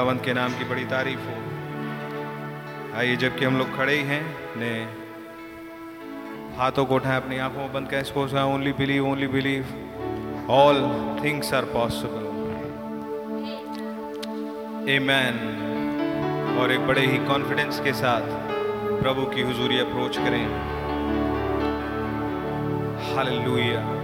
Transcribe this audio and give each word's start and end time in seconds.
खुदावंत 0.00 0.24
के 0.24 0.32
नाम 0.32 0.52
की 0.58 0.64
बड़ी 0.64 0.84
तारीफ़ 0.84 1.20
हो। 1.20 1.32
आइए, 2.98 3.16
जबकि 3.16 3.44
हम 3.44 3.56
लोग 3.58 3.76
खड़े 3.76 3.94
ही 3.94 4.02
हैं, 4.02 4.22
ने 4.56 4.70
हाथों 6.56 6.84
को 6.86 6.94
उठाएँ, 6.94 7.16
अपनी 7.16 7.38
आँखों 7.38 7.60
में 7.60 7.72
बंद 7.72 7.88
कर, 7.88 7.98
इसको 7.98 8.22
only 8.44 8.72
believe 8.72 9.08
only 9.08 9.26
believe 9.26 9.64
all 10.50 10.80
things 11.24 11.52
are 11.54 11.64
possible 11.74 12.24
a 14.88 14.98
man 14.98 15.36
और 16.60 16.72
एक 16.72 16.86
बड़े 16.86 17.06
ही 17.06 17.18
कॉन्फिडेंस 17.26 17.80
के 17.80 17.92
साथ 17.92 18.34
प्रभु 19.02 19.26
की 19.26 19.42
हुजूरी 19.42 19.78
अप्रोच 19.80 20.16
करें। 20.16 20.44
हालेलुया 23.06 23.99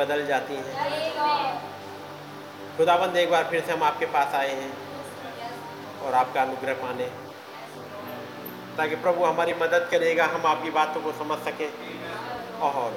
बदल 0.00 0.26
जाती 0.26 0.54
हैं। 0.56 0.74
खुदाबंद 2.76 3.16
एक 3.16 3.30
बार 3.30 3.44
फिर 3.50 3.60
से 3.60 3.72
हम 3.72 3.82
आपके 3.84 4.06
पास 4.12 4.34
आए 4.34 4.52
हैं 4.52 4.72
और 6.00 6.14
आपका 6.16 6.42
अनुग्रह 6.42 6.74
पाने 6.82 7.08
ताकि 8.76 8.96
प्रभु 8.96 9.24
हमारी 9.24 9.54
मदद 9.54 9.88
करेगा, 9.90 10.26
हम 10.26 10.46
आपकी 10.46 10.70
बातों 10.72 11.00
को 11.02 11.12
समझ 11.14 11.38
सकें 11.40 11.70
और 12.60 12.94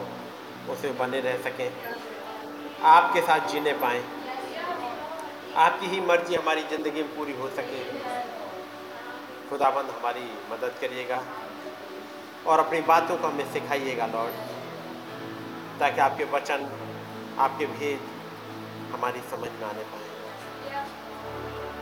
उसे 0.70 0.92
बने 1.00 1.20
रह 1.22 1.38
सकें। 1.44 1.70
आपके 2.88 3.22
साथ 3.22 3.50
जीने 3.50 3.74
पाए। 3.82 4.04
आपकी 5.58 5.88
ही 5.88 6.00
मर्ज़ी 6.02 6.36
हमारी 6.36 6.64
ज़िंदगी 6.70 7.02
में 7.02 7.16
पूरी 7.16 7.34
हो 7.34 7.48
सके। 7.58 7.82
खुदाबंद 9.50 9.90
हमारी 9.90 10.26
मदद 10.52 10.74
करिएगा 10.82 11.22
और 12.48 12.60
अपनी 12.60 12.82
बातों 12.84 13.18
को 13.18 13.28
हमें 13.28 13.52
सिखाइएगा, 13.54 14.06
लॉर्ड, 14.06 14.34
ताकि 15.80 16.02
आपके 16.02 16.24
वचन 16.32 16.66
आपके 17.40 17.66
भेद 17.66 18.00
हमारी 18.94 19.20
समझ 19.32 19.50
में 19.62 19.68
आने 19.70 19.84
पाए। 19.84 20.86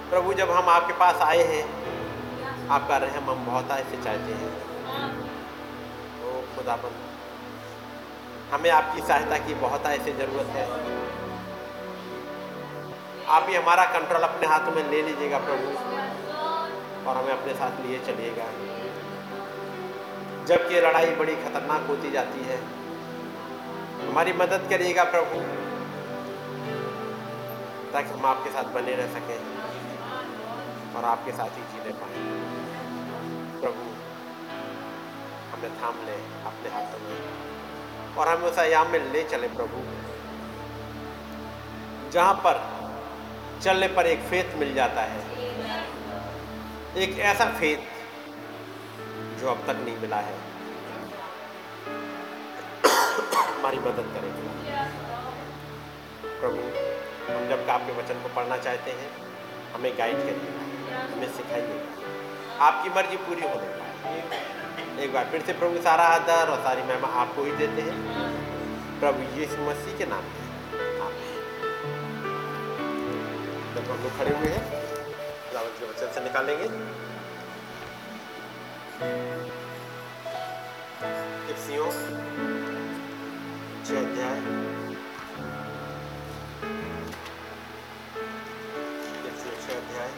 प्रभु 0.09 0.33
जब 0.33 0.51
हम 0.51 0.69
आपके 0.69 0.93
पास 0.93 1.21
आए 1.21 1.43
हैं 1.43 2.67
आपका 2.69 2.97
रहम 2.97 3.29
हम 3.29 3.45
बहुत 3.45 3.71
ऐसे 3.71 4.03
चाहते 4.03 4.33
हैं। 4.33 4.51
ओ 6.23 6.41
खुदाबंद 6.55 6.97
हमें 8.53 8.69
आपकी 8.69 9.01
सहायता 9.01 9.37
की 9.37 9.53
बहुत 9.53 9.85
ऐसे 9.85 10.13
ज़रूरत 10.13 10.47
है। 10.55 10.65
आप 13.27 13.45
ही 13.49 13.55
हमारा 13.55 13.85
कंट्रोल 13.85 14.21
अपने 14.21 14.47
हाथों 14.47 14.71
में 14.71 14.83
ले 14.91 15.01
लीजिएगा 15.01 15.37
प्रभु 15.39 17.09
और 17.09 17.17
हमें 17.17 17.33
अपने 17.33 17.53
साथ 17.53 17.85
लिए 17.85 17.99
चलिएगा। 17.99 18.47
जबकि 20.45 20.81
लड़ाई 20.81 21.15
बड़ी 21.15 21.35
खतरनाक 21.35 21.87
होती 21.87 22.11
जाती 22.11 22.43
है 22.43 22.57
हमारी 24.01 24.33
मदद 24.33 24.67
करिएगा 24.69 25.03
प्रभु, 25.11 25.39
ताकि 27.93 28.09
हम 28.09 28.25
आपके 28.25 28.49
साथ 28.49 28.73
बने 28.73 28.95
रह 28.95 29.07
सकें 29.13 29.39
और 30.95 31.05
आपके 31.05 31.31
साथ 31.31 31.57
ही 31.57 31.63
जीने 31.71 31.93
पाए। 31.99 32.15
प्रभु, 33.61 33.85
हमें 35.51 35.71
थाम 35.81 35.95
ले 36.05 36.17
अपने 36.45 36.69
हाथों 36.69 36.99
में 36.99 38.17
और 38.17 38.27
हमें 38.27 38.47
उस 38.49 38.59
आयाम 38.59 38.91
में 38.91 39.11
ले 39.13 39.23
चले 39.23 39.47
प्रभु, 39.47 39.83
जहाँ 42.11 42.33
पर 42.45 42.55
चलने 43.63 43.87
पर 43.87 44.07
एक 44.07 44.21
फेत 44.29 44.55
मिल 44.57 44.73
जाता 44.75 45.01
है। 45.03 45.21
एक 46.97 47.19
ऐसा 47.25 47.45
फेत 47.59 47.83
जो 49.41 49.47
अब 49.47 49.59
तक 49.67 49.77
नहीं 49.85 49.97
मिला 49.97 50.17
है। 50.21 50.50
हमारी 53.61 53.79
मदद 53.79 54.07
करेगा 54.13 54.83
प्रभु, 56.41 56.61
हम 57.25 57.43
जब 57.49 57.67
आपके 57.69 57.91
वचन 57.97 58.21
को 58.21 58.29
पढ़ना 58.35 58.55
चाहते 58.57 58.91
हैं, 58.91 59.09
हमें 59.73 59.91
गाइड 59.97 60.17
करिएगा 60.19 61.01
हमें 61.11 61.27
सिखाइएगा 61.35 62.65
आपकी 62.67 62.89
मर्ज़ी 62.95 63.17
पूरी 63.25 63.43
होने 63.43 63.67
पाए 63.75 65.03
एक 65.03 65.13
बार 65.13 65.29
फिर 65.31 65.41
से 65.45 65.53
प्रभु 65.59 65.83
सारा 65.83 66.07
आदर 66.13 66.49
और 66.53 66.63
सारी 66.63 66.87
महिमा 66.87 67.09
आपको 67.21 67.43
ही 67.43 67.51
देते 67.59 67.81
हैं। 67.81 67.97
प्रभु 68.99 69.27
यीशु 69.39 69.59
मसीह 69.69 69.97
के 69.97 70.05
नाम 70.15 70.23
में 70.31 70.39
जब 73.75 73.91
हम 73.91 74.03
लोग 74.03 74.17
खड़े 74.17 74.35
हुए 74.37 74.51
हैं 74.55 74.63
रावण 75.53 75.71
के 75.79 75.85
वचन 75.85 76.11
से 76.15 76.23
निकालेंगे। 76.23 76.67
इफ्सियों 83.81 84.01
छह 84.01 84.09
अध्याय 84.09 84.39
इफ्सियों 89.27 89.55
छह 89.61 89.77
अध्याय 89.77 90.09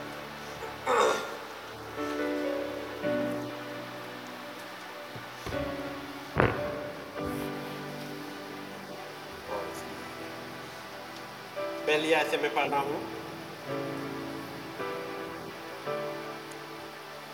पहली 11.87 12.13
आय 12.13 12.23
से 12.29 12.37
मैं 12.37 12.53
पढ़ 12.55 12.67
रहा 12.67 12.79
हूँ। 12.81 13.01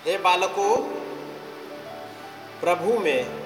हे 0.06 0.18
बालकों, 0.20 0.76
प्रभु 2.62 2.98
में 3.00 3.39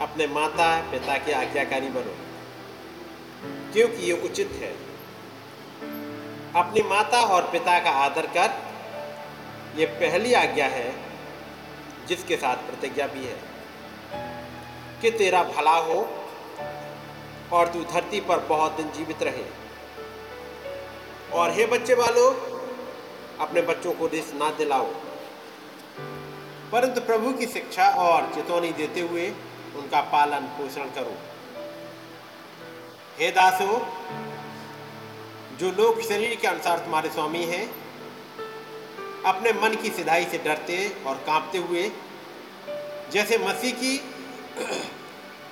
अपने 0.00 0.26
माता, 0.26 0.90
पिता 0.90 1.18
के 1.18 1.32
आज्ञाकारी 1.32 1.88
बनो। 1.88 2.16
क्योंकि 3.72 3.96
ये 3.96 4.12
उचित 4.12 4.50
है। 4.52 4.72
अपनी 6.56 6.82
माता 6.82 7.20
और 7.20 7.42
पिता 7.42 7.78
का 7.78 7.90
आदर 7.90 8.26
कर, 8.26 8.72
ये 9.76 9.86
पहली 9.86 10.34
आज्ञा 10.34 10.66
है, 10.66 10.96
जिसके 12.06 12.36
साथ 12.36 12.56
प्रतिज्ञा 12.56 13.06
भी 13.06 13.24
है। 13.24 13.52
कि 15.02 15.10
तेरा 15.10 15.42
भला 15.42 15.76
हो 15.76 16.24
और 17.52 17.68
तू 17.68 17.84
धरती 17.84 18.20
पर 18.20 18.38
बहुत 18.38 18.72
दिन 18.72 18.90
जीवित 18.90 19.22
रहे। 19.22 19.44
और 21.32 21.50
हे 21.50 21.66
बच्चे 21.66 21.94
वालों 21.94 22.34
अपने 23.40 23.62
बच्चों 23.62 23.92
को 23.92 24.06
रिस 24.06 24.34
ना 24.34 24.50
दिलाओ। 24.50 24.86
परंतु 26.72 27.00
प्रभु 27.00 27.32
की 27.32 27.46
शिक्षा 27.46 27.88
और 27.88 28.34
चेतौनी 28.34 28.72
देते 28.72 29.00
हुए 29.00 29.32
उनका 29.76 30.00
पालन 30.00 30.40
पोषण 30.40 30.84
करो। 30.84 31.14
हे 33.18 33.30
दासो, 33.30 33.86
जो 35.56 35.72
लोग 35.72 36.02
शरीर 36.02 36.34
के 36.34 36.46
अनुसार 36.46 36.78
तुम्हारे 36.78 37.10
स्वामी 37.10 37.44
हैं, 37.44 37.82
अपने 39.26 39.52
मन 39.52 39.74
की 39.74 39.90
सिधाई 39.90 40.24
से 40.24 40.38
डरते 40.38 40.96
और 41.06 41.14
कांपते 41.14 41.58
हुए, 41.58 41.90
जैसे 43.12 43.38
मसीह 43.38 43.74
की, 43.74 44.04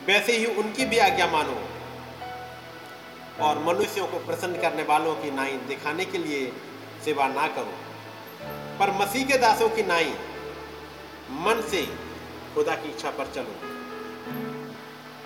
वैसे 0.07 0.37
ही 0.37 0.47
उनकी 0.47 0.85
भी 0.85 0.99
आज्ञा 0.99 1.27
मानो। 1.27 1.65
और 3.45 3.59
मनुष्यों 3.59 4.07
को 4.07 4.19
प्रसन्न 4.19 4.61
करने 4.61 4.83
वालों 4.83 5.15
की 5.15 5.31
नाई 5.31 5.53
दिखाने 5.53 6.05
के 6.05 6.19
लिए 6.19 6.53
सेवा 7.05 7.29
ना 7.29 7.47
करो। 7.49 7.75
पर 8.79 8.91
मसीह 8.91 9.27
के 9.27 9.39
दासों 9.39 9.69
की 9.69 9.83
नाई 9.83 10.15
मन 11.31 11.67
से 11.71 11.87
खुदा 12.55 12.75
की 12.75 12.89
इच्छा 12.89 13.11
पर 13.11 13.27
चलो। 13.35 13.70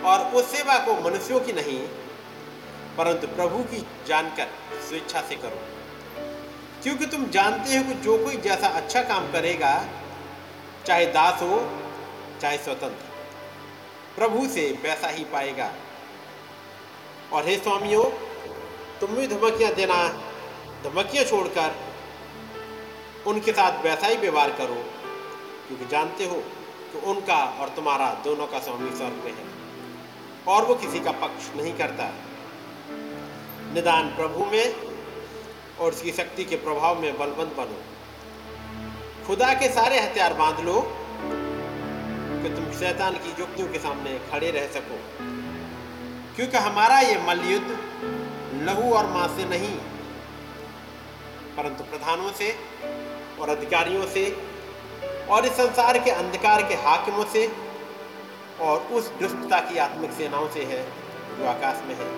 और 0.05 0.25
उस 0.35 0.51
सेवा 0.53 0.79
को 0.79 0.95
मनुष्यों 1.01 1.41
की 1.41 1.53
नहीं, 1.53 1.79
परंतु 2.97 3.27
प्रभु 3.27 3.63
की 3.65 3.87
जानकर 4.07 4.49
स्वेच्छा 4.89 5.21
से 5.21 5.35
करो। 5.35 5.61
क्योंकि 6.83 7.07
तुम 7.07 7.25
जानते 7.27 7.77
हो 7.77 7.85
कि 7.85 7.95
जो 7.95 8.17
कोई 8.25 8.37
जैसा 8.37 8.69
अच्छा 8.69 9.03
काम 9.03 9.33
करेगा, 9.33 9.73
चाहे 10.87 11.07
दास 11.07 11.43
हो, 11.43 11.71
चाहे 12.41 12.59
स्वतंत्र, 12.59 13.07
प्रभु 14.17 14.47
से 14.49 14.81
वैसा 14.83 15.09
ही 15.09 15.25
पाएगा। 15.25 15.71
और 17.33 17.47
हे 17.47 17.57
स्वामियों, 17.57 18.05
तुम 19.01 19.11
भी 19.11 19.27
धमकियाँ 19.27 19.73
देना, 19.75 19.97
धमकियाँ 20.85 21.25
छोड़कर 21.25 21.75
उनके 23.27 23.53
साथ 23.53 23.83
वैसा 23.85 24.07
ही 24.07 24.17
व्यवहार 24.17 24.51
करो, 24.51 24.85
क्योंकि 25.69 25.87
जानते 25.87 26.25
हो 26.25 26.37
कि 26.93 27.07
उनका 27.07 27.43
और 27.61 27.69
तुम्हारा 27.69 28.13
दोनों 28.25 28.47
का 28.47 28.59
स्वामी 28.59 28.97
स्वर्ग 28.97 29.27
है। 29.27 29.54
और 30.49 30.65
वो 30.65 30.75
किसी 30.75 31.01
का 31.01 31.11
पक्ष 31.11 31.57
नहीं 31.57 31.73
करता। 31.73 32.11
निदान 33.75 34.09
प्रभु 34.09 34.45
में 34.45 34.75
और 35.81 35.93
उसकी 35.93 36.13
शक्ति 36.13 36.45
के 36.45 36.57
प्रभाव 36.57 37.01
में 37.01 37.19
बलवंत 37.19 37.57
बनो। 37.57 37.79
खुदा 39.27 39.53
के 39.55 39.69
सारे 39.69 40.01
हथियार 40.01 40.35
बाँध 40.35 40.61
लो, 40.61 40.81
कि 42.43 42.49
तुम 42.51 42.71
शैतान 42.73 43.15
की 43.15 43.31
युक्तियों 43.41 43.69
के 43.69 43.79
सामने 43.79 44.19
खड़े 44.33 44.51
रह 44.51 44.67
सको। 44.67 44.99
क्योंकि 46.37 46.57
हमारा 46.57 46.99
ये 46.99 47.19
मलयुद्ध 47.19 47.79
लहू 48.63 48.93
और 48.93 49.07
माँ 49.07 49.27
से 49.29 49.45
नहीं, 49.45 49.75
परंतु 51.57 51.85
प्रधानों 51.85 52.33
से 52.33 52.57
और 53.41 53.49
अधिकारियों 53.49 54.07
से 54.07 54.25
और 55.31 55.47
इस 55.47 55.53
संसार 55.53 55.99
के 55.99 56.11
अंधकार 56.11 56.63
के 56.63 56.75
हाकिमों 56.75 57.25
से 57.25 57.47
और 58.61 58.79
उस 58.93 59.09
दुष्टता 59.13 59.59
की 59.61 59.79
आत्मिक 59.79 60.13
सेनाओं 60.13 60.49
से 60.49 60.65
है, 60.65 60.83
जो 61.39 61.47
आकाश 61.47 61.83
में 61.89 61.95
है। 61.95 62.09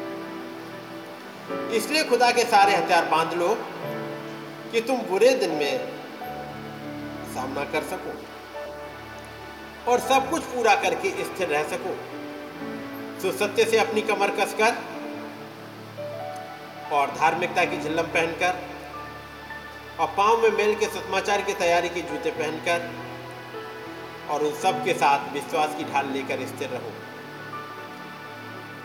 इसलिए 1.77 2.05
खुदा 2.05 2.31
के 2.31 2.45
सारे 2.45 2.77
हथियार 2.77 3.05
बाँध 3.05 3.35
लो 3.35 3.49
कि 4.73 4.81
तुम 4.81 4.97
बुरे 5.03 5.31
दिन 5.35 5.51
में 5.51 5.79
सामना 7.35 7.65
कर 7.65 7.83
सको 7.83 8.13
और 9.93 10.01
सब 10.01 10.31
कुछ 10.31 10.43
पूरा 10.43 10.75
करके 10.75 11.11
स्थिर 11.25 11.49
रह 11.49 11.63
सको। 11.63 11.95
सो 13.23 13.33
सत्य 13.33 13.65
से 13.65 13.79
अपनी 13.79 14.03
कमर 14.03 14.31
कसकर 14.31 14.73
और 16.93 17.11
धार्मिकता 17.11 17.65
की 17.65 17.77
झिल्लम 17.83 18.07
पहनकर 18.07 18.55
और 20.01 20.07
पाँव 20.07 20.43
में 20.43 20.51
मेल 20.51 20.75
के 20.75 20.87
सतमाचार 20.87 21.43
की 21.43 21.53
तैयारी 21.53 21.89
के 21.89 22.01
जूते 22.01 22.31
पहनकर 22.31 23.06
और 24.31 24.43
उन 24.43 24.55
सब 24.55 24.85
के 24.85 24.95
साथ 24.95 25.33
विश्वास 25.33 25.75
की 25.77 25.85
ढाल 25.85 26.07
लेकर 26.07 26.47
स्थिर 26.47 26.69
रहो। 26.69 26.93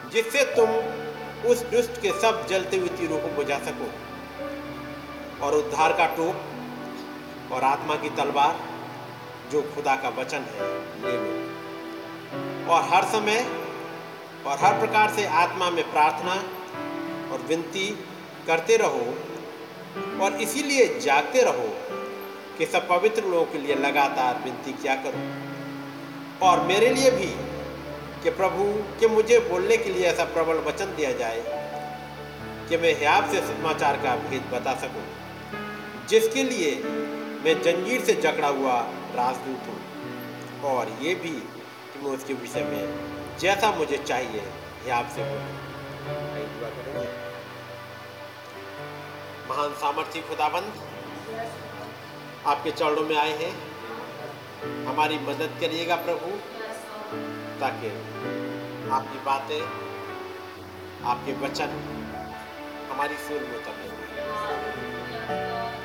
जिससे 0.09 0.43
तुम 0.55 0.69
उस 1.49 1.61
दुष्ट 1.63 2.01
के 2.01 2.11
सब 2.21 2.47
जलते 2.47 2.77
हुए 2.77 2.89
तीरों 2.89 3.19
को 3.19 3.27
बुझा 3.27 3.57
सको। 3.59 3.91
और 5.45 5.55
उद्धार 5.55 5.93
का 5.93 6.05
टोप 6.05 7.51
और 7.51 7.63
आत्मा 7.63 7.95
की 7.95 8.09
तलवार, 8.09 8.59
जो 9.51 9.61
खुदा 9.61 9.95
का 9.95 10.09
वचन 10.09 10.37
है, 10.37 10.67
ले 11.01 11.17
लो। 11.17 12.73
और 12.73 12.81
हर 12.83 13.03
समय 13.03 13.39
और 14.47 14.57
हर 14.59 14.79
प्रकार 14.79 15.09
से 15.09 15.25
आत्मा 15.25 15.69
में 15.69 15.91
प्रार्थना 15.91 16.33
और 17.31 17.41
विनती 17.47 17.87
करते 18.47 18.77
रहो 18.77 19.05
और 20.23 20.33
इसीलिए 20.41 20.99
जागते 20.99 21.41
रहो 21.41 21.90
कि 22.61 22.65
सब 22.67 22.87
पवित्र 22.87 23.21
लोगों 23.23 23.45
के 23.45 23.57
लिए 23.57 23.75
लगातार 23.75 24.41
विनती 24.43 24.71
किया 24.73 24.95
करो। 24.95 25.21
और 26.47 26.59
मेरे 26.65 26.89
लिए 26.89 27.11
भी 27.11 27.29
कि 28.23 28.29
प्रभु, 28.31 28.65
कि 28.99 29.07
मुझे 29.07 29.39
बोलने 29.47 29.77
के 29.77 29.89
लिए 29.89 30.05
ऐसा 30.07 30.23
प्रबल 30.33 30.57
वचन 30.67 30.93
दिया 30.95 31.11
जाए, 31.11 31.39
कि 32.69 32.77
मैं 32.77 32.93
हियाब 32.99 33.31
से 33.31 33.41
समाचार 33.47 33.97
का 34.03 34.15
भेद 34.25 34.43
बता 34.51 34.73
सकूँ, 34.75 35.05
जिसके 36.09 36.43
लिए 36.43 36.75
मैं 37.45 37.55
जंजीर 37.61 38.01
से 38.01 38.13
जकड़ा 38.21 38.47
हुआ 38.59 38.77
राजदूत 39.15 39.67
हूँ। 39.67 39.79
और 40.73 40.93
ये 41.01 41.15
भी 41.15 41.33
कि 41.33 42.05
मैं 42.05 42.11
उसके 42.11 42.33
विषय 42.43 42.63
में 42.63 43.37
जैसा 43.39 43.71
मुझे 43.71 43.97
चाहिए 44.03 44.43
हियाब 44.83 45.09
से 45.15 45.23
बोलूँ। 45.23 47.07
महान 49.49 49.73
सामर्थ्य 49.81 50.21
खुदाबंद 50.29 50.89
आपके 52.47 52.71
चरणों 52.71 53.01
में 53.01 53.17
आए 53.17 53.33
हैं। 53.37 53.53
हमारी 54.85 55.17
मदद 55.19 55.57
करिएगा 55.61 55.95
प्रभु, 55.95 56.29
ताकि 57.59 57.89
आपकी 58.91 59.19
बातें, 59.19 59.61
आपके 61.05 61.33
वचन 61.33 61.75
हमारी 62.91 63.15
सुर 63.17 63.41
में 63.41 63.55
उतर 63.57 63.75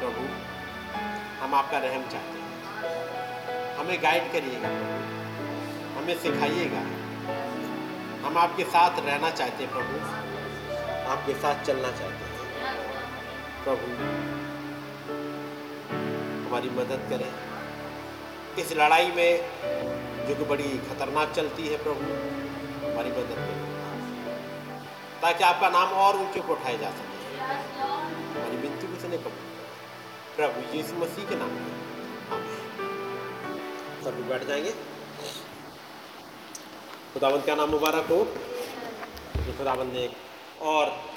प्रभु, 0.00 0.24
हम 1.42 1.54
आपका 1.54 1.78
रहम 1.78 2.02
चाहते 2.02 2.38
हैं। 2.38 3.76
हमें 3.76 4.02
गाइड 4.02 4.32
करिएगा 4.32 4.68
हमें 5.98 6.16
सिखाइएगा। 6.18 6.80
हम 8.26 8.38
आपके 8.38 8.64
साथ 8.64 9.00
रहना 9.00 9.30
चाहते 9.30 9.64
हैं 9.64 9.72
प्रभु, 9.72 9.98
आपके 11.10 11.34
साथ 11.34 11.64
चलना 11.64 11.90
चाहते 11.90 12.24
हैं। 12.24 12.32
प्रभु 13.64 14.25
हमारी 16.46 16.70
मदद 16.70 17.06
करें। 17.10 17.30
इस 18.58 18.72
लड़ाई 18.72 19.10
में 19.10 19.32
जो 20.28 20.34
कि 20.34 20.44
बड़ी 20.44 20.68
खतरनाक 20.68 21.32
चलती 21.32 21.68
है 21.68 21.76
प्रभु। 21.82 22.00
हमारी 22.86 23.10
मदद 23.10 23.28
करें। 23.28 23.76
ताकि 25.22 25.44
आपका 25.44 25.68
नाम 25.68 25.88
और 25.88 26.16
ऊँचे 26.16 26.40
को 26.40 26.52
उठाया 26.52 26.76
जा 26.76 26.90
सके। 26.90 27.36
हमारी 27.36 28.56
विनती 28.56 28.86
को 28.86 29.00
सुने 29.00 29.18
कबूल 29.18 29.32
प्रभु 30.36 30.76
यीशु 30.76 30.94
मसीह 30.94 31.24
के 31.24 31.34
नाम 31.34 31.48
में। 31.48 31.76
सभी 34.04 34.22
बैठ 34.22 34.44
जाएँगे। 34.44 34.70
खुदावंत 37.14 37.46
का 37.46 37.54
नाम 37.54 37.70
मुबारक 37.70 38.04
हो? 38.10 38.34
जो 39.42 39.52
खुदावंत 39.52 39.92
ने 39.92 40.08
और 40.62 41.10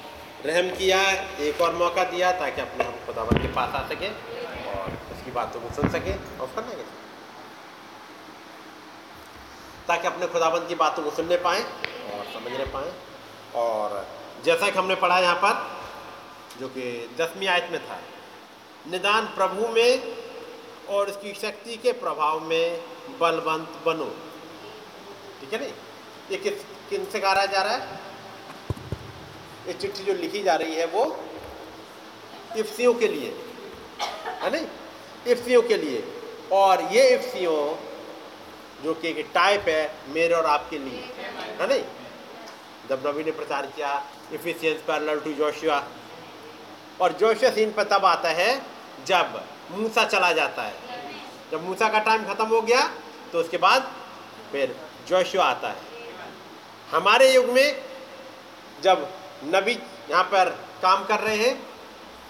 रहम 0.46 0.76
किया, 0.76 1.00
एक 1.40 1.60
और 1.60 1.74
मौका 1.74 2.04
दिया, 2.04 2.32
ताकि 2.32 2.60
अपने 2.60 2.84
हम 2.84 2.92
खुदावंत 2.92 3.42
के 3.42 3.48
पास 3.48 3.74
आ 3.74 3.88
सके। 3.88 4.29
उसकी 5.30 5.34
बातों 5.34 5.60
को 5.60 5.74
सुन 5.74 5.88
सके 5.90 6.12
और 6.40 6.46
करना 6.54 6.72
ताकि 9.88 10.06
अपने 10.06 10.26
खुदाबंद 10.26 10.68
की 10.68 10.74
बातों 10.74 11.02
को 11.02 11.10
सुनने 11.10 11.36
पाएँ 11.36 11.62
और 11.62 12.24
समझने 12.34 12.64
पाएँ। 12.74 12.92
और 13.54 14.06
जैसा 14.44 14.70
कि 14.70 14.78
हमने 14.78 14.94
पढ़ा 14.94 15.18
यहाँ 15.18 15.34
पर, 15.36 15.54
जो 16.60 16.68
कि 16.68 16.84
दसवीं 17.18 17.48
आयत 17.48 17.68
में 17.72 17.80
था, 17.86 17.98
निदान 18.90 19.26
प्रभु 19.36 19.68
में 19.68 19.92
और 20.88 21.10
उसकी 21.10 21.32
शक्ति 21.34 21.76
के 21.76 21.92
प्रभाव 21.92 22.40
में 22.40 22.80
बलवंत 23.20 23.82
बनो। 23.86 24.10
ठीक 25.40 25.52
है 25.52 25.60
नहीं? 25.60 25.72
ये 26.30 26.36
किस, 26.36 26.64
किन 26.90 27.04
से 27.12 27.20
कहा 27.20 27.46
जा 27.46 27.62
रहा 27.62 27.74
है? 27.74 27.98
ये 29.66 29.72
चिट्ठी 29.72 30.04
जो 30.04 30.14
लिखी 30.14 30.42
जा 30.42 30.54
रही 30.54 30.74
है 30.74 30.86
वो 30.86 31.04
इफ्सियों 32.56 32.94
के 32.94 33.08
लिए। 33.08 33.34
है 34.42 34.50
नहीं? 34.50 34.66
इफ्सियों 35.26 35.62
के 35.62 35.76
लिए। 35.76 36.02
और 36.52 36.82
ये 36.92 37.08
इफ्सियों 37.08 37.58
जो 38.84 38.94
कि 38.94 39.08
एक 39.10 39.30
टाइप 39.34 39.68
है, 39.68 39.94
मेरे 40.08 40.34
और 40.34 40.46
आपके 40.46 40.78
लिए। 40.78 41.00
है 41.60 41.66
नहीं? 41.68 41.82
जब 42.88 43.06
नबी 43.06 43.24
ने 43.24 43.30
प्रचार 43.32 43.66
किया 43.66 43.92
इफिशियंस 44.32 44.80
पैरल 44.86 45.20
टू 45.20 45.32
जोशिया 45.32 45.76
और 47.00 47.12
जोशिया 47.12 47.50
सीन 47.50 47.72
पर 47.72 47.84
तब 47.84 48.04
आता 48.04 48.28
है, 48.30 48.50
जब 49.06 49.42
मूसा 49.70 50.04
चला 50.04 50.32
जाता 50.32 50.62
है। 50.62 50.74
जब 51.52 51.64
मूसा 51.64 51.88
का 51.88 51.98
टाइम 51.98 52.24
खत्म 52.24 52.46
हो 52.46 52.60
गया 52.62 52.82
तो 53.32 53.40
उसके 53.40 53.56
बाद 53.58 53.92
फिर 54.52 54.74
जोशिया 55.08 55.42
आता 55.42 55.68
है। 55.68 55.76
हमारे 56.90 57.32
युग 57.34 57.46
में 57.46 57.82
जब 58.82 59.08
नबी 59.44 59.72
यहाँ 60.10 60.24
पर 60.24 60.48
काम 60.82 61.04
कर 61.04 61.20
रहे 61.20 61.36
हैं, 61.36 61.54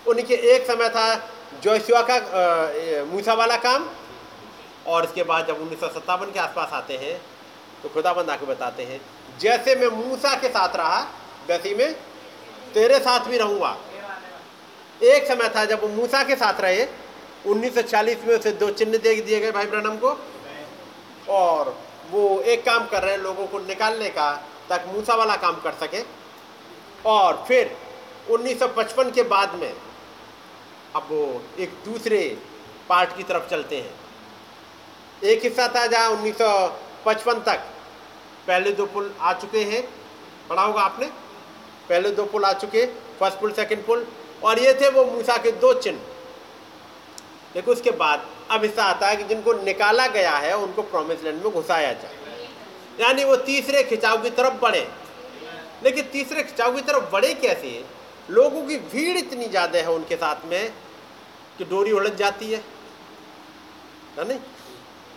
उनके 0.06 0.34
एक 0.54 0.66
समय 0.66 0.88
था 0.88 1.14
जोशिया 1.52 2.02
का 2.10 2.18
मूसा 3.06 3.34
वाला 3.34 3.56
काम, 3.58 3.88
और 4.86 5.04
इसके 5.04 5.22
बाद 5.24 5.46
जब 5.46 5.60
उन्नीस 5.60 5.80
सौ 5.80 5.88
सत्तावन 5.90 6.30
के 6.32 6.38
आसपास 6.40 6.72
आते 6.72 6.96
हैं 6.96 7.20
तो 7.82 7.88
खुदाबंद 7.88 8.30
आके 8.30 8.46
बताते 8.46 8.82
हैं, 8.82 9.00
जैसे 9.40 9.74
मैं 9.76 9.88
मूसा 9.96 10.34
के 10.36 10.48
साथ 10.50 10.76
रहा, 10.76 11.00
वैसे 11.48 11.68
ही 11.68 11.74
मैं 11.74 11.92
तेरे 12.74 12.98
साथ 13.00 13.28
भी 13.28 13.38
रहूँगा। 13.38 13.76
एक 15.00 15.26
समय 15.26 15.48
था 15.48 15.64
जब 15.64 15.82
वो 15.82 15.88
मूसा 15.90 16.22
के 16.24 16.36
साथ 16.36 16.60
रहे 16.60 16.86
1940 17.46 18.24
में 18.26 18.34
उसे 18.36 18.52
दो 18.54 18.70
चिन्ह 18.70 18.98
दे 18.98 19.14
दिए 19.16 19.40
गए 19.40 19.50
भाई 19.52 19.66
ब्रनम 19.66 19.96
को, 19.96 20.16
और 21.30 21.76
वो 22.10 22.40
एक 22.42 22.64
काम 22.64 22.86
कर 22.86 23.02
रहे 23.02 23.12
हैं 23.12 23.20
लोगों 23.20 23.46
को 23.46 23.58
निकालने 23.60 24.08
का, 24.10 24.30
ताकि 24.68 24.92
मूसा 24.92 25.14
वाला 25.14 25.36
काम 25.38 25.60
कर 25.60 25.72
सके। 25.80 26.02
और 27.06 27.44
फिर 27.48 27.76
1955 28.30 29.10
के 29.10 29.22
बाद 29.24 29.54
में 29.54 29.72
अब 30.96 31.02
वो 31.02 31.42
एक 31.58 31.70
दूसरे 31.84 32.38
पार्ट 32.88 33.16
की 33.16 33.22
तरफ़ 33.22 33.50
चलते 33.50 33.76
हैं। 33.76 33.94
एक 35.24 35.44
हिस्सा 35.44 35.68
था 35.68 35.86
जहाँ 35.86 36.10
उन्नीस 36.10 36.34
सौ 36.34 36.80
पचपन 37.06 37.34
तक 37.34 37.58
पहले 38.46 38.70
दो 38.72 38.86
पुल 38.86 39.14
आ 39.20 39.32
चुके 39.32 39.60
हैं। 39.60 39.82
पढ़ा 40.48 40.62
होगा 40.62 40.82
आपने? 40.82 41.06
पहले 41.88 42.10
दो 42.10 42.24
पुल 42.24 42.44
आ 42.44 42.52
चुके, 42.52 42.86
फ़र्स्ट 42.86 43.38
पुल, 43.38 43.52
सेकंड 43.52 43.86
पुल, 43.86 44.06
और 44.44 44.58
ये 44.58 44.74
थे 44.74 44.88
वो 44.88 45.04
मूसा 45.04 45.36
के 45.36 45.50
दो 45.52 45.74
चिन्ह। 45.74 45.98
देखो 47.54 47.72
उसके 47.72 47.90
बाद 47.90 48.26
अब 48.50 48.64
हिस्सा 48.64 48.84
आता 48.84 49.08
है 49.08 49.16
कि 49.16 49.24
जिनको 49.24 49.52
निकाला 49.52 50.06
गया 50.06 50.36
है, 50.36 50.56
उनको 50.56 50.82
प्रोमिस 50.82 51.24
लैंड 51.24 51.44
में 51.44 51.52
घुसाया 51.52 51.92
जाए। 51.92 52.48
यानी 53.00 53.24
वो 53.24 53.36
तीसरे 53.36 53.82
खिंचाव 53.84 54.22
की 54.22 54.30
तरफ़ 54.30 54.54
बढ़े। 54.54 54.88
लेकिन 55.84 56.04
तीसरे 56.04 56.42
खिंचाव 56.42 56.74
की 56.74 56.80
तरफ़ 56.80 57.10
बढ़े 57.12 57.34
कैसे? 57.34 57.99
लोगों 58.30 58.62
की 58.66 58.76
भीड़ 58.76 59.16
इतनी 59.18 59.48
ज़्यादा 59.48 59.78
है 59.78 59.90
उनके 59.90 60.16
साथ 60.16 60.44
में 60.46 60.72
कि 61.58 61.64
डोरी 61.64 61.92
उलझ 61.92 62.12
जाती 62.12 62.52
है। 62.52 62.62
नहीं? 64.18 64.38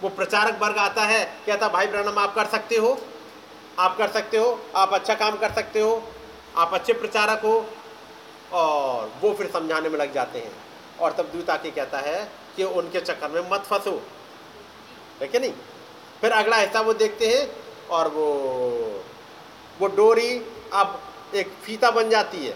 वो 0.02 0.10
प्रचारक 0.10 0.60
वर्ग 0.62 0.78
आता 0.78 1.04
है, 1.04 1.24
कहता, 1.46 1.68
भाई 1.68 1.88
ब्रहणम, 1.88 2.18
आप 2.20 2.36
कर 2.36 2.46
सकते 2.46 2.78
हो, 2.78 2.98
आप 3.80 3.98
कर 3.98 4.10
सकते 4.10 4.38
हो, 4.38 4.60
आप 4.76 4.94
अच्छा 4.94 5.14
काम 5.14 5.38
कर 5.38 5.52
सकते 5.52 5.82
हो, 5.82 6.04
आप 6.58 6.74
अच्छे 6.74 6.94
प्रचारक 6.94 7.46
हो। 7.46 7.66
और 8.54 9.12
वो 9.22 9.34
फिर 9.34 9.50
समझाने 9.52 9.90
में 9.90 9.98
लग 10.00 10.14
जाते 10.14 10.40
हैं। 10.40 10.52
और 11.00 11.12
तब 11.12 11.32
दूत 11.34 11.50
आके 11.50 11.72
कहता 11.72 12.00
है 12.00 12.32
कि 12.56 12.64
उनके 12.64 13.00
चक्कर 13.00 13.30
में 13.30 13.50
मत 13.52 13.62
फंसो। 13.62 14.02
ठीक 15.20 15.36
है 15.36 15.42
नहीं? 15.42 15.54
फिर 16.22 16.32
अगला 16.32 16.58
हिस्सा 16.58 16.82
वो 16.82 16.94
देखते 16.94 17.28
हैं 17.28 17.48
और 17.90 18.08
वो 18.08 18.28
वो 19.80 19.88
डोरी 19.88 20.30
अब 20.74 21.02
एक 21.36 21.48
फीता 21.64 21.92
बन 21.92 22.10
जाती 22.10 22.46
है। 22.46 22.54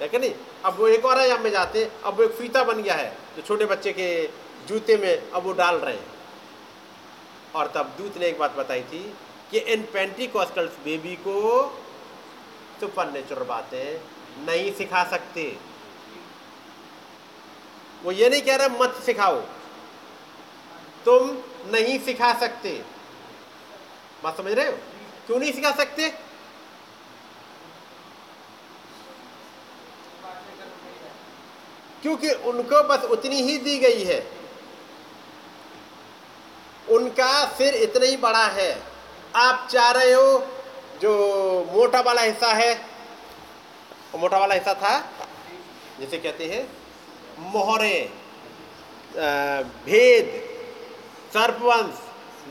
है 0.00 0.18
नहीं? 0.18 0.34
अब 0.64 0.78
वो 0.78 0.88
एक 0.88 1.04
और 1.04 1.18
आयाम 1.18 1.42
में 1.42 1.50
जाते 1.50 1.84
हैं। 1.84 2.00
अब 2.00 2.16
वो 2.16 2.22
एक 2.22 2.30
फीता 2.30 2.64
बन 2.64 2.82
गया 2.82 2.94
है, 2.94 3.16
जो 3.36 3.42
छोटे 3.42 3.64
बच्चे 3.64 3.92
के 3.92 4.30
जूते 4.66 4.96
में 4.96 5.30
अब 5.30 5.42
वो 5.42 5.52
डाल 5.52 5.76
रहे 5.76 5.94
हैं। 5.94 6.06
और 7.54 7.66
तब 7.66 7.94
दूत 7.98 8.18
ने 8.18 8.26
एक 8.26 8.38
बात 8.38 8.52
बताई 8.52 8.82
थी 8.82 9.14
कि 9.50 9.58
इन 9.58 9.82
पेंटिकॉस्टल्स 9.82 10.72
बेबी 10.84 11.16
को 11.16 11.68
सुपर 12.80 13.10
नेचुरल 13.10 13.42
बातें 13.42 14.00
नहीं 14.46 14.74
सिखा 14.74 15.04
सकते। 15.04 15.56
वो 18.02 18.12
ये 18.12 18.28
नहीं 18.28 18.42
कह 18.42 18.56
रहा, 18.56 18.68
मत 18.68 19.02
सिखाओ। 19.06 19.40
तुम 21.04 21.42
नहीं 21.70 21.98
सिखा 21.98 22.34
सकते। 22.34 22.84
बात 24.24 24.36
समझ 24.36 24.52
रहे 24.52 24.66
हो? 24.66 24.72
क्यों 25.26 25.38
नहीं 25.38 25.52
सिखा 25.52 25.70
सकते? 25.70 26.27
क्योंकि 32.02 32.30
उनको 32.48 32.82
बस 32.88 33.04
उतनी 33.10 33.42
ही 33.42 33.56
दी 33.58 33.78
गई 33.78 34.02
है। 34.04 34.20
उनका 36.88 37.32
सिर 37.56 37.74
इतना 37.76 38.06
ही 38.06 38.16
बड़ा 38.18 38.46
है। 38.48 38.70
आप 39.36 39.66
चाह 39.70 39.90
रहे 39.90 40.12
हो 40.12 40.38
जो 41.02 41.12
मोटा 41.72 42.00
वाला 42.00 42.22
हिस्सा 42.22 42.52
है 42.54 42.74
मोटा 44.16 44.38
वाला 44.38 44.54
हिस्सा 44.54 44.74
था, 44.74 44.98
जिसे 46.00 46.18
कहते 46.18 46.44
हैं 46.46 46.62
मोहरे 47.52 47.98
भेद, 49.84 50.26
सर्पवंश 51.32 52.00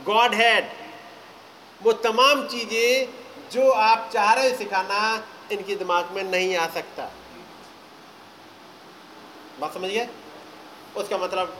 गॉड 0.06 0.34
हेड 0.34 0.70
वो 1.80 1.92
तमाम 2.04 2.46
चीज़ें 2.46 3.08
जो 3.52 3.70
आप 3.70 4.10
चाह 4.12 4.32
रहे 4.34 4.54
सिखाना, 4.56 5.00
इनके 5.52 5.74
दिमाग 5.76 6.10
में 6.12 6.22
नहीं 6.24 6.56
आ 6.56 6.66
सकता। 6.68 7.10
बात 9.60 9.74
समझिए 9.74 10.08
उसका 10.96 11.18
मतलब 11.18 11.56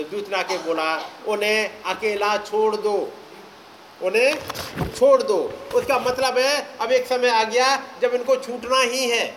दूत 0.00 0.28
ने 0.28 0.36
आके 0.36 0.58
बोला, 0.58 0.96
उन्हें 1.28 1.82
अकेला 1.82 2.36
छोड़ 2.38 2.76
दो, 2.76 3.12
उन्हें 4.02 4.34
छोड़ 4.90 5.22
दो। 5.22 5.36
उसका 5.74 5.98
मतलब 5.98 6.38
है, 6.38 6.78
अब 6.78 6.92
एक 6.92 7.06
समय 7.06 7.28
आ 7.28 7.42
गया 7.44 7.76
जब 8.02 8.14
इनको 8.14 8.36
छूटना 8.36 8.80
ही 8.80 9.08
है। 9.10 9.34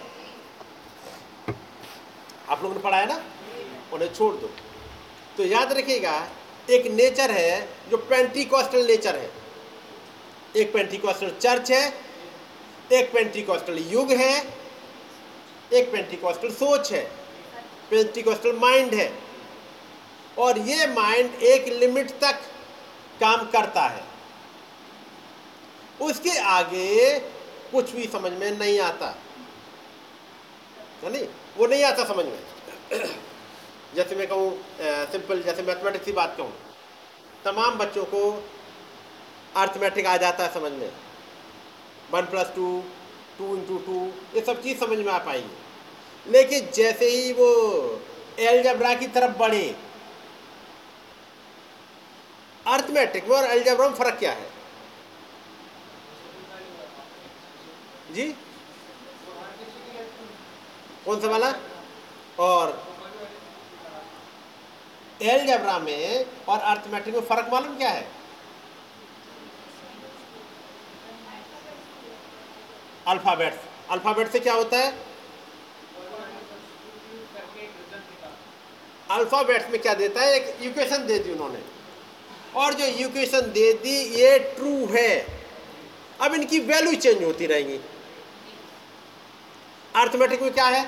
आप 2.49 2.63
लोगों 2.63 2.75
ने 2.75 2.81
पढ़ा 2.81 2.97
है 2.97 3.07
ना? 3.07 3.21
उन्हें 3.93 4.13
छोड़ 4.13 4.33
दो। 4.35 4.49
तो 5.37 5.43
याद 5.43 5.73
रखिएगा, 5.73 6.27
एक 6.69 6.85
नेचर 6.91 7.31
है 7.31 7.69
जो 7.89 7.97
पेंटिकॉस्टल 7.97 8.85
नेचर 8.87 9.15
है। 9.15 9.31
एक 10.55 10.73
पेंटिकॉस्टल 10.73 11.29
चर्च 11.39 11.71
है, 11.71 11.93
एक 12.93 13.11
पेंटिकॉस्टल 13.13 13.77
युग 13.77 14.11
है, 14.11 14.33
एक 15.73 15.91
पेंटिकॉस्टल 15.91 16.51
सोच 16.51 16.91
है। 16.93 17.16
पेंटिकॉस्टल 17.91 18.57
माइंड 18.59 18.93
है। 18.93 19.11
और 20.37 20.57
ये 20.59 20.87
माइंड 20.87 21.43
एक 21.43 21.67
लिमिट 21.73 22.11
तक 22.21 22.41
काम 23.21 23.45
करता 23.51 23.87
है। 23.87 24.03
उसके 26.01 26.37
आगे 26.39 27.19
कुछ 27.71 27.91
भी 27.91 28.05
समझ 28.07 28.31
में 28.31 28.51
नहीं 28.51 28.79
आता। 28.79 29.07
है 31.03 31.11
नहीं 31.11 31.25
वो 31.57 31.67
नहीं 31.67 31.83
आता 31.83 32.03
समझ 32.05 32.25
में। 32.25 32.39
जैसे 33.95 34.15
मैं 34.15 34.27
कहूँ 34.27 34.51
सिंपल 35.11 35.41
जैसे 35.43 35.61
मैथमेटिक्स 35.63 36.05
की 36.05 36.11
बात 36.11 36.35
कहूँ, 36.37 36.53
तमाम 37.45 37.77
बच्चों 37.77 38.03
को 38.05 38.21
अर्थमेटिक 39.55 40.05
आ 40.05 40.15
जाता 40.17 40.43
है 40.43 40.53
समझ 40.53 40.71
में। 40.71 40.91
One 42.11 42.25
plus 42.25 42.51
two 42.55 42.83
two 43.37 43.55
into 43.55 43.77
two, 43.77 44.05
ये 44.35 44.41
सब 44.41 44.61
चीज़ 44.63 44.79
समझ 44.79 44.97
में 44.97 45.11
आ 45.13 45.17
पाएँगी। 45.19 45.49
लेकिन 46.29 46.69
जैसे 46.75 47.09
ही 47.09 47.31
वो 47.33 47.49
एलजबरा 48.39 48.93
की 48.95 49.07
तरफ़ 49.07 49.37
बढ़े 49.37 49.75
अर्थमेटिक 52.65 53.27
में 53.29 53.35
और 53.37 53.45
एलजबरा 53.45 53.87
में 53.89 53.95
फ़र्क 53.95 54.17
क्या 54.19 54.31
है? 54.31 54.49
जी? 58.13 58.27
कौन 61.05 61.21
सा 61.21 61.27
वाला? 61.27 61.53
और 62.39 62.83
एलजबरा 65.21 65.77
में 65.79 66.25
और 66.49 66.59
अर्थमेटिक 66.59 67.15
में 67.15 67.21
फ़र्क 67.21 67.49
मालूम 67.53 67.77
क्या 67.77 67.89
है? 67.89 68.05
अल्फ़ाबेट्स 73.07 73.91
अल्फ़ाबेट 73.91 74.31
से 74.31 74.39
क्या 74.39 74.53
होता 74.53 74.77
है? 74.77 75.06
अल्फ़ाबेट्स 79.11 79.69
में 79.69 79.81
क्या 79.81 79.93
देता 79.93 80.21
है? 80.21 80.35
एक 80.35 80.61
इक्वेशन 80.61 81.05
दे 81.07 81.19
दी 81.19 81.31
उन्होंने। 81.31 81.59
और 82.55 82.73
जो 82.73 82.85
इक्वेशन 82.85 83.51
दे 83.51 83.71
दी, 83.73 83.97
ये 84.21 84.37
ट्रू 84.39 84.85
है। 84.87 85.11
अब 86.21 86.33
इनकी 86.33 86.59
वैल्यू 86.59 86.95
चेंज 86.95 87.23
होती 87.23 87.45
रहेंगी। 87.45 87.79
अर्थमेटिक 89.95 90.41
में 90.41 90.51
क्या 90.53 90.65
है? 90.65 90.85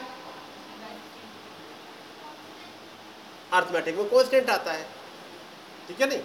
अर्थमेटिक 3.53 3.97
में 3.97 4.09
कॉन्स्टेंट 4.09 4.49
आता 4.49 4.71
है। 4.71 4.83
ठीक 5.87 6.01
है 6.01 6.07
नहीं? 6.07 6.19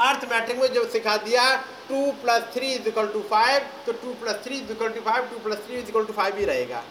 अर्थमेटिक 0.00 0.58
में 0.58 0.72
जब 0.72 0.90
सिखा 0.90 1.16
दिया 1.16 1.44
two 1.88 2.10
plus 2.22 2.42
three 2.54 2.72
is 2.72 2.88
equal 2.88 3.06
to 3.06 3.20
five 3.30 3.66
तो 3.86 3.92
two 3.92 4.14
plus 4.14 4.36
three 4.44 4.56
is 4.56 4.70
equal 4.72 4.88
to 4.88 5.00
five 5.00 5.24
two 5.24 5.38
plus 5.38 5.58
three 5.66 5.76
is 5.76 5.88
equal 5.88 6.04
to 6.04 6.12
five 6.12 6.36
ही 6.36 6.44
रहेगा। 6.44 6.82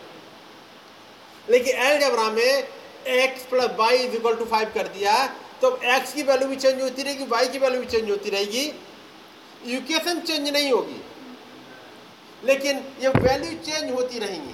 लेकिन 1.49 1.75
एल 1.77 1.99
जबरा 1.99 2.29
में 2.31 2.67
x 3.07 3.45
plus 3.45 3.69
y 3.75 3.97
is 3.97 4.15
equal 4.15 4.35
to 4.35 4.45
five 4.45 4.71
कर 4.73 4.87
दिया। 4.87 5.27
तो 5.61 5.77
एक्स 5.77 6.13
की 6.13 6.23
वैल्यू 6.23 6.47
भी 6.47 6.55
change 6.55 6.81
होती 6.81 7.03
रहेगी 7.03 7.25
वाई 7.25 7.47
की 7.47 7.59
वैल्यू 7.59 7.81
भी 7.81 7.87
चेंज 7.87 8.09
होती 8.11 8.29
रहेगी। 8.29 8.65
इक्वेशन 9.65 10.19
चेंज 10.19 10.49
नहीं 10.49 10.71
होगी। 10.71 11.01
लेकिन 12.43 12.77
ये 12.99 13.07
वैल्यू 13.07 13.51
चेंज 13.51 13.91
होती 13.91 14.19
रहेंगी। 14.19 14.53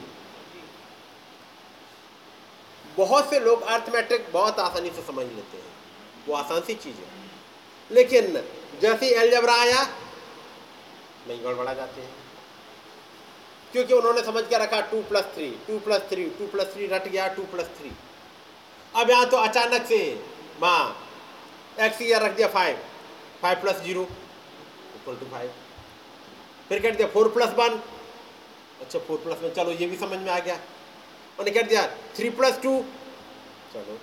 बहुत 2.97 3.29
से 3.29 3.39
लोग 3.39 3.61
अर्थमेटिक 3.61 4.27
बहुत 4.33 4.59
आसानी 4.59 4.89
से 4.89 5.01
समझ 5.01 5.25
लेते 5.25 5.57
हैं। 5.57 5.73
वो 6.27 6.33
आसान 6.33 6.61
सी 6.61 6.73
चीज़ 6.73 6.95
है। 6.95 7.07
लेकिन 7.91 8.43
जैसे 8.81 9.07
एलजबरा 9.07 9.53
आया, 9.53 9.83
नहीं 11.27 11.45
गड़बड़ा 11.45 11.73
जाते 11.73 12.01
हैं। 12.01 12.13
क्योंकि 13.71 13.93
उन्होंने 13.93 14.23
समझ 14.23 14.43
के 14.43 14.57
रखा 14.57 14.81
two 14.81 15.01
plus 15.01 15.23
three 15.23 15.51
two 15.51 15.79
plus 15.79 16.01
three 16.01 16.25
two 16.25 16.47
plus 16.47 16.65
three 16.65 16.87
रट 16.87 17.07
गया 17.07 17.27
टू 17.27 17.43
प्लस 17.43 17.65
थ्री 17.65 17.91
अब 18.95 19.09
यहाँ 19.09 19.29
तो 19.29 19.37
अचानक 19.37 19.85
से, 19.87 19.99
माँ 20.61 20.81
एक्स 21.79 21.97
की 21.97 22.13
रख 22.13 22.35
दिया 22.35 22.47
five 22.47 22.77
five 23.41 23.61
plus 23.61 23.81
zero 23.83 24.01
equal 24.01 25.15
to 25.15 25.25
five 25.31 25.53
फिर 26.69 26.79
कह 26.81 26.91
दिया 26.91 27.07
फोर 27.13 27.27
प्लस 27.33 27.53
वन 27.57 27.79
अच्छा 28.81 28.99
फोर 28.99 29.17
प्लस 29.23 29.37
वन 29.43 29.49
चलो, 29.55 29.71
ये 29.71 29.87
भी 29.87 29.97
समझ 29.97 30.19
में 30.19 30.29
आ 30.31 30.39
गया। 30.39 30.59
उन्हें 31.39 31.53
कह 31.55 31.61
दिया 31.61 31.85
थ्री 32.15 32.29
प्लस 32.39 32.59
टू 32.63 32.79
चलो 33.73 33.97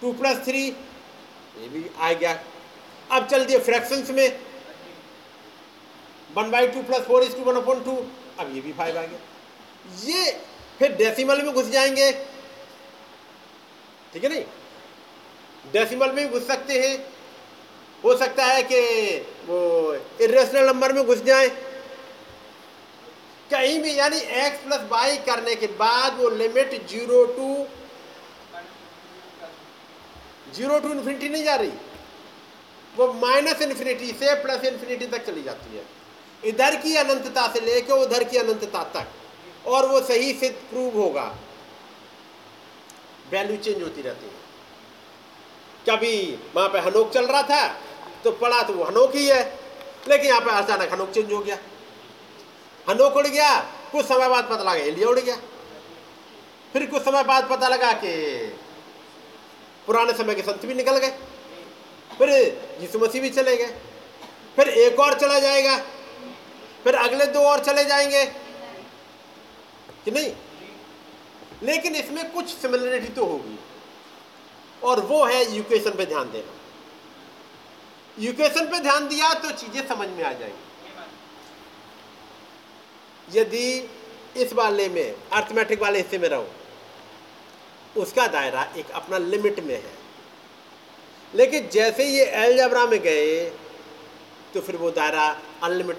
टू 0.00 0.12
प्लस 0.20 0.44
थ्री 0.46 0.66
ये 0.66 1.68
भी 1.68 1.84
आ 1.98 2.12
गया। 2.12 2.38
अब 3.10 3.26
चल 3.28 3.44
दिए 3.44 3.58
फ्रैक्शंस 3.60 4.10
में। 4.10 4.40
One 6.30 6.50
by 6.50 6.66
two 6.68 6.82
plus 6.82 7.06
four 7.06 7.22
is 7.22 7.36
two 7.36 7.42
one 7.44 7.56
upon 7.56 7.82
two 7.84 7.96
अब 8.38 8.54
ये 8.54 8.60
भी 8.60 8.72
फाइव 8.72 8.98
आ 8.98 9.02
गया। 9.02 9.18
ये, 10.04 10.30
फिर 10.78 10.92
डेसिमल 10.96 11.42
में 11.42 11.52
घुस 11.54 11.68
जाएँगे। 11.70 12.10
ठीक 14.14 14.24
है 14.24 14.30
नहीं? 14.30 14.44
डेसिमल 15.72 16.12
में 16.12 16.30
घुस 16.30 16.46
सकते 16.46 16.78
हैं। 16.78 17.12
हो 18.04 18.16
सकता 18.16 18.44
है 18.44 18.62
कि 18.62 18.80
वो 19.46 19.94
इरेशनल 20.20 20.66
नंबर 20.66 20.92
में 20.92 21.06
घुस 21.06 21.22
जाए। 21.22 21.48
कहीं 23.50 23.82
भी, 23.82 23.98
यानी 23.98 24.20
x 24.20 24.56
प्लस 24.64 24.80
वाई 24.90 25.16
करने 25.16 25.54
के 25.54 25.66
बाद 25.66 26.16
वो 26.18 26.28
limit 26.30 26.88
zero 26.88 27.24
to 27.24 27.66
zero 30.54 30.78
to 30.78 30.88
infinity 30.88 31.28
नहीं 31.28 31.44
जा 31.44 31.54
रही। 31.54 31.72
वो 32.96 33.12
माइनस 33.12 33.62
इन्फिनिटी 33.62 34.06
से 34.06 34.34
प्लस 34.34 34.64
इन्फिनिटी 34.64 35.06
तक 35.06 35.26
चली 35.26 35.42
जाती 35.42 35.76
है। 35.76 35.84
इधर 36.44 36.76
की 36.76 36.96
अनंतता 36.96 37.46
से 37.52 37.60
लेकर 37.60 37.94
उधर 37.94 38.24
की 38.24 38.36
अनंतता 38.36 38.82
तक। 38.84 39.66
और 39.66 39.86
वो 39.86 40.00
सही 40.00 40.32
से 40.32 40.48
प्रूव 40.48 40.98
होगा। 40.98 41.36
वैल्यू 43.32 43.56
चेंज 43.56 43.82
होती 43.82 44.02
रहती 44.02 44.26
है। 44.26 44.38
कभी 45.86 46.14
वहाँ 46.54 46.68
पे 46.68 46.78
हनोक 46.78 47.12
चल 47.12 47.26
रहा 47.26 47.42
था 47.42 47.66
तो 48.24 48.30
पढ़ा 48.32 48.62
तो 48.62 48.72
वो 48.72 48.84
हनोक 48.84 49.14
ही 49.14 49.26
है, 49.26 49.42
लेकिन 50.08 50.26
यहाँ 50.26 50.40
पे 50.40 50.50
अचानक 50.52 50.92
हनोक 50.92 51.10
चेंज 51.10 51.32
हो 51.32 51.38
गया। 51.38 51.58
हनोक 52.86 53.16
उड़ 53.16 53.26
गया, 53.26 53.60
कुछ 53.92 54.06
समय 54.06 54.28
बाद 54.28 54.44
पता 54.44 54.62
लगा 54.62 54.74
एलिया 54.74 55.08
उड़ 55.08 55.18
गया। 55.18 55.36
फिर 56.72 56.86
कुछ 56.86 57.02
समय 57.02 57.22
बाद 57.24 57.48
पता 57.50 57.68
लगा 57.68 57.92
कि 57.92 58.12
पुराने 59.86 60.12
समय 60.12 60.34
के 60.34 60.42
संत 60.42 60.66
भी 60.66 60.74
निकल 60.74 60.98
गए। 60.98 61.10
फिर 62.10 62.30
यीशु 62.80 62.98
मसीह 62.98 63.22
भी 63.22 63.30
चले 63.30 63.56
गए। 63.56 63.74
फिर 64.56 64.68
एक 64.68 65.00
और 65.00 65.18
चला 65.18 65.38
जाएगा। 65.38 65.76
फिर 66.84 66.94
अगले 66.96 67.26
दो 67.26 67.40
और 67.40 67.64
चले 67.64 67.84
जाएँगे। 67.84 68.24
कि 70.04 70.10
नहीं? 70.10 70.32
लेकिन 71.62 71.94
इसमें 71.96 72.30
कुछ 72.32 72.46
सिमिलरिटी 72.50 73.08
तो 73.14 73.24
होगी। 73.26 73.58
और 74.82 75.00
वो 75.02 75.24
है 75.24 75.40
यूकेशन 75.56 75.90
पे 75.90 76.04
ध्यान 76.06 76.30
देना। 76.32 76.52
यूकेशन 78.16 78.66
पे 78.66 78.80
ध्यान 78.80 79.08
दिया 79.08 79.32
तो 79.34 79.50
चीज़ें 79.52 79.86
समझ 79.88 80.08
में 80.08 80.22
आ 80.24 80.32
जाएँगी। 80.32 80.68
यदि 83.28 83.88
इस 84.36 84.52
वाले 84.52 84.88
में 84.88 85.14
अर्थमेटिक 85.32 85.80
वाले 85.82 85.98
हिस्से 85.98 86.18
में 86.18 86.28
रहो, 86.28 86.46
उसका 87.96 88.26
दायरा 88.28 88.62
एक 88.76 88.90
अपना 88.92 89.18
लिमिट 89.18 89.60
में 89.60 89.74
है। 89.74 89.98
लेकिन 91.34 91.68
जैसे 91.72 92.04
ये 92.06 92.24
एलजबरा 92.36 92.84
में 92.86 93.00
गए 93.00 93.44
तो 94.54 94.60
फिर 94.60 94.76
वो 94.76 94.90
दायरा 94.90 95.26
अनलिमिट 95.62 95.98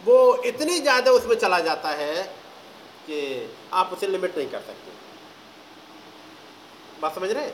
वो 0.00 0.16
इतनी 0.44 0.78
ज़्यादा 0.80 1.10
उसमें 1.10 1.34
चला 1.36 1.58
जाता 1.60 1.88
है 1.92 2.24
कि 3.06 3.50
आप 3.72 3.92
उसे 3.92 4.06
लिमिट 4.06 4.36
नहीं 4.38 4.48
कर 4.48 4.60
सकते। 4.60 4.92
बात 7.02 7.14
समझ 7.14 7.30
रहे 7.30 7.50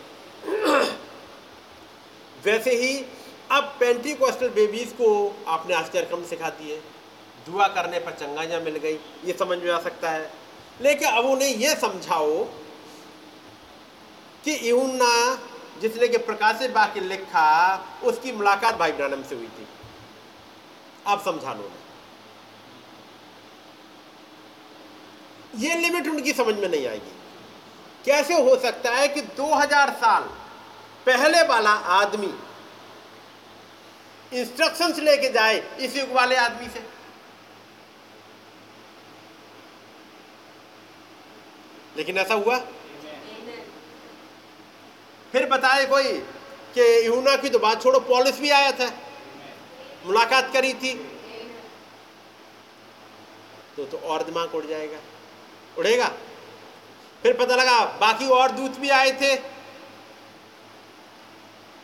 वैसे 2.45 2.75
ही 2.77 3.05
अब 3.51 3.65
पेंटी 3.81 4.15
कोस्टल 4.15 4.49
बेबीज़ 4.49 4.93
को 4.95 5.09
आपने 5.49 5.75
आश्चर्य 5.75 6.07
क्रम 6.07 6.25
सिखा 6.25 6.49
दिए। 6.51 6.77
दुआ 7.47 7.67
करने 7.69 7.99
पर 7.99 8.13
चंगाइयाँ 8.13 8.61
मिल 8.61 8.77
गई, 8.77 8.99
ये 9.25 9.33
समझ 9.33 9.59
में 9.59 9.71
आ 9.71 9.81
सकता 9.81 10.11
है। 10.11 10.31
लेकिन 10.81 11.09
अब 11.09 11.25
उन्हें 11.25 11.49
यह 11.49 11.75
समझाओ 11.75 12.45
कि 14.45 14.59
यूना 14.71 15.39
जिसने 15.81 16.09
के 16.09 16.19
प्रकाशित 16.19 16.71
वाक्य 16.71 17.01
लिखा, 17.01 17.77
उसकी 18.05 18.33
मुलाकात 18.33 18.77
भाई 18.77 18.93
ब्रानम 18.93 19.23
से 19.23 19.35
हुई 19.35 19.49
थी। 19.49 19.67
आप 21.07 21.25
समझा 21.25 21.53
लो 21.55 21.71
ये 25.57 25.75
लिमिट 25.75 26.09
उनकी 26.09 26.33
समझ 26.33 26.55
में 26.55 26.69
नहीं 26.69 26.87
आएगी। 26.87 27.13
कैसे 28.05 28.35
हो 28.35 28.57
सकता 28.57 28.91
है 28.91 29.09
कि 29.09 29.21
2000 29.21 29.91
साल 29.91 30.23
पहले 31.07 31.43
वाला 31.43 31.71
आदमी 31.71 32.35
इंस्ट्रक्शंस 34.41 34.99
लेके 34.99 35.29
जाए 35.29 35.79
इस 35.81 35.97
युग 35.97 36.13
वाले 36.13 36.37
आदमी 36.37 36.69
से? 36.69 36.87
लेकिन 41.97 42.19
ऐसा 42.19 42.35
हुआ? 42.35 42.59
फिर 45.33 45.47
बताए 45.47 45.87
कोई 45.87 46.13
कि 46.75 47.07
यूना 47.07 47.37
की 47.37 47.49
तो 47.49 47.59
बात 47.59 47.83
छोड़ो 47.83 48.01
पॉलिस 48.01 48.41
भी 48.41 48.51
आया 48.51 48.73
था। 48.73 48.91
मुलाकात 50.07 50.53
करी 50.53 50.75
थी। 50.75 50.95
तो 53.77 53.85
तो 53.85 53.97
और 53.97 54.23
दिमाग 54.23 54.55
उड़ 54.55 54.67
जाएगा। 54.67 54.99
उड़ेगा। 55.79 56.09
फिर 57.23 57.37
पता 57.37 57.57
लगा, 57.57 57.85
बाकी 58.01 58.29
और 58.31 58.51
दूत 58.53 58.79
भी 58.79 58.91
आए 58.91 59.11
थे। 59.21 59.35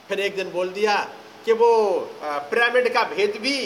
फिर 0.08 0.20
एक 0.20 0.36
दिन 0.36 0.50
बोल 0.50 0.68
दिया 0.72 0.96
कि 1.44 1.52
वो 1.52 1.70
पिरामिड 2.22 2.92
का 2.94 3.02
भेद 3.06 3.36
भी 3.40 3.56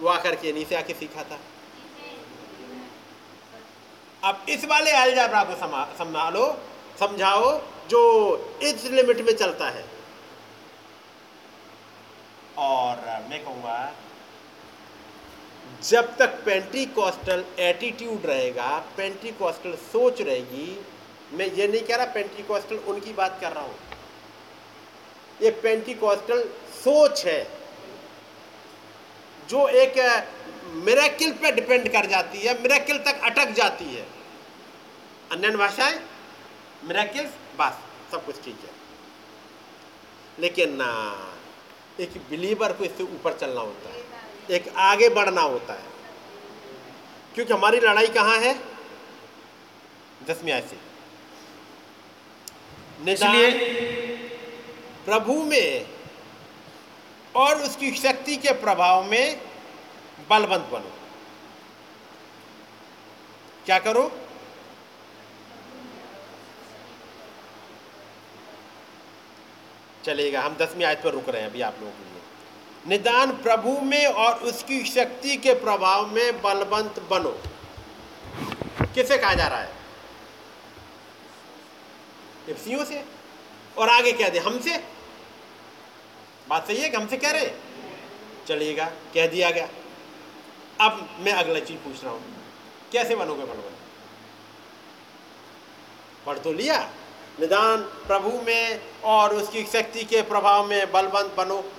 वो 0.00 0.08
आकर 0.08 0.34
के 0.34 0.52
नीचे 0.52 0.74
आके 0.74 0.94
सीखा 0.94 1.22
था। 1.22 1.38
अब 4.22 4.44
इस 4.48 4.64
वाले 4.64 4.90
अलजाब्रा 4.92 5.42
को 5.44 5.54
संभालो, 5.96 6.46
समझाओ, 6.98 7.58
जो 7.88 8.00
इस 8.62 8.84
लिमिट 8.86 9.20
में 9.20 9.32
चलता 9.34 9.68
है। 9.68 9.84
और 12.58 12.96
मैं 13.30 13.42
कहूँगा 13.44 13.76
जब 15.82 16.16
तक 16.16 16.42
पेंटी 16.44 16.84
कॉस्टल 16.86 17.44
एटीट्यूड 17.60 18.26
रहेगा 18.26 18.78
पेंटी 18.96 19.30
कॉस्टल 19.32 19.74
सोच 19.82 20.20
रहेगी, 20.20 20.80
मैं 21.32 21.46
ये 21.48 21.68
नहीं 21.68 21.82
कह 21.82 21.96
रहा 21.96 22.12
पेंटी 22.14 22.42
कॉस्टल 22.42 22.76
उनकी 22.88 23.12
बात 23.12 23.38
कर 23.40 23.52
रहा 23.52 23.62
हूँ। 23.64 23.74
ये 25.42 25.50
पेंटी 25.62 25.94
कॉस्टल 25.94 26.42
सोच 26.74 27.24
है, 27.26 27.42
जो 29.48 29.68
एक 29.68 29.98
मेरेकिल 30.84 31.32
पे 31.32 31.52
डिपेंड 31.52 31.88
कर 31.92 32.06
जाती 32.06 32.38
है 32.38 32.54
मेरेकिल 32.62 32.98
तक 33.00 33.20
अटक 33.24 33.52
जाती 33.54 33.84
है। 33.86 34.06
अन्य 35.32 35.50
भाषाएँ? 35.56 36.00
मेरेकिल 36.84 37.26
बस, 37.58 37.78
सब 38.12 38.24
कुछ 38.26 38.42
ठीक 38.44 38.58
है। 38.58 38.78
लेकिन 40.38 40.80
एक 42.00 42.20
बिलीवर 42.30 42.72
को 42.72 42.84
इससे 42.84 43.02
ऊपर 43.04 43.38
चलना 43.38 43.60
होता 43.60 43.88
है। 43.88 43.99
एक 44.50 44.68
आगे 44.78 45.08
बढ़ना 45.08 45.40
होता 45.40 45.72
है। 45.72 45.88
क्योंकि 47.34 47.52
हमारी 47.52 47.80
लड़ाई 47.80 48.06
कहाँ 48.08 48.38
है? 48.38 48.54
दसवीं 50.28 50.52
आय 50.52 50.60
से। 50.60 50.76
इसलिए 53.12 53.50
प्रभु 55.04 55.34
में 55.42 55.86
और 57.34 57.62
उसकी 57.62 57.90
शक्ति 57.96 58.36
के 58.36 58.52
प्रभाव 58.60 59.04
में 59.04 59.40
बलवंत 60.30 60.68
बनो। 60.72 60.92
क्या 63.66 63.78
करो? 63.78 64.10
चलेगा 70.04 70.40
हम 70.40 70.56
दसवीं 70.56 70.84
आयत 70.84 71.02
पर 71.04 71.10
रुक 71.10 71.28
रहे 71.28 71.42
हैं 71.42 71.48
अभी 71.50 71.60
आप 71.60 71.76
लोगों 71.80 71.92
के 71.92 72.04
लिए। 72.04 72.09
निदान 72.88 73.32
प्रभु 73.32 73.80
में 73.80 74.06
और 74.06 74.34
उसकी 74.34 74.84
शक्ति 74.84 75.36
के 75.36 75.54
प्रभाव 75.54 76.06
में 76.06 76.42
बलवंत 76.42 77.06
बनो। 77.10 77.42
किसे 78.94 79.18
कहा 79.18 79.34
जा 79.34 79.46
रहा 79.46 79.60
है? 79.60 79.76
इफ्सियों 82.48 82.84
से? 82.84 83.04
और 83.78 83.88
आगे 83.88 84.12
कह 84.12 84.28
दे, 84.28 84.38
हमसे? 84.38 84.84
बात 86.48 86.66
सही 86.66 86.76
है 86.76 86.88
कि 86.88 86.96
हमसे 86.96 87.16
कह 87.16 87.30
रहे 87.30 87.50
चलिएगा, 88.48 88.84
कह 88.84 89.26
दिया 89.26 89.50
गया। 89.50 89.68
अब 90.80 91.16
मैं 91.20 91.32
अगला 91.32 91.60
चीज़ 91.60 91.78
पूछ 91.78 92.04
रहा 92.04 92.12
हूँ। 92.12 92.22
कैसे 92.92 93.16
बनोगे 93.16 93.42
बलवंत? 93.42 93.76
पढ़ 96.26 96.38
तो 96.38 96.52
लिया। 96.52 96.90
निदान 97.40 97.82
प्रभु 97.82 98.42
में 98.42 98.80
और 99.04 99.34
उसकी 99.34 99.64
शक्ति 99.64 100.04
के 100.04 100.22
प्रभाव 100.22 100.66
में 100.66 100.92
बलवंत 100.92 101.34
बनो। 101.36 101.72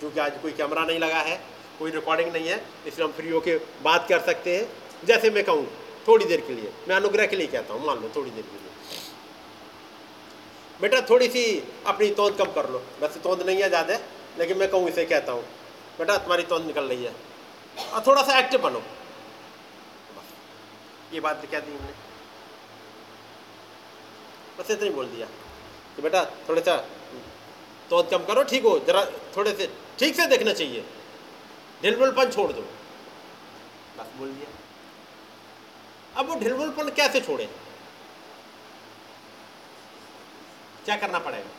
क्योंकि 0.00 0.20
आज 0.20 0.40
कोई 0.42 0.52
कैमरा 0.52 0.84
नहीं 0.84 0.98
लगा 0.98 1.20
है, 1.20 1.40
कोई 1.78 1.90
रिकॉर्डिंग 1.90 2.32
नहीं 2.32 2.48
है, 2.48 2.60
इसलिए 2.86 3.06
हम 3.06 3.12
फ्री 3.12 3.30
होकर 3.30 3.60
बात 3.82 4.08
कर 4.08 4.20
सकते 4.20 4.56
हैं। 4.56 5.06
जैसे 5.06 5.30
मैं 5.30 5.44
कहूँ, 5.44 5.66
थोड़ी 6.08 6.24
देर 6.24 6.40
के 6.40 6.54
लिए, 6.54 6.72
मैं 6.88 6.96
अनुग्रह 6.96 7.26
के 7.26 7.36
लिए 7.36 7.46
कहता 7.46 7.74
हूँ, 7.74 7.86
मान 7.86 8.00
लो 8.00 8.10
थोड़ी 8.16 8.30
देर 8.30 8.42
के 8.42 8.56
लिए। 8.56 8.62
बेटा 10.80 11.00
थोड़ी 11.00 11.28
सी 11.28 11.42
अपनी 11.86 12.10
तोंद 12.10 12.36
कम 12.36 12.52
कर 12.52 12.68
लो। 12.70 12.82
वैसे 13.00 13.20
तोंद 13.20 13.42
नहीं 13.42 13.62
है 13.62 13.68
ज़्यादा, 13.68 13.98
लेकिन 14.38 14.58
मैं 14.58 14.68
कहूँ, 14.70 14.88
इसे 14.88 15.04
कहता 15.04 15.32
हूँ, 15.32 15.42
बेटा 15.98 16.16
तुम्हारी 16.16 16.42
तोंद 16.42 16.66
निकल 16.66 16.84
रही 16.84 17.04
है। 17.04 17.14
और 17.92 18.02
थोड़ा 18.06 18.22
सा 18.22 18.38
एक्टिव 18.38 18.60
बनो। 18.60 18.82
ये 21.12 21.20
बात 21.20 21.46
कह 21.52 21.60
दी 21.60 21.72
हमने। 21.72 21.92
बस 24.58 24.70
इतना 24.70 24.84
ही 24.84 24.90
बोल 24.90 25.06
दिया। 25.06 25.26
कि 25.96 26.02
बेटा 26.02 26.24
थोड़ा 26.48 26.62
सा 26.62 26.76
तोंद 27.90 28.08
कम 28.10 28.24
करो, 28.24 28.42
ठीक 28.42 28.62
हो, 28.64 28.78
जरा 28.78 29.04
थोड़े 29.36 29.52
से 29.52 29.66
ठीक 29.98 30.14
से 30.16 30.26
देखना 30.26 30.52
चाहिए। 30.52 30.84
ढिलबुलपन 31.82 32.30
छोड़ 32.30 32.52
दो। 32.52 32.62
बस 33.98 34.06
बोल 34.18 34.28
दिया। 34.28 34.46
अब 36.16 36.28
वो 36.28 36.34
ढिलबुलपन 36.40 36.88
कैसे 36.88 37.20
छोड़े? 37.20 37.44
क्या 40.84 40.96
करना 40.96 41.18
पड़ेगा? 41.18 41.50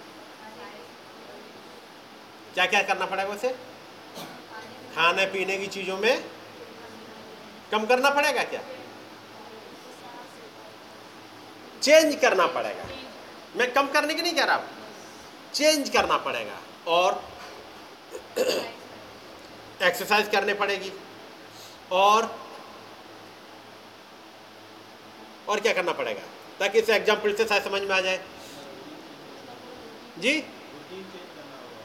क्या 2.54 2.66
क्या 2.66 2.82
करना 2.82 3.06
पड़ेगा 3.06 3.34
उसे? 3.34 3.50
खाने 4.96 5.26
पीने 5.26 5.58
की 5.58 5.68
चीज़ों 5.68 5.98
में 5.98 6.24
कम 7.72 7.86
करना 7.86 8.10
पड़ेगा 8.10 8.44
क्या? 8.44 8.62
चेंज 11.82 12.16
करना 12.16 12.48
पड़ेगा। 12.48 12.86
मैं 13.56 13.74
कम 13.74 13.88
करने 13.88 14.14
की 14.14 14.22
नहीं 14.22 14.34
कह 14.34 14.44
रहा। 14.44 14.64
चेंज 15.54 15.90
करना 15.90 16.18
पड़ेगा। 16.18 16.60
और 16.88 17.24
एक्सरसाइज 18.38 20.28
करने 20.30 20.54
पड़ेगी। 20.54 20.92
और 21.94 22.30
और 25.50 25.60
क्या 25.60 25.74
करना 25.74 25.92
पड़ेगा? 25.94 26.22
ताकि 26.60 26.80
इसे 26.80 26.96
एग्ज़ाम्पल 26.96 27.34
से 27.34 27.46
शायद 27.46 27.64
समझ 27.64 27.82
में 27.82 27.96
आ 27.96 28.00
जाए। 28.02 28.20
जी? 30.20 30.44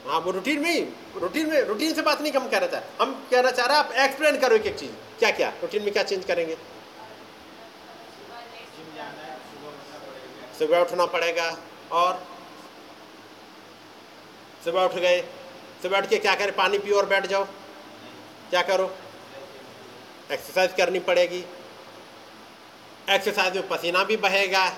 हाँ 0.06 0.20
वो 0.20 0.30
रूटीन 0.30 0.60
में 0.60 0.92
रूटीन 1.16 1.48
में 1.50 1.60
रूटीन 1.62 1.94
से 1.94 2.02
बात 2.02 2.20
नहीं 2.20 2.32
कम 2.32 2.48
कह 2.48 2.58
रहा 2.58 2.68
था। 2.70 2.82
हम 3.00 3.12
कहना 3.30 3.50
चाह 3.50 3.66
रहे 3.66 3.76
हैं 3.76 3.84
आप 3.84 3.92
एक्सप्लेन 4.04 4.38
करो 4.40 4.56
एक 4.56 4.66
एक 4.66 4.78
चीज़। 4.78 4.90
क्या 5.18 5.30
क्या 5.30 5.48
रूटीन 5.62 5.82
में 5.82 5.92
क्या 5.92 6.02
चेंज 6.02 6.24
करेंगे? 6.24 6.56
सुबह 10.58 10.80
उठना 10.80 11.06
पड़ेगा। 11.06 11.48
और, 11.92 12.26
सुबह 14.64 14.84
उठ 14.84 14.94
गए। 14.96 15.20
सुबह 15.82 16.00
बैठ 16.00 16.10
के 16.10 16.18
क्या 16.18 16.34
करें? 16.34 16.56
पानी 16.56 16.78
पियो 16.78 16.96
और 16.96 17.06
बैठ 17.06 17.26
जाओ। 17.26 17.44
क्या 18.50 18.62
करो? 18.62 18.94
एक्सरसाइज 20.32 20.70
करनी 20.76 20.98
पड़ेगी। 20.98 21.44
एक्सरसाइज 23.10 23.54
में 23.54 23.68
पसीना 23.68 24.04
भी 24.04 24.16
बहेगा। 24.16 24.76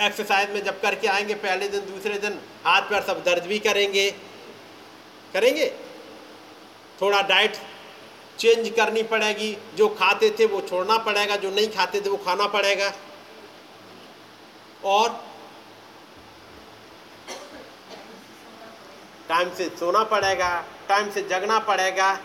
एक्सरसाइज 0.00 0.50
में 0.50 0.64
जब 0.64 0.80
करके 0.80 1.08
आएँगे 1.08 1.34
पहले 1.34 1.68
दिन, 1.68 1.80
दूसरे 1.80 2.18
दिन, 2.18 2.40
हाथ 2.64 2.82
पैर 2.82 3.02
सब 3.02 3.24
दर्द 3.24 3.42
भी 3.42 3.58
करेंगे। 3.58 4.10
करेंगे? 5.32 5.74
थोड़ा 7.00 7.22
डाइट 7.22 7.56
चेंज 8.38 8.72
करनी 8.76 9.02
पड़ेगी। 9.02 9.58
जो 9.74 9.88
खाते 9.88 10.30
थे 10.38 10.46
वो 10.46 10.60
छोड़ना 10.60 10.98
पड़ेगा, 10.98 11.36
जो 11.36 11.50
नहीं 11.50 11.68
खाते 11.68 12.00
थे 12.00 12.08
वो 12.08 12.16
खाना 12.16 12.46
पड़ेगा। 12.46 12.92
और 14.84 15.33
टाइम 19.28 19.50
से 19.54 19.68
सोना 19.78 20.02
पड़ेगा 20.04 20.48
टाइम 20.88 21.10
से 21.10 21.22
जगना 21.28 21.58
पड़ेगा। 21.68 22.18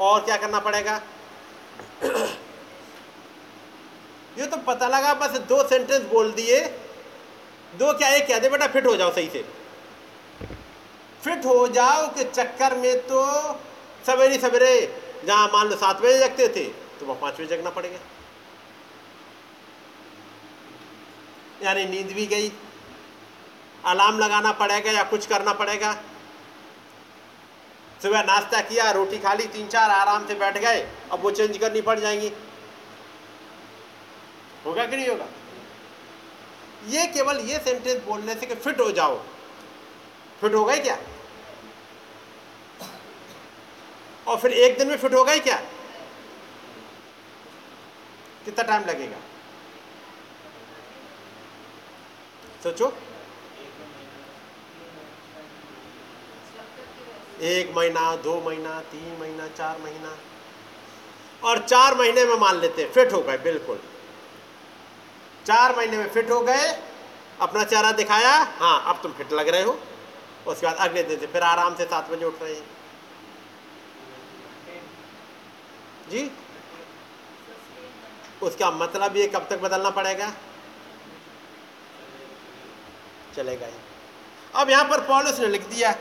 और 0.00 0.24
क्या 0.24 0.36
करना 0.36 0.58
पड़ेगा? 0.60 1.00
ये 4.38 4.46
तो 4.46 4.56
पता 4.66 4.86
लगा, 4.88 5.14
बस 5.14 5.38
दो 5.48 5.62
सेंटेंस 5.68 6.02
बोल 6.02 6.32
दिए। 6.32 6.60
दो 7.78 7.92
क्या, 7.92 8.08
एक 8.08 8.26
क्या? 8.26 8.38
दे 8.38 8.48
बेटा 8.48 8.66
फिट 8.68 8.86
हो 8.86 8.96
जाओ 8.96 9.12
सही 9.12 9.28
से। 9.28 9.44
फिट 11.22 11.44
हो 11.46 11.66
जाओ 11.68 12.06
के 12.08 12.24
चक्कर 12.24 12.74
में 12.76 13.06
तो 13.06 13.24
सवेरे 14.06 14.38
सवेरे, 14.38 14.72
जहाँ 15.26 15.46
मान 15.48 15.68
लो 15.68 15.76
सात 15.76 16.00
बजे 16.00 16.18
जगते 16.18 16.48
थे 16.48 16.64
तो 17.00 17.06
वह 17.06 17.14
पाँच 17.20 17.34
बजे 17.34 17.46
जगना 17.46 17.70
पड़ेगा 17.70 17.98
यानी 21.62 21.84
नींद 21.84 22.12
भी 22.12 22.26
गई। 22.26 22.48
अलार्म 23.86 24.18
लगाना 24.18 24.52
पड़ेगा 24.52 24.90
या 24.90 25.02
कुछ 25.02 25.26
करना 25.26 25.52
पड़ेगा? 25.52 25.92
सुबह 28.02 28.22
नाश्ता 28.22 28.60
किया, 28.60 28.90
रोटी 28.90 29.18
खा 29.18 29.34
ली, 29.34 29.46
तीन 29.46 29.68
चार 29.68 29.90
आराम 29.90 30.26
से 30.26 30.34
बैठ 30.34 30.58
गए, 30.58 30.88
अब 31.12 31.22
वो 31.22 31.30
चेंज 31.30 31.58
करनी 31.58 31.80
पड़ 31.80 32.00
जाएँगी। 32.00 32.32
होगा 34.66 34.86
कि 34.86 34.96
नहीं 34.96 35.08
होगा? 35.08 35.26
ये 36.86 37.06
केवल 37.06 37.38
ये 37.38 37.58
सेंटेंस 37.58 38.02
बोलने 38.02 38.34
से 38.34 38.46
कि 38.46 38.54
फिट 38.54 38.80
हो 38.80 38.90
जाओ। 38.90 39.18
फिट 40.40 40.54
हो 40.54 40.64
गए 40.64 40.78
क्या? 40.78 40.98
और 44.26 44.38
फिर 44.38 44.52
एक 44.52 44.78
दिन 44.78 44.88
में 44.88 44.96
फिट 44.96 45.14
हो 45.14 45.24
गए 45.24 45.38
क्या? 45.38 45.56
कितना 48.44 48.64
टाइम 48.64 48.84
लगेगा? 48.84 49.16
सोचो। 52.62 52.98
एक 57.44 57.72
महीना, 57.76 58.14
दो 58.16 58.40
महीना, 58.40 58.78
तीन 58.82 59.16
महीना, 59.20 59.46
चार 59.48 59.78
महीना। 59.78 60.16
और 61.42 61.58
चार 61.58 61.94
महीने 61.94 62.24
में 62.24 62.36
मान 62.36 62.60
लेते 62.60 62.82
हैं, 62.82 62.92
फिट 62.92 63.12
हो 63.12 63.20
गए, 63.20 63.38
बिल्कुल। 63.38 63.80
चार 65.46 65.76
महीने 65.76 65.96
में 65.96 66.08
फिट 66.08 66.30
हो 66.30 66.40
गए, 66.40 66.70
अपना 67.40 67.64
चेहरा 67.64 67.90
दिखाया 67.92 68.32
हाँ 68.58 68.84
अब 68.86 69.00
तुम 69.02 69.12
फिट 69.12 69.32
लग 69.32 69.48
रहे 69.48 69.62
हो। 69.62 69.78
उसके 70.46 70.66
बाद 70.66 70.76
अगले 70.78 71.02
दिन 71.02 71.18
से 71.18 71.26
फिर 71.26 71.42
आराम 71.42 71.74
से 71.74 71.84
सात 71.84 72.10
बजे 72.10 72.24
उठ 72.24 72.42
रहे 72.42 72.54
हैं। 72.54 72.66
जी? 76.10 76.30
उसका 78.42 78.70
मतलब 78.70 79.16
ये 79.16 79.26
कब 79.26 79.46
तक 79.50 79.58
बदलना 79.58 79.90
पड़ेगा? 79.90 80.32
चलेगा 83.36 83.66
अब 84.54 84.70
यहाँ 84.70 84.84
पर 84.84 85.00
पॉलिस 85.00 85.38
ने 85.40 85.46
लिख 85.46 85.66
दिया। 85.68 85.94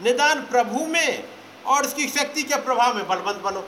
निदान 0.00 0.40
प्रभु 0.46 0.84
में 0.86 1.24
और 1.66 1.86
उसकी 1.86 2.08
शक्ति 2.08 2.42
के 2.42 2.56
प्रभाव 2.62 2.94
में 2.96 3.06
बलबंद 3.08 3.40
बनो। 3.42 3.64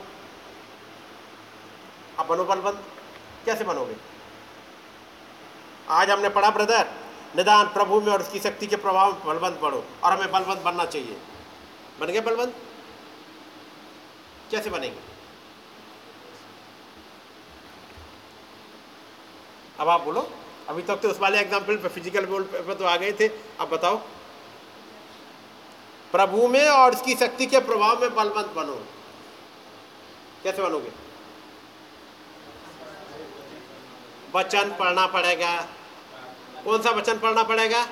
अब 2.19 2.27
बनो 2.27 2.45
बलबंद 2.45 2.85
कैसे 3.47 3.65
बनोगे? 3.65 3.97
आज 5.91 6.11
हमने 6.11 6.29
पढ़ा 6.29 6.51
ब्रदर 6.51 6.87
निदान 7.37 7.67
प्रभु 7.69 8.01
में 8.01 8.13
और 8.13 8.23
उसकी 8.23 8.39
शक्ति 8.41 8.67
के 8.67 8.77
प्रभाव 8.77 9.13
में 9.13 9.25
बलबंद 9.27 9.59
पढ़ो 9.63 9.85
और 10.05 10.13
हमें 10.13 10.31
बलबंद 10.33 10.59
बनना 10.61 10.85
चाहिए। 10.87 11.17
बन 12.01 12.07
गए 12.07 12.21
बलबंद 12.23 12.55
कैसे 14.51 14.71
बनेंगे? 14.71 14.99
अब 19.81 19.89
आप 19.89 20.01
बोलो। 20.01 20.29
अभी 20.69 20.83
तक 20.83 21.01
तो 21.01 21.09
उस 21.11 21.19
वाले 21.21 21.39
एग्ज़ाम्पल 21.39 21.77
पे 21.77 21.89
फ़िज़िकल 21.89 22.27
बोल 22.27 22.43
पे 22.45 22.75
तो 22.75 22.85
आ 22.85 22.97
गए 22.97 23.13
थे। 23.13 23.29
अब 23.61 23.69
बताओ। 23.71 24.01
प्रभु 26.17 26.49
में 26.49 26.69
और 26.69 26.95
उसकी 26.95 27.15
शक्ति 27.15 27.47
के 27.47 27.59
प्रभाव 27.61 28.01
में 28.01 28.15
बलवंत 28.15 28.47
बनो। 28.47 28.75
कैसे 30.45 30.63
बनोगे? 30.63 30.93
वचन 34.35 34.77
पढ़ना 34.81 35.07
पड़ेगा। 35.07 35.61
कौन 36.65 36.83
सा 36.83 36.91
वचन 36.91 37.19
पढ़ना 37.19 37.43
पड़ेगा? 37.43 37.87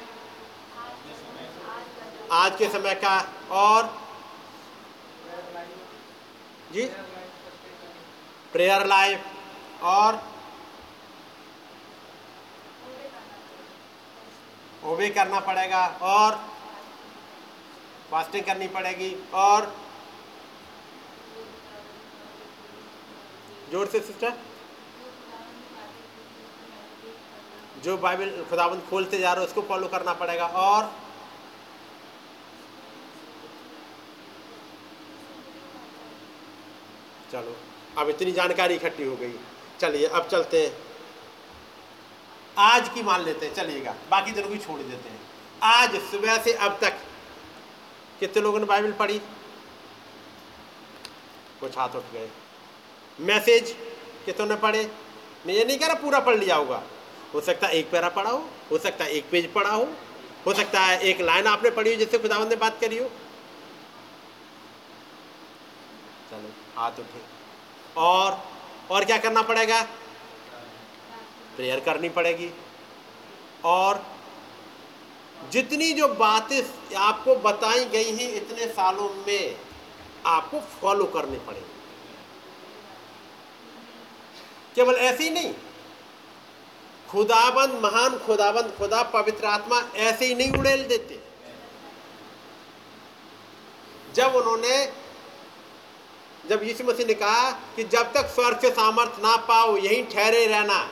आज 2.32 2.56
के 2.58 2.68
समय 2.68 2.94
का 2.94 3.18
और 3.50 4.02
जी? 6.72 6.84
प्रेयर 8.52 8.86
लाइफ 8.86 9.20
और 9.82 10.22
वो 14.82 14.96
भी 14.96 15.10
करना 15.10 15.40
पड़ेगा 15.40 15.86
और 16.02 16.53
फास्टिंग 18.11 18.44
करनी 18.44 18.68
पड़ेगी 18.68 19.14
और 19.34 19.72
ज़ोर 23.70 23.86
से 23.86 24.00
सिस्टर, 24.00 24.32
जो 27.84 27.96
बाइबल 27.98 28.44
खुदाबंद 28.50 28.82
खोलते 28.90 29.18
जा 29.18 29.32
रहे 29.32 29.40
हो, 29.40 29.46
उसको 29.46 29.62
फॉलो 29.62 29.88
करना 29.88 30.12
पड़ेगा 30.14 30.46
और 30.46 30.92
चलो, 37.32 37.57
अब 37.98 38.09
इतनी 38.09 38.32
जानकारी 38.32 38.74
इकट्ठी 38.74 39.05
हो 39.05 39.16
गई। 39.16 39.34
चलिए, 39.80 40.07
अब 40.09 40.28
चलते 40.28 40.62
हैं। 40.62 40.72
आज 42.57 42.88
की 42.88 43.02
मान 43.02 43.24
लेते 43.24 43.46
हैं, 43.46 43.55
चलिएगा, 43.55 43.94
बाकी 44.11 44.30
दिनों 44.32 44.48
की 44.48 44.59
छोड़ 44.59 44.78
देते 44.80 45.09
हैं। 45.09 45.20
आज 45.64 45.96
सुबह 46.11 46.42
से 46.44 46.52
अब 46.55 46.78
तक 46.80 47.03
कितने 48.26 48.42
लोगों 48.42 48.58
ने 48.58 48.66
बाइबल 48.66 48.92
पढ़ी? 48.92 49.18
कुछ 51.60 51.76
हाथ 51.78 51.96
उठ 51.96 52.12
गए। 52.12 52.28
मैसेज 53.18 53.74
कितनों 54.26 54.46
ने 54.46 54.56
पढ़े? 54.56 54.84
मैं 55.46 55.54
ये 55.54 55.64
नहीं 55.64 55.78
कह 55.78 55.86
रहा 55.86 55.94
पूरा 56.02 56.20
पढ़ 56.20 56.36
लिया 56.36 56.56
होगा। 56.56 56.82
हो 57.34 57.40
सकता 57.40 57.66
है 57.66 57.74
एक 57.74 57.90
पैरा 57.90 58.08
पढ़ा 58.08 58.30
हो 58.30 58.38
हो 58.70 58.78
सकता 58.78 59.04
है 59.04 59.10
एक 59.10 59.28
पेज 59.30 59.52
पढ़ा 59.52 59.70
हो 59.70 59.86
हो 60.46 60.54
सकता 60.54 60.80
है 60.80 60.98
एक 61.02 61.20
लाइन 61.20 61.46
आपने 61.46 61.70
पढ़ी 61.70 61.90
हो 61.90 61.96
जिससे 61.96 62.18
खुदावंद 62.18 62.48
ने 62.48 62.56
बात 62.56 62.80
करी 62.80 62.98
हो। 62.98 63.08
चलो 66.30 66.50
हाथ 66.76 67.00
उठे। 67.00 67.20
और 67.96 68.38
और 68.90 69.04
क्या 69.04 69.18
करना 69.18 69.42
पड़ेगा? 69.42 69.82
प्रेयर 71.56 71.80
करनी 71.80 72.08
पड़ेगी। 72.08 72.50
और 73.64 74.04
जितनी 75.51 75.92
जो 75.92 76.09
बातें 76.09 76.62
आपको 76.97 77.36
बताई 77.36 77.84
गई 77.84 78.16
हैं 78.16 78.32
इतने 78.32 78.66
सालों 78.66 79.11
में 79.26 79.57
आपको 80.26 80.61
फॉलो 80.61 81.05
करनी 81.05 81.36
पड़ेगी। 81.36 81.72
केवल 84.74 84.95
ऐसे 84.95 85.30
नहीं, 85.30 85.55
खुदाबंद, 87.11 87.80
महान 87.84 88.18
खुदाबंद, 88.18 88.74
खुदा 88.78 89.03
पवित्र 89.03 89.45
आत्मा 89.45 89.80
ऐसे 89.97 90.26
ही 90.26 90.34
नहीं 90.34 90.53
उड़ेल 90.53 90.84
देते। 90.84 91.20
जब 94.14 94.34
उन्होंने, 94.34 94.92
जब 96.49 96.62
यीशु 96.62 96.84
मसीह 96.84 97.07
ने 97.07 97.14
कहा 97.14 97.51
कि 97.51 97.84
जब 97.84 98.12
तक 98.12 98.26
स्वर्ग 98.26 98.61
से 98.61 98.70
सामर्थ्य 98.70 99.22
ना 99.22 99.36
पाओ, 99.36 99.76
यहीं 99.76 100.05
ठहरे 100.05 100.47
रहना। 100.47 100.82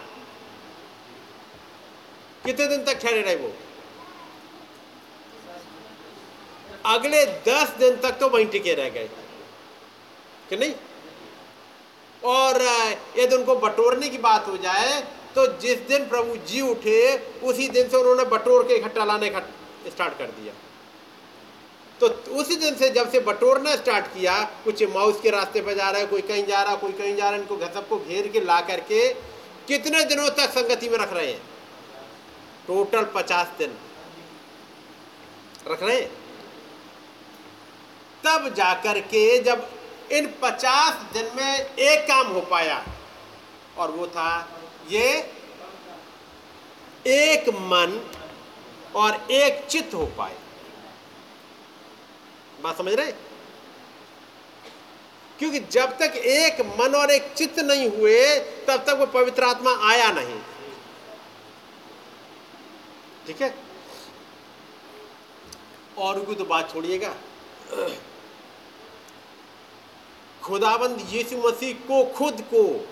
कितने 2.45 2.67
दिन 2.67 2.85
तक 2.85 2.99
ठहरे 2.99 3.23
रहे 3.23 3.37
वो? 3.37 3.53
अगले 6.87 7.25
दस 7.25 7.75
दिन 7.79 7.97
तक 7.97 8.11
तो 8.11 8.29
वहीं 8.29 8.47
टिके 8.47 8.75
रह 8.75 8.89
गए। 8.89 9.09
कि 10.51 10.57
नहीं? 10.57 10.75
और 12.25 12.63
यदि 13.19 13.37
उनको 13.37 13.55
बटोरने 13.57 14.09
की 14.09 14.19
बात 14.19 14.47
हो 14.49 14.57
जाए 14.57 15.01
तो 15.35 15.47
जिस 15.61 15.79
दिन 15.79 16.09
प्रभु 16.09 16.37
जी 16.37 16.61
उठे, 16.61 17.17
उसी 17.43 17.69
दिन 17.69 17.89
से 17.89 17.97
उन्होंने 17.97 18.25
बटोर 18.25 18.67
के 18.69 18.75
इकट्ठा 18.75 19.05
लाने 19.05 19.29
का 19.31 19.41
स्टार्ट 19.89 20.19
कर 20.19 20.27
दिया। 20.27 20.55
तो 22.01 22.09
उसी 22.33 22.57
दिन 22.57 22.75
से 22.75 22.91
जब 22.91 23.11
से 23.13 23.21
बटोरना 23.21 23.77
स्टार्ट 23.77 24.07
किया, 24.07 24.43
कुछ 24.65 24.83
माउस 24.83 25.21
के 25.21 25.31
रास्ते 25.31 25.61
पर 25.61 25.75
जा 25.75 25.91
रहा 25.91 26.01
है, 26.01 26.07
कोई 26.07 26.23
कहीं 26.23 26.45
जा 26.45 26.63
रहा 26.63 26.73
है 26.73 26.79
कोई 26.79 26.93
कहीं 26.93 27.17
जा 27.17 27.25
रहा 27.25 27.33
है 27.33 27.39
इनको 27.39 27.57
घसब 27.57 27.89
को 27.89 27.99
घेर 27.99 28.29
के 28.29 28.41
ला 28.41 28.61
करके 28.61 29.09
कितने 29.69 30.05
दिनों 30.05 30.29
तक 30.31 30.51
संगति 30.51 30.89
में 30.89 30.99
रख 30.99 31.13
रहे 31.13 31.27
हैं? 31.27 31.43
टोटल 32.67 33.03
पचास 33.15 33.47
दिन। 33.59 33.75
रख 35.69 35.83
रहे 35.83 36.01
हैं? 36.01 36.22
तब 38.25 38.55
जाकर 38.55 39.01
के 39.01 39.39
जब 39.39 39.71
इन 40.13 40.27
पचास 40.43 41.13
दिन 41.13 41.31
में 41.37 41.77
एक 41.77 42.09
काम 42.09 42.27
हो 42.27 42.41
पाया, 42.41 42.85
और 43.79 43.91
वो 43.91 44.07
था 44.07 44.49
ये 44.91 45.09
एक 47.07 47.49
मन 47.49 48.11
और 48.97 49.27
एक 49.31 49.67
चित्त 49.67 49.95
हो 49.95 50.07
पाए। 50.07 50.37
बात 52.63 52.79
समझ 52.79 52.93
रहे? 52.93 53.13
क्योंकि 55.39 55.61
जब 55.61 55.99
तक 55.99 56.17
एक 56.17 56.61
मन 56.61 56.95
और 56.95 57.11
एक 57.11 57.33
चित्त 57.33 57.59
नहीं 57.59 57.89
हुए, 57.91 58.39
तब 58.39 58.85
तक 58.87 58.97
वो 58.99 59.07
पवित्र 59.07 59.45
आत्मा 59.45 59.91
आया 59.91 60.11
नहीं। 60.13 60.41
ठीक 63.27 63.43
है? 63.43 63.55
और 65.99 66.25
की 66.25 66.35
तो 66.35 66.45
बात 66.45 66.73
छोड़िएगा। 66.73 67.15
खुदाबंद 70.45 71.07
यीशु 71.11 71.37
मसीह 71.37 71.75
को, 71.75 72.05
खुद 72.05 72.41
को, 72.55 72.89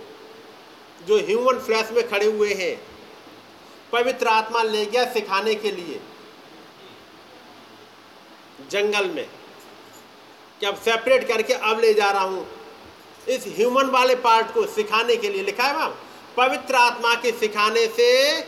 जो 1.07 1.17
ह्यूमन 1.19 1.59
फ्लैश 1.59 1.91
में 1.91 2.09
खड़े 2.09 2.27
हुए 2.27 2.55
हैं, 2.55 2.87
पवित्र 3.93 4.27
आत्मा 4.29 4.63
ले 4.63 4.87
गया 4.87 5.13
सिखाने 5.13 5.55
के 5.55 5.71
लिए, 5.71 6.01
जंगल 8.71 9.11
में। 9.11 9.29
कि 10.61 10.67
अब 10.67 10.77
सेपरेट 10.77 11.29
करके 11.29 11.53
अब 11.53 11.81
ले 11.81 11.95
जा 11.95 12.11
रहा 12.11 12.25
हूँ, 12.25 12.49
इस 13.29 13.45
ह्यूमन 13.47 13.87
वाले 13.87 14.15
पार्ट 14.15 14.55
को 14.55 14.67
सिखाने 14.67 15.17
के 15.17 15.29
लिए। 15.29 15.43
लिखा 15.43 15.65
है 15.65 15.75
वहाँ, 15.75 16.09
पवित्र 16.37 16.75
आत्मा 16.75 17.15
के 17.15 17.33
सिखाने 17.33 17.87
से 17.87 18.41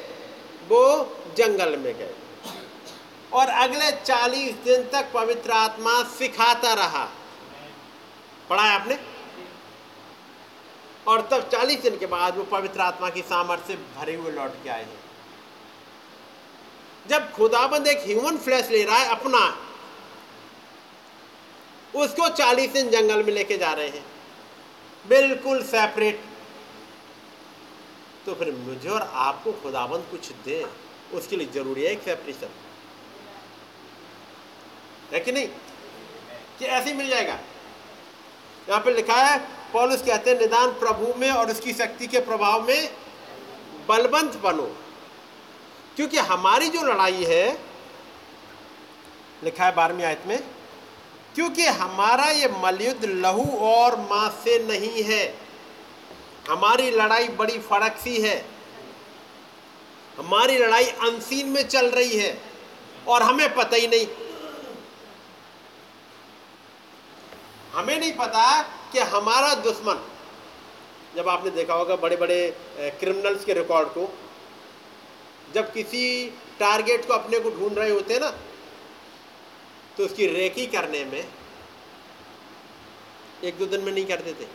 वो 0.68 1.16
जंगल 1.36 1.76
में 1.76 1.94
गए। 1.94 2.14
और 3.32 3.48
अगले 3.48 3.90
चालीस 3.92 4.52
दिन 4.52 4.82
तक 4.82 5.12
पवित्र 5.14 5.50
आत्मा 5.50 6.02
सिखाता 6.02 6.74
रहा। 6.74 7.08
पढ़ा 8.52 8.62
है 8.62 8.74
आपने? 8.80 8.98
और 11.08 11.20
तब 11.30 11.48
चालीस 11.48 11.80
दिन 11.80 11.98
के 11.98 12.06
बाद 12.06 12.36
वो 12.36 12.42
पवित्र 12.50 12.80
आत्मा 12.80 13.08
की 13.10 13.22
सामर्थ्य 13.22 13.66
से 13.66 13.74
भरे 13.96 14.14
हुए 14.14 14.32
लौट 14.32 14.62
के 14.64 14.70
आए 14.70 14.82
हैं। 14.82 15.00
जब 17.08 17.30
खुदाबंद 17.32 17.86
एक 17.86 18.02
ह्यूमन 18.06 18.36
फ्लैश 18.38 18.68
ले 18.70 18.82
रहा 18.84 18.98
है 18.98 19.08
अपना, 19.10 19.40
उसको 21.94 22.28
चालीस 22.28 22.70
दिन 22.72 22.90
जंगल 22.90 23.22
में 23.22 23.32
लेके 23.32 23.56
जा 23.58 23.72
रहे 23.72 23.88
हैं। 23.88 24.04
बिल्कुल 25.08 25.62
सेपरेट 25.64 26.20
तो 28.26 28.34
फिर 28.34 28.52
मुझे 28.56 28.88
और 28.88 29.02
आपको 29.02 29.52
खुदाबंद 29.52 30.06
कुछ 30.10 30.28
दे, 30.44 30.66
उसके 31.14 31.36
लिए 31.36 31.46
ज़रूरी 31.46 31.82
है 31.82 31.90
एक 31.92 32.02
सेपरेशन 32.02 32.50
है 35.12 35.20
कि 35.20 35.32
नहीं? 35.32 35.46
कि 36.58 36.64
ऐसे 36.64 36.90
ही 36.90 36.96
मिल 36.96 37.08
जाएगा? 37.08 37.38
यहाँ 38.68 38.80
पे 38.80 38.94
लिखा 38.94 39.14
है, 39.14 39.38
पॉलिस 39.72 40.02
कहते 40.02 40.30
हैं, 40.30 40.38
निदान 40.38 40.70
प्रभु 40.80 41.14
में 41.18 41.30
और 41.30 41.50
उसकी 41.50 41.72
शक्ति 41.72 42.06
के 42.06 42.20
प्रभाव 42.20 42.66
में 42.68 42.88
बलवंत 43.88 44.36
बनो। 44.36 44.70
क्योंकि 45.96 46.18
हमारी 46.18 46.68
जो 46.68 46.82
लड़ाई 46.82 47.24
है, 47.24 47.46
लिखा 49.44 49.64
है 49.64 49.74
बारहवीं 49.74 50.04
आयत 50.04 50.22
में, 50.26 50.38
क्योंकि 51.34 51.66
हमारा 51.66 52.24
ये 52.30 52.48
मलयुद्ध 52.62 53.04
लहू 53.04 53.44
और 53.66 53.96
मांस 54.00 54.32
से 54.44 54.58
नहीं 54.58 55.02
है। 55.02 55.22
हमारी 56.50 56.90
लड़ाई 56.90 57.28
बड़ी 57.28 57.58
फड़क 57.60 57.96
सी 57.96 58.20
है। 58.20 58.36
हमारी 60.18 60.58
लड़ाई 60.58 60.84
अनसीन 60.84 61.48
में 61.48 61.62
चल 61.68 61.86
रही 61.90 62.16
है 62.18 62.36
और 63.08 63.22
हमें 63.22 63.54
पता 63.54 63.76
ही 63.76 63.86
नहीं 63.86 64.06
हमें 67.72 67.98
नहीं 67.98 68.12
पता 68.12 68.62
कि 68.92 68.98
हमारा 69.10 69.54
दुश्मन, 69.62 70.00
जब 71.16 71.28
आपने 71.28 71.50
देखा 71.50 71.74
होगा 71.74 71.96
बड़े 71.96 72.16
बड़े 72.16 72.38
क्रिमिनल्स 73.00 73.44
के 73.44 73.52
रिकॉर्ड 73.54 73.88
को, 73.88 74.08
जब 75.54 75.72
किसी 75.72 76.26
टारगेट 76.60 77.06
को 77.06 77.14
अपने 77.14 77.40
को 77.40 77.50
ढूंढ 77.50 77.78
रहे 77.78 77.90
होते 77.90 78.14
हैं 78.14 78.20
ना 78.20 78.30
तो 79.98 80.04
उसकी 80.04 80.26
रेकी 80.26 80.66
करने 80.66 81.04
में 81.04 81.24
एक 83.44 83.58
दो 83.58 83.66
दिन 83.66 83.80
में 83.80 83.92
नहीं 83.92 84.04
कर 84.06 84.20
देते 84.22 84.46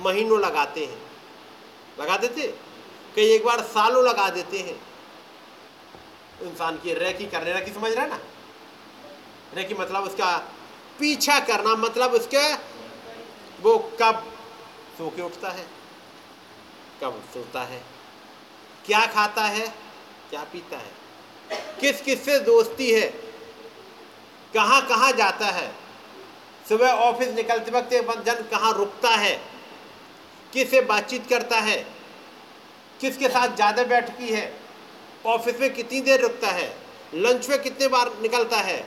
महीनों 0.00 0.40
लगाते 0.40 0.84
हैं। 0.84 0.98
लगा 1.98 2.16
देते 2.16 2.46
कई 3.16 3.32
एक 3.32 3.44
बार 3.44 3.62
सालों 3.68 4.04
लगा 4.04 4.28
देते 4.30 4.58
हैं। 4.58 4.76
इंसान 6.42 6.76
की 6.76 6.94
रेकी 6.94 7.26
करने 7.26 7.52
रेकी 7.52 7.72
समझ 7.72 7.92
रहे 7.92 8.06
ना? 8.06 8.18
रेकी 9.54 9.74
मतलब 9.74 10.04
उसका 10.04 10.30
पीछा 10.98 11.40
करना 11.40 11.74
मतलब 11.74 12.12
उसके 12.12 12.54
वो 13.62 13.78
कब 14.02 14.32
सो 14.98 15.10
के 15.10 15.22
उठता 15.22 15.48
है? 15.48 15.66
कब 17.02 17.22
सोता 17.34 17.62
है? 17.62 17.82
क्या 18.86 19.06
खाता 19.06 19.42
है? 19.42 19.66
क्या 20.30 20.44
पीता 20.44 20.76
है? 20.76 20.92
किस 21.80 22.00
किस 22.02 22.24
से 22.24 22.38
दोस्ती 22.38 22.90
है? 22.90 23.06
कहाँ 24.54 24.86
कहाँ 24.88 25.12
जाता 25.12 25.46
है? 25.46 25.72
सुबह 26.68 26.90
ऑफ़िस 26.90 27.28
निकलते 27.28 28.00
वक्त 28.00 28.24
जन 28.26 28.34
कहाँ 28.34 28.72
रुकता 28.72 29.08
है? 29.08 29.40
किससे 30.52 30.80
बातचीत 30.80 31.26
करता 31.26 31.60
है? 31.60 31.86
किसके 33.00 33.28
साथ 33.28 33.54
ज़्यादा 33.54 33.84
बैठकी 33.84 34.28
है? 34.28 34.52
ऑफ़िस 35.26 35.60
में 35.60 35.74
कितनी 35.74 36.00
देर 36.00 36.20
रुकता 36.20 36.48
है? 36.48 36.76
लंच 37.14 37.48
में 37.48 37.62
कितने 37.62 37.88
बार 37.88 38.12
निकलता 38.22 38.56
है? 38.56 38.84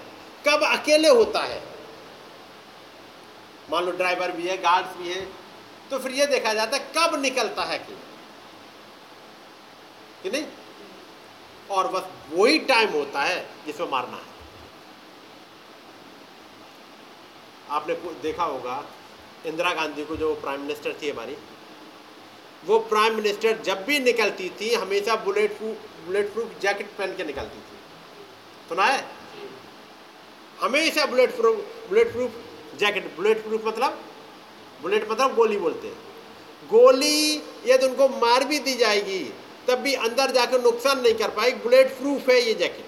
कब 0.47 0.63
अकेले 0.63 1.07
होता 1.07 1.39
है? 1.39 1.74
मान 3.69 3.83
लो 3.85 3.91
ड्राइवर 3.91 4.31
भी 4.31 4.47
है 4.47 4.57
गार्ड्स 4.57 4.97
भी 4.97 5.09
है 5.09 5.25
तो 5.91 5.99
फिर 5.99 6.11
ये 6.11 6.25
देखा 6.25 6.53
जाता 6.53 6.77
है 6.77 6.91
कब 6.97 7.19
निकलता 7.21 7.63
है 7.63 7.77
कि 7.79 7.97
कि 10.23 10.29
नहीं? 10.29 10.45
और 11.71 11.87
बस 11.87 12.07
वही 12.31 12.59
टाइम 12.59 12.89
होता 12.89 13.23
है 13.23 13.41
जिसमें 13.65 13.89
मारना 13.89 14.17
है। 14.17 14.33
आपने 17.69 17.93
देखा 18.21 18.43
होगा, 18.43 18.83
इंदिरा 19.45 19.73
गांधी 19.73 20.05
को 20.05 20.15
जो 20.15 20.33
प्राइम 20.35 20.61
मिनिस्टर 20.61 20.93
थी 21.01 21.09
हमारी, 21.09 21.37
वो 22.65 22.79
प्राइम 22.79 23.15
मिनिस्टर 23.15 23.61
जब 23.61 23.83
भी 23.85 23.99
निकलती 23.99 24.49
थी, 24.61 24.73
हमेशा 24.73 25.15
bullet 25.15 25.57
proof 25.57 25.77
bullet 26.05 26.33
proof 26.33 26.59
jacket 26.61 26.89
पहन 26.97 27.15
के 27.17 27.23
निकलती 27.23 27.57
थी। 27.57 27.77
सुना 28.69 28.85
है? 28.85 29.05
हमेशा 30.61 31.05
bullet 31.05 31.35
proof 31.35 31.55
bullet 31.89 32.11
proof 32.11 32.31
jacket, 32.77 33.15
bullet 33.15 33.43
proof 33.43 33.65
मतलब? 33.65 34.03
बुलेट 34.81 35.11
मतलब 35.11 35.35
गोली 35.35 35.57
बोलते 35.57 35.87
हैं। 35.87 35.97
गोली 36.69 37.35
यदि 37.65 37.85
उनको 37.85 38.09
मार 38.09 38.43
भी 38.43 38.59
दी 38.59 38.73
जाएगी, 38.75 39.33
तब 39.67 39.75
भी 39.75 39.93
अंदर 39.93 40.31
जाकर 40.31 40.61
नुकसान 40.61 40.99
नहीं 40.99 41.15
कर 41.15 41.29
पाएगी। 41.29 41.63
बुलेट 41.63 41.97
प्रूफ 41.97 42.29
है 42.29 42.41
ये 42.41 42.53
जैकेट। 42.53 42.85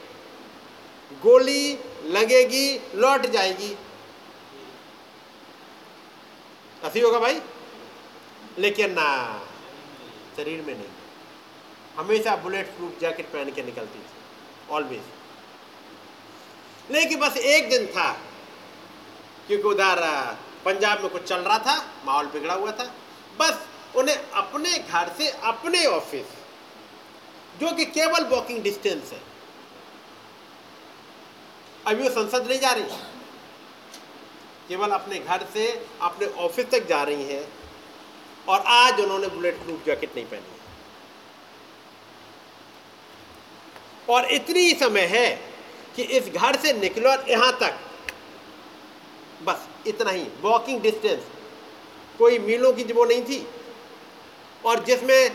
गोली 1.21 1.79
लगेगी, 2.05 2.79
लौट 2.95 3.25
जाएगी। 3.25 3.77
ऐसी 6.83 6.99
होगा 6.99 7.19
भाई? 7.19 7.41
लेकिन 8.57 8.91
ना, 8.91 9.39
शरीर 10.37 10.61
में 10.61 10.73
नहीं। 10.73 10.87
हमेशा 11.97 12.35
बुलेट 12.35 12.65
प्रूफ 12.67 12.99
जैकेट 13.01 13.25
पहन 13.25 13.51
के 13.51 13.63
निकलती 13.63 13.99
थी 13.99 14.13
ऑलवेज 14.69 15.01
लेकिन 16.91 17.19
बस 17.19 17.37
एक 17.37 17.69
दिन 17.69 17.87
था 17.87 18.21
क्योंकि 19.47 19.67
उधर 19.67 20.01
पंजाब 20.65 21.01
में 21.01 21.09
कुछ 21.11 21.23
चल 21.23 21.41
रहा 21.41 21.57
था, 21.59 21.75
माहौल 22.05 22.25
बिगड़ा 22.27 22.53
हुआ 22.53 22.71
था। 22.71 22.85
बस 23.39 23.65
उन्हें 23.95 24.15
अपने 24.15 24.77
घर 24.79 25.11
से 25.17 25.29
अपने 25.45 25.85
ऑफ़िस 25.87 26.25
जो 27.59 27.71
कि 27.75 27.85
केवल 27.87 28.23
वॉकिंग 28.27 28.61
डिस्टेंस 28.63 29.11
है। 29.11 29.21
अभी 31.85 32.03
वो 32.03 32.09
संसद 32.11 32.47
नहीं 32.47 32.59
जा 32.59 32.71
रही। 32.71 32.83
केवल 34.67 34.91
अपने 34.91 35.19
घर 35.19 35.45
से 35.53 35.67
अपने 36.01 36.27
ऑफ़िस 36.45 36.69
तक 36.71 36.87
जा 36.87 37.01
रही 37.03 37.23
हैं, 37.23 37.47
और 38.47 38.59
आज 38.59 38.99
उन्होंने 39.01 39.27
बुलेट 39.29 39.55
प्रूफ 39.57 39.85
जैकेट 39.85 40.15
नहीं 40.15 40.25
पहनी 40.25 40.55
और 44.09 44.25
इतनी 44.31 44.73
समय 44.75 45.05
है 45.07 45.29
कि 45.95 46.03
इस 46.17 46.27
घर 46.29 46.55
से 46.57 46.73
निकलो 46.73 47.09
और 47.09 47.29
यहाँ 47.29 47.51
तक 47.59 47.79
बस 49.41 49.67
इतना 49.87 50.11
ही। 50.11 50.23
वॉकिंग 50.41 50.81
डिस्टेंस 50.81 51.23
कोई 52.19 52.39
मीलों 52.39 52.71
की 52.73 52.83
वो 52.83 53.05
नहीं 53.05 53.21
थी। 53.23 53.45
और 54.65 54.83
जिसमें 54.83 55.29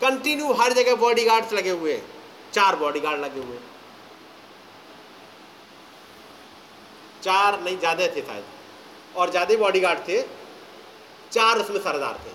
कंटिन्यू 0.00 0.52
हर 0.52 0.72
जगह 0.72 0.94
बॉडीगार्ड्स 0.98 1.52
लगे 1.52 1.70
हुए 1.70 2.00
चार 2.52 2.76
बॉडीगार्ड 2.76 3.20
लगे 3.20 3.40
हुए 3.40 3.58
चार 7.22 7.60
नहीं, 7.60 7.78
ज़्यादा 7.78 8.06
थे 8.06 8.22
शायद। 8.22 8.44
और 9.16 9.30
ज़्यादा 9.30 9.56
बॉडीगार्ड 9.56 9.98
थे। 10.08 10.22
चार 11.32 11.58
उसमें 11.58 11.80
सरदार 11.80 12.14
थे। 12.16 12.30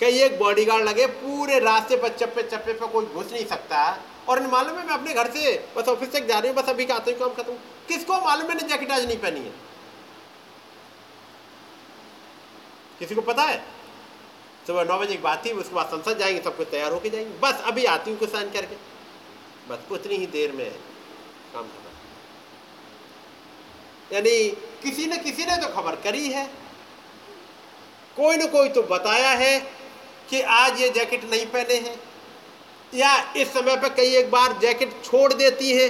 कई 0.00 0.18
एक 0.20 0.38
बॉडीगार्ड 0.38 0.84
लगे, 0.84 1.06
पूरे 1.06 1.58
रास्ते 1.60 1.96
पर 1.96 2.08
चप्पे 2.10 2.42
चप्पे 2.44 2.72
पर 2.72 2.86
कोई 2.86 3.06
घुस 3.06 3.32
नहीं 3.32 3.44
सकता। 3.46 3.82
और 4.28 4.46
मालूम 4.46 4.78
है, 4.78 4.86
मैं 4.86 4.94
अपने 4.94 5.14
घर 5.14 5.30
से 5.30 5.68
बस 5.76 5.88
ऑफ़िस 5.88 6.12
तक 6.12 6.26
जा 6.26 6.38
रही 6.38 6.52
हूँ, 6.52 6.62
बस 6.62 6.68
अभी 6.68 6.84
का 6.86 6.94
आता 6.94 7.10
हूँ 7.10 7.18
काम 7.18 7.34
खत्म 7.34 7.52
किसको 7.88 8.20
मालूम 8.20 8.48
मैंने 8.48 8.68
जैकेट 8.68 8.90
आज 8.90 9.06
नहीं 9.06 9.18
पहनी 9.18 9.40
है? 9.40 9.52
किसी 12.98 13.14
को 13.14 13.20
पता 13.20 13.42
है? 13.42 13.64
सुबह 14.66 14.84
नौ 14.84 14.98
बजे 14.98 15.16
की 15.16 15.22
बात 15.22 15.46
थी, 15.46 15.52
उसके 15.52 15.74
बाद 15.74 15.86
संसद 15.86 16.18
जाएँगे, 16.18 16.42
सब 16.42 16.56
कुछ 16.56 16.68
तैयार 16.70 16.92
होके 16.92 17.10
जाएँगे। 17.10 17.38
बस 17.38 17.62
अभी 17.64 17.84
आती 17.84 18.10
हूँ 18.10 18.18
कुछ 18.18 18.30
साइन 18.30 18.50
करके। 18.50 18.76
बस 19.68 19.78
उतनी 19.92 20.16
ही 20.16 20.26
देर 20.26 20.52
में 20.52 20.70
काम 21.52 21.62
खत्म। 21.62 21.78
यानी 24.14 24.50
किसी 24.82 25.06
ने 25.06 25.16
किसी 25.16 25.46
ने 25.46 25.56
तो 25.56 25.68
खबर 25.68 25.96
करी 25.96 26.28
है। 26.28 26.46
कोई 28.16 28.36
ना 28.36 28.46
कोई 28.46 28.68
तो 28.68 28.82
बताया 28.82 29.30
है 29.30 29.60
कि 30.30 30.40
आज 30.40 30.80
ये 30.80 30.88
जैकेट 30.88 31.24
नहीं 31.24 31.46
पहने 31.46 31.74
हैं। 31.74 32.11
या 32.92 33.12
इस 33.32 33.52
समय 33.52 33.76
पर 33.76 33.88
कई 33.94 34.14
एक 34.16 34.30
बार 34.30 34.58
जैकेट 34.62 34.92
छोड़ 35.04 35.32
देती 35.32 35.72
है। 35.72 35.88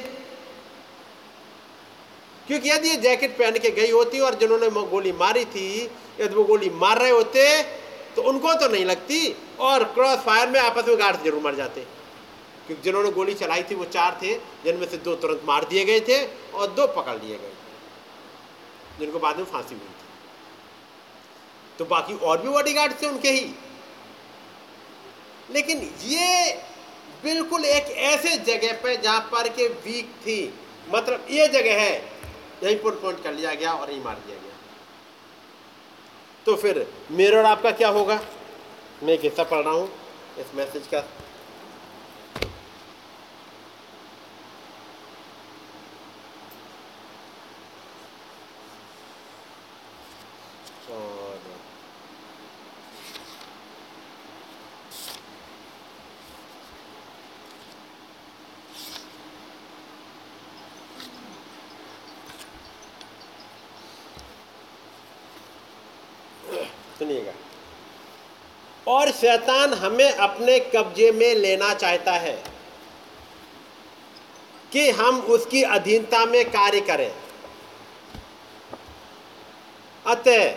क्योंकि 2.49 2.71
यदि 2.71 2.89
ये 2.89 2.97
जैकेट 2.99 3.37
पहन 3.39 3.59
के 3.59 3.71
गई 3.73 3.91
होती 3.91 4.21
और 4.21 4.35
जिन्होंने 4.35 4.69
गोली 4.71 5.13
मारी 5.15 5.45
थी, 5.47 5.91
यदि 6.21 6.35
वो 6.35 6.45
गोली 6.45 6.71
मार 6.77 6.99
रहे 6.99 7.11
होते 7.11 7.63
तो 8.17 8.23
उनको 8.23 8.55
तो 8.55 8.69
नहीं 8.69 8.85
लगती 8.85 9.35
और 9.61 9.85
क्रॉस 9.95 10.19
फायर 10.19 10.49
में 10.49 10.59
आपस 10.61 10.89
में 10.89 10.99
गार्ड 10.99 11.23
ज़रूर 11.25 11.43
मर 11.43 11.55
जाते। 11.55 11.81
क्योंकि 12.67 12.83
जिन्होंने 12.83 13.11
गोली 13.11 13.35
चलाई 13.35 13.63
थी, 13.63 13.75
वो 13.75 13.85
चार 13.87 14.19
थे, 14.23 14.35
जिनमें 14.65 14.87
से 14.89 14.97
दो 14.99 15.15
तुरंत 15.17 15.43
मार 15.45 15.65
दिए 15.65 15.85
गए 15.85 16.01
थे 16.01 16.25
और 16.53 16.67
दो 16.73 16.87
पकड़ 16.95 17.15
लिए 17.15 17.37
गए 17.37 17.53
जिनको 18.99 19.19
बाद 19.19 19.37
में 19.39 19.45
फांसी 19.45 19.75
हुई 19.75 19.85
थी। 19.85 20.05
तो 21.79 21.85
बाकी 21.87 22.15
और 22.17 22.43
भी 22.43 22.49
बॉडीगार्ड 22.49 22.93
थे 23.03 23.07
उनके 23.07 23.31
ही। 23.31 23.55
लेकिन 25.51 25.91
ये 26.05 26.53
बिल्कुल 27.25 27.64
एक 27.64 27.91
ऐसे 28.07 28.37
जगह 28.47 28.73
पर 28.83 29.01
जहाँ 29.03 29.20
पर 29.33 29.49
के 29.49 29.66
वीक 29.85 30.11
थी। 30.23 30.43
मतलब 30.89 31.27
ये 31.31 31.47
जगह 31.49 31.81
है 31.81 31.95
यहीं 32.62 32.77
पर 32.77 33.01
पॉइंट 33.03 33.23
कर 33.25 33.33
लिया 33.33 33.55
गया 33.55 33.73
और 33.73 33.91
यहीं 33.91 34.03
मार 34.05 34.16
दिया 34.27 34.37
गया। 34.37 34.51
तो 36.47 36.57
फिर 36.57 36.87
मेरर 37.11 37.45
आपका 37.45 37.70
क्या 37.73 37.89
होगा? 37.91 38.20
मैं 39.03 39.12
एक 39.14 39.20
हिस्सा 39.20 39.45
पढ़ 39.45 39.64
रहा 39.64 39.75
हूँ। 39.75 39.91
इस 40.39 40.55
मैसेज 40.55 40.87
का 40.87 41.05
सुनिएगा 66.99 67.33
और 68.93 69.11
शैतान 69.12 69.74
हमें 69.74 70.11
अपने 70.11 70.59
कब्जे 70.74 71.11
में 71.12 71.34
लेना 71.34 71.72
चाहता 71.74 72.12
है 72.14 72.43
कि 74.72 74.90
हम 74.90 75.20
उसकी 75.30 75.62
अधीनता 75.70 76.24
में 76.24 76.45
कार्य 76.51 76.80
करें। 76.80 77.12
अतः, 80.07 80.55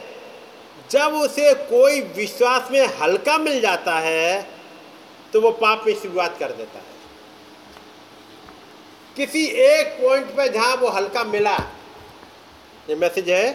जब 0.91 1.13
उसे 1.15 1.53
कोई 1.69 2.01
विश्वास 2.15 2.71
में 2.71 2.85
हल्का 2.97 3.37
मिल 3.37 3.59
जाता 3.61 3.99
है 3.99 4.41
तो 5.33 5.41
वो 5.41 5.51
पाप 5.53 5.83
में 5.87 5.93
शुरुआत 5.95 6.37
कर 6.39 6.51
देता 6.51 6.79
है। 6.79 6.93
किसी 9.15 9.45
एक 9.63 9.97
पॉइंट 10.01 10.27
पे 10.37 10.47
जहाँ 10.49 10.75
वो 10.75 10.89
हल्का 10.89 11.23
मिला, 11.25 11.55
ये 12.89 12.95
मैसेज 12.95 13.29
है 13.29 13.51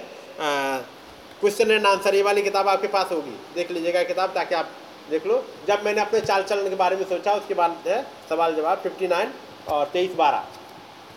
क्वेश्चन 1.41 1.71
एंड 1.71 1.87
आंसर 1.87 2.15
ये 2.15 2.23
वाली 2.23 2.43
किताब 2.43 2.69
आपके 2.69 2.89
पास 2.89 3.11
होगी। 3.13 3.37
देख 3.55 3.71
लीजिएगा 3.71 4.03
किताब 4.03 4.33
ताकि 4.35 4.55
आप 4.55 4.71
देख 5.11 5.27
लो। 5.27 5.45
जब 5.69 5.85
मैंने 5.85 6.01
अपने 6.01 6.21
चाल 6.21 6.43
चलन 6.43 6.69
के 6.69 6.75
बारे 6.75 6.97
में 6.97 7.05
सोचा, 7.05 7.33
उसके 7.33 7.55
बाद 7.55 7.77
है, 7.87 8.03
सवाल 8.29 8.55
जवाब 8.55 8.83
59 8.83 9.29
और 9.69 9.87
तेईस 9.87 10.15
बारह। 10.15 10.45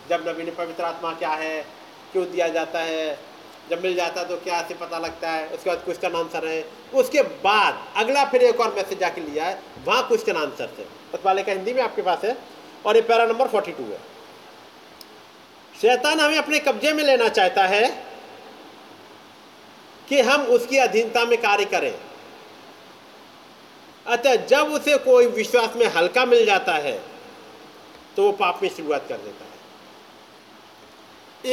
जब 0.10 0.28
नवीन 0.28 0.54
पवित्र 0.56 0.84
आत्मा 0.84 1.12
क्या 1.14 1.30
है, 1.30 1.66
क्यों 2.12 2.26
दिया 2.32 2.48
जाता 2.48 2.80
है, 2.80 3.20
जब 3.70 3.84
मिल 3.84 3.96
जाता 3.96 4.22
है 4.22 4.28
तो 4.28 4.38
क्या 4.38 4.62
से 4.62 4.74
पता 4.74 5.00
लगता 5.00 5.32
है, 5.32 5.48
उसके 5.48 5.70
बाद 5.70 5.84
क्वेश्चन 5.84 6.16
आंसर 6.16 6.48
है। 6.48 6.66
उसके 6.94 7.22
बाद 7.22 7.84
अगला 7.98 8.26
फिर 8.26 8.44
एक 8.44 8.60
और 8.60 8.74
मैसेज 8.76 9.00
जाके 9.00 9.22
लिया 9.22 9.46
है, 9.46 9.60
वहाँ 9.86 10.08
क्वेश्चन 10.08 10.38
आंसर 10.38 10.70
से। 10.78 10.88
उस 11.14 11.26
वाले 11.26 11.44
का 11.44 11.52
हिंदी 11.52 11.74
में 11.74 11.82
आपके 11.82 12.02
पास 12.02 12.24
है, 12.24 12.38
और 12.86 12.96
ये 12.96 13.02
पैरा 13.02 13.26
नंबर 13.26 13.48
फोर्टी 13.48 13.72
टू 13.72 13.84
है। 13.84 14.00
शैतान 15.82 16.20
हमें 16.20 16.38
अपने 16.38 16.60
कब्जे 16.60 16.94
में 16.94 17.04
लेना 17.04 17.28
चाहता 17.28 17.64
है 17.66 18.12
कि 20.10 20.22
हम 20.22 20.41
उसकी 20.47 20.78
अधीनता 20.78 21.26
में 21.26 21.38
कार्य 21.41 21.66
करें। 21.66 21.93
अतः 24.06 24.36
जब 24.45 24.72
उसे 24.74 24.97
कोई 24.97 25.26
विश्वास 25.28 25.76
में 25.76 25.86
हल्का 25.88 26.26
मिल 26.26 26.45
जाता 26.45 26.74
है 26.74 27.01
तो 28.16 28.24
वो 28.24 28.32
पाप 28.32 28.60
में 28.64 28.70
शुरुआत 28.70 29.06
कर 29.10 29.18
देता 29.18 29.45
है। 29.45 29.51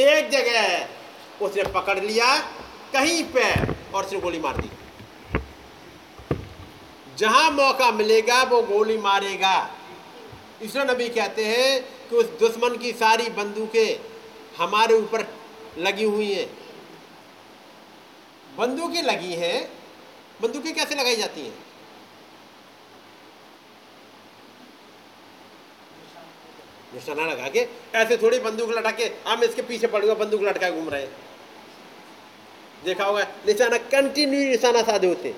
एक 0.09 0.29
जगह 0.29 1.45
उसने 1.45 1.63
पकड़ 1.63 1.99
लिया, 1.99 2.37
कहीं 2.93 3.23
पे, 3.23 3.43
और 3.93 4.05
उसने 4.05 4.19
गोली 4.19 4.39
मार 4.39 4.57
दी। 4.57 4.69
जहाँ 7.17 7.51
मौका 7.51 7.91
मिलेगा, 7.91 8.43
वो 8.43 8.61
गोली 8.61 8.97
मारेगा। 8.97 9.69
इसलिए 10.61 10.85
नबी 10.85 11.07
कहते 11.09 11.45
हैं 11.45 11.81
कि 12.09 12.15
उस 12.15 12.25
दुश्मन 12.39 12.77
की 12.77 12.91
सारी 12.91 13.29
बंदूकें 13.29 13.99
हमारे 14.57 14.95
ऊपर 14.95 15.25
लगी 15.77 16.03
हुई 16.03 16.31
हैं। 16.33 16.47
बंदूकें 18.57 19.01
लगी 19.03 19.33
हैं। 19.33 19.69
बंदूकें 20.41 20.73
कैसे 20.75 20.95
लगाई 20.95 21.15
जाती 21.15 21.41
हैं? 21.41 21.53
निशाना 26.93 27.25
लगा 27.25 27.47
के, 27.47 27.67
ऐसे 27.95 28.17
थोड़ी 28.17 28.39
बंदूक 28.39 28.69
लटा 28.69 28.91
के 28.91 29.11
हम 29.27 29.43
इसके 29.43 29.61
पीछे 29.61 29.87
पड़ूँगा, 29.87 30.13
बंदूक 30.13 30.41
लटका 30.41 30.69
घूम 30.69 30.89
रहे 30.89 31.01
हैं। 31.01 31.11
देखा 32.85 33.05
होगा, 33.05 33.23
निशाना 33.47 33.77
कंटिन्यू 33.77 34.39
निशाना 34.41 34.81
साधे 34.81 35.07
होते 35.07 35.33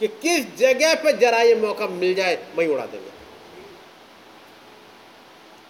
कि 0.00 0.08
किस 0.22 0.56
जगह 0.56 0.94
पर 0.94 1.16
जरा 1.18 1.40
ये 1.42 1.54
मौका 1.54 1.86
मिल 1.86 2.14
जाए, 2.14 2.34
वही 2.56 2.68
उड़ा 2.68 2.86
देंगे। 2.86 3.10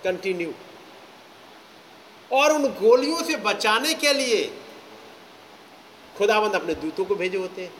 कंटिन्यू 0.04 0.52
और 2.30 2.52
उन 2.52 2.66
गोलियों 2.74 3.22
से 3.22 3.36
बचाने 3.36 3.94
के 3.94 4.12
लिए 4.12 4.44
खुदाबंद 6.18 6.54
अपने 6.54 6.74
दूतों 6.74 7.04
को 7.04 7.14
भेजे 7.14 7.38
होते 7.38 7.62
हैं। 7.62 7.72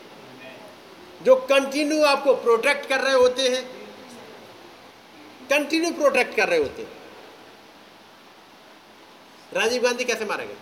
जो 1.23 1.35
कंटिन्यू 1.35 2.03
आपको 2.03 2.35
प्रोटेक्ट 2.35 2.89
कर 2.89 3.01
रहे 3.01 3.13
होते 3.13 3.41
हैं 3.49 3.63
कंटिन्यू 5.49 5.91
प्रोटेक्ट 5.91 6.35
कर 6.35 6.49
रहे 6.49 6.59
होते 6.59 6.81
हैं। 6.81 6.91
राजीव 9.53 9.83
गांधी 9.83 10.03
कैसे 10.03 10.25
मारे 10.25 10.45
गए? 10.45 10.55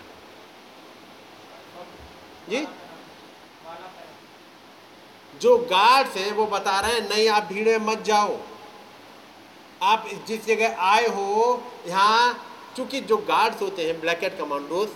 जी? 2.50 2.68
जो 5.42 5.58
गार्ड्स 5.58 6.16
हैं, 6.16 6.32
वो 6.32 6.46
बता 6.46 6.80
रहे 6.80 6.94
हैं, 6.94 7.10
नहीं, 7.10 7.30
आप 7.30 7.44
भीड़ 7.44 7.68
में 7.70 7.78
मत 7.78 8.02
जाओ। 8.02 8.38
आप 9.84 10.10
जिस 10.28 10.46
जगह 10.46 10.82
आए 10.82 11.08
हो, 11.08 11.64
यहाँ, 11.88 12.48
चूँकि 12.78 13.02
जो 13.02 13.18
गार्ड्स 13.18 13.62
होते 13.62 13.88
हैं 13.88 14.00
ब्लैक 14.02 14.24
एट 14.24 14.38
कमांडोज 14.38 14.90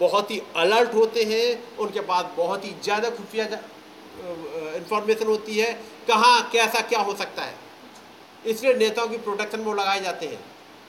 बहुत 0.00 0.30
ही 0.30 0.40
अलर्ट 0.56 0.94
होते 0.94 1.22
हैं, 1.24 1.76
उनके 1.78 2.00
पास 2.00 2.26
बहुत 2.36 2.64
ही 2.64 2.74
ज़्यादा 2.82 3.10
खुफिया 3.10 3.44
इंफॉर्मेशन 4.76 5.26
होती 5.26 5.58
है, 5.58 5.72
कहाँ, 6.08 6.50
कैसा, 6.52 6.80
क्या 6.80 7.00
हो 7.00 7.14
सकता 7.16 7.42
है। 7.42 7.54
इसलिए 8.44 8.74
नेताओं 8.74 9.08
की 9.08 9.16
प्रोटेक्शन 9.18 9.60
में 9.60 9.72
लगाए 9.74 10.00
जाते 10.00 10.26
हैं। 10.26 10.38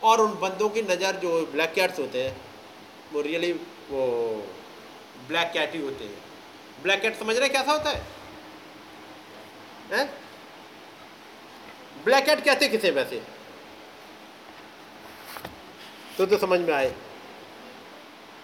और 0.04 0.22
उन 0.22 0.34
बंदों 0.40 0.70
की 0.70 0.82
नज़र 0.82 1.16
जो 1.16 1.46
ब्लैक 1.52 1.74
कैट्स 1.74 2.00
होते 2.00 2.24
हैं, 2.24 2.36
वो 3.14 3.22
रियली 3.22 3.52
वो 3.90 4.04
ब्लैक 5.28 5.52
कैट 5.54 5.74
ही 5.74 5.82
होते 5.82 6.06
हैं। 6.06 6.18
ब्लैक 6.84 7.02
कैट 7.02 7.20
समझ 7.20 7.36
रहे 7.38 7.50
कैसा 7.50 7.72
होता 7.72 7.90
है? 7.90 8.02
हैं? 9.92 10.10
ब्लैक 12.06 12.26
कैट 12.26 12.44
कहते 12.46 12.68
किसे 12.68 12.92
वैसे? 12.92 13.22
तो 16.18 16.26
तो 16.26 16.38
समझ 16.38 16.60
में 16.60 16.74
आए। 16.74 16.94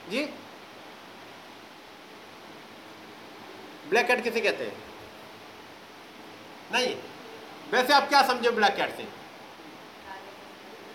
जी? 0.10 0.26
ब्लैक 3.94 4.06
कैट 4.08 4.24
किसे 4.24 4.42
कहते 4.42 4.64
हैं? 4.64 4.76
नहीं। 6.74 6.96
वैसे 7.72 7.94
आप 7.94 8.08
क्या 8.10 8.22
समझे 8.28 8.50
ब्लैक 8.50 8.76
कैट 8.76 8.96
से? 8.98 9.04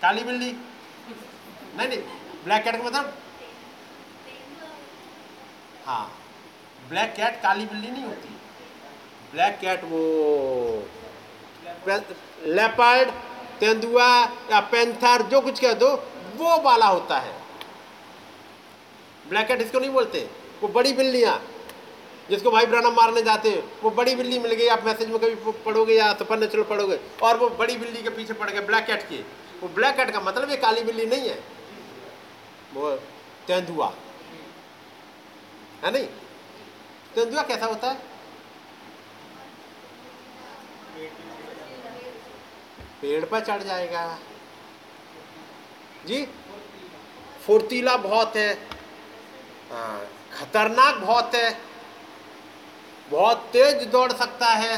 काली 0.01 0.23
बिल्ली। 0.23 0.51
नहीं 1.77 1.87
नहीं, 1.87 1.99
ब्लैक 2.43 2.63
कैट 2.63 2.75
का 2.75 2.83
मतलब? 2.83 3.13
हाँ 5.85 6.17
ब्लैक 6.89 7.13
कैट 7.15 7.41
काली 7.41 7.65
बिल्ली 7.65 7.91
नहीं 7.91 8.03
होती। 8.03 8.29
ब्लैक 9.31 9.57
कैट 9.61 9.83
वो 9.83 10.01
लेपर्ड, 12.47 13.09
तेंदुआ 13.59 14.09
या 14.51 14.59
पेंथर, 14.71 15.21
जो 15.21 15.41
कुछ 15.41 15.59
कह 15.59 15.73
दो, 15.73 15.93
वो 16.35 16.57
वाला 16.61 16.87
होता 16.87 17.19
है। 17.19 17.33
ब्लैक 19.29 19.47
कैट 19.47 19.61
इसको 19.61 19.79
नहीं 19.79 19.89
बोलते। 19.89 20.29
वो 20.61 20.67
बड़ी 20.69 20.93
बिल्लियाँ। 20.93 21.37
जिसको 22.29 22.51
भाई 22.51 22.65
ब्रानम 22.65 22.93
मारने 22.93 23.21
जाते 23.21 23.49
हैं 23.49 23.81
वो 23.81 23.91
बड़ी 23.91 24.15
बिल्ली 24.15 24.39
मिल 24.39 24.53
गई 24.53 24.67
आप 24.67 24.83
मैसेज 24.83 25.09
में 25.09 25.19
कभी 25.19 25.51
पढ़ोगे 25.65 25.95
या 25.95 26.13
सफ़र 26.13 26.39
नेचुरल 26.39 26.63
पढ़ोगे 26.63 26.99
और 27.21 27.37
वो 27.37 27.49
बड़ी 27.49 27.77
बिल्ली 27.77 28.03
के 28.03 28.09
पीछे 28.09 28.33
पड़ 28.33 28.49
गए 28.49 28.61
ब्लैक 28.61 28.85
कैट 28.85 29.03
की। 29.03 29.25
वो 29.61 29.69
ब्लैक 29.69 29.95
कैट 29.95 30.11
का 30.11 30.19
मतलब 30.19 30.49
ये 30.49 30.57
काली 30.57 30.83
बिल्ली 30.83 31.05
नहीं 31.05 31.29
है। 31.29 31.43
वो 32.73 32.91
तेंदुआ। 33.47 33.93
है 35.83 35.91
नहीं? 35.91 36.05
तेंदुआ 37.15 37.41
कैसा 37.41 37.65
होता 37.65 37.91
है? 37.91 37.97
पेड़ 43.01 43.25
पर 43.25 43.39
चढ़ 43.39 43.63
जाएगा। 43.63 44.19
जी? 46.05 46.25
फुर्तीला 47.45 47.97
बहुत 47.97 48.35
है। 48.35 48.53
हाँ, 49.71 50.07
खतरनाक 50.33 50.95
बहुत 50.95 51.35
है। 51.35 51.68
बहुत 53.11 53.49
तेज 53.53 53.83
दौड़ 53.87 54.11
सकता 54.11 54.47
है। 54.47 54.77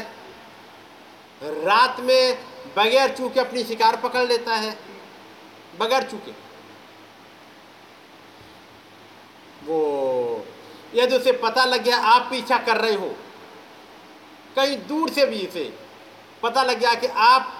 रात 1.42 2.00
में 2.00 2.38
बगैर 2.76 3.14
चूके 3.16 3.40
अपनी 3.40 3.64
शिकार 3.64 3.96
पकड़ 3.96 4.26
लेता 4.26 4.54
है। 4.54 4.76
बगैर 5.80 6.02
चूके। 6.02 6.30
वो 9.64 10.46
यदि 10.94 11.16
उसे 11.16 11.32
पता 11.32 11.64
लग 11.64 11.82
गया, 11.82 11.98
आप 11.98 12.26
पीछा 12.30 12.58
कर 12.58 12.76
रहे 12.76 12.94
हो। 12.94 13.08
कहीं 14.56 14.76
दूर 14.86 15.10
से 15.10 15.26
भी 15.26 15.36
इसे 15.36 15.72
पता 16.42 16.62
लग 16.62 16.78
गया 16.78 16.94
कि 16.94 17.06
आप 17.06 17.52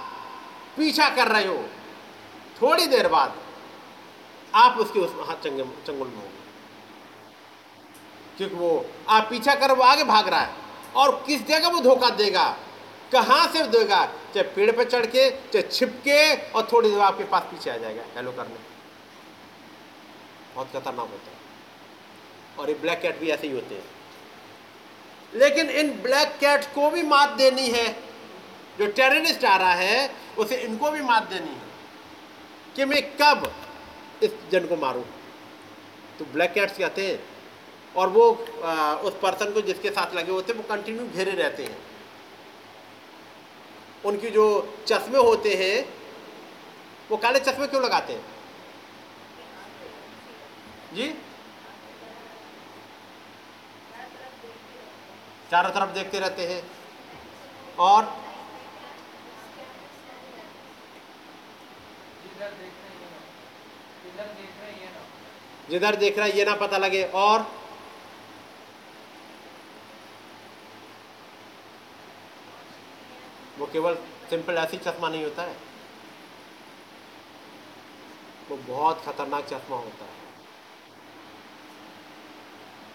पीछा 0.77 1.09
कर 1.09 1.29
रहे 1.29 1.47
हो। 1.47 1.63
थोड़ी 2.63 2.87
देर 2.87 3.09
बाद 3.09 3.35
आप 4.55 4.79
उसके 4.79 5.01
उस 5.01 5.15
हाथ 5.29 5.37
चंगुल 5.37 6.09
में 6.09 6.17
होंगे 6.17 6.41
क्योंकि 8.37 8.55
वो, 8.55 8.87
आप 9.09 9.27
पीछा 9.31 9.55
कर, 9.55 9.73
वो 9.73 9.83
आगे 9.83 10.05
भाग 10.05 10.29
रहा 10.29 10.41
है। 10.41 10.62
और 10.97 11.25
किस 11.27 11.47
जगह 11.47 11.69
वो 11.69 11.81
धोखा 11.81 12.11
देगा? 12.11 12.57
कहाँ 13.13 13.49
से 13.49 13.67
देगा? 13.67 14.07
चाहे 14.07 14.43
पेड़ 14.43 14.73
पे 14.73 14.85
चढ़ 14.85 15.07
के, 15.07 15.31
चाहे 15.31 15.63
छिपके 15.63 16.51
और 16.51 16.69
थोड़ी 16.73 16.91
देर 16.91 17.01
आपके 17.01 17.25
पास 17.25 17.43
पीछे 17.43 17.71
आ 17.71 17.77
जाएगा। 17.77 18.03
हेलो 18.17 18.33
करने 18.33 18.73
बहुत 20.55 20.69
खतरनाक 20.69 20.99
होता 20.99 21.31
है। 21.31 21.43
और 22.59 22.69
ये 22.69 22.75
ब्लैक 22.75 23.01
कैट 23.01 23.19
भी 23.19 23.31
ऐसे 23.31 23.47
ही 23.47 23.53
होते 23.55 23.75
हैं। 23.75 23.85
लेकिन 25.35 25.71
इन 25.71 25.91
ब्लैक 25.91 26.29
कैट 26.29 26.65
को 26.65 26.91
भी 26.91 27.03
मात 27.03 27.29
देनी 27.29 27.69
है। 27.69 27.93
जो 28.79 28.87
टेररिस्ट 28.87 29.45
आ 29.45 29.57
रहा 29.57 29.73
है, 29.73 30.15
उसे 30.39 30.57
इनको 30.57 30.91
भी 30.91 31.01
मात 31.01 31.23
देनी 31.23 31.49
है। 31.49 31.63
कि 32.77 32.85
मैं 32.85 33.13
कब 33.23 33.55
इस 34.23 34.31
जन 34.53 34.67
को 34.67 34.77
मारूं? 34.77 35.03
तो 36.19 36.25
ब्लैक 36.25 36.53
कैट्स 36.53 36.79
कहते 36.79 37.07
हैं 37.07 37.32
और 37.97 38.09
वो 38.09 38.47
आ, 38.65 38.95
उस 38.95 39.15
पर्सन 39.23 39.53
को 39.53 39.61
जिसके 39.61 39.91
साथ 39.91 40.15
लगे 40.15 40.33
होते 40.33 40.53
हैं 40.53 40.61
वो 40.61 40.69
कंटिन्यू 40.69 41.07
घेरे 41.07 41.33
रहते 41.33 41.65
हैं। 41.65 41.77
उनकी 44.05 44.31
जो 44.31 44.45
चश्मे 44.87 45.19
होते 45.19 45.55
हैं 45.55 45.89
वो 47.11 47.17
काले 47.17 47.41
चश्मे 47.41 47.67
क्यों 47.67 47.83
लगाते 47.83 48.13
हैं? 48.13 48.25
जी? 50.95 51.09
चारों 55.51 55.71
तरफ़ 55.71 55.91
देखते 55.91 56.19
रहते 56.19 56.47
हैं। 56.47 56.63
और? 57.79 58.05
जिधर 65.71 65.97
देख 65.97 66.19
रहा 66.19 66.27
है 66.27 66.39
ये 66.39 66.45
ना 66.45 66.55
पता 66.57 66.79
लगे। 66.79 67.03
और? 67.05 67.62
वो 73.63 73.69
केवल 73.73 73.95
सिंपल 74.31 74.55
ऐसी 74.55 74.77
चश्मा 74.77 75.09
नहीं 75.09 75.25
होता 75.25 75.43
है। 75.43 75.57
वो 78.49 78.57
बहुत 78.57 79.05
खतरनाक 79.05 79.45
चश्मा 79.45 79.77
होता 79.77 80.05
है। 80.05 80.11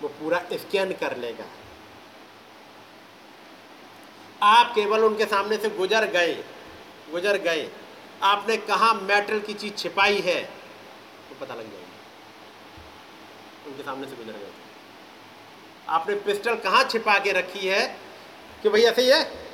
वो 0.01 0.07
पूरा 0.09 0.41
स्कैन 0.53 0.91
कर 0.93 1.17
लेगा। 1.17 1.45
आप 4.43 4.73
केवल 4.75 5.03
उनके 5.03 5.25
सामने 5.25 5.57
से 5.57 5.69
गुजर 5.69 6.05
गए 6.05 6.33
गुजर 7.11 7.37
गए। 7.37 7.71
आपने 8.23 8.57
कहा 8.57 8.93
मेटल 8.93 9.39
की 9.39 9.53
चीज़ 9.53 9.73
छिपाई 9.73 10.19
है 10.19 10.43
तो 11.29 11.39
पता 11.41 11.53
लग 11.53 11.71
जाएगी। 11.71 13.69
उनके 13.69 13.83
सामने 13.83 14.07
से 14.07 14.15
गुजर 14.15 14.31
गए। 14.31 14.51
आपने 15.89 16.15
पिस्टल 16.15 16.55
कहाँ 16.55 16.83
छिपा 16.83 17.19
के 17.19 17.31
रखी 17.31 17.67
है 17.67 17.87
कि 18.63 18.69
भाई 18.69 18.81
ऐसे 18.81 19.01
ही 19.01 19.09
है? 19.09 19.46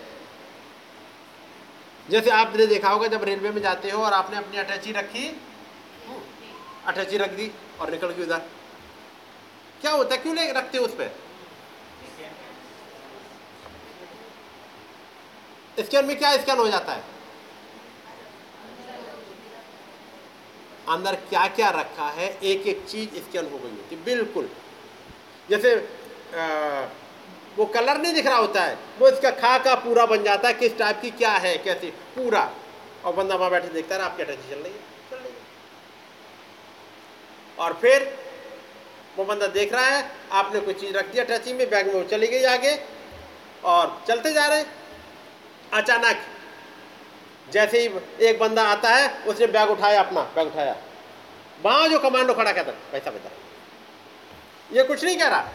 जैसे 2.10 2.30
आपने 2.30 2.66
देखा 2.68 2.90
होगा 2.90 3.08
जब 3.08 3.24
रेलवे 3.24 3.52
में 3.52 3.62
जाते 3.62 3.92
हो 3.92 4.04
और 4.04 4.14
आपने 4.14 4.38
अपनी 4.38 4.58
अटैची 4.58 4.92
रखी 4.92 5.28
अटैची 6.88 7.18
रख 7.18 7.30
दी 7.30 7.52
और 7.82 7.92
निकल 7.92 8.08
गई 8.08 8.24
उधर। 8.24 8.40
क्या 9.82 9.92
होता 9.92 10.16
है? 10.16 10.22
क्यों 10.22 10.36
ले 10.36 10.52
रखते 10.52 10.78
उस 10.78 10.94
पर 10.94 11.16
स्कैन 15.80 16.06
में 16.06 16.18
क्या 16.18 16.36
स्कैन 16.38 16.58
हो 16.58 16.68
जाता 16.68 16.94
है? 16.94 17.04
अंदर 20.90 21.16
क्या 21.30 21.48
क्या 21.48 21.70
रखा 21.70 22.10
है? 22.10 22.28
एक 22.44 22.68
एक 22.68 22.86
चीज़ 22.90 23.16
स्कैन 23.20 23.50
हो 23.52 23.58
गई 23.58 23.70
होती 23.70 23.96
बिल्कुल। 24.06 24.50
जैसे 25.50 25.76
आ, 25.76 26.86
वो 27.58 27.66
कलर 27.66 27.98
नहीं 27.98 28.14
दिख 28.14 28.28
रहा 28.28 28.38
होता 28.38 28.64
है। 28.64 28.78
वो 29.00 29.10
इसका 29.10 29.32
खा 29.32 29.58
का 29.58 29.76
पूरा 29.76 30.06
बन 30.06 30.24
जाता 30.24 30.48
है, 30.48 30.54
किस 30.54 30.78
टाइप 30.78 31.02
की 31.02 31.12
क्या 31.12 31.32
है, 31.32 31.58
कैसी, 31.58 31.90
पूरा। 32.16 32.50
और 33.06 33.14
बंदा 33.14 33.36
वहाँ 33.36 33.52
बैठे 33.52 33.68
देखता 33.68 33.96
है 33.96 34.02
आपकी 34.02 34.24
अटैची 34.24 34.50
चल 34.50 34.56
रही 34.56 34.74
है, 34.74 34.80
चल 35.12 35.18
रही 35.18 35.28
है। 35.28 35.42
और 37.60 37.74
फिर 37.74 38.18
वो 39.18 39.26
बंदा 39.26 39.48
देख 39.48 39.74
रहा 39.74 39.86
है, 39.86 40.12
आपने 40.32 40.60
कोई 40.60 40.74
चीज़ 40.74 40.94
रख 40.94 41.06
दी 41.06 41.20
अटैची 41.20 41.54
में, 41.54 41.70
बैग 41.70 41.88
में 41.88 41.94
वो 41.94 42.04
चली 42.04 42.28
गई 42.28 42.44
आगे। 42.44 42.80
और 43.64 44.04
चलते 44.08 44.32
जा 44.34 44.46
रहे 44.46 44.64
अचानक 45.74 46.26
जैसे 47.52 47.80
ही 47.80 47.90
एक 48.26 48.40
बंदा 48.40 48.64
आता 48.64 48.90
है, 48.90 49.24
उसने 49.24 49.48
बैग 49.48 49.70
उठाया 49.70 50.04
अपना, 50.04 50.22
बैग 50.36 50.48
उठाया। 50.48 50.76
वहाँ 51.64 51.88
जो 51.88 52.00
कमांडो 52.00 52.34
खड़ा 52.34 52.52
कहता 52.52 52.72
पैसा 52.92 53.12
पैसा। 53.12 53.32
ये 54.72 54.84
कुछ 54.84 55.04
नहीं 55.04 55.18
कह 55.18 55.28
रहा। 55.28 55.50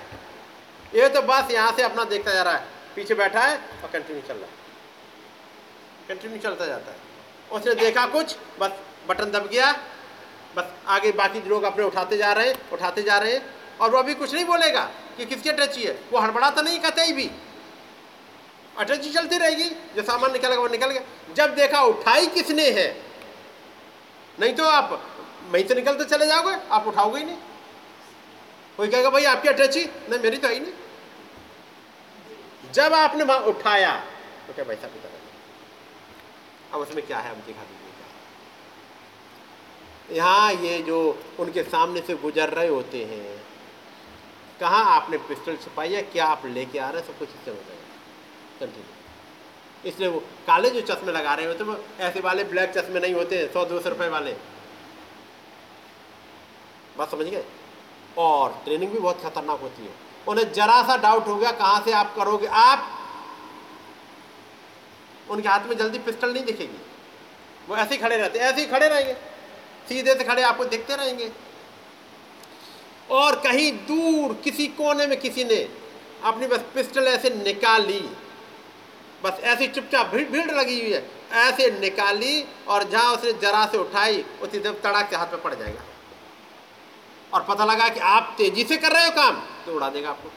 ये 0.94 1.08
तो 1.08 1.22
बस 1.22 1.50
यहाँ 1.50 1.72
से 1.72 1.82
अपना 1.82 2.04
देखता 2.04 2.32
जा 2.32 2.42
रहा 2.42 2.54
है। 2.54 2.66
पीछे 2.96 3.14
बैठा 3.14 3.42
है 3.42 3.56
और 3.56 3.90
कंटिन्यू 3.92 4.22
चल 4.28 4.34
रहा 4.34 4.46
है। 4.46 4.56
कंटिन्यू 6.08 6.38
चलता 6.38 6.66
जाता 6.66 6.90
है। 6.90 6.96
उसने 7.50 7.74
देखा 7.74 8.06
कुछ, 8.06 8.36
बस 8.60 8.70
बटन 9.08 9.30
दब 9.30 9.48
गया। 9.48 9.72
बस 10.56 10.72
आगे 10.86 11.12
बाकी 11.12 11.40
लोग 11.48 11.62
अपने 11.62 11.84
उठाते 11.84 12.16
जा 12.16 12.32
रहे 12.32 12.48
हैं 12.48 12.70
उठाते 12.72 13.02
जा 13.02 13.18
रहे। 13.18 13.32
हैं 13.32 13.42
और 13.80 13.90
वो 13.90 13.98
अभी 13.98 14.14
कुछ 14.14 14.32
नहीं 14.34 14.44
बोलेगा 14.44 14.80
कि 15.16 15.24
किसकी 15.26 15.50
अटैची 15.50 15.82
है 15.82 15.92
वो 16.12 16.18
हड़बड़ाता 16.18 16.62
नहीं 16.62 16.78
कहते 16.80 17.02
ही 17.02 17.12
भी। 17.12 17.30
अटैची 18.78 19.10
चलती 19.10 19.38
रहेगी, 19.38 19.68
जो 19.96 20.02
सामान 20.02 20.32
निकलेगा 20.32 20.60
वो 20.60 20.68
निकल 20.68 20.90
गया। 20.90 21.34
जब 21.34 21.54
देखा 21.54 21.82
उठाई 21.82 22.26
किसने 22.28 22.68
है? 22.70 22.88
नहीं 24.38 24.54
तो 24.54 24.64
आप 24.64 25.00
वहीं 25.50 25.66
से 25.68 25.74
निकलते 25.74 26.04
चले 26.06 26.26
जाओगे, 26.26 26.56
आप 26.70 26.86
उठाओगे 26.86 27.18
ही 27.18 27.24
नहीं। 27.24 27.36
कोई 28.78 28.88
कहेगा 28.88 29.10
भाई 29.10 29.24
आपकी 29.26 29.48
अटैची? 29.48 29.84
नहीं, 29.84 30.20
मेरी 30.20 30.36
तो 30.36 30.48
आई 30.48 30.58
नहीं। 30.60 30.72
जब 32.72 32.92
आपने 32.94 33.24
वहाँ 33.24 33.40
उठाया 33.48 33.94
तो 34.46 34.52
क्या 34.54 34.64
पैसा 34.64 34.86
पिता 34.88 35.08
अब 36.68 36.80
उसमें 36.80 37.06
क्या 37.06 37.18
है, 37.18 37.30
हम 37.30 37.40
दिखा 37.46 37.62
दीजिए 37.62 37.86
यहाँ 40.10 40.52
ये 40.54 40.78
जो 40.82 40.98
उनके 41.40 41.62
सामने 41.64 42.00
से 42.00 42.14
गुजर 42.16 42.48
रहे 42.50 42.68
होते 42.68 43.04
हैं, 43.04 43.40
कहाँ 44.60 44.84
आपने 44.94 45.18
पिस्टल 45.28 45.56
छुपाई 45.56 45.92
है, 45.92 46.02
क्या 46.04 46.24
आप 46.26 46.46
लेके 46.46 46.78
आ 46.78 46.88
रहे 46.88 47.00
हैं, 47.00 47.06
सब 47.08 47.18
कुछ 47.18 47.28
इससे 47.28 47.50
हो 47.50 47.56
जाएगा 47.56 47.86
कंटिन्यू 48.60 48.92
इसलिए 49.84 50.08
वो 50.08 50.20
काले 50.46 50.70
जो 50.70 50.80
चश्मे 50.84 51.12
लगा 51.12 51.34
रहे 51.34 51.46
होते 51.46 51.64
वो 51.64 51.76
ऐसे 52.00 52.20
वाले 52.20 52.44
ब्लैक 52.44 52.70
चश्मे 52.72 53.00
नहीं 53.00 53.14
होते, 53.14 53.46
सौ 53.52 53.64
दो 53.64 53.80
सौ 53.80 53.88
रुपये 53.88 54.08
वाले। 54.08 54.32
बात 56.98 57.10
समझ 57.10 57.26
गए? 57.26 57.44
और 58.18 58.60
ट्रेनिंग 58.64 58.92
भी 58.92 58.98
बहुत 58.98 59.22
खतरनाक 59.22 59.60
होती 59.60 59.82
है। 59.82 59.94
उन्हें 60.28 60.52
जरा 60.52 60.82
सा 60.82 60.96
डाउट 60.96 61.26
हो 61.26 61.36
गया, 61.36 61.50
कहाँ 61.50 61.82
से 61.84 61.92
आप 61.92 62.14
करोगे? 62.16 62.46
आप 62.46 62.94
उनके 65.30 65.48
हाथ 65.48 65.60
में 65.60 65.76
जल्दी 65.76 65.98
पिस्टल 65.98 66.32
नहीं 66.32 66.44
दिखेगी। 66.44 66.78
वो 67.68 67.76
ऐसे 67.76 67.94
ही 67.94 68.00
खड़े 68.00 68.16
रहते 68.16 68.38
ऐसे 68.38 68.60
ही 68.60 68.66
खड़े 68.66 68.88
रहेंगे। 68.88 69.14
सीधे 69.88 70.14
से 70.14 70.24
खड़े 70.24 70.42
आपको 70.42 70.64
देखते 70.64 70.96
रहेंगे। 70.96 71.30
और 73.10 73.36
कहीं 73.36 73.72
दूर 73.72 74.34
किसी 74.34 74.66
कोने 74.66 75.06
में 75.06 75.20
किसी 75.20 75.44
ने 75.44 75.68
अपनी 76.24 76.46
बस 76.46 76.64
पिस्टल 76.74 77.08
ऐसे 77.08 77.30
निकाली, 77.30 78.00
बस 79.24 79.40
ऐसी 79.42 79.66
चुपचाप 79.66 80.06
भीड़ 80.06 80.28
भीड़ 80.28 80.50
लगी 80.50 80.80
हुई 80.80 80.92
है, 80.92 81.10
ऐसे 81.32 81.70
निकाली 81.80 82.44
और 82.68 82.88
जहाँ 82.88 83.14
उसने 83.14 83.32
जरा 83.32 83.66
से 83.66 83.78
उठाई, 83.78 84.24
उसी 84.42 84.60
जब 84.60 84.80
तड़ाक 84.82 85.10
से 85.10 85.16
हाथ 85.16 85.26
में 85.26 85.42
पड़ 85.42 85.54
जाएगा। 85.54 85.82
और 87.34 87.42
पता 87.42 87.64
लगा 87.64 87.88
कि 87.88 88.00
आप 88.00 88.34
तेज़ी 88.38 88.64
से 88.64 88.76
कर 88.76 88.92
रहे 88.92 89.04
हो 89.04 89.10
काम। 89.10 89.36
तो 89.66 89.74
उड़ा 89.74 89.88
देगा 89.88 90.10
आपको। 90.10 90.28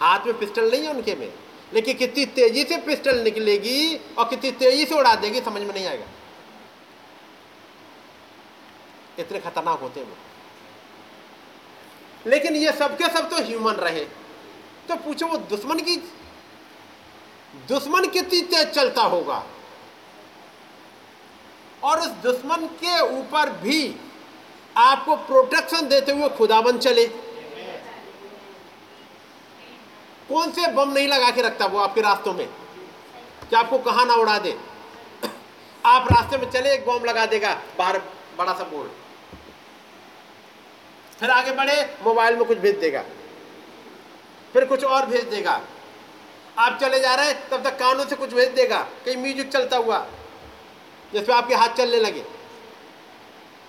हाथ 0.00 0.20
में 0.20 0.38
पिस्टल 0.38 0.70
नहीं 0.70 0.82
है 0.82 0.90
उनके 0.90 1.14
में। 1.14 1.32
लेकिन 1.74 1.96
कितनी 1.96 2.26
तेज़ी 2.26 2.64
से 2.64 2.76
पिस्टल 2.76 3.18
निकलेगी 3.18 3.96
और 4.18 4.28
कितनी 4.28 4.50
तेज़ी 4.50 4.86
से 4.86 4.94
उड़ा 4.94 5.14
देगी, 5.14 5.40
समझ 5.40 5.62
में 5.62 5.74
नहीं 5.74 5.86
आएगा। 5.86 6.06
इतने 9.18 9.40
खतरनाक 9.40 9.80
होते 9.80 10.00
हैं 10.00 10.06
वो। 10.06 10.16
लेकिन 12.26 12.56
ये 12.56 12.72
सबके 12.72 13.04
सब 13.04 13.30
तो 13.30 13.36
ह्यूमन 13.36 13.72
रहे। 13.72 14.04
तो 14.88 14.96
पूछो 14.96 15.26
वो 15.26 15.36
दुश्मन 15.36 15.78
की, 15.78 15.96
दुश्मन 17.68 18.08
कितनी 18.08 18.40
तेज 18.40 18.68
चलता 18.68 19.02
होगा? 19.02 19.46
और 21.84 22.00
उस 22.00 22.06
दुश्मन 22.06 22.66
के 22.66 23.00
ऊपर 23.00 23.50
भी 23.50 23.96
आपको 24.76 25.16
प्रोटेक्शन 25.16 25.88
देते 25.88 26.12
हुए 26.12 26.28
खुदाबंद 26.28 26.80
चले। 26.80 27.06
कौन 30.28 30.52
से 30.52 30.66
बम 30.66 30.92
नहीं 30.92 31.08
लगा 31.08 31.30
के 31.30 31.42
रखता 31.42 31.66
वो 31.66 31.78
आपके 31.78 32.00
रास्तों 32.00 32.32
में? 32.32 32.46
कि 33.50 33.56
आपको 33.56 33.78
कहाँ 33.78 34.06
ना 34.06 34.14
उड़ा 34.14 34.38
दे? 34.38 34.58
आप 35.86 36.12
रास्ते 36.12 36.36
में 36.36 36.50
चले, 36.50 36.74
एक 36.74 36.86
बम 36.86 37.04
लगा 37.04 37.26
देगा, 37.26 37.62
बाहर 37.78 37.98
बड़ा 38.38 38.52
सा 38.52 38.64
बोर्ड। 38.64 38.90
फिर 41.20 41.30
आगे 41.30 41.50
बढ़े, 41.50 41.96
मोबाइल 42.02 42.36
में 42.36 42.44
कुछ 42.44 42.58
भेज 42.58 42.76
देगा। 42.76 43.04
फिर 44.52 44.64
कुछ 44.64 44.84
और 44.84 45.06
भेज 45.06 45.24
देगा। 45.24 45.60
आप 46.58 46.78
चले 46.80 47.00
जा 47.00 47.14
रहे 47.14 47.26
हैं, 47.26 47.48
तब 47.48 47.64
तक 47.64 47.78
कानों 47.78 48.04
से 48.04 48.16
कुछ 48.16 48.34
भेज 48.34 48.48
देगा, 48.48 48.78
कहीं 49.04 49.16
म्यूज़िक 49.16 49.52
चलता 49.52 49.76
हुआ 49.76 50.06
जिसपे 51.12 51.32
आपके 51.32 51.54
हाथ 51.54 51.68
चलने 51.68 51.96
लगे। 51.96 52.24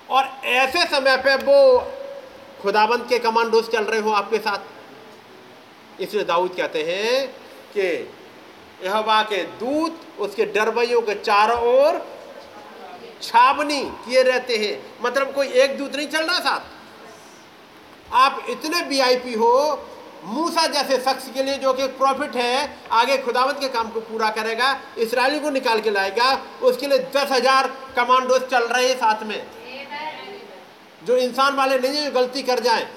और 0.09 0.23
ऐसे 0.45 0.85
समय 0.87 1.17
पे 1.17 1.35
वो 1.37 1.79
खुदाबंद 2.61 3.05
के 3.09 3.19
कमांडोज 3.19 3.69
चल 3.69 3.83
रहे 3.83 3.99
हो 3.99 4.11
आपके 4.13 4.37
साथ। 4.39 6.01
इसलिए 6.01 6.23
दाऊद 6.23 6.55
कहते 6.57 6.83
हैं 6.83 7.27
कि 7.73 7.87
यहोवा 8.83 9.21
के 9.23 9.43
दूत, 9.59 9.99
उसके 10.19 10.45
डरबइयों 10.45 11.01
के 11.01 11.13
चारों 11.15 11.59
ओर 11.69 12.05
छावनी 13.21 13.81
किए 14.05 14.21
रहते 14.23 14.57
हैं। 14.57 14.79
मतलब 15.01 15.33
कोई 15.33 15.47
एक 15.47 15.77
दूत 15.77 15.95
नहीं 15.95 16.07
चल 16.07 16.25
रहा 16.25 16.39
साथ। 16.39 18.13
आप 18.13 18.45
इतने 18.49 18.81
वीआईपी 18.81 19.33
हो, 19.33 19.79
मूसा 20.25 20.65
जैसे 20.67 20.97
शख्स 20.99 21.29
के 21.33 21.43
लिए 21.43 21.57
जो 21.57 21.73
कि 21.73 21.87
प्रॉफिट 21.97 22.35
है, 22.35 22.77
आगे 22.91 23.17
खुदावत 23.17 23.57
के 23.59 23.67
काम 23.69 23.89
को 23.89 23.99
पूरा 24.01 24.29
करेगा, 24.31 24.75
इसराइली 24.97 25.39
को 25.39 25.49
निकाल 25.49 25.79
के 25.81 25.91
लाएगा, 25.91 26.33
उसके 26.61 26.87
लिए 26.87 26.99
दस 27.15 27.31
हज़ार 27.31 27.67
कमांडोज 27.95 28.41
चल 28.41 28.63
रहे 28.65 28.87
हैं 28.87 28.95
साथ 28.97 29.23
में। 29.23 29.41
जो 31.05 31.17
इंसान 31.17 31.55
वाले 31.55 31.77
नहीं 31.79 32.01
है 32.01 32.11
गलती 32.11 32.41
कर 32.43 32.59
जाए। 32.59 32.93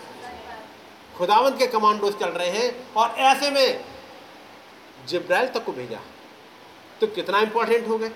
खुदावंत 1.16 1.58
के 1.58 1.66
कमांडोज 1.66 2.18
चल 2.18 2.28
रहे 2.28 2.50
हैं 2.50 2.94
और 2.94 3.18
ऐसे 3.20 3.50
में 3.50 3.84
जिब्राइल 5.06 5.48
तक 5.48 5.64
को 5.64 5.72
भेजा। 5.72 6.00
तो 7.00 7.06
कितना 7.06 7.40
इंपॉर्टेंट 7.40 7.88
हो 7.88 7.98
गए। 7.98 8.10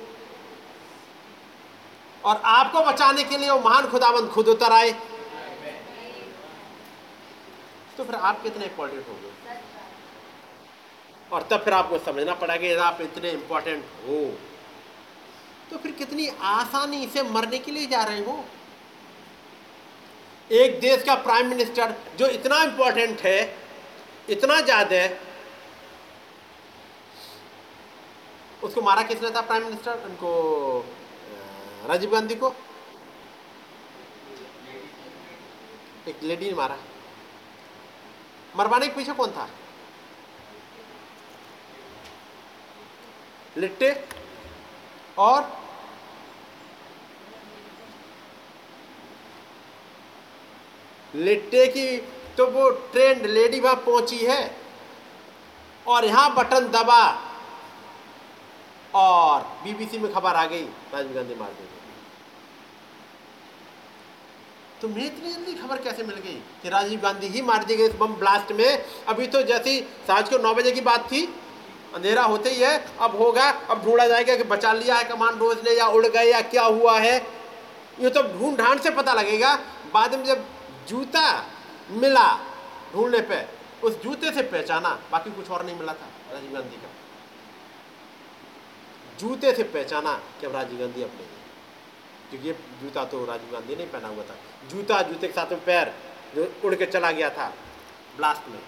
और 2.24 2.42
आपको 2.44 2.80
बचाने 2.80 3.24
के 3.24 3.38
लिए 3.38 3.50
वो 3.50 3.58
महान 3.60 3.86
खुदावंत 3.86 4.30
खुद 4.30 4.48
उतर 4.48 4.72
आए। 4.72 4.90
तो 7.96 8.04
फिर 8.04 8.14
आप 8.14 8.42
कितने 8.42 8.64
इंपॉर्टेंट 8.64 9.08
हो 9.08 9.14
गए। 9.14 9.60
और 11.32 11.42
तब 11.42 11.64
फिर 11.64 11.72
आपको 11.72 11.98
समझना 11.98 12.34
पड़ेगा 12.34 12.66
यदि 12.66 12.80
आप 12.80 13.00
इतने 13.00 13.30
इंपॉर्टेंट 13.30 13.84
हो। 14.08 14.24
तो 15.70 15.78
फिर 15.78 15.92
कितनी 15.92 16.28
आसानी 16.42 17.06
से 17.06 17.22
मरने 17.22 17.58
के 17.58 17.70
लिए 17.70 17.86
जा 17.86 18.02
रहे 18.02 18.24
हो 18.24 18.44
एक 20.52 20.78
देश 20.80 21.02
का 21.02 21.14
प्राइम 21.24 21.46
मिनिस्टर 21.48 21.94
जो 22.18 22.26
इतना 22.28 22.62
इंपॉर्टेंट 22.62 23.20
है, 23.20 23.38
इतना 24.30 24.60
ज़्यादा, 24.60 24.96
उसको 28.62 28.82
मारा 28.82 29.02
किसने 29.02 29.30
था 29.30 29.40
प्राइम 29.40 29.64
मिनिस्टर 29.64 30.04
उनको 30.04 30.32
राजीव 31.88 32.10
गांधी 32.10 32.34
को? 32.34 32.54
एक 36.08 36.22
लेडी 36.22 36.46
ने 36.46 36.54
मारा। 36.56 36.76
मरवाने 38.56 38.88
के 38.88 38.94
पीछे 38.94 39.12
कौन 39.12 39.30
था? 39.30 39.48
लिट्टे 43.56 43.92
और 45.18 45.61
लिट्टे 51.14 51.66
की 51.66 51.96
तो 52.36 52.46
वो 52.46 52.68
ट्रेंड 52.92 53.26
लेडी 53.26 53.60
वहाँ 53.60 53.76
पहुँची 53.76 54.18
है। 54.18 54.40
और 55.86 56.04
यहाँ 56.04 56.34
बटन 56.34 56.68
दबा। 56.70 57.02
और 58.94 59.40
बीबीसी 59.64 59.98
में 59.98 60.12
खबर 60.14 60.34
आ 60.34 60.44
गई, 60.46 60.62
राजीव 60.94 61.14
गांधी 61.14 61.34
मार 61.34 61.48
देंगे। 61.48 61.70
तो 64.80 64.88
मैं 64.88 65.04
इतनी 65.06 65.32
जल्दी 65.32 65.52
खबर 65.52 65.78
कैसे 65.78 66.02
मिल 66.02 66.16
गई 66.16 66.40
कि 66.62 66.68
राजीव 66.68 67.00
गांधी 67.00 67.26
ही 67.26 67.42
मार 67.42 67.64
दी 67.64 67.76
गई 67.76 67.84
इस 67.84 67.94
बम 67.94 68.14
ब्लास्ट 68.14 68.52
में? 68.52 68.84
अभी 69.08 69.26
तो 69.26 69.42
जैसी 69.42 69.78
साँझ 70.06 70.28
को 70.28 70.38
नौ 70.38 70.54
बजे 70.54 70.72
की 70.72 70.80
बात 70.80 71.04
थी, 71.12 71.24
अंधेरा 71.94 72.22
होते 72.22 72.50
ही 72.50 72.60
है, 72.60 72.84
अब 73.00 73.16
होगा, 73.16 73.48
अब 73.50 73.84
ढूंढा 73.84 74.06
जाएगा 74.06 74.36
कि 74.36 74.44
बचा 74.44 74.72
लिया 74.72 74.96
है 74.96 75.04
कमांडोज 75.04 75.58
ने 75.64 75.76
या 75.76 75.86
उड़ 75.88 76.06
गए 76.06 76.24
या 76.24 76.40
क्या 76.40 76.64
हुआ 76.64 76.98
है। 76.98 77.16
ये 78.00 78.10
तो 78.10 78.22
ढूंढ 78.22 78.56
ढांड 78.58 78.80
से 78.80 78.90
पता 78.90 79.14
लगेगा। 79.14 79.54
बाद 79.94 80.14
में 80.14 80.24
जब 80.24 80.44
जूता 80.88 81.24
मिला 81.92 82.28
ढूँढने 82.92 83.20
पे, 83.20 83.44
उस 83.82 84.02
जूते 84.02 84.32
से 84.32 84.42
पहचाना, 84.42 84.90
बाकी 85.12 85.30
कुछ 85.30 85.50
और 85.50 85.64
नहीं 85.66 85.76
मिला 85.76 85.92
था, 85.92 86.08
राजीव 86.32 86.52
गांधी 86.52 86.76
का। 86.76 86.90
जूते 89.20 89.52
से 89.54 89.62
पहचाना 89.62 90.12
कि 90.40 90.46
अब 90.46 90.54
राजीव 90.54 90.78
गांधी 90.78 91.02
अपने 91.02 91.30
क्योंकि 92.30 92.48
ये 92.48 92.54
जूता 92.82 93.04
तो 93.04 93.24
राजीव 93.24 93.52
गांधी 93.52 93.76
ने 93.76 93.84
पहना 93.86 94.08
हुआ 94.08 94.22
था। 94.24 94.36
जूता 94.68 95.00
जूते 95.02 95.26
के 95.26 95.32
साथ 95.32 95.50
में 95.50 95.64
पैर 95.64 95.92
जो 96.34 96.52
उड़ 96.64 96.74
के 96.74 96.86
चला 96.86 97.10
गया 97.10 97.30
था 97.30 97.48
ब्लास्ट 98.16 98.48
में। 98.48 98.58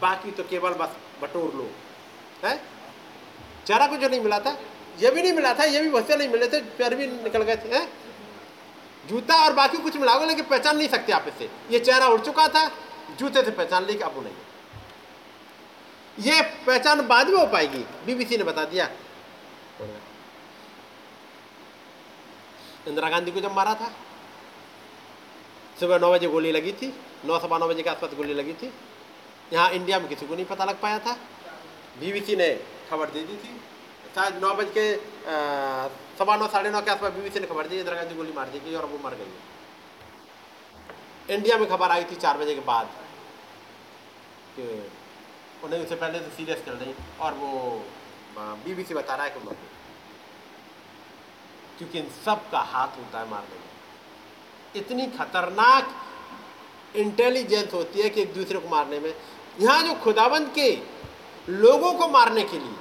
बाकी 0.00 0.30
तो 0.30 0.42
केवल 0.44 0.72
बस 0.72 0.96
बटोर 1.22 1.54
लो। 1.54 1.70
है? 2.44 2.56
चेहरा 3.66 3.86
कुछ 3.86 4.00
नहीं 4.00 4.20
मिला 4.20 4.38
था, 4.38 4.56
ये 4.98 5.10
भी 5.10 5.22
नहीं 5.22 5.32
मिला 5.32 5.52
था, 5.54 5.64
ये 5.64 5.80
भी 5.80 6.02
से 6.02 6.16
नहीं 6.16 6.28
मिले 6.28 6.48
थे, 6.48 6.60
पैर 6.78 6.94
भी 6.94 7.06
निकल 7.06 7.42
गए 7.42 7.56
थे। 7.56 7.68
है? 7.68 7.86
जूता 9.08 9.34
और 9.44 9.52
बाकी 9.54 9.78
कुछ 9.78 9.96
मिला 9.96 10.14
लेकिन 10.24 10.44
पहचान 10.46 10.76
नहीं 10.76 10.88
सकते 10.88 11.12
आप 11.12 11.24
इससे 11.28 11.48
ये 11.70 11.78
चेहरा 11.80 12.06
उड़ 12.08 12.20
चुका 12.20 12.48
था, 12.48 12.68
जूते 13.18 13.42
से 13.42 13.50
पहचान 13.52 13.84
ली 13.86 13.98
अब 14.00 14.22
नहीं। 14.24 14.34
ये 16.24 16.40
पहचान 16.66 17.06
बाद 17.06 17.28
में 17.28 17.38
हो 17.38 17.46
पाएगी, 17.46 17.84
बीबीसी 18.06 18.36
ने 18.36 18.44
बता 18.44 18.64
दिया। 18.64 18.88
इंदिरा 22.88 23.08
गांधी 23.10 23.30
को 23.32 23.40
जब 23.40 23.52
मारा 23.52 23.74
था, 23.74 23.90
सुबह 25.80 25.98
नौ 25.98 26.12
बजे 26.12 26.26
गोली 26.28 26.52
लगी 26.52 26.72
थी, 26.72 26.92
नौ 27.26 27.38
सवा 27.38 27.58
नौ 27.58 27.68
बजे 27.68 27.82
के 27.82 27.90
आसपास 27.90 28.14
गोली 28.14 28.34
लगी 28.34 28.52
थी। 28.54 28.72
यहाँ 29.52 29.70
इंडिया 29.70 29.98
में 30.00 30.08
किसी 30.08 30.26
को 30.26 30.34
नहीं 30.34 30.44
पता 30.46 30.64
लग 30.64 30.80
पाया 30.80 30.98
था। 30.98 31.12
बीबीसी 32.00 32.36
ने 32.36 32.48
खबर 32.90 33.10
दे 33.10 33.20
दी 33.22 33.36
थी। 33.36 33.60
शायद 34.14 34.34
नौ 34.42 34.54
बज 34.54 34.70
के 34.76 34.86
सवा 36.18 36.36
नौ, 36.36 36.46
साढ़े 36.48 36.70
नौ 36.70 36.80
के 36.80 36.90
आसपास 36.90 37.12
बीबीसी 37.12 37.40
ने 37.40 37.46
खबर 37.46 37.66
दी, 37.68 37.78
इंदिरा 37.78 37.96
गांधी 37.96 38.14
गोली 38.14 38.32
मार 38.32 38.48
दी 38.48 38.58
गई 38.60 38.74
और 38.74 38.86
वो 38.86 38.98
मर 39.04 39.14
गई 39.14 39.32
इंडिया 41.28 41.58
में 41.58 41.68
खबर 41.68 41.90
आई 41.90 42.04
थी 42.04 42.16
चार 42.16 42.38
बजे 42.38 42.54
के 42.54 42.60
बाद 42.62 42.86
कि 44.56 44.62
उन्हें 45.64 45.80
उससे 45.80 45.94
पहले 45.94 46.18
तो 46.18 46.30
सीरियस 46.36 46.64
चल 46.66 46.72
रही 46.74 46.94
और 47.20 47.34
वो 47.34 47.48
बीबीसी 48.36 48.94
बता 48.94 49.14
रहा 49.14 49.24
है 49.24 49.30
कि 49.30 49.40
मर 49.40 49.52
गई। 49.52 49.74
क्योंकि 51.78 51.98
इन 51.98 52.08
सब 52.24 52.50
का 52.50 52.60
हाथ 52.72 52.98
होता 52.98 53.20
है 53.20 53.28
मारने 53.30 53.56
में 53.56 53.64
इतनी 54.76 55.06
खतरनाक 55.18 55.84
इंटेलिजेंस 56.96 57.72
होती 57.74 58.02
है 58.02 58.10
कि 58.10 58.20
एक 58.22 58.34
दूसरे 58.34 58.58
को 58.58 58.68
मारने 58.68 58.98
में। 59.00 59.14
यहाँ 59.60 59.82
जो 59.82 59.94
खुदाबंद 60.00 60.52
के 60.54 60.70
लोगों 61.48 61.92
को 61.92 62.08
मारने 62.08 62.42
के 62.44 62.58
लिए, 62.58 62.76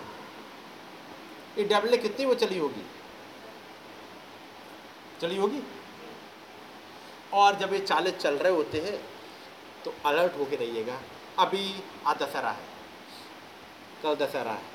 ये 1.58 1.64
डबले 1.66 1.98
कितनी 1.98 2.26
वो 2.26 2.34
चली 2.36 2.58
होगी? 2.58 2.86
चली 5.22 5.38
होगी। 5.38 5.62
और 7.34 7.56
जब 7.56 7.74
ये 7.74 7.80
चाले 7.82 8.12
चल 8.14 8.38
रहे 8.38 8.52
होते 8.54 8.80
हैं 8.82 8.98
तो 9.86 9.94
अलर्ट 10.06 10.38
होके 10.40 10.56
रहिएगा। 10.56 11.00
अभी 11.40 11.64
आज 12.08 12.18
दशहरा 12.18 12.52
है। 12.52 12.64
कल 14.04 14.16
दशहरा 14.16 14.52
है। 14.52 14.74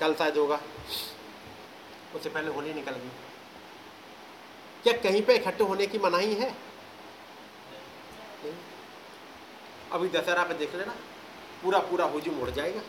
कल 0.00 0.14
शायद 0.14 0.36
होगा। 0.36 0.60
उससे 2.14 2.28
पहले 2.28 2.50
होली 2.50 2.72
निकल 2.74 2.92
गई। 2.92 3.10
क्या 4.82 4.92
कहीं 5.02 5.22
पे 5.22 5.34
इकट्ठे 5.36 5.64
होने 5.64 5.86
की 5.86 5.98
मनाही 5.98 6.34
है? 6.34 6.54
अभी 9.92 10.08
दशहरा 10.10 10.44
पे 10.44 10.54
देख 10.56 10.74
लेना। 10.74 10.94
पूरा 11.62 11.78
पूरा 11.80 12.04
हुजूम 12.06 12.40
उड़ 12.42 12.50
जाएगा। 12.50 12.80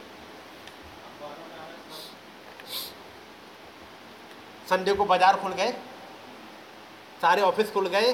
संडे 4.68 4.94
को 4.94 5.06
बाज़ार 5.06 5.40
खुल 5.42 5.54
गए। 5.54 5.74
सारे 7.22 7.42
ऑफ़िस 7.42 7.72
खुल 7.72 7.88
गए 7.88 8.10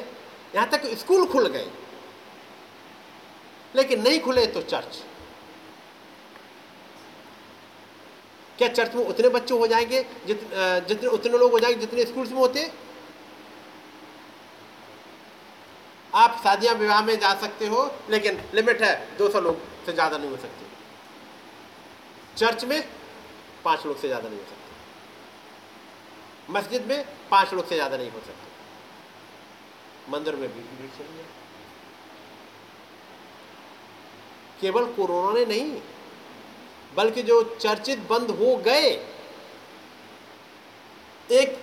यहाँ 0.56 0.70
तक 0.70 0.86
स्कूल 0.98 1.26
खुल 1.28 1.48
गए। 1.48 1.68
लेकिन 3.76 4.02
नहीं 4.02 4.20
खुले 4.22 4.46
तो 4.48 4.62
चर्च। 4.64 5.04
क्या 8.58 8.68
चर्च 8.70 8.96
में 8.96 9.04
उतने 9.06 9.30
बच्चे 9.30 9.54
हो 9.54 9.68
जाएँगे 9.68 10.02
जित, 10.28 10.42
जितने 10.88 11.08
उतने 11.10 11.38
लोग 11.38 11.52
हो 11.52 11.60
जाएँगे 11.60 11.80
जितने 11.80 12.06
स्कूल्स 12.06 12.32
में 12.32 12.38
होते? 12.38 12.72
आप 16.14 16.40
शादियाँ 16.44 16.74
विवाह 16.76 17.02
में 17.02 17.20
जा 17.20 17.34
सकते 17.42 17.68
हो 17.68 17.92
लेकिन 18.10 18.40
लिमिट 18.56 18.82
है 18.82 19.18
200 19.18 19.40
लोग 19.42 19.58
से 19.86 19.94
ज़्यादा 19.94 20.18
नहीं 20.18 20.30
हो 20.30 20.38
सकते। 20.38 20.66
चर्च 22.38 22.64
में 22.66 22.82
पाँच 23.66 23.86
लोग 23.86 23.98
से 24.00 24.08
ज़्यादा 24.08 24.30
नहीं 24.30 24.40
हो 24.40 24.46
सकते। 24.46 24.56
मस्जिद 26.54 26.86
में 26.88 27.06
पाँच 27.32 27.54
लोग 27.54 27.68
से 27.68 27.76
ज़्यादा 27.76 27.98
नहीं 27.98 28.10
हो 28.12 28.20
सकते। 28.20 28.47
मंदिर 30.10 30.36
में 30.36 30.48
भी 30.48 30.62
भीड़ 30.62 30.90
चली 30.98 31.18
है 31.18 31.26
केवल 34.62 34.86
कोरोना 34.94 35.32
ने 35.34 35.46
नहीं, 35.46 35.82
बल्कि 36.96 37.24
जो 37.24 37.42
चर्चित 37.56 38.00
बंद 38.10 38.30
हो 38.32 38.56
गए, 38.66 38.90
एक, 41.32 41.58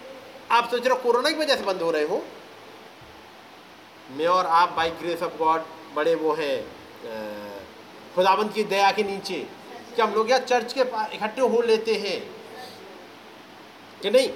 आप 0.50 0.68
सोच 0.70 0.80
रहे 0.80 0.90
हो 0.90 1.02
कोरोना 1.02 1.30
की 1.30 1.36
वजह 1.36 1.56
से 1.56 1.64
बंद 1.64 1.82
हो 1.82 1.90
रहे 1.90 2.04
हो? 2.04 2.22
मैं 4.10 4.26
और 4.26 4.46
आप 4.46 4.72
बाई 4.76 4.90
ग्रेस 4.92 5.22
ऑफ़ 5.22 5.36
गॉड 5.38 5.64
बड़े 5.94 6.14
वो 6.14 6.32
हैं 6.34 6.56
खुदाबंद 8.14 8.52
की 8.52 8.64
दया 8.64 8.90
के 8.92 9.02
नीचे, 9.02 9.38
कि 9.96 10.02
हम 10.02 10.14
लोग 10.14 10.30
यहाँ 10.30 10.40
चर्च 10.42 10.72
के 10.72 10.84
पास 10.84 11.12
इकट्ठे 11.12 11.40
हो 11.42 11.62
लेते 11.62 11.94
हैं, 11.96 12.20
कि 14.02 14.10
नहीं? 14.10 14.28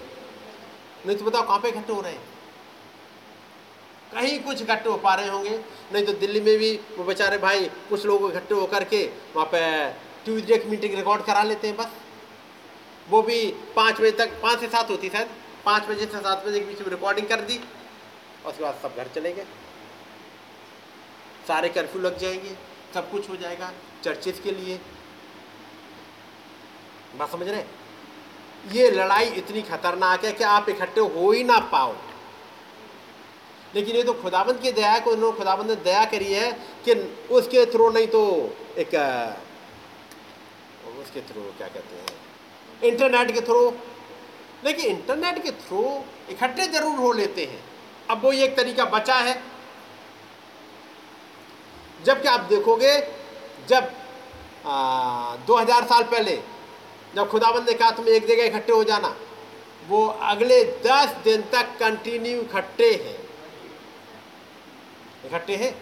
नहीं 1.06 1.16
तो 1.16 1.24
बताओ 1.24 1.46
कहाँ 1.46 1.58
पे 1.58 1.68
इकट्ठे 1.68 1.92
हो 1.92 2.00
रहे 2.00 2.12
हैं? 2.12 2.37
कहीं 4.12 4.38
कुछ 4.42 4.62
इकट्ठे 4.62 4.88
हो 4.90 4.96
पा 4.96 5.14
रहे 5.14 5.28
होंगे। 5.28 5.58
नहीं 5.92 6.04
तो 6.06 6.12
दिल्ली 6.12 6.40
में 6.40 6.56
भी 6.58 6.74
वो 6.98 7.04
बेचारे 7.04 7.38
भाई 7.38 7.64
कुछ 7.88 8.04
लोग 8.06 8.30
इकट्ठे 8.30 8.54
होकर 8.54 8.84
के 8.84 9.04
वहाँ 9.36 9.46
पे 9.46 9.60
ट्यूजडे 10.24 10.58
की 10.58 10.68
मीटिंग 10.68 10.94
रिकॉर्ड 10.94 11.22
करा 11.22 11.42
लेते 11.42 11.68
हैं 11.68 11.76
बस। 11.76 11.90
वो 13.10 13.22
भी 13.22 13.44
पाँच 13.76 14.00
बजे 14.00 14.10
तक, 14.10 14.40
पाँच 14.42 14.60
से 14.60 14.68
सात 14.68 14.90
होती 14.90 15.08
शायद। 15.08 15.28
पाँच 15.64 15.82
बजे 15.82 16.06
से 16.06 16.20
सात 16.20 16.44
बजे 16.46 16.60
के 16.60 16.66
बीच 16.66 16.80
में 16.80 16.88
रिकॉर्डिंग 16.88 17.28
कर 17.28 17.40
दी। 17.40 17.60
और 18.44 18.50
उसके 18.50 18.62
बाद 18.64 18.78
सब 18.82 18.96
घर 18.96 19.08
चले 19.14 19.32
गए। 19.32 19.46
सारे 21.48 21.68
कर्फ्यू 21.68 22.02
लग 22.02 22.18
जाएँगे। 22.18 22.56
सब 22.94 23.10
कुछ 23.10 23.28
हो 23.30 23.36
जाएगा 23.36 23.72
चर्चेस 24.04 24.40
के 24.40 24.50
लिए। 24.50 24.80
बात 27.18 27.30
समझ 27.30 27.48
रहे 27.48 27.64
ये 28.72 28.90
लड़ाई 28.90 29.26
इतनी 29.26 29.62
खतरनाक 29.62 30.24
है 30.24 30.32
कि 30.32 30.44
आप 30.44 30.68
इकट्ठे 30.68 31.00
हो 31.00 31.30
ही 31.32 31.44
ना 31.44 31.58
पाओ। 31.72 31.94
लेकिन 33.74 33.96
ये 33.96 34.02
तो 34.02 34.12
खुदाबंद 34.14 34.60
की 34.60 34.72
दया 34.72 34.98
को 34.98 35.10
उन्होंने 35.10 35.36
खुदाबंद 35.38 35.70
ने 35.70 35.76
दया 35.84 36.04
करी 36.12 36.32
है 36.32 36.50
कि 36.84 36.92
उसके 37.30 37.64
थ्रू 37.72 37.90
नहीं 37.90 38.06
तो 38.08 38.22
एक 38.78 38.94
उसके 41.00 41.20
थ्रू 41.22 41.42
क्या 41.58 41.68
कहते 41.68 41.96
हैं? 41.96 42.06
इंटरनेट 42.84 43.30
के 43.34 43.40
थ्रू। 43.42 43.70
लेकिन 44.64 44.86
इंटरनेट 44.86 45.42
के 45.42 45.50
थ्रू 45.58 45.82
इकट्ठे 46.30 46.66
ज़रूर 46.68 46.98
हो 46.98 47.12
लेते 47.12 47.44
हैं। 47.44 47.60
अब 48.10 48.24
वो 48.24 48.32
एक 48.34 48.56
तरीका 48.56 48.84
बचा 48.86 49.14
है। 49.16 49.34
जबकि 52.04 52.28
आप 52.28 52.40
देखोगे, 52.50 52.96
जब 53.68 53.90
दो 55.46 55.56
हज़ार 55.56 55.84
साल 55.84 56.02
पहले 56.04 56.36
जब 57.14 57.28
खुदाबंद 57.30 57.68
ने 57.68 57.74
कहा 57.74 57.90
तुम 57.90 58.08
एक 58.08 58.26
जगह 58.26 58.44
इकट्ठे 58.46 58.72
हो 58.72 58.82
जाना। 58.84 59.14
वो 59.88 60.04
अगले 60.06 60.62
दस 60.84 61.14
दिन 61.24 61.42
तक 61.52 61.76
कंटिन्यू 61.80 62.40
इकट्ठे 62.40 62.92
हैं। 62.94 63.18
इकट्ठे 65.26 65.56
हैं। 65.56 65.74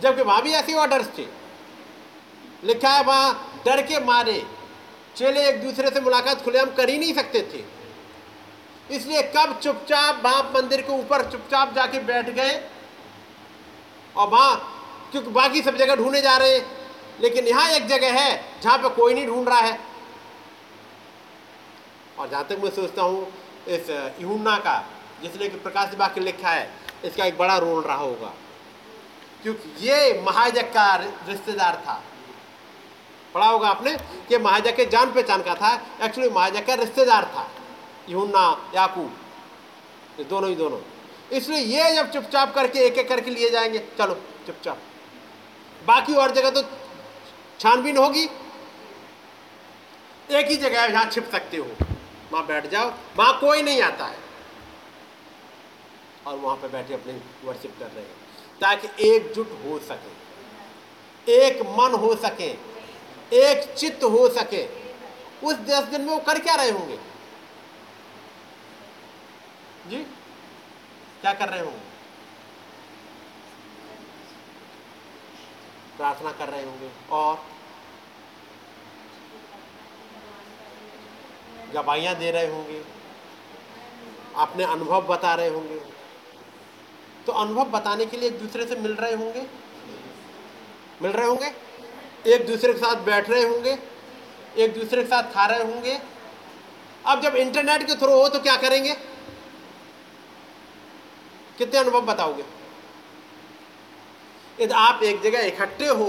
जबकि 0.00 0.22
वहाँ 0.22 0.42
भी 0.42 0.52
ऐसे 0.52 0.74
ऑर्डर्स 0.74 1.08
थे। 1.18 1.26
लिखा 2.64 2.88
है 2.88 3.02
वहाँ, 3.04 3.62
डर 3.66 3.82
के 3.82 4.00
मारे, 4.00 4.42
चेले 5.16 5.48
एक 5.48 5.62
दूसरे 5.62 5.90
से 5.90 6.00
मुलाकात 6.00 6.42
खुलेआम 6.42 6.70
कर 6.74 6.88
ही 6.88 6.98
नहीं 6.98 7.14
सकते 7.14 7.40
थे। 7.52 7.64
इसलिए 8.90 9.22
कब 9.36 9.58
चुपचाप 9.62 10.20
वहाँ 10.24 10.42
मंदिर 10.54 10.80
के 10.80 10.92
ऊपर 10.92 11.30
चुपचाप 11.30 11.74
जाके 11.74 11.98
बैठ 11.98 12.30
गए 12.30 12.60
और 14.16 14.28
वहाँ, 14.28 14.56
क्योंकि 15.12 15.30
बाकी 15.30 15.62
सब 15.62 15.76
जगह 15.76 15.96
ढूँढने 15.96 16.20
जा 16.20 16.36
रहे 16.36 16.54
हैं, 16.54 16.66
लेकिन 17.20 17.46
यहाँ 17.46 17.68
एक 17.70 17.86
जगह 17.86 18.20
है 18.20 18.60
जहाँ 18.62 18.78
पे 18.78 18.88
कोई 18.88 19.14
नहीं 19.14 19.26
ढूंढ 19.26 19.48
रहा 19.48 19.60
है। 19.60 19.78
और 22.18 22.28
जहाँ 22.28 22.44
तक 22.44 22.58
मैं 22.62 22.70
सोचता 22.70 23.02
हूँ, 23.02 23.26
इस 23.68 23.90
यूना 24.20 24.56
का, 24.58 24.78
जिसने 25.22 25.48
कि 25.48 25.56
प्रकाश 25.56 25.94
बाग 25.94 26.18
लिखा 26.18 26.50
है, 26.50 26.70
इसका 27.04 27.24
एक 27.24 27.38
बड़ा 27.38 27.56
रोल 27.58 27.82
रहा 27.82 27.96
होगा। 27.96 28.32
क्योंकि 29.42 29.86
ये 29.86 30.22
महाजक 30.22 30.72
का 30.72 30.94
रिश्तेदार 30.96 31.76
था। 31.86 32.02
पढ़ा 33.34 33.46
होगा 33.46 33.68
आपने 33.68 33.96
कि 34.28 34.38
महाजक 34.38 34.76
के 34.76 34.84
जान 34.84 35.12
पहचान 35.12 35.42
का 35.42 35.54
था 35.54 35.74
एक्चुअली 36.02 36.30
महाजक 36.30 36.66
का 36.66 36.74
रिश्तेदार 36.74 37.24
था 37.24 37.48
यूना 38.08 38.70
याकूब 38.74 39.16
दोनों 40.20 40.48
ही 40.50 40.56
दोनों। 40.56 40.80
इसलिए 41.36 41.58
ये 41.58 41.94
जब 41.94 42.10
चुपचाप 42.12 42.54
करके, 42.54 42.78
एक 42.78 42.98
एक 42.98 43.08
करके 43.08 43.30
लिए 43.30 43.50
जाएँगे, 43.50 43.78
चलो, 43.98 44.14
चुपचाप। 44.46 44.78
बाकी 45.86 46.14
और 46.14 46.30
जगह 46.30 46.50
तो 46.50 46.62
छानबीन 47.60 47.96
होगी। 47.96 48.24
एक 50.30 50.46
ही 50.46 50.56
जगह 50.56 50.82
है 50.82 50.92
जहाँ 50.92 51.04
छिप 51.04 51.30
सकते 51.32 51.56
हो। 51.56 51.66
वहाँ 52.32 52.46
बैठ 52.46 52.66
जाओ, 52.66 52.92
वहाँ 53.16 53.38
कोई 53.40 53.62
नहीं 53.62 53.82
आता 53.82 54.06
है। 54.06 54.18
और 56.26 56.36
वहाँ 56.36 56.56
पे 56.56 56.68
बैठे 56.68 56.94
अपने 56.94 57.12
वर्शिप 57.44 57.74
कर 57.78 57.86
रहे 57.86 58.04
हैं। 58.04 58.19
ताकि 58.60 58.88
एकजुट 59.06 59.50
हो 59.64 59.78
सके, 59.80 61.32
एक 61.32 61.62
मन 61.68 61.94
हो 62.00 62.14
सके, 62.16 62.50
एक 63.38 63.72
चित्त 63.74 64.04
हो 64.04 64.28
सके। 64.30 64.64
उस 65.46 65.54
दस 65.68 65.84
दिन 65.84 66.00
में 66.00 66.08
वो 66.08 66.18
कर 66.20 66.38
क्या 66.38 66.54
रहे 66.54 66.70
होंगे? 66.70 66.96
जी, 69.88 70.02
क्या 71.22 71.32
कर 71.32 71.48
रहे 71.48 71.60
होंगे? 71.60 71.88
प्रार्थना 75.96 76.32
कर 76.32 76.48
रहे 76.48 76.64
होंगे, 76.64 76.90
और 77.10 77.44
गवाइयाँ 81.74 82.14
दे 82.14 82.30
रहे 82.30 82.46
होंगे, 82.46 82.82
अपने 84.36 84.64
अनुभव 84.64 85.06
बता 85.06 85.34
रहे 85.34 85.48
होंगे। 85.48 85.80
तो 87.30 87.34
अनुभव 87.34 87.64
बताने 87.70 88.04
के 88.06 88.16
लिए 88.16 88.28
एक 88.28 88.38
दूसरे 88.38 88.64
से 88.66 88.76
मिल 88.76 88.92
रहे 88.92 89.14
होंगे? 89.14 89.42
मिल 91.02 91.12
रहे 91.12 91.26
होंगे? 91.26 91.50
एक 92.26 92.46
दूसरे 92.46 92.72
के 92.72 92.78
साथ 92.78 92.96
बैठ 92.96 93.28
रहे 93.30 93.42
होंगे, 93.42 93.76
एक 94.58 94.72
दूसरे 94.74 95.02
के 95.02 95.08
साथ 95.08 95.30
खा 95.32 95.44
रहे 95.46 95.62
होंगे। 95.62 95.98
अब 97.06 97.20
जब 97.20 97.36
इंटरनेट 97.36 97.82
के 97.82 97.94
थ्रू 97.94 98.12
हो 98.12 98.28
तो 98.28 98.38
क्या 98.38 98.56
करेंगे? 98.56 98.94
कितने 101.58 101.78
अनुभव 101.80 102.00
बताओगे? 102.00 102.44
यदि 104.60 104.74
आप 104.74 105.02
एक 105.02 105.22
जगह 105.22 105.46
इकट्ठे 105.46 105.86
हो, 105.86 106.08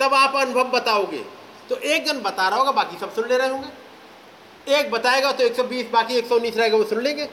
तब 0.00 0.14
आप 0.14 0.36
अनुभव 0.36 0.70
बताओगे। 0.70 1.24
तो 1.68 1.76
एक 1.76 2.06
जन 2.06 2.20
बता 2.20 2.48
रहा 2.48 2.58
होगा, 2.58 2.72
बाकी 2.72 2.98
सब 2.98 3.14
सुन 3.14 3.28
ले 3.28 3.38
रहे 3.38 3.48
होंगे। 3.48 4.74
एक 4.74 4.90
बताएगा 4.90 5.32
तो 5.32 5.44
120 5.44 5.90
बाकी 5.90 6.18
119 6.18 6.56
रहेगा, 6.56 6.76
वो 6.76 6.84
सुन 6.84 7.02
लेंगे। 7.02 7.26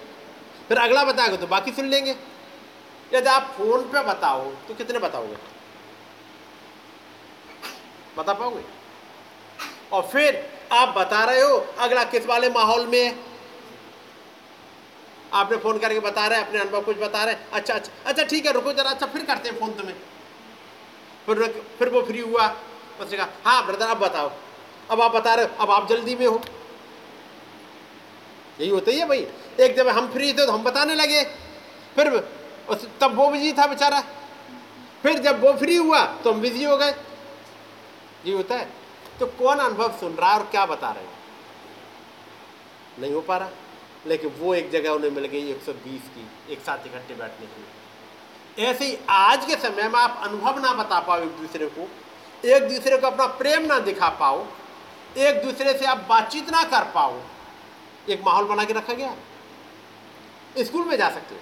फिर 0.67 0.77
अगला 0.77 1.03
बताएगा 1.03 1.35
तो 1.35 1.47
बाकी 1.47 1.71
सुन 1.71 1.85
लेंगे। 1.85 2.15
यदि 3.13 3.29
आप 3.29 3.53
फ़ोन 3.57 3.83
पे 3.83 4.03
बताओ 4.03 4.43
तो 4.67 4.73
कितने 4.73 4.99
बताओगे? 4.99 5.35
बता 8.17 8.33
पाओगे? 8.33 8.63
और 9.91 10.01
फिर 10.03 10.43
आप 10.71 10.95
बता 10.97 11.23
रहे 11.23 11.41
हो, 11.41 11.57
अगला 11.79 12.03
किस 12.03 12.25
वाले 12.25 12.49
माहौल 12.49 12.85
में? 12.87 13.19
आपने 15.33 15.57
फ़ोन 15.57 15.79
करके 15.79 15.99
बता 15.99 16.27
रहे 16.27 16.39
हैं, 16.39 16.47
अपने 16.47 16.59
अनुभव 16.59 16.81
कुछ 16.81 16.97
बता 16.97 17.23
रहे 17.23 17.33
हैं। 17.33 17.49
अच्छा 17.51 17.73
अच्छा 17.73 17.91
अच्छा 18.05 18.23
ठीक 18.23 18.45
है, 18.45 18.51
रुको 18.51 18.73
जरा 18.73 18.89
अच्छा 18.89 19.05
फिर 19.05 19.25
करते 19.25 19.49
हैं 19.49 19.59
फ़ोन 19.59 19.71
तुम्हें। 19.71 19.95
फिर 21.25 21.63
फिर 21.79 21.89
वो 21.89 22.01
फ्री 22.01 22.19
हुआ। 22.19 22.47
उसने 23.01 23.17
कहा 23.17 23.27
हाँ 23.45 23.65
ब्रदर 23.65 23.87
आप 23.87 23.97
बताओ। 23.97 24.31
अब 24.91 25.01
आप 25.01 25.15
बता 25.15 25.33
रहे 25.35 25.45
हो, 25.45 25.51
अब 25.59 25.71
आप 25.71 25.87
जल्दी 25.89 26.15
में 26.15 26.25
हो। 26.27 26.41
यही 28.59 28.69
होता 28.69 28.91
ही 28.91 28.99
है 28.99 29.07
भाई। 29.07 29.27
एक 29.59 29.75
जब 29.75 29.87
हम 29.87 30.07
फ्री 30.07 30.31
थे 30.33 30.45
तो 30.45 30.51
हम 30.51 30.63
बताने 30.63 30.95
लगे। 30.95 31.23
फिर 31.95 32.09
तब 32.75 33.15
वो 33.15 33.27
बिज़ी 33.27 33.53
था 33.53 33.67
बेचारा। 33.67 34.01
फिर 35.03 35.19
जब 35.19 35.41
वो 35.41 35.53
फ्री 35.53 35.75
हुआ 35.75 36.05
तो 36.05 36.33
हम 36.33 36.41
बिज़ी 36.41 36.63
हो 36.63 36.77
गए। 36.77 36.91
ये 38.25 38.33
होता 38.33 38.55
है। 38.55 38.69
तो 39.19 39.25
कौन 39.25 39.57
अनुभव 39.57 39.97
सुन 39.99 40.13
रहा 40.13 40.33
है 40.33 40.39
और 40.39 40.45
क्या 40.45 40.65
बता 40.65 40.91
रहे 40.91 41.03
हैं? 41.03 41.13
नहीं 42.99 43.13
हो 43.13 43.21
पा 43.21 43.37
रहा। 43.37 43.49
लेकिन 44.07 44.29
वो 44.29 44.55
एक 44.55 44.69
जगह 44.71 44.89
उन्हें 44.89 45.11
मिल 45.11 45.25
गई 45.25 45.51
120 45.51 46.01
की, 46.01 46.53
एक 46.53 46.59
साथ 46.59 46.85
इकट्ठे 46.85 47.13
बैठने 47.13 47.45
की 47.45 48.63
ऐसे 48.63 48.85
ही 48.85 48.97
आज 49.09 49.45
के 49.45 49.55
समय 49.55 49.89
में 49.89 49.99
आप 49.99 50.19
अनुभव 50.23 50.59
ना 50.59 50.73
बता 50.73 50.99
पाओ 50.99 51.19
एक 51.19 51.29
दूसरे 51.29 51.65
को, 51.65 51.89
एक 52.47 52.63
दूसरे 52.63 52.97
को 52.97 53.07
अपना 53.07 53.25
प्रेम 53.25 53.61
ना 53.65 53.79
दिखा 53.79 54.09
पाओ, 54.09 54.45
एक 55.17 55.43
दूसरे 55.43 55.77
से 55.77 55.85
आप 55.85 56.05
बातचीत 56.09 56.49
ना 56.49 56.63
कर 56.63 56.83
पाओ। 56.83 57.21
एक 58.09 58.21
माहौल 58.25 58.45
बना 58.45 58.63
के 58.63 58.73
रखा 58.73 58.93
गया। 58.93 59.15
स्कूल 60.59 60.85
में 60.85 60.97
जा 60.97 61.09
सकते 61.09 61.35
हो। 61.35 61.41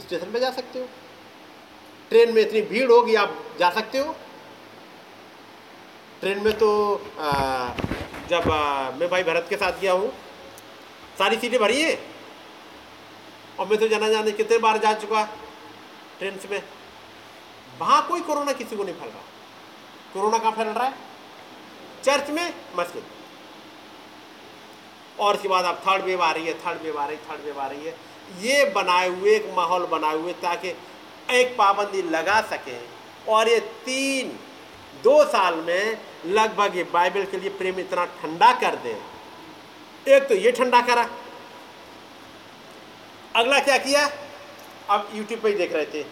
स्टेशन 0.00 0.32
पे 0.32 0.40
जा 0.40 0.50
सकते 0.50 0.78
हो। 0.78 0.86
ट्रेन 2.08 2.34
में 2.34 2.42
इतनी 2.42 2.60
भीड़ 2.62 2.90
होगी 2.90 3.14
आप 3.14 3.36
जा 3.58 3.70
सकते 3.70 3.98
हो। 3.98 4.14
ट्रेन 6.20 6.42
में 6.44 6.52
तो 6.58 6.70
आ, 7.18 7.30
जब 8.28 8.50
आ, 8.50 8.90
मैं 8.90 9.08
भाई 9.08 9.22
भरत 9.22 9.46
के 9.50 9.56
साथ 9.56 9.80
गया 9.80 9.92
हूँ 9.92 10.12
सारी 11.18 11.36
सीटें 11.36 11.58
भरी 11.60 11.80
हैं। 11.82 11.98
और 13.58 13.66
मैं 13.66 13.78
तो 13.78 13.88
जाना 13.88 14.08
जाने 14.08 14.32
कितने 14.32 14.58
बार 14.58 14.78
जा 14.78 14.92
चुका 14.94 15.24
ट्रेन 16.18 16.38
में। 16.50 16.62
वहाँ 17.80 18.06
कोई 18.08 18.20
कोरोना 18.20 18.52
किसी 18.52 18.76
को 18.76 18.84
नहीं 18.84 18.94
फैल 18.94 19.08
रहा। 19.08 19.22
कोरोना 20.14 20.38
कहाँ 20.38 20.52
फैल 20.52 20.68
रहा 20.68 20.84
है? 20.84 20.94
चर्च 22.04 22.30
में 22.30 22.54
मस्जिद। 22.76 23.04
और 25.20 25.34
उसके 25.34 25.48
बाद 25.48 25.64
अब 25.64 25.82
थर्ड 25.86 26.04
वेव 26.04 26.22
आ 26.22 26.30
रही 26.32 26.46
है 26.46 26.54
थर्ड 26.60 26.82
वेव 26.82 26.98
आ 26.98 27.06
रही 27.06 27.16
है 27.16 27.30
थर्ड 27.30 27.44
वेव 27.44 27.60
आ 27.60 27.66
रही 27.66 27.84
है। 27.86 28.11
ये 28.40 28.64
बनाए 28.64 29.08
हुए, 29.08 29.34
एक 29.36 29.52
माहौल 29.56 29.86
बनाए 29.86 30.16
हुए 30.16 30.32
ताकि 30.32 30.74
एक 31.30 31.56
पाबंदी 31.58 32.02
लगा 32.02 32.40
सके। 32.40 32.76
और 33.32 33.48
ये 33.48 33.58
तीन, 33.60 34.38
दो 35.04 35.24
साल 35.24 35.54
में 35.54 35.98
लगभग 36.26 36.76
ये 36.76 36.84
बाइबल 36.84 37.24
के 37.24 37.36
लिए 37.36 37.50
प्रेम 37.50 37.78
इतना 37.80 38.04
ठंडा 38.20 38.52
कर 38.60 38.76
दे। 38.76 38.96
एक 40.06 40.28
तो 40.28 40.34
ये 40.34 40.52
ठंडा 40.52 40.80
करा। 40.80 41.08
अगला 43.36 43.58
क्या 43.58 43.78
किया? 43.78 44.10
अब 44.90 45.08
यूट्यूब 45.14 45.40
पे 45.40 45.48
ही 45.48 45.54
देख 45.54 45.72
रहे 45.72 45.86
थे। 45.86 46.02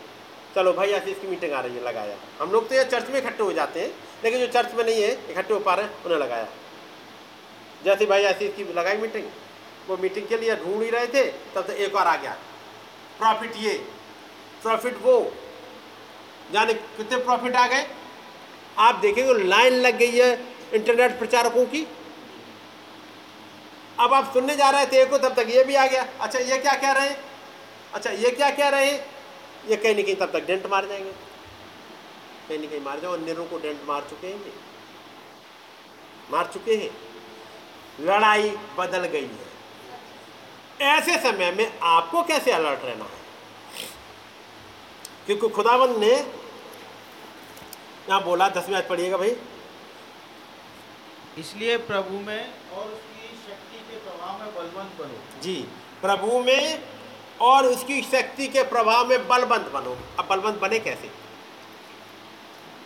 चलो 0.55 0.73
भाई 0.73 0.91
ऐसी 0.91 1.11
इसकी 1.11 1.27
मीटिंग 1.27 1.53
आ 1.53 1.61
रही 1.61 1.75
है, 1.75 1.83
लगाया। 1.83 2.17
हम 2.41 2.51
लोग 2.51 2.69
तो 2.69 2.75
ये 2.75 2.85
चर्च 2.85 3.11
में 3.11 3.19
इकट्ठे 3.19 3.43
हो 3.43 3.53
जाते 3.53 3.81
हैं, 3.81 3.91
लेकिन 4.25 4.41
जो 4.41 4.47
चर्च 4.47 4.75
में 4.75 4.85
नहीं 4.85 5.03
है, 5.03 5.13
इकट्ठे 5.31 5.55
हो 5.55 5.61
पा 5.61 5.75
रहे 5.75 5.87
हैं, 5.87 6.05
उन्हें 6.05 6.19
लगाया। 6.19 6.49
जैसे 7.85 8.07
भाई 8.07 8.23
ऐसी 8.23 8.45
इसकी 8.45 8.65
लगाई 8.73 8.97
मीटिंग 8.97 9.25
वो 9.91 9.97
मीटिंग 9.97 10.29
के 10.29 10.37
लिए 10.37 10.57
ढूंढ 10.57 10.83
ही 10.83 10.91
रहे 10.91 11.07
थे, 11.07 11.25
तब 11.55 11.67
तो 11.67 11.73
एक 11.73 11.95
और 11.95 12.07
आ 12.07 12.17
गया। 12.17 12.37
प्रॉफिट 13.19 13.53
ये, 13.57 13.87
प्रॉफिट 14.63 14.97
वो 15.03 15.33
जाने 16.53 16.75
कितने 16.75 17.19
प्रॉफिट 17.19 17.57
आ 17.57 17.67
गए? 17.67 17.87
आप 18.79 18.95
देखेंगे, 18.95 19.35
लाइन 19.35 19.73
लग 19.73 19.97
गई 19.97 20.11
है 20.11 20.47
इंटरनेट 20.75 21.19
प्रचारकों 21.19 21.67
की। 21.67 21.87
अब 24.01 24.15
आप 24.15 24.33
सुनने 24.33 24.57
जा 24.57 24.71
रहे 24.71 24.87
थे 24.87 25.05
को, 25.07 25.19
तब 25.19 25.35
तक 25.35 25.47
ये 25.49 25.65
भी 25.65 25.75
आ 25.75 25.87
गया। 25.87 26.09
अच्छा 26.21 26.39
ये 26.39 26.59
क्या 26.59 26.75
कह 26.75 26.93
रहे 26.93 27.09
हैं? 27.09 27.25
अच्छा 27.95 28.11
ये 28.11 28.31
क्या 28.31 28.51
कह 28.51 28.69
रहे 28.69 28.91
हैं? 28.91 29.07
ये 29.69 29.77
कहीं 29.77 29.97
ना 29.97 30.03
कहीं 30.03 30.17
तब 30.17 30.33
तक 30.33 30.47
डेंट 30.47 30.67
मार 30.67 30.87
जाएँगे। 30.87 31.13
कहीं 32.49 32.59
ना 32.59 32.67
कहीं 32.67 32.81
मार 32.81 33.01
जाओ 33.01 33.13
अन्यरों 33.13 33.47
को 33.47 33.59
डेंट 33.59 33.81
मार 33.85 34.07
चुके 34.11 34.27
हैं। 34.27 34.53
मार 36.31 36.51
चुके 36.55 36.77
हैं। 36.77 36.91
लड़ाई 38.01 38.51
बदल 38.79 39.05
गई 39.05 39.27
है। 39.27 39.50
ऐसे 40.81 41.19
समय 41.19 41.51
में 41.53 41.79
आपको 41.83 42.23
कैसे 42.23 42.53
अलर्ट 42.53 42.85
रहना 42.85 43.05
है? 43.05 43.19
क्योंकि 45.27 45.49
खुदावंद 45.49 45.97
ने 45.97 46.13
यहाँ 48.09 48.23
बोला 48.25 48.49
दसवीं 48.49 48.77
आज 48.77 48.89
पढ़िएगा 48.89 49.17
भाई। 49.17 49.37
इसलिए 51.39 51.77
प्रभु 51.77 52.19
में 52.19 52.53
और 52.73 52.87
उसकी 52.87 53.29
शक्ति 53.37 53.79
के 53.79 53.97
प्रभाव 53.97 54.39
में 54.41 54.55
बलवंत 54.55 54.99
बनो। 54.99 55.43
जी 55.43 55.55
प्रभु 56.03 56.39
में 56.41 56.83
और 57.41 57.67
उसकी 57.67 58.03
शक्ति 58.03 58.47
के 58.47 58.63
प्रभाव 58.63 59.09
में 59.09 59.29
बलवंत 59.29 59.71
बनो। 59.73 59.97
अब 60.19 60.27
बलवंत 60.29 60.59
बने 60.61 60.79
कैसे? 60.79 61.11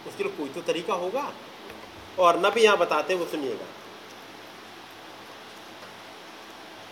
उसके 0.09 0.25
लिए 0.25 0.33
कोई 0.33 0.49
तो 0.49 0.61
तरीका 0.63 0.95
होगा। 0.95 1.33
और 2.19 2.39
न 2.39 2.51
भी 2.51 2.61
यहाँ 2.61 2.77
बताते 2.77 3.15
वो 3.15 3.27
सुनिएगा। 3.27 3.67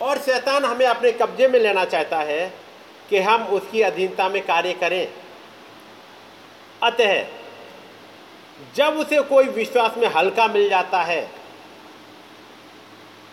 और 0.03 0.19
शैतान 0.19 0.65
हमें 0.65 0.85
अपने 0.85 1.11
कब्जे 1.11 1.47
में 1.47 1.59
लेना 1.59 1.85
चाहता 1.85 2.19
है 2.19 2.53
कि 3.09 3.19
हम 3.19 3.43
उसकी 3.47 3.81
अधीनता 3.81 4.29
में 4.29 4.45
कार्य 4.45 4.73
करें। 4.73 5.13
अतः, 6.83 7.27
जब 8.75 8.97
उसे 8.97 9.21
कोई 9.21 9.45
विश्वास 9.45 9.97
में 9.97 10.07
हल्का 10.07 10.47
मिल 10.47 10.69
जाता 10.69 11.01
है, 11.01 11.31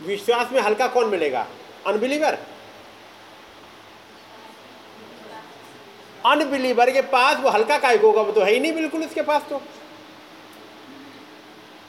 विश्वास 0.03 0.53
में 0.53 0.61
हल्का 0.61 0.87
कौन 0.89 1.07
मिलेगा? 1.07 1.47
अनबिलीवर। 1.87 2.39
अनबिलीवर 6.27 6.91
के 6.91 7.03
पास 7.03 7.37
वो 7.37 7.49
हल्का 7.49 7.79
काय 7.79 7.97
होगा, 7.97 8.23
वो 8.23 8.33
तो 8.33 8.41
है 8.41 8.53
ही 8.53 8.61
नहीं 8.61 8.73
बिल्कुल 8.73 9.05
उसके 9.05 9.23
पास 9.23 9.43
तो। 9.51 9.63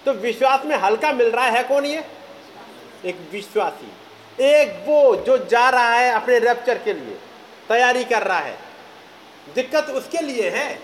तो 0.05 0.13
विश्वास 0.13 0.65
में 0.65 0.77
हल्का 0.77 1.13
मिल 1.13 1.27
रहा 1.27 1.45
है 1.45 1.63
कौन 1.63 1.85
ये? 1.85 2.03
एक 3.05 3.29
विश्वासी। 3.31 3.91
एक 4.41 4.83
वो 4.87 5.15
जो 5.15 5.37
जा 5.45 5.69
रहा 5.69 5.93
है 5.93 6.11
अपने 6.11 6.39
रेप्चर 6.39 6.77
के 6.77 6.93
लिए, 6.93 7.17
तैयारी 7.69 8.03
कर 8.03 8.23
रहा 8.23 8.39
है। 8.39 8.57
दिक्कत 9.55 9.89
उसके 9.89 10.21
लिए 10.21 10.49
है, 10.49 10.79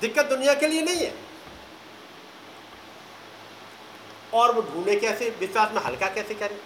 दिक्कत 0.00 0.24
दुनिया 0.24 0.54
के 0.54 0.66
लिए 0.66 0.82
नहीं 0.82 0.96
है। 0.96 1.12
और 4.34 4.54
वो 4.54 4.62
ढूंढे 4.62 4.96
कैसे, 4.96 5.28
विश्वास 5.40 5.72
में 5.74 5.80
हल्का 5.82 6.06
कैसे 6.06 6.34
करें? 6.34 6.56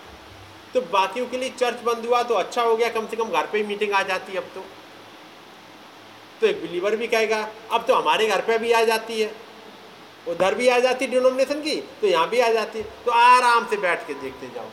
तो 0.74 0.80
बाकियों 0.82 1.26
के 1.26 1.38
लिए 1.38 1.50
चर्च 1.50 1.80
बंद 1.80 2.06
हुआ 2.06 2.22
तो 2.22 2.34
अच्छा 2.34 2.62
हो 2.62 2.76
गया, 2.76 2.88
कम 2.88 3.06
से 3.06 3.16
कम 3.16 3.30
घर 3.30 3.46
पे 3.46 3.58
ही 3.58 3.64
मीटिंग 3.64 3.92
आ 3.92 4.02
जाती 4.02 4.32
है 4.32 4.38
अब 4.38 4.50
तो। 4.54 4.64
तो 6.40 6.46
एक 6.46 6.60
बिलीवर 6.62 6.96
भी 6.96 7.06
कहेगा, 7.06 7.48
अब 7.72 7.84
तो 7.86 7.94
हमारे 7.94 8.26
घर 8.26 8.40
पे 8.40 8.58
भी 8.58 8.72
आ 8.72 8.82
जाती 8.84 9.20
है। 9.20 9.30
उधर 10.28 10.54
भी 10.54 10.68
आ 10.68 10.78
जाती 10.78 11.06
डिनोमिनेशन 11.06 11.60
की 11.62 11.76
तो 12.00 12.06
यहाँ 12.06 12.28
भी 12.28 12.40
आ 12.40 12.48
जाती 12.48 12.78
है। 12.78 12.84
तो 13.04 13.10
आराम 13.12 13.66
से 13.68 13.76
बैठ 13.76 14.06
के 14.06 14.14
देखते 14.14 14.46
जाओ। 14.46 14.68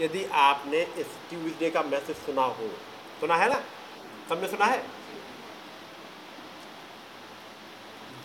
यदि 0.00 0.24
आपने 0.40 0.82
इस 0.98 1.06
ट्यूजडे 1.30 1.70
का 1.70 1.82
मैसेज 1.82 2.16
सुना 2.16 2.42
हो, 2.42 2.68
सुना 3.20 3.36
है 3.36 3.48
ना? 3.48 3.60
सबने 4.28 4.48
सुना 4.48 4.64
है? 4.64 4.78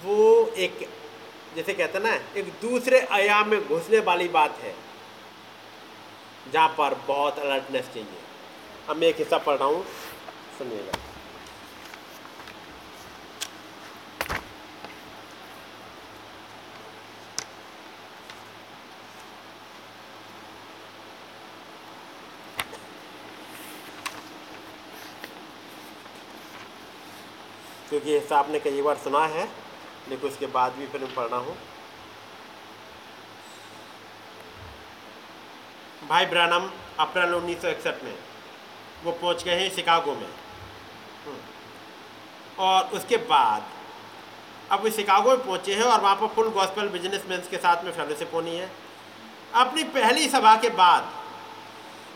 वो 0.03 0.47
एक, 0.57 0.87
जैसे 1.55 1.73
कहते 1.73 1.97
हैं 1.97 2.05
ना, 2.05 2.13
एक 2.39 2.53
दूसरे 2.61 2.99
आयाम 3.11 3.47
में 3.47 3.67
घुसने 3.67 3.99
वाली 3.99 4.27
बात 4.27 4.57
है, 4.61 4.75
जहाँ 6.53 6.67
पर 6.69 6.93
बहुत 7.07 7.39
अलर्टनेस 7.39 7.89
चाहिए। 7.93 8.21
अब 8.89 8.97
मैं 8.97 9.07
एक 9.07 9.17
हिस्सा 9.17 9.37
पढ़ 9.37 9.57
रहा 9.57 9.67
हूँ, 9.67 9.83
सुनिएगा। 10.57 11.02
क्योंकि 27.93 28.13
हिस्सा 28.13 28.37
आपने 28.37 28.59
कई 28.59 28.81
बार 28.81 28.95
सुना 28.97 29.19
है 29.25 29.43
लेकिन 30.09 30.29
उसके 30.29 30.45
बाद 30.47 30.71
भी 30.73 30.85
फिर 30.87 31.03
पढ़ना 31.15 31.37
हूँ। 31.37 31.55
भाई 36.09 36.25
ब्रानम, 36.25 36.69
अप्रैल 36.99 37.33
उन्नीस 37.33 37.61
सौ 37.61 37.67
इकसठ 37.67 38.03
में, 38.03 38.15
वो 39.03 39.11
पहुँच 39.11 39.43
गए 39.43 39.59
हैं 39.59 39.69
शिकागो 39.75 40.15
में। 40.15 40.25
हम्म। 41.25 41.37
और 42.59 42.89
उसके 42.93 43.17
बाद, 43.29 43.69
अब 44.71 44.83
वो 44.83 44.89
शिकागो 44.89 45.29
में 45.29 45.45
पहुँचे 45.45 45.75
हैं 45.75 45.83
और 45.83 46.01
वहाँ 46.01 46.15
पर 46.15 46.33
फुल 46.35 46.49
गॉस्पेल 46.49 46.89
बिजनेसमैन 46.89 47.47
के 47.51 47.57
साथ 47.59 47.85
में 47.85 47.91
फेलोशिप 47.91 48.33
होनी 48.33 48.55
है। 48.55 48.71
अपनी 49.55 49.83
पहली 49.93 50.29
सभा 50.29 50.55
के 50.57 50.69
बाद, 50.75 51.13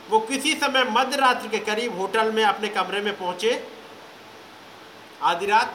वो 0.09 0.19
किसी 0.25 0.59
समय 0.59 0.83
मध्य 0.91 1.17
रात्रि 1.17 1.49
के 1.49 1.65
करीब 1.65 1.99
होटल 1.99 2.31
में 2.31 2.43
अपने 2.43 2.67
कमरे 2.67 3.01
में 3.01 3.17
पहुँचे 3.17 3.76
आधी 5.21 5.45
रात। 5.45 5.73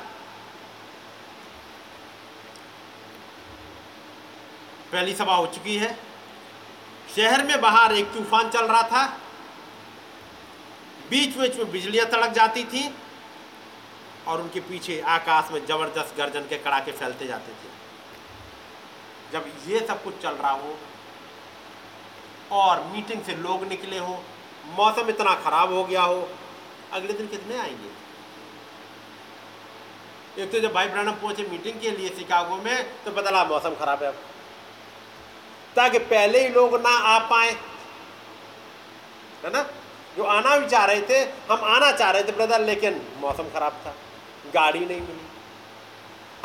पहली 4.93 5.15
सभा 5.15 5.35
हो 5.35 5.47
चुकी 5.47 5.77
है। 5.77 5.95
शहर 7.17 7.45
में 7.45 7.61
बाहर 7.61 7.93
एक 7.93 8.13
तूफ़ान 8.13 8.51
चल 8.51 8.65
रहा 8.65 8.83
था। 8.83 9.07
बीच 11.11 11.37
बीच 11.37 11.57
में 11.57 11.71
बिजलियाँ 11.73 12.07
तड़क 12.07 12.33
जाती 12.33 12.65
थी 12.65 12.95
और 14.29 14.41
उनके 14.41 14.61
पीछे 14.61 15.01
आकाश 15.01 15.51
में 15.53 15.67
ज़बरदस्त 15.67 16.17
गर्जन 16.17 16.41
के 16.41 16.59
कड़ाके 16.59 16.93
फैलते 16.93 17.27
जाते 17.27 17.53
थे। 17.53 17.71
जब 19.33 19.51
ये 19.69 19.87
सब 19.87 20.03
कुछ 20.05 20.23
चल 20.23 20.35
रहा 20.35 20.51
हो 20.51 20.77
और 22.53 22.83
मीटिंग 22.85 23.23
से 23.23 23.35
लोग 23.35 23.65
निकले 23.65 23.99
हो, 23.99 24.23
मौसम 24.67 25.09
इतना 25.09 25.35
खराब 25.35 25.73
हो 25.73 25.85
गया 25.85 26.03
हो, 26.03 26.29
अगले 26.93 27.13
दिन 27.13 27.27
कितने 27.27 27.59
आएँगे? 27.59 28.02
एक 30.39 30.53
तो 30.53 30.61
जब 30.61 30.73
भाई 30.73 30.87
ब्रानम 30.87 31.13
पहुँचे 31.13 31.43
मीटिंग 31.43 31.81
के 31.81 31.91
लिए 31.91 32.09
शिकागो 32.09 32.57
में 32.57 33.05
तो 33.05 33.11
बदला 33.11 33.45
मौसम 33.45 33.75
खराब 33.75 34.03
है 34.03 34.09
अब। 34.09 34.15
ताकि 35.77 35.99
पहले 35.99 36.41
ही 36.41 36.49
लोग 36.49 36.75
ना 36.83 36.89
आ 36.89 37.19
पाए। 37.19 37.51
है 39.45 39.51
ना? 39.51 39.63
जो 40.17 40.25
आना 40.25 40.57
भी 40.57 40.67
चाह 40.67 40.85
रहे 40.85 41.01
थे, 41.01 41.19
हम 41.21 41.65
आना 41.65 41.93
चाह 41.93 42.11
रहे 42.11 42.23
थे 42.23 42.33
ब्रदर 42.33 42.61
लेकिन 42.61 43.07
मौसम 43.19 43.43
खराब 43.43 43.73
था। 43.73 43.95
गाड़ी 44.55 44.79
नहीं 44.79 45.01
मिली। 45.01 45.27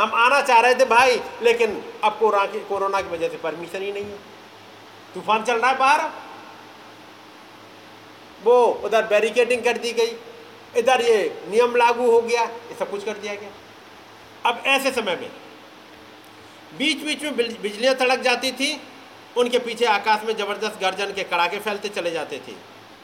हम 0.01 0.13
आना 0.13 0.41
चाह 0.41 0.59
रहे 0.59 0.75
थे, 0.75 0.85
भाई, 0.85 1.21
लेकिन 1.41 1.83
अब 2.03 2.17
कोरोना 2.19 2.45
की 2.45 2.59
कोरोना 2.59 3.01
की 3.01 3.09
वजह 3.09 3.29
से 3.29 3.37
परमिशन 3.37 3.81
ही 3.81 3.91
नहीं 3.91 4.05
है। 4.05 4.17
तूफ़ान 5.13 5.43
चल 5.43 5.57
रहा 5.57 5.71
है 5.71 5.77
बाहर 5.77 6.11
वो 8.43 8.65
उधर 8.65 9.05
बैरिकेडिंग 9.05 9.63
कर 9.63 9.77
दी 9.77 9.91
गई। 9.91 10.17
इधर 10.77 11.01
ये 11.01 11.43
नियम 11.49 11.75
लागू 11.75 12.11
हो 12.11 12.21
गया। 12.21 12.43
ये 12.43 12.75
सब 12.79 12.91
कुछ 12.91 13.03
कर 13.03 13.13
दिया 13.13 13.35
गया। 13.35 13.49
अब 14.47 14.61
ऐसे 14.65 14.91
समय 14.91 15.15
में 15.15 15.29
बीच 16.77 17.03
बीच 17.03 17.23
में 17.23 17.35
बिजलियाँ 17.37 17.95
तड़क 17.95 18.19
जाती 18.21 18.51
थी, 18.51 18.69
उनके 19.37 19.59
पीछे 19.59 19.85
आकाश 19.85 20.23
में 20.25 20.35
ज़बरदस्त 20.37 20.79
गर्जन 20.81 21.13
के 21.13 21.23
कड़ाके 21.23 21.59
फैलते 21.59 21.89
चले 21.89 22.11
जाते 22.11 22.37
थे। 22.47 22.53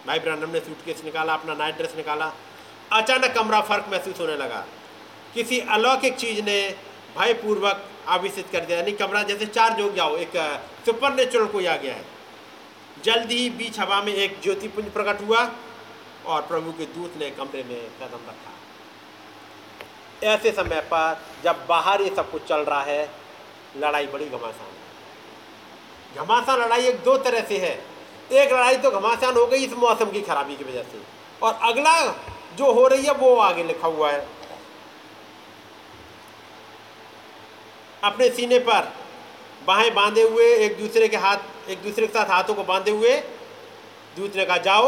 भाई 0.07 0.19
ब्रांडम 0.19 0.49
ने 0.49 0.59
सूटकेस 0.59 1.03
निकाला, 1.05 1.33
अपना 1.33 1.53
नाइट 1.53 1.77
ड्रेस 1.77 1.95
निकाला। 1.97 2.31
अचानक 2.91 3.33
कमरा 3.35 3.61
फ़र्क 3.61 3.85
महसूस 3.91 4.19
होने 4.19 4.35
लगा। 4.37 4.65
किसी 5.33 5.59
अलौकिक 5.75 6.15
चीज़ 6.15 6.41
ने 6.41 6.57
भयपूर्वक 7.17 7.89
आविष्ट 8.07 8.51
कर 8.51 8.65
दिया। 8.65 8.77
यानी 8.77 8.91
कमरा 8.93 9.23
जैसे 9.23 9.45
चार्ज 9.47 9.81
हो 9.81 9.89
गया 9.89 10.03
हो 10.03 10.15
एक 10.17 10.37
सुपर 10.85 11.13
नेचुरल 11.13 11.47
कोई 11.47 11.65
आ 11.65 11.75
गया 11.75 11.93
है। 11.93 12.05
जल्द 13.03 13.31
ही 13.31 13.49
बीच 13.59 13.79
हवा 13.79 14.01
में 14.01 14.13
एक 14.13 14.39
ज्योतिपुंज 14.43 14.91
प्रकट 14.91 15.21
हुआ 15.21 15.49
और 16.25 16.41
प्रभु 16.41 16.71
के 16.71 16.85
दूत 16.95 17.17
ने 17.19 17.29
कमरे 17.31 17.63
में 17.63 17.79
कदम 17.99 18.29
रखा। 18.29 18.52
ऐसे 20.23 20.51
समय 20.51 20.81
पर 20.83 21.21
जब 21.43 21.65
बाहर 21.69 22.01
ये 22.01 22.09
सब 22.15 22.31
कुछ 22.31 22.47
चल 22.47 22.61
रहा 22.61 22.81
है, 22.81 23.09
लड़ाई 23.77 24.07
बड़ी 24.07 24.25
घमासान 24.25 24.71
घमासान 26.15 26.59
लड़ाई 26.59 26.85
एक 26.87 27.03
दो 27.03 27.17
तरह 27.17 27.41
से 27.41 27.57
है। 27.57 27.73
एक 28.33 28.51
लड़ाई 28.53 28.75
तो 28.77 28.91
घमासान 28.91 29.35
हो 29.35 29.45
गई 29.45 29.65
इस 29.65 29.73
मौसम 29.73 30.11
की 30.11 30.21
खराबी 30.21 30.55
की 30.55 30.63
वजह 30.63 30.83
से। 30.83 31.01
और 31.41 31.53
अगला 31.63 31.95
जो 32.57 32.71
हो 32.73 32.87
रही 32.87 33.05
है 33.05 33.13
वो 33.13 33.35
आगे 33.37 33.63
लिखा 33.63 33.87
हुआ 33.87 34.11
है। 34.11 34.27
अपने 38.03 38.29
सीने 38.29 38.59
पर 38.59 38.91
बाहें 39.67 39.93
बांधे 39.95 40.21
हुए 40.21 40.45
एक 40.55 40.77
दूसरे 40.79 41.07
के 41.07 41.17
हाथ, 41.17 41.37
एक 41.69 41.81
दूसरे 41.83 42.07
के 42.07 42.13
साथ 42.13 42.29
हाथों 42.29 42.53
को 42.53 42.63
बांधे 42.63 42.91
हुए 42.91 43.15
दूसरे 44.17 44.45
का 44.45 44.57
जाओ 44.59 44.87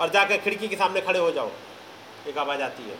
और 0.00 0.10
जाकर 0.10 0.36
खिड़की 0.36 0.68
के 0.68 0.76
सामने 0.76 1.00
खड़े 1.00 1.18
हो 1.18 1.30
जाओ। 1.30 1.50
एक 2.28 2.38
आवाज़ 2.38 2.62
आती 2.62 2.82
है। 2.82 2.98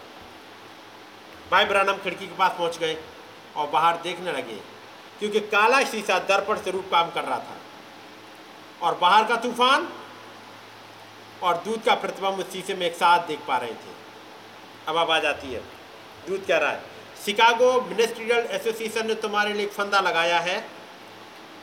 भाई 1.51 1.65
ब्रानम 1.65 1.97
खिड़की 1.97 2.27
के 2.27 2.37
पास 2.37 2.55
पहुँच 2.59 2.79
गए 2.79 2.97
और 3.57 3.67
बाहर 3.71 3.97
देखने 4.03 4.33
लगे, 4.33 4.59
क्योंकि 5.19 5.41
काला 5.43 5.83
शीशा 5.85 6.19
दर्पण 6.29 6.61
से 6.61 6.71
रूप 6.71 6.89
काम 6.91 7.11
कर 7.11 7.25
रहा 7.25 7.39
था। 7.39 7.57
और 8.83 8.99
बाहर 8.99 9.25
का 9.25 9.37
तूफ़ान 9.39 9.89
और 11.43 11.63
दूध 11.65 11.83
का 11.85 11.95
प्रतिबिंब 11.97 12.43
शीशे 12.53 12.75
में 12.75 12.87
एक 12.87 12.95
साथ 12.95 13.27
देख 13.29 13.41
पा 13.49 13.57
रहे 13.57 13.73
थे। 13.73 13.95
अब 14.89 14.97
आवाज़ 14.97 15.27
आती 15.27 15.53
है, 15.53 15.61
दूध 16.29 16.47
कह 16.47 16.59
रहा 16.59 16.71
है, 16.71 16.83
शिकागो 17.25 17.81
मिनिस्ट्रियल 17.81 18.47
एसोसिएशन 18.53 19.07
ने 19.07 19.15
तुम्हारे 19.17 19.53
लिए 19.53 19.67
एक 19.67 19.73
फंदा 19.73 20.01
लगाया 20.01 20.39
है। 20.41 20.59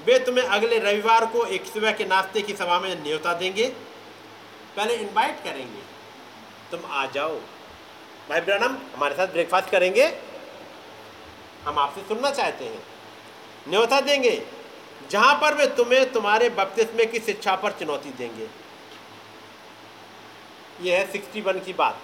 वे 0.06 0.18
तुम्हें 0.20 0.46
अगले 0.46 0.78
रविवार 0.80 1.26
को 1.26 1.44
एक 1.48 1.66
सुबह 1.66 1.92
के 1.92 2.06
नाश्ते 2.06 2.42
की 2.42 2.54
सभा 2.56 2.80
में 2.80 3.04
न्योता 3.04 3.34
देंगे। 3.34 3.68
पहले 4.76 4.96
इनवाइट 4.96 5.44
करेंगे। 5.44 5.82
तुम 6.72 6.92
आ 6.92 7.06
जाओ। 7.06 7.36
भाई 8.30 8.42
ब्रनम, 8.42 8.78
हमारे 8.96 9.16
साथ 9.16 9.28
ब्रेकफास्ट 9.28 9.70
करेंगे। 9.70 10.06
हम 11.64 11.80
आपसे 11.80 12.02
सुनना 12.02 12.32
चाहते 12.32 12.66
हैं। 12.66 12.84
न्योता 13.70 14.02
देंगे, 14.02 14.46
जहाँ 15.12 15.36
पर 15.36 15.54
वे 15.54 15.68
तुम्हें 15.68 16.12
तुम्हारे 16.14 16.50
बपतिस्मे 16.50 17.06
की 17.06 17.20
शिक्षा 17.20 17.56
पर 17.56 17.72
चुनौती 17.72 18.10
देंगे। 18.10 18.48
यह 20.82 21.00
है 21.00 21.12
सिक्सटी 21.12 21.42
वन 21.42 21.60
की 21.60 21.74
बात। 21.74 22.00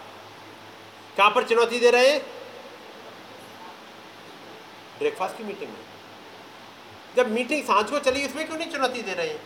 कहाँ 1.17 1.31
पर 1.31 1.43
चुनौती 1.43 1.79
दे 1.79 1.91
रहे 1.91 2.09
हैं? 2.09 2.21
ब्रेकफास्ट 4.99 5.37
की 5.37 5.43
मीटिंग 5.43 5.71
में। 5.71 5.79
जब 7.15 7.31
मीटिंग 7.31 7.63
साँझ 7.63 7.89
को 7.89 7.99
चली, 7.99 8.25
उसमें 8.27 8.47
क्यों 8.47 8.57
नहीं 8.57 8.71
चुनौती 8.71 9.01
दे 9.01 9.13
रहे 9.13 9.27
हैं? 9.27 9.41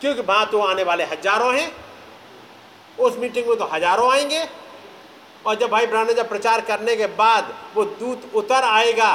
क्योंकि 0.00 0.20
वहाँ 0.20 0.50
तो 0.50 0.60
आने 0.60 0.82
वाले 0.82 1.04
हज़ारों 1.04 1.60
हैं। 1.60 1.89
उस 3.00 3.16
मीटिंग 3.18 3.46
में 3.46 3.56
तो 3.58 3.64
हज़ारों 3.64 4.10
आएँगे। 4.12 4.44
और 5.46 5.54
जब 5.54 5.70
भाई 5.70 5.86
ब्राह्मण 5.86 6.22
प्रचार 6.28 6.60
करने 6.60 6.96
के 6.96 7.06
बाद 7.18 7.52
वो 7.74 7.84
दूत 7.84 8.30
उतर 8.34 8.64
आएगा 8.64 9.10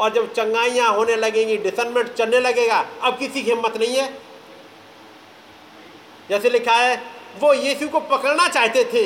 और 0.00 0.12
जब 0.12 0.32
चंगाइयाँ 0.32 0.90
होने 0.94 1.16
लगेंगी 1.16 1.56
डिसनमेंट 1.56 2.12
चलने 2.14 2.40
लगेगा, 2.40 2.84
अब 3.02 3.18
किसी 3.18 3.42
की 3.42 3.50
हिम्मत 3.50 3.76
नहीं 3.76 3.96
है। 3.96 4.08
जैसे 6.28 6.50
लिखा 6.50 6.74
है, 6.74 6.96
वो 7.40 7.52
यीशु 7.54 7.88
को 7.88 8.00
पकड़ना 8.00 8.48
चाहते 8.48 8.84
थे, 8.84 9.04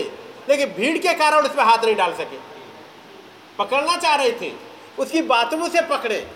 लेकिन 0.48 0.68
भीड़ 0.68 0.96
के 0.98 1.14
कारण 1.14 1.46
उस 1.46 1.54
पर 1.54 1.62
हाथ 1.62 1.84
नहीं 1.84 1.96
डाल 1.96 2.12
सके। 2.14 2.38
पकड़ना 3.58 3.96
चाह 3.96 4.14
रहे 4.14 4.30
थे, 4.32 4.52
उसकी 4.98 5.22
बातों 5.24 5.68
से 5.68 5.80
पकड़े, 5.88 6.26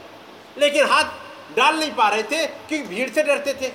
लेकिन 0.59 0.86
हाथ 0.86 1.56
डाल 1.56 1.78
नहीं 1.78 1.94
पा 1.94 2.09
रहे 2.09 2.23
थे, 2.23 2.47
क्योंकि 2.47 2.86
भीड़ 2.86 3.09
से 3.11 3.23
डरते 3.23 3.55
थे। 3.55 3.66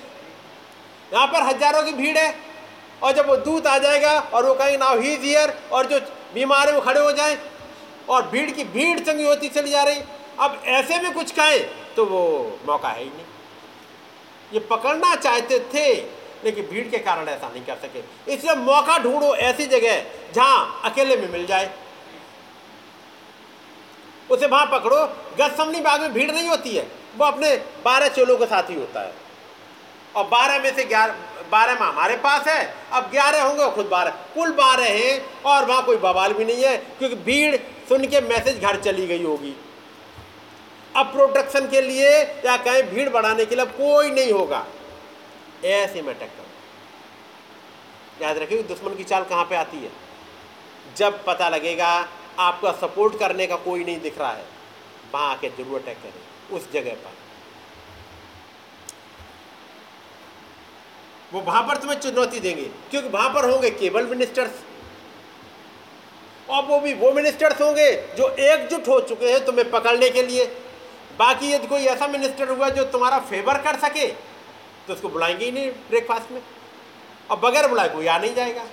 यहाँ 1.12 1.26
पर 1.26 1.42
हज़ारों 1.44 1.82
की 1.82 1.92
भीड़ 1.92 2.16
है 2.18 2.30
और 3.02 3.12
जब 3.12 3.28
वो 3.28 3.36
दूत 3.38 3.66
आ 3.66 3.76
जाएगा 3.78 4.18
और 4.20 4.46
वो 4.46 4.54
कहेंगे 4.54 4.76
नाउ 4.76 4.98
ही 5.00 5.16
हियर 5.16 5.54
और 5.72 5.86
जो 5.86 6.00
बीमार 6.34 6.68
है 6.68 6.74
वो 6.74 6.80
खड़े 6.82 7.00
हो 7.00 7.12
जाए, 7.12 7.38
और 8.08 8.28
भीड़ 8.28 8.50
की 8.50 8.64
भीड़ 8.66 8.98
चंगी 9.00 9.24
होती 9.24 9.48
चली 9.50 9.70
जा 9.70 9.82
रही, 9.82 10.00
अब 10.40 10.62
ऐसे 10.68 11.00
में 11.02 11.12
कुछ 11.14 11.32
कहे 11.32 11.58
तो 11.96 12.04
वो 12.06 12.22
मौका 12.66 12.88
है 12.88 13.02
ही 13.02 13.04
नहीं। 13.06 13.24
ये 14.52 14.60
पकड़ना 14.60 15.14
चाहते 15.16 15.58
थे, 15.74 15.86
लेकिन 16.44 16.66
भीड़ 16.66 16.86
के 16.88 16.98
कारण 17.00 17.28
ऐसा 17.28 17.48
नहीं 17.48 17.64
कर 17.64 17.76
सके। 17.78 18.32
इसलिए 18.32 18.54
मौका 18.56 18.98
ढूंढो 18.98 19.34
ऐसी 19.36 19.66
जगह 19.68 20.02
जहाँ 20.34 20.80
अकेले 20.84 21.16
में 21.16 21.28
मिल 21.28 21.46
जाए। 21.46 21.70
उसे 24.30 24.46
वहाँ 24.46 24.66
पकड़ो। 24.72 24.96
गसमनी 25.38 25.80
बाग 25.80 26.00
में 26.00 26.12
भीड़ 26.12 26.30
नहीं 26.30 26.48
होती 26.48 26.76
है, 26.76 26.86
वो 27.16 27.24
अपने 27.26 27.54
बारह 27.84 28.08
चोलों 28.10 28.36
के 28.38 28.46
साथ 28.46 28.70
ही 28.70 28.74
होता 28.74 29.00
है। 29.00 29.12
और 30.16 30.24
बारह 30.26 30.62
में 30.62 30.74
से 30.76 30.84
ग्यारह 30.84 31.14
बारह 31.52 31.74
में 31.74 31.80
हमारे 31.82 32.16
पास 32.18 32.46
है। 32.48 32.74
अब 32.92 33.10
ग्यारह 33.10 33.42
होंगे 33.42 33.70
खुद 33.72 33.86
बारह। 33.86 34.10
कुल 34.34 34.52
बारह 34.54 34.84
हैं 34.84 35.42
और 35.44 35.64
वहाँ 35.64 35.84
कोई 35.86 35.96
बवाल 35.98 36.32
भी 36.32 36.44
नहीं 36.44 36.64
है, 36.64 36.76
क्योंकि 36.98 37.16
भीड़ 37.16 37.56
सुन 37.88 38.06
के 38.06 38.20
मैसेज 38.22 38.60
घर 38.60 38.80
चली 38.80 39.06
गई 39.06 39.22
होगी। 39.24 39.54
अब 40.96 41.06
प्रोटेक्शन 41.06 41.68
के 41.68 41.80
लिए 41.80 42.10
या 42.46 42.56
कहें 42.58 42.94
भीड़ 42.94 43.08
बढ़ाने 43.08 43.44
के 43.46 43.56
लिए 43.56 43.64
कोई 43.66 44.10
नहीं 44.10 44.32
होगा। 44.32 44.64
ऐसे 45.66 46.02
में 46.02 46.14
टक्कर 46.14 46.48
याद 48.22 48.38
रखिए, 48.38 48.62
दुश्मन 48.64 48.94
की 48.94 49.04
चाल 49.04 49.24
कहाँ 49.24 49.44
पे 49.44 49.56
आती 49.56 49.76
है? 49.76 49.90
जब 50.96 51.24
पता 51.24 51.48
लगेगा 51.48 51.88
आपका 52.38 52.72
सपोर्ट 52.78 53.18
करने 53.18 53.46
का 53.46 53.56
कोई 53.58 53.84
नहीं 53.84 54.00
दिख 54.00 54.18
रहा 54.18 54.30
है, 54.30 54.44
वहाँ 55.14 55.30
आके 55.30 55.48
ज़रूर 55.48 55.80
अटैक 55.80 55.96
करें, 55.96 56.56
उस 56.56 56.70
जगह 56.72 56.94
पर। 56.94 57.12
वो 61.32 61.40
वहाँ 61.40 61.62
पर 61.62 61.76
तुम्हें 61.76 61.98
चुनौती 62.00 62.40
देंगे, 62.40 62.62
क्योंकि 62.90 63.08
वहाँ 63.08 63.28
पर 63.34 63.50
होंगे 63.50 63.70
केवल 63.72 64.06
मिनिस्टर्स 64.06 64.50
और 66.48 66.64
वो 66.64 66.78
भी 66.80 66.94
वो 66.94 67.10
मिनिस्टर्स 67.12 67.60
होंगे 67.60 67.90
जो 68.16 68.28
एकजुट 68.30 68.88
हो 68.88 69.00
चुके 69.02 69.32
हैं 69.32 69.44
तुम्हें 69.44 69.70
पकड़ने 69.70 70.08
के 70.10 70.22
लिए। 70.22 70.44
बाकी 71.18 71.52
यदि 71.52 71.66
कोई 71.66 71.84
ऐसा 71.86 72.06
मिनिस्टर 72.08 72.48
हुआ 72.48 72.68
जो 72.70 72.84
तुम्हारा 72.92 73.18
फेवर 73.30 73.58
कर 73.62 73.78
सके 73.78 74.06
तो 74.86 74.92
उसको 74.92 75.08
बुलाएँगे 75.08 75.44
ही 75.44 75.50
नहीं 75.52 75.70
ब्रेकफास्ट 75.90 76.30
में। 76.32 76.40
और 77.30 77.36
बगैर 77.38 77.68
बुलाए 77.68 77.88
कोई 77.88 78.06
आ 78.06 78.18
नहीं 78.18 78.34
जाएगा। 78.34 78.64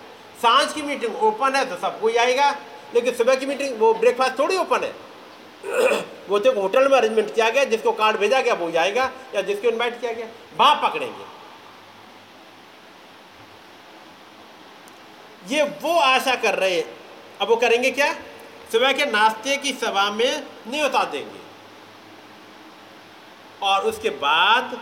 साँझ 0.41 0.71
की 0.73 0.81
मीटिंग 0.81 1.15
ओपन 1.23 1.55
है 1.55 1.65
तो 1.65 1.75
सब 1.77 1.99
कोई 2.01 2.15
आएगा, 2.15 2.49
लेकिन 2.95 3.13
सुबह 3.15 3.35
की 3.35 3.45
मीटिंग 3.45 3.79
वो 3.79 3.93
ब्रेकफास्ट 3.95 4.39
थोड़ी 4.39 4.57
ओपन 4.57 4.83
है। 4.83 4.93
वो 6.29 6.39
तो 6.39 6.51
होटल 6.61 6.87
में 6.87 6.97
अरेंजमेंट 6.97 7.33
किया 7.35 7.49
गया, 7.49 7.63
जिसको 7.65 7.91
कार्ड 7.93 8.17
भेजा 8.17 8.41
गया, 8.41 8.53
वो 8.53 8.69
जाएगा 8.71 9.09
या 9.35 9.41
जिसको 9.41 9.67
इनवाइट 9.67 9.99
किया 10.01 10.11
गया, 10.11 10.27
वहाँ 10.57 10.75
पकड़ेंगे। 10.83 11.36
ये 15.47 15.63
वो 15.63 15.99
आशा 15.99 16.35
कर 16.35 16.55
रहे 16.55 16.75
हैं। 16.75 16.97
अब 17.41 17.47
वो 17.47 17.55
करेंगे 17.55 17.91
क्या? 17.91 18.13
सुबह 18.71 18.91
के 18.93 19.05
नाश्ते 19.05 19.57
की 19.57 19.73
सभा 19.73 20.11
में 20.11 20.43
न्योता 20.67 21.03
देंगे। 21.03 21.39
और 23.63 23.81
उसके 23.81 24.09
बाद 24.09 24.79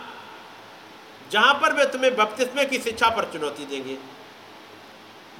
जहाँ 1.30 1.54
पर 1.54 1.72
वे 1.72 1.84
तुम्हें 1.84 2.16
बपतिस्मे 2.16 2.64
की 2.64 2.78
शिक्षा 2.78 3.08
पर 3.08 3.24
चुनौती 3.32 3.66
देंगे। 3.66 3.96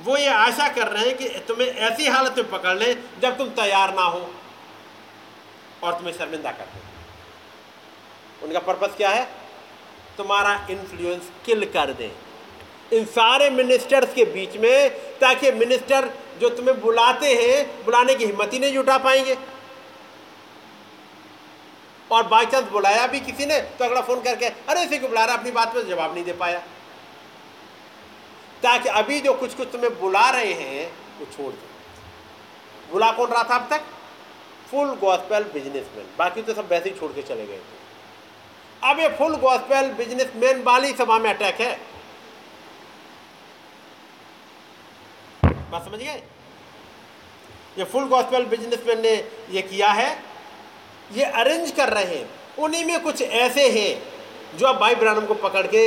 वो 0.02 0.16
ये 0.16 0.28
आशा 0.28 0.68
कर 0.68 0.88
रहे 0.88 1.08
हैं 1.08 1.16
कि 1.16 1.28
तुम्हें 1.28 1.68
ऐसी 1.68 2.06
हालत 2.06 2.34
में 2.38 2.50
पकड़ 2.50 2.76
लें 2.78 3.20
जब 3.20 3.38
तुम 3.38 3.48
तैयार 3.48 3.94
ना 3.94 4.02
हो 4.02 4.30
और 5.82 5.94
तुम्हें 5.94 6.14
शर्मिंदा 6.14 6.50
कर 6.50 6.64
दें। 6.64 6.80
उनका 8.42 8.58
पर्पस 8.58 8.96
क्या 8.96 9.10
है? 9.10 9.24
तुम्हारा 10.16 10.66
इन्फ्लुएंस 10.70 11.30
किल 11.46 11.64
कर 11.64 11.92
दें। 11.92 12.25
इन 12.92 13.04
सारे 13.04 13.50
मिनिस्टर्स 13.50 14.14
के 14.14 14.24
बीच 14.24 14.56
में, 14.56 14.90
ताकि 15.18 15.50
मिनिस्टर 15.50 16.10
जो 16.40 16.48
तुम्हें 16.48 16.80
बुलाते 16.80 17.34
हैं, 17.34 17.84
बुलाने 17.84 18.14
की 18.14 18.24
हिम्मत 18.24 18.52
ही 18.52 18.58
नहीं 18.58 18.72
जुटा 18.72 18.98
पाएँगे। 18.98 19.38
और 22.10 22.22
बाई 22.22 22.46
चांस 22.46 22.64
बुलाया 22.64 23.06
भी 23.06 23.20
किसी 23.20 23.46
ने 23.46 23.60
तो 23.60 23.84
अगला 23.84 24.00
फ़ोन 24.00 24.22
करके, 24.22 24.46
अरे, 24.46 24.84
इसी 24.84 24.98
को 24.98 25.08
बुला 25.08 25.24
रहा 25.24 25.36
अपनी 25.36 25.50
बात 25.50 25.74
पर 25.74 25.82
जवाब 25.82 26.14
नहीं 26.14 26.24
दे 26.24 26.32
पाया। 26.32 26.58
ताकि 28.62 28.88
अभी 28.88 29.20
जो 29.20 29.32
कुछ 29.32 29.54
कुछ 29.54 29.68
तुम्हें 29.72 30.00
बुला 30.00 30.30
रहे 30.30 30.52
हैं, 30.52 30.92
वो 31.20 31.26
छोड़ 31.26 31.52
दो। 31.52 31.68
बुला 32.92 33.12
कौन 33.12 33.30
रहा 33.30 33.44
था 33.44 33.56
अब 33.56 33.70
तक? 33.70 33.82
फुल 34.70 34.88
गॉस्पेल 34.88 35.42
बिजनेसमैन 35.42 36.06
बाकी 36.18 36.42
तो 36.42 36.54
सब 36.54 36.68
वैसे 36.70 36.90
ही 36.90 37.00
छोड़ 37.00 37.12
के 37.12 37.22
चले 37.22 37.46
गए 37.46 37.58
थे। 37.58 37.76
अब 38.90 39.00
ये 39.00 39.08
फुल 39.08 39.36
गॉस्पेल 39.36 39.90
बिजनेसमैन 39.90 40.62
वाली 40.62 40.92
सभा 40.92 41.18
में 41.18 41.34
अटैक 41.34 41.60
है। 41.60 41.95
बात 45.70 45.84
समझ 45.84 45.98
गए? 45.98 46.22
ये 47.78 47.84
फुल 47.84 48.04
गॉस्पेल 48.08 48.44
बिजनेसमैन 48.46 49.00
ने 49.00 49.14
ये 49.50 49.62
किया 49.62 49.88
है। 49.92 50.10
ये 51.12 51.24
अरेंज 51.24 51.70
कर 51.70 51.92
रहे 51.92 52.16
हैं। 52.16 52.28
उन्हीं 52.58 52.84
में 52.84 53.00
कुछ 53.02 53.22
ऐसे 53.22 53.68
हैं 53.70 54.58
जो 54.58 54.66
अब 54.66 54.78
भाई 54.78 54.94
ब्रानम 54.94 55.26
को 55.26 55.34
पकड़ 55.34 55.66
के 55.66 55.86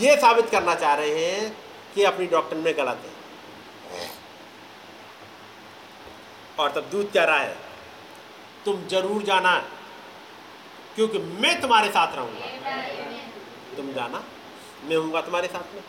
ये 0.00 0.16
साबित 0.16 0.48
करना 0.50 0.74
चाह 0.74 0.94
रहे 0.94 1.24
हैं 1.24 1.56
कि 1.94 2.04
अपनी 2.04 2.26
डॉक्टर 2.26 2.56
में 2.56 2.76
गलत 2.76 3.00
है। 3.04 3.12
और 6.58 6.70
तब 6.70 6.88
दूध 6.90 7.12
कह 7.12 7.24
रहा 7.24 7.38
है, 7.38 7.56
तुम 8.64 8.86
ज़रूर 8.86 9.22
जाना, 9.22 9.56
क्योंकि 10.94 11.18
मैं 11.18 11.60
तुम्हारे 11.60 11.88
साथ 11.88 12.14
रहूँगा। 12.16 12.46
तुम 13.76 13.92
जाना, 13.92 14.22
मैं 14.84 14.96
हूँगा 14.96 15.20
तुम्हारे 15.20 15.48
साथ 15.48 15.74
में। 15.74 15.82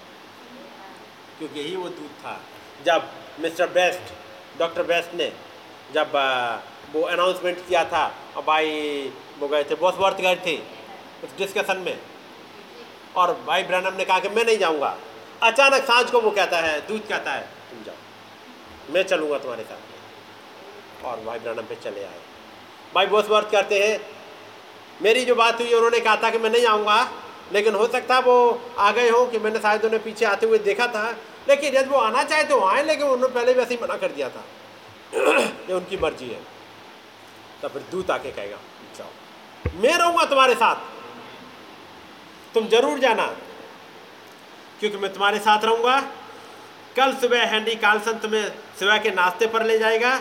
क्योंकि 1.40 1.60
यही 1.60 1.76
वो 1.76 1.90
दूध 1.90 2.12
था। 2.20 2.40
जब 2.86 3.10
मिस्टर 3.40 3.68
बेस्ट, 3.70 4.14
डॉक्टर 4.60 4.84
बेस्ट 4.84 5.14
ने 5.16 5.32
जब 5.94 6.12
वो 6.94 7.02
अनाउंसमेंट 7.04 7.58
किया 7.68 7.84
था, 7.86 8.04
और 8.36 8.44
भाई 8.44 8.68
वो 9.40 9.48
गए 9.48 9.64
थे 9.64 9.76
बॉस 9.76 9.96
वर्थ 9.98 10.18
गए 10.18 10.36
थे 10.46 10.58
उस 11.24 11.38
डिस्कशन 11.38 11.78
में। 11.78 11.98
और 13.16 13.34
भाई 13.48 13.64
ब्रैनम 13.64 13.96
ने 13.98 14.06
कहा 14.06 14.20
कि 14.20 14.30
मैं 14.30 14.46
नहीं 14.46 14.58
जाऊँगा। 14.58 14.96
अचानक 15.44 15.84
साँझ 15.84 16.10
को 16.12 16.22
वो 16.22 16.32
कहता 16.32 16.60
है, 16.60 16.80
दूध 16.88 17.08
कहता 17.08 17.32
है, 17.32 17.42
तुम 17.70 17.84
जाओ, 17.84 18.94
मैं 18.94 19.04
चलूँगा 19.04 19.38
तुम्हारे 19.38 19.64
साथ। 19.64 21.06
और 21.06 21.20
भाई 21.22 21.40
ब्रहणम 21.40 21.66
पे 21.66 21.76
चले 21.76 22.04
आए। 22.04 22.20
भाई 22.96 23.06
बोस 23.08 23.30
वर्थ 23.30 23.52
करते 23.52 23.80
हैं। 23.80 24.00
मेरी 25.02 25.26
जो 25.26 25.36
बात 25.36 25.62
हुई, 25.62 25.74
उन्होंने 25.74 26.00
कहा 26.00 26.16
था 26.16 26.30
कि 26.30 26.38
मैं 26.38 26.50
नहीं 26.50 26.66
आऊँगा, 26.68 27.08
लेकिन 27.54 27.76
हो 27.76 27.88
सकता 27.88 28.20
वो 28.20 28.36
आ 28.80 28.92
गए 28.92 29.10
हो 29.10 29.26
कि 29.26 29.40
मैंने 29.40 29.60
शायद 29.60 29.86
उन्हें 29.86 30.04
पीछे 30.04 30.26
आते 30.26 30.46
हुए 30.46 30.58
देखा 30.60 30.88
था 30.88 31.12
लेकिन 31.48 31.76
यदि 31.76 31.90
वो 31.90 31.98
आना 32.00 32.24
चाहे 32.24 32.44
तो 32.44 32.60
आए, 32.62 32.84
लेकिन 32.84 33.08
उन्होंने 33.08 33.34
पहले 33.36 33.54
भी 33.54 33.62
ऐसे 33.62 33.74
ही 33.74 33.82
मना 33.82 33.98
कर 33.98 34.12
दिया 34.12 34.30
था। 34.30 34.44
ये 35.16 35.74
उनकी 35.74 35.98
मर्ज़ी 35.98 36.28
है। 36.28 36.40
तब 37.62 37.72
फिर 37.72 37.82
दूत 37.92 38.12
आके 38.12 38.32
कहेगा, 38.32 38.58
जाओ। 38.98 39.80
मैं 39.82 39.98
रहूँगा 39.98 40.26
तुम्हारे 40.26 40.56
साथ। 40.56 40.76
तुम 42.54 42.68
ज़रूर 42.70 43.00
जाना, 43.00 43.26
क्योंकि 44.80 44.98
मैं 44.98 45.12
तुम्हारे 45.14 45.40
साथ 45.42 45.66
रहूँगा। 45.66 46.00
कल 46.96 47.14
सुबह 47.22 47.46
हैंडी 47.48 47.76
कार्लसन 47.78 48.18
तुम्हें 48.20 48.48
सुबह 48.80 48.98
के 48.98 49.12
नाश्ते 49.12 49.48
पर 49.48 49.66
ले 49.66 49.78
जाएगा 49.80 50.12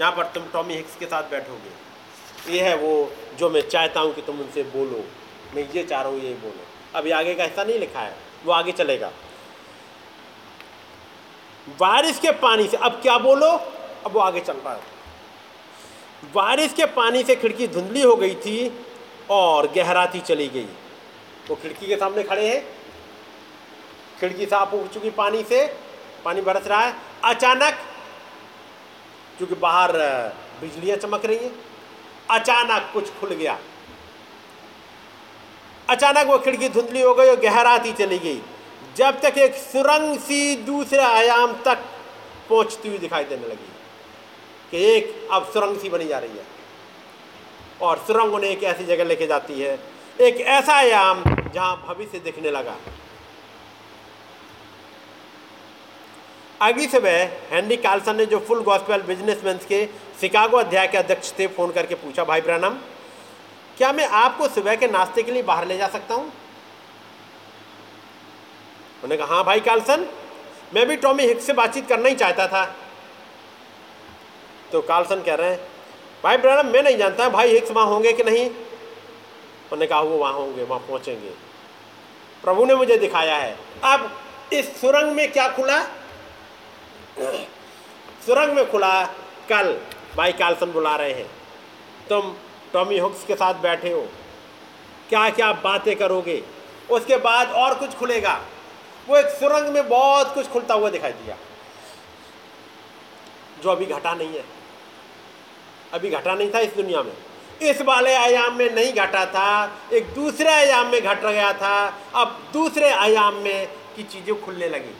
यहाँ 0.00 0.12
पर 0.12 0.24
तुम 0.34 0.44
टॉमी 0.52 0.74
हिक्स 0.74 0.96
के 0.96 1.06
साथ 1.06 1.30
बैठोगे। 1.30 2.52
ये 2.52 2.62
है 2.62 2.74
वो 2.76 2.90
जो 3.38 3.50
मैं 3.50 3.60
चाहता 3.68 4.00
हूँ 4.00 4.14
कि 4.14 4.22
तुम 4.22 4.40
उनसे 4.40 4.62
बोलो। 4.74 5.04
मैं 5.54 5.68
ये 5.70 5.82
चाह 5.84 6.02
रहा 6.02 6.10
हूँ, 6.10 6.20
ये 6.20 6.34
बोलो। 6.34 6.66
अभी 6.94 7.10
आगे 7.10 7.34
का 7.34 7.44
हिस्सा 7.44 7.64
नहीं 7.64 7.78
लिखा 7.78 8.00
है, 8.00 8.14
वो 8.44 8.52
आगे 8.52 8.72
चलेगा। 8.72 9.10
बारिश 11.68 12.18
के 12.18 12.30
पानी 12.30 12.68
से, 12.68 12.76
अब 12.76 12.92
क्या 12.92 13.18
बोलो? 13.18 13.50
अब 14.06 14.12
वो 14.12 14.20
आगे 14.20 14.40
चल 14.40 14.52
रहा 14.52 14.74
है। 14.74 14.80
बारिश 16.34 16.72
के 16.72 16.86
पानी 16.86 17.22
से 17.22 17.36
खिड़की 17.36 17.66
धुंधली 17.68 18.02
हो 18.02 18.14
गई 18.16 18.34
थी 18.34 18.86
और 19.30 19.66
गहराती 19.66 20.20
चली 20.20 20.48
गई। 20.48 20.66
वो 21.48 21.56
खिड़की 21.56 21.86
के 21.86 21.96
सामने 21.96 22.22
खड़े 22.22 22.48
हैं। 22.48 22.64
खिड़की 24.20 24.46
साफ़ 24.46 24.70
हो 24.70 24.86
चुकी 24.94 25.10
पानी 25.10 25.42
से, 25.42 25.66
पानी 26.24 26.40
बरस 26.40 26.66
रहा 26.66 26.80
है। 26.80 26.94
अचानक, 27.24 27.74
क्योंकि 29.38 29.54
बाहर 29.54 29.92
बिजलियाँ 30.60 30.96
चमक 30.96 31.24
रही 31.24 31.36
हैं, 31.36 31.52
अचानक 32.30 32.90
कुछ 32.92 33.10
खुल 33.10 33.30
गया। 33.30 33.58
अचानक 35.90 36.26
वो 36.26 36.38
खिड़की 36.38 36.68
धुंधली 36.68 37.02
हो 37.02 37.14
गई 37.14 37.28
और 37.28 37.36
गहराती 37.36 37.92
चली 37.92 38.18
गई। 38.18 38.40
जब 38.98 39.20
तक 39.20 39.38
एक 39.38 39.54
सुरंग 39.54 40.18
सी 40.18 40.54
दूसरे 40.66 40.98
आयाम 40.98 41.52
तक 41.64 41.82
पहुँचती 42.48 42.88
हुई 42.88 42.98
दिखाई 42.98 43.24
देने 43.24 43.48
लगी 43.48 43.68
कि 44.70 44.84
एक 44.86 45.28
अब 45.32 45.44
सुरंग 45.52 45.78
सी 45.78 45.88
बनी 45.88 46.06
जा 46.06 46.18
रही 46.18 46.38
है। 46.38 46.44
और 47.82 47.98
सुरंग 48.06 48.34
उन्हें 48.34 48.50
एक 48.50 48.62
ऐसी 48.64 48.84
जगह 48.84 49.04
लेके 49.04 49.26
जाती 49.26 49.60
है, 49.60 49.78
एक 50.20 50.40
ऐसा 50.48 50.74
आयाम 50.74 51.22
जहाँ 51.24 51.76
भविष्य 51.88 52.18
दिखने 52.18 52.50
लगा। 52.50 52.74
अगली 56.60 56.86
सुबह 56.88 57.22
हेनरी 57.50 57.76
कार्लसन 57.78 58.16
ने 58.16 58.26
जो 58.26 58.38
फुल 58.40 58.62
गॉस्पेल 58.64 59.02
बिजनेसमैन 59.04 59.58
के 59.68 59.84
शिकागो 60.20 60.56
अध्याय 60.56 60.86
के 60.88 60.98
अध्यक्ष 60.98 61.32
थे, 61.38 61.46
फ़ोन 61.46 61.72
करके 61.72 61.94
पूछा, 61.94 62.24
भाई 62.24 62.40
ब्रनम, 62.40 62.78
क्या 63.78 63.92
मैं 63.92 64.08
आपको 64.16 64.48
सुबह 64.50 64.76
के 64.76 64.86
नाश्ते 64.88 65.22
के 65.22 65.32
लिए 65.32 65.42
बाहर 65.44 65.66
ले 65.66 65.76
जा 65.78 65.88
सकता 65.88 66.14
हूँ? 66.14 66.32
उन्होंने 68.98 69.16
कहा 69.16 69.34
हाँ 69.34 69.44
भाई 69.44 69.60
कार्लसन, 69.60 70.06
मैं 70.74 70.86
भी 70.86 70.96
टॉमी 70.96 71.22
हिक्स 71.22 71.46
से 71.46 71.52
बातचीत 71.52 71.88
करना 71.88 72.08
ही 72.08 72.14
चाहता 72.14 72.46
था। 72.48 72.64
तो 74.72 74.80
कार्लसन 74.82 75.22
कह 75.22 75.34
रहे 75.34 75.50
हैं, 75.50 75.60
भाई 76.24 76.36
ब्रनम 76.36 76.66
मैं 76.66 76.82
नहीं 76.82 76.96
जानता 76.96 77.28
भाई 77.28 77.52
हिक्स 77.52 77.70
वहाँ 77.70 77.86
होंगे 77.86 78.12
कि 78.12 78.24
नहीं? 78.24 78.48
उन्होंने 78.48 79.86
कहा, 79.86 80.00
वो 80.00 80.16
वहाँ 80.16 80.32
होंगे, 80.32 80.64
वहाँ 80.64 80.80
पहुँचेंगे। 80.80 81.30
प्रभु 82.44 82.64
ने 82.64 82.74
मुझे 82.74 82.96
दिखाया 82.96 83.36
है। 83.36 83.56
अब 83.84 84.10
इस 84.52 84.80
सुरंग 84.80 85.12
में 85.12 85.30
क्या 85.32 85.48
खुला? 85.48 85.82
सुरंग 88.26 88.54
में 88.54 88.70
खुला 88.70 89.04
कल, 89.48 89.72
भाई 90.16 90.32
कार्लसन 90.32 90.72
बुला 90.72 90.94
रहे 90.96 91.12
हैं। 91.12 91.30
तुम 92.08 92.34
टॉमी 92.72 92.98
हुक्स 92.98 93.24
के 93.24 93.34
साथ 93.34 93.54
बैठे 93.54 93.92
हो। 93.92 94.06
क्या 95.08 95.28
क्या 95.30 95.52
बातें 95.64 95.94
करोगे? 95.96 96.42
उसके 96.90 97.16
बाद 97.16 97.52
और 97.52 97.74
कुछ 97.74 97.94
खुलेगा। 97.94 98.40
वो 99.08 99.16
एक 99.16 99.26
सुरंग 99.26 99.68
में 99.68 99.88
बहुत 99.88 100.34
कुछ 100.34 100.48
खुलता 100.48 100.74
हुआ 100.74 100.90
दिखाई 100.90 101.12
दिया। 101.12 101.36
जो 103.62 103.70
अभी 103.70 103.86
घटा 103.86 104.14
नहीं 104.14 104.28
है। 104.28 104.44
अभी 105.92 106.10
घटा 106.10 106.34
नहीं 106.34 106.50
था 106.54 106.58
इस 106.58 106.74
दुनिया 106.74 107.02
में। 107.02 107.12
इस 107.62 107.82
वाले 107.82 108.14
आयाम 108.14 108.54
में 108.54 108.74
नहीं 108.74 108.92
घटा 108.92 109.26
था। 109.26 109.78
एक 109.92 110.14
दूसरे 110.14 110.48
आयाम 110.48 110.86
में 110.86 111.02
घट 111.02 111.20
गया 111.20 111.52
था। 111.52 111.98
अब 112.14 112.50
दूसरे 112.52 112.90
आयाम 112.90 113.34
में 113.34 113.68
की 113.96 114.02
चीज़ें 114.02 114.44
खुलने 114.44 114.68
लगी। 114.68 114.94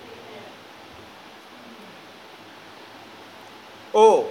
ओ, 3.94 4.22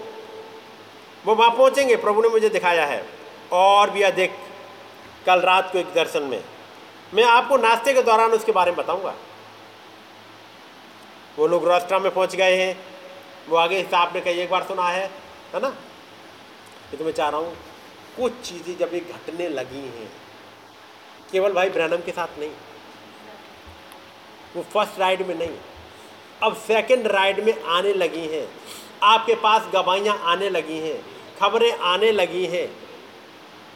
वो 1.26 1.36
वहाँ 1.36 1.52
पहुँचेंगे। 1.52 1.95
प्रभु 1.95 2.22
ने 2.22 2.30
मुझे 2.30 2.49
दिखाया 2.49 2.86
है। 2.86 3.10
और 3.52 3.90
भी 3.90 4.02
अधिक। 4.02 4.34
कल 5.26 5.40
रात 5.40 5.72
को 5.72 5.78
एक 5.78 5.94
दर्शन 5.94 6.24
में। 6.24 6.44
मैं 7.14 7.24
आपको 7.24 7.58
नाश्ते 7.58 7.94
के 7.94 8.02
दौरान 8.02 8.32
उसके 8.32 8.52
बारे 8.52 8.72
में 8.72 8.78
बताऊँगा। 8.78 9.14
वो 11.38 11.47
लोग 11.47 11.68
रास्ट्रा 11.68 11.99
में 11.99 12.14
पहुँच 12.14 12.35
गए 12.35 12.55
हैं। 12.55 12.77
वो 13.49 13.57
आगे 13.57 13.77
हिस्सा 13.77 13.97
आपने 13.97 14.22
कई 14.22 14.39
एक 14.39 14.49
बार 14.49 14.64
सुना 14.64 14.88
है 14.89 15.03
है 15.53 15.59
ना? 15.61 15.69
तो 16.91 17.05
मैं 17.05 17.11
चाह 17.11 17.30
रहा 17.30 17.39
हूँ, 17.39 17.55
कुछ 18.18 18.34
चीज़ें 18.43 18.77
जब 18.77 18.93
ये 18.93 18.99
घटने 19.01 19.47
लगी 19.49 19.80
हैं, 19.80 20.09
केवल 21.31 21.53
भाई 21.53 21.69
ब्रहणम 21.69 22.01
के 22.01 22.11
साथ 22.11 22.39
नहीं, 22.39 22.49
वो 24.55 24.64
फ़र्स्ट 24.73 24.99
राइड 24.99 25.26
में 25.27 25.34
नहीं, 25.35 25.57
अब 26.43 26.55
सेकंड 26.57 27.07
राइड 27.07 27.43
में 27.45 27.64
आने 27.65 27.93
लगी 27.93 28.26
हैं, 28.27 28.47
आपके 29.03 29.35
पास 29.38 29.69
गवाहियाँ 29.73 30.18
आने 30.26 30.49
लगी 30.49 30.77
हैं, 30.80 30.99
खबरें 31.39 31.72
आने 31.72 32.11
लगी 32.11 32.45
हैं, 32.47 32.68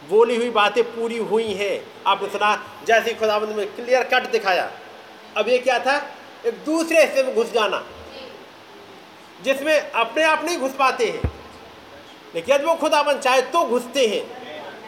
बोली 0.09 0.35
हुई 0.35 0.49
बातें 0.51 0.83
पूरी 0.85 1.17
हुई 1.25 1.53
हैं, 1.53 1.75
आपने 2.07 2.29
सुना, 2.29 2.55
जैसे 2.87 3.13
खुदाबंद 3.13 3.55
में 3.57 3.67
क्लियर 3.75 4.03
कट 4.13 4.31
दिखाया, 4.31 4.71
अब 5.37 5.49
ये 5.49 5.57
क्या 5.59 5.79
था? 5.79 5.97
एक 6.45 6.53
दूसरे 6.53 7.01
हिस्से 7.01 7.23
में 7.23 7.35
घुस 7.35 7.51
जाना। 7.51 7.85
जिसमें 9.43 9.91
अपने 9.91 10.23
आप 10.23 10.45
नहीं 10.45 10.57
घुस 10.57 10.71
पाते 10.71 11.09
हैं। 11.09 11.31
लेकिन 12.35 12.55
यदि 12.55 12.65
वो 12.65 12.75
खुदाबंद 12.75 13.19
चाहे 13.19 13.41
तो 13.41 13.65
घुसते 13.65 14.07
हैं। 14.07 14.41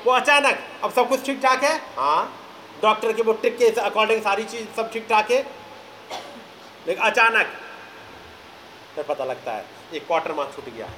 वो 0.04 0.12
अचानक, 0.12 0.60
अब 0.84 0.94
सब 0.94 1.10
कुछ 1.10 1.26
ठीक 1.26 1.40
ठाक 1.44 1.64
है? 1.64 1.82
हाँ। 1.98 2.40
डॉक्टर 2.84 3.14
के 3.14 3.22
वो 3.22 3.34
ट्रिक 3.34 3.58
के 3.58 3.68
अकॉर्डिंग 3.68 4.22
सारी 4.22 4.44
चीज़ 4.44 4.76
सब 4.76 4.92
ठीक 4.92 5.08
ठाक 5.10 5.32
है। 5.32 5.48
लेकिन 6.88 7.04
अचानक, 7.04 7.48
फिर 8.96 9.04
पता 9.04 9.26
लगता 9.26 9.52
है, 9.52 9.66
एक 9.94 10.08
क्वार्टर 10.08 10.34
मार्क 10.34 10.54
छूट 10.56 10.74
गया 10.74 10.86
है। 10.86 10.94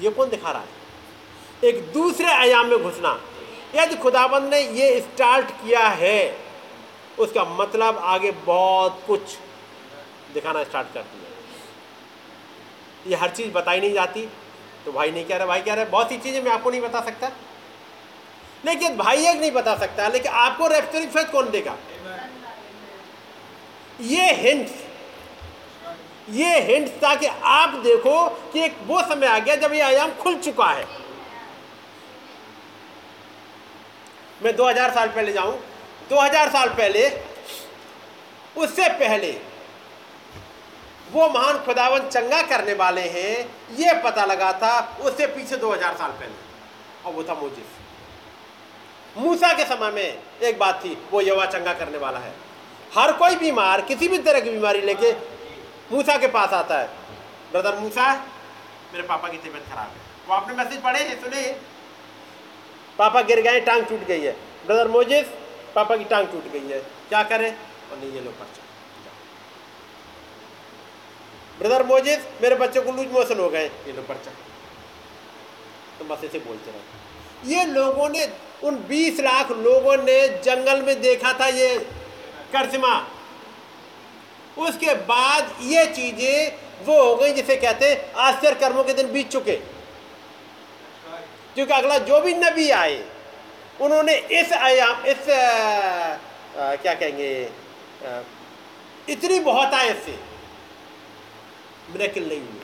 ये 0.00 0.10
कौन 0.10 0.28
दिखा 0.28 0.50
रहा 0.50 0.62
है? 0.62 0.68
एक 1.64 1.92
दूसरे 1.92 2.26
आयाम 2.26 2.66
में 2.66 2.82
घुसना। 2.82 3.20
यदि 3.74 3.94
खुदाबंद 3.96 4.54
ने 4.54 4.60
ये 4.60 5.00
स्टार्ट 5.00 5.50
किया 5.50 5.88
है 5.88 6.43
उसका 7.18 7.44
मतलब 7.44 7.98
आगे 8.04 8.30
बहुत 8.46 9.02
कुछ 9.06 9.20
दिखाना 10.34 10.62
स्टार्ट 10.64 10.92
कर 10.94 11.02
दिया। 11.02 11.30
ये 13.06 13.16
हर 13.16 13.30
चीज़ 13.30 13.50
बताई 13.52 13.80
नहीं 13.80 13.92
जाती 13.92 14.28
तो 14.84 14.92
भाई 14.92 15.10
नहीं 15.10 15.24
कह 15.24 15.36
रहा, 15.36 15.46
भाई 15.46 15.60
कह 15.60 15.74
रहा 15.74 15.84
है, 15.84 15.90
बहुत 15.90 16.08
सी 16.08 16.16
चीज़ें 16.18 16.42
मैं 16.42 16.50
आपको 16.52 16.70
नहीं 16.70 16.80
बता 16.80 17.00
सकता। 17.00 17.30
लेकिन 18.64 18.96
भाई 18.96 19.26
एक 19.26 19.40
नहीं 19.40 19.50
बता 19.52 19.76
सकता, 19.76 20.08
लेकिन 20.08 20.32
आपको 20.32 20.66
रेफ्टरिंग 20.66 21.10
फेथ 21.10 21.30
कौन 21.32 21.50
देगा? 21.50 21.76
ये 24.00 24.32
हिंट्स 24.34 24.72
ये 26.30 26.60
हिंट 26.62 26.88
ताकि 27.00 27.26
आप 27.26 27.74
देखो 27.84 28.28
कि 28.52 28.60
एक 28.64 28.76
वो 28.86 29.00
समय 29.02 29.26
आ 29.26 29.38
गया 29.38 29.56
जब 29.56 29.72
ये 29.72 29.80
आयाम 29.80 30.12
खुल 30.14 30.38
चुका 30.38 30.66
है। 30.66 30.86
मैं 34.42 34.54
2000 34.56 34.94
साल 34.94 35.08
पहले 35.08 35.32
जाऊँ 35.32 35.58
2000 36.08 36.48
साल 36.48 36.68
पहले, 36.68 37.08
उससे 38.56 38.88
पहले 38.88 39.54
वो 41.12 41.28
महान 41.28 41.58
खुदावन 41.58 42.08
चंगा 42.08 42.42
करने 42.42 42.72
वाले 42.74 43.00
हैं, 43.00 43.48
ये 43.76 44.02
पता 44.02 44.24
लगा 44.24 44.52
था 44.52 44.98
उससे 45.00 45.26
पीछे 45.26 45.56
2000 45.56 45.96
साल 45.96 46.10
पहले। 46.10 46.44
और 47.06 47.12
वो 47.12 47.24
था 47.24 47.34
मोजिस। 47.34 47.66
मूसा 49.16 49.52
के 49.52 49.64
समय 49.64 49.90
में 49.90 50.22
एक 50.42 50.58
बात 50.58 50.84
थी, 50.84 50.98
वो 51.10 51.20
यवा 51.20 51.46
चंगा 51.46 51.74
करने 51.74 51.98
वाला 51.98 52.18
है। 52.18 52.32
हर 52.98 53.12
कोई 53.12 53.36
बीमार, 53.36 53.80
किसी 53.80 54.08
भी 54.08 54.18
तरह 54.18 54.40
की 54.40 54.50
बीमारी 54.50 54.80
लेके 54.80 55.12
मूसा 55.92 56.16
के 56.16 56.26
पास 56.26 56.48
आता 56.48 56.78
है। 56.78 56.88
ब्रदर 57.52 57.74
मूसा, 57.74 58.14
मेरे 58.92 59.02
पापा 59.02 59.28
की 59.28 59.36
तबीयत 59.36 59.64
खराब 59.72 59.86
है। 59.86 60.28
वो 60.28 60.34
आपने 60.34 60.54
मैसेज 60.54 60.82
पढ़े 60.82 61.00
हैं 61.00 61.20
सुने? 61.20 61.56
पापा 62.98 63.20
गिर 63.20 63.40
गए, 63.40 63.60
टांग 63.60 63.84
टूट 63.84 64.00
गई 64.00 64.20
है। 64.20 64.32
ब्रदर 64.66 64.88
मोजिस 64.88 65.26
पापा 65.74 65.96
की 65.96 66.04
टांग 66.04 66.26
टूट 66.26 66.52
गई 66.52 66.68
है। 66.68 66.80
क्या 67.08 67.22
करें? 67.22 67.50
और 67.92 67.98
नहीं, 67.98 68.12
ये 68.12 68.20
लो 68.20 68.30
पर्चा। 68.30 68.62
ब्रदर 71.58 71.82
मोजिस 71.86 72.18
मेरे 72.42 72.54
बच्चे 72.54 72.80
को 72.80 72.92
लूज 72.92 73.06
मोशन 73.06 73.40
हो 73.40 73.48
गए। 73.48 73.66
ये 73.66 73.92
लो 73.92 74.02
पर्चा। 74.02 74.30
तो 75.98 76.04
बस 76.04 76.24
ऐसे 76.24 76.38
बोलते 76.38 76.70
रहे। 76.70 77.54
ये 77.54 77.64
लोगों 77.64 78.08
ने, 78.08 78.26
उन 78.64 78.76
20 78.88 79.20
लाख 79.20 79.50
लोगों 79.50 79.96
ने 79.96 80.28
जंगल 80.44 80.82
में 80.82 81.00
देखा 81.00 81.32
था 81.32 81.46
ये 81.46 81.78
करसिमा 82.52 82.94
उसके 84.58 84.94
बाद 84.94 85.56
ये 85.62 85.84
चीज़ें 85.86 86.84
वो 86.84 87.02
हो 87.02 87.14
गई 87.16 87.32
जिसे 87.32 87.56
कहते 87.56 87.90
हैं 87.90 88.12
आश्चर्य 88.14 88.54
कर्मों 88.54 88.84
के 88.84 88.92
दिन 88.92 89.12
बीत 89.12 89.28
चुके। 89.28 89.56
क्योंकि 91.54 91.72
अगला 91.72 91.98
जो 91.98 92.20
भी 92.20 92.34
नबी 92.34 92.70
आए 92.70 92.94
उन्होंने 93.80 94.14
इस 94.40 94.52
आयाम 94.52 95.04
इस 95.06 95.28
आ, 95.28 95.42
आ, 96.58 96.74
क्या 96.76 96.94
कहेंगे 96.94 97.30
आ, 97.44 98.20
इतनी 99.08 99.38
बहुत 99.40 99.74
आय 99.74 99.92
से 99.94 100.18
मिरेकल 101.90 102.26
नहीं 102.28 102.40
हुए 102.40 102.62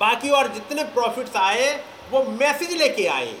बाकी 0.00 0.30
और 0.30 0.48
जितने 0.48 0.84
प्रॉफिट्स 0.84 1.36
आए 1.36 1.72
वो 2.10 2.22
मैसेज 2.22 2.72
लेके 2.72 3.06
आए। 3.06 3.34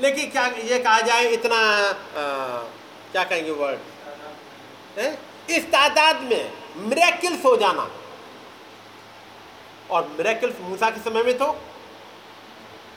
लेकिन 0.00 0.30
क्या 0.30 0.46
ये 0.64 0.78
कहा 0.78 1.00
जाए 1.00 1.26
इतना 1.28 1.56
आ, 1.56 2.24
क्या 3.12 3.24
कहेंगे 3.24 3.50
वर्ड 3.50 3.78
है। 4.98 5.18
इस 5.50 5.64
तादाद 5.64 6.22
में 6.22 6.52
मिरेकल्स 6.76 7.44
हो 7.44 7.56
जाना। 7.56 7.88
और 9.90 10.08
मिरेकल्स 10.08 10.60
मूसा 10.60 10.90
के 10.90 11.00
समय 11.00 11.22
में 11.22 11.38
तो 11.38 11.46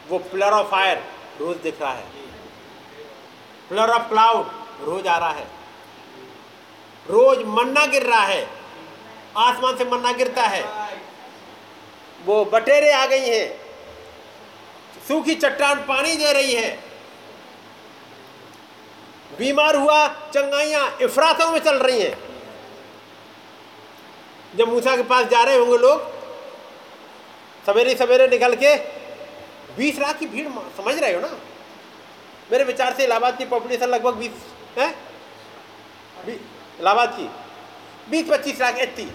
वो 0.09 0.17
प्लर 0.17 0.51
ऑफ़ 0.51 0.67
फायर 0.67 1.03
रोज 1.39 1.57
दिख 1.57 1.81
रहा 1.81 1.93
है। 1.93 2.05
प्लर 3.69 3.89
ऑफ़ 3.89 4.09
क्लाउड 4.09 4.45
रोज 4.81 5.07
आ 5.07 5.17
रहा 5.17 5.29
है। 5.29 5.47
रोज 7.09 7.43
मन्ना 7.47 7.85
गिर 7.85 8.03
रहा 8.03 8.23
है। 8.23 8.49
आसमान 9.37 9.77
से 9.77 9.85
मन्ना 9.85 10.11
गिरता 10.11 10.41
है। 10.41 10.63
वो 12.25 12.45
बटेरे 12.45 12.91
आ 12.91 13.05
गई 13.05 13.29
हैं। 13.29 13.59
सूखी 15.07 15.35
चट्टान 15.35 15.75
पानी 15.75 16.15
दे 16.15 16.33
रही 16.33 16.53
है। 16.53 16.71
बीमार 19.39 19.75
हुआ 19.75 20.07
चंगाइयाँ 20.07 20.97
इफरातों 21.01 21.51
में 21.51 21.59
चल 21.59 21.77
रही 21.77 22.01
हैं। 22.01 22.17
जब 24.55 24.67
मूसा 24.67 24.95
के 24.95 25.03
पास 25.03 25.25
जा 25.25 25.43
रहे 25.43 25.55
होंगे 25.55 25.77
लोग 25.77 26.01
सवेरे 27.65 27.95
सवेरे 27.95 28.27
निकल 28.27 28.55
के 28.55 28.75
बीस 29.77 29.99
लाख 29.99 30.17
की 30.19 30.25
भीड़ 30.27 30.47
समझ 30.47 30.95
रहे 30.95 31.13
हो 31.13 31.21
ना? 31.21 31.29
मेरे 32.51 32.63
विचार 32.63 32.93
से 32.93 33.03
इलाहाबाद 33.03 33.37
की 33.37 33.45
पॉपुलेशन 33.47 33.87
लगभग 33.87 34.15
बीस, 34.15 34.31
है? 34.77 34.89
इलाहाबाद 36.27 37.09
की। 37.11 37.29
बीस, 38.11 38.25
पच्चीस 38.29 38.59
लाख 38.61 38.79
इतनी 38.79 39.05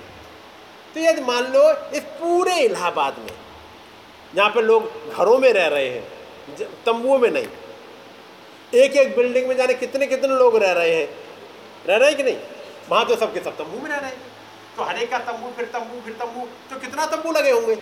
तो 0.95 1.01
यदि 1.01 1.23
मान 1.23 1.53
लो 1.53 1.63
इस 1.93 2.03
पूरे 2.19 2.55
इलाहाबाद 2.61 3.19
में, 3.19 3.33
जहाँ 4.35 4.51
पे 4.51 4.63
लोग 4.63 5.13
घरों 5.13 5.39
में 5.39 5.53
रह 5.53 5.67
रहे 5.69 5.89
हैं 5.89 6.05
तंबुओं 6.87 7.19
में 7.19 7.31
नहीं 7.31 7.49
एक 8.75 8.97
एक 8.97 9.17
बिल्डिंग 9.17 9.49
में 9.49 9.57
जाने 9.57 9.75
कितने 9.75 10.07
कितने 10.07 10.37
लोग 10.37 10.57
रह 10.57 10.73
रहे 10.73 10.95
हैं? 10.95 11.09
रह 11.87 11.97
रहे 11.97 12.09
हैं 12.09 12.17
कि 12.17 12.23
नहीं? 12.23 12.37
वहाँ 12.89 13.05
तो 13.07 13.17
सबके 13.17 13.41
सब 13.41 13.57
तंबू 13.59 13.79
में 13.79 13.91
रह 13.91 13.97
रहे 13.97 14.11
हैं। 14.11 14.19
तो 14.77 14.83
हर 14.83 14.97
एक 14.97 15.11
का 15.11 15.19
तंबू, 15.21 15.51
फिर 15.57 15.65
तंबू 15.67 16.01
फिर 16.01 16.15
तंबू 16.15 16.47
तो 16.71 16.81
कितना 16.81 17.07
तंबू 17.07 17.33
लगे 17.33 17.51
होंगे? 17.51 17.75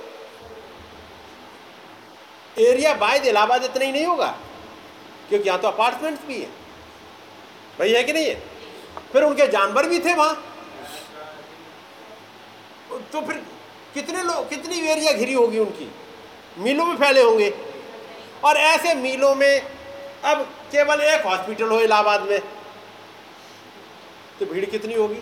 एरिया 2.57 2.95
बाय 2.95 3.19
इलाहाबाद 3.29 3.65
इतना 3.65 3.85
ही 3.85 3.93
नहीं 3.93 4.07
होगा, 4.07 4.27
क्योंकि 5.29 5.49
यहाँ 5.49 5.61
तो 5.61 5.69
अपार्टमेंट्स 5.69 6.27
भी 6.27 6.39
है। 6.41 6.49
भाई 7.79 7.93
है 7.93 8.03
कि 8.05 8.13
नहीं 8.13 8.27
है? 8.27 8.35
फिर 9.13 9.23
उनके 9.23 9.47
जानवर 9.47 9.89
भी 9.89 9.99
थे 9.99 10.15
वहाँ। 10.15 10.35
तो 13.13 13.21
फिर 13.21 13.43
कितने 13.95 14.23
लोग 14.23 14.49
कितनी 14.49 14.79
एरिया 14.89 15.13
घिरी 15.13 15.33
होगी 15.33 15.59
उनकी? 15.59 15.91
मीलों 16.59 16.85
में 16.87 16.97
फैले 16.97 17.23
होंगे। 17.23 17.53
और 18.45 18.57
ऐसे 18.57 18.95
मीलों 18.95 19.35
में 19.35 19.61
अब 20.25 20.43
केवल 20.73 21.01
एक 21.03 21.27
हॉस्पिटल 21.27 21.69
हो 21.69 21.81
इलाहाबाद 21.81 22.23
में 22.23 22.41
तो 24.39 24.47
भीड़ 24.47 24.65
कितनी 24.65 24.95
होगी? 24.95 25.21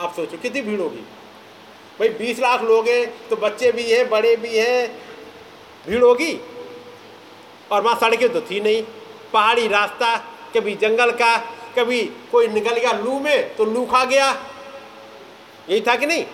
आप 0.00 0.14
सोचो, 0.14 0.36
कितनी 0.36 0.60
भीड़ 0.62 0.80
होगी? 0.80 1.04
भाई, 2.00 2.08
बीस 2.08 2.38
लाख 2.38 2.62
लोग 2.62 2.88
हैं 2.88 3.28
तो 3.28 3.36
बच्चे 3.36 3.72
भी 3.72 3.90
हैं, 3.90 4.10
बड़े 4.10 4.36
भी 4.36 4.58
हैं। 4.58 5.02
भीड़ 5.88 6.02
होगी? 6.02 6.40
और 7.72 7.82
वहाँ 7.82 7.96
सड़कें 7.96 8.28
तो 8.28 8.40
थी 8.40 8.60
नहीं। 8.60 8.82
पहाड़ी 9.32 9.68
रास्ता, 9.68 10.16
कभी 10.54 10.74
जंगल 10.74 11.10
का, 11.10 11.36
कभी 11.78 12.02
कोई 12.32 12.48
निकल 12.48 12.74
गया 12.74 12.92
लू 12.92 13.20
में 13.20 13.56
तो 13.56 13.64
लू 13.64 13.86
खा 13.86 14.04
गया। 14.04 14.30
यही 15.70 15.80
था 15.80 15.96
कि 15.96 16.06
नहीं? 16.06 16.24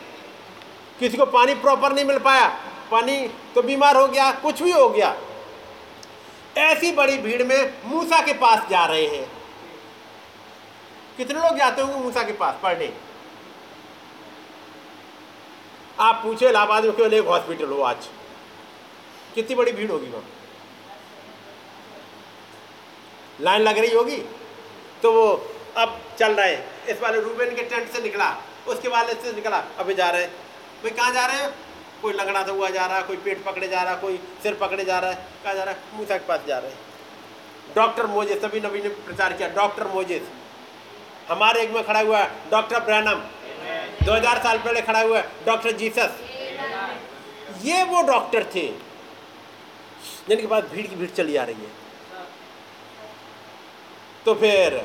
किसी 1.01 1.17
को 1.17 1.27
पानी 1.27 1.55
प्रॉपर 1.55 1.93
नहीं 1.93 2.05
मिल 2.05 2.19
पाया। 2.19 2.49
पानी 2.91 3.31
तो 3.55 3.63
बीमार 3.63 3.97
हो 3.97 4.07
गया, 4.09 4.33
कुछ 4.33 4.63
भी 4.63 4.73
हो 4.73 4.89
गया। 4.89 5.17
ऐसी 6.59 6.93
बड़ी 6.93 7.19
भीड़ 7.19 7.43
में 7.43 7.75
मूसा 7.85 8.23
के 8.23 8.33
पास 8.33 8.69
जा 8.71 8.85
रहे 8.85 9.07
हैं। 9.07 9.33
कितने 11.17 11.41
लोग 11.41 11.59
जाते 11.59 11.83
होंगे 11.83 11.97
मूसा 11.97 12.23
के 12.23 12.33
पास 12.33 12.55
पर 12.63 12.75
डे 12.75 12.93
आप 16.01 16.15
पूछे, 16.15 16.49
इलाहाबाद 16.49 16.85
में 16.85 16.97
केवल 16.97 17.15
एक 17.15 17.25
हॉस्पिटल 17.25 17.65
हो 17.65 17.83
आज? 17.83 18.09
कितनी 19.35 19.55
बड़ी 19.55 19.73
भीड़ 19.73 19.91
होगी 19.91 20.07
वहाँ? 20.07 20.25
लाइन 23.41 23.63
लग 23.63 23.79
रही 23.79 23.95
होगी? 23.95 24.17
तो 25.03 25.13
वो 25.13 25.55
अब 25.77 26.01
चल 26.19 26.33
रहे 26.33 26.55
इस 26.93 27.01
वाले 27.03 27.21
रूबेन 27.21 27.55
के 27.57 27.63
टेंट 27.63 27.91
से 27.91 28.03
निकला, 28.03 28.37
उसके 28.69 28.89
वाले 28.89 29.15
से 29.15 29.33
निकला। 29.33 29.65
अभी 29.79 29.95
जा 29.95 30.11
रहे 30.11 30.23
हैं। 30.23 30.31
भाई, 30.83 30.91
कहाँ 30.91 31.13
जा 31.13 31.27
रहे 31.27 31.37
हैं? 31.37 31.55
कोई 32.03 32.13
लंगड़ा 32.13 32.43
था 32.43 32.51
हुआ 32.51 32.69
जा 32.69 32.87
रहा 32.87 32.97
है 32.97 33.03
कोई 33.03 33.17
पेट 33.17 33.45
पकड़े 33.45 33.69
जा 33.69 33.83
रहा 33.83 33.95
है 33.95 34.01
कोई 34.01 34.17
सिर 34.43 34.55
पकड़े 34.55 34.85
जा 34.85 34.99
रहा 34.99 35.11
है। 35.11 35.27
कहाँ 35.45 35.55
जा 35.55 35.65
रहा 35.65 35.75
है? 35.75 35.81
मूसा 35.95 36.19
के 36.19 36.27
पास 36.27 36.41
जा 36.49 36.59
रहे 36.59 36.71
हैं। 36.71 36.79
डॉक्टर 37.77 38.07
मोजेस 38.07 38.43
सभी 38.43 38.61
नबी 38.61 38.83
ने 38.83 38.89
प्रचार 38.89 39.33
किया। 39.33 39.49
डॉक्टर 39.49 39.87
मोजेस, 39.87 40.23
हमारे 41.29 41.63
एक 41.63 41.71
में 41.71 41.85
खड़ा 41.87 42.01
हुआ 42.01 42.19
है। 42.19 42.51
डॉक्टर 42.51 42.81
ब्रैनम 42.81 43.21
2000 44.05 44.43
साल 44.43 44.59
पहले 44.59 44.81
खड़ा 44.83 45.01
हुआ 45.01 45.21
डॉक्टर 45.47 45.73
जीसस। 45.73 46.21
ये 47.65 47.83
वो 47.85 48.03
डॉक्टर 48.03 48.45
थे, 48.55 48.67
जिनके 50.29 50.47
पास 50.47 50.65
भीड़ 50.65 50.87
की 50.87 50.97
भीड़ 50.97 51.11
चली 51.11 51.37
आ 51.37 51.45
रही 51.45 51.55
है। 51.55 51.71
तो 54.25 54.35
फिर 54.35 54.81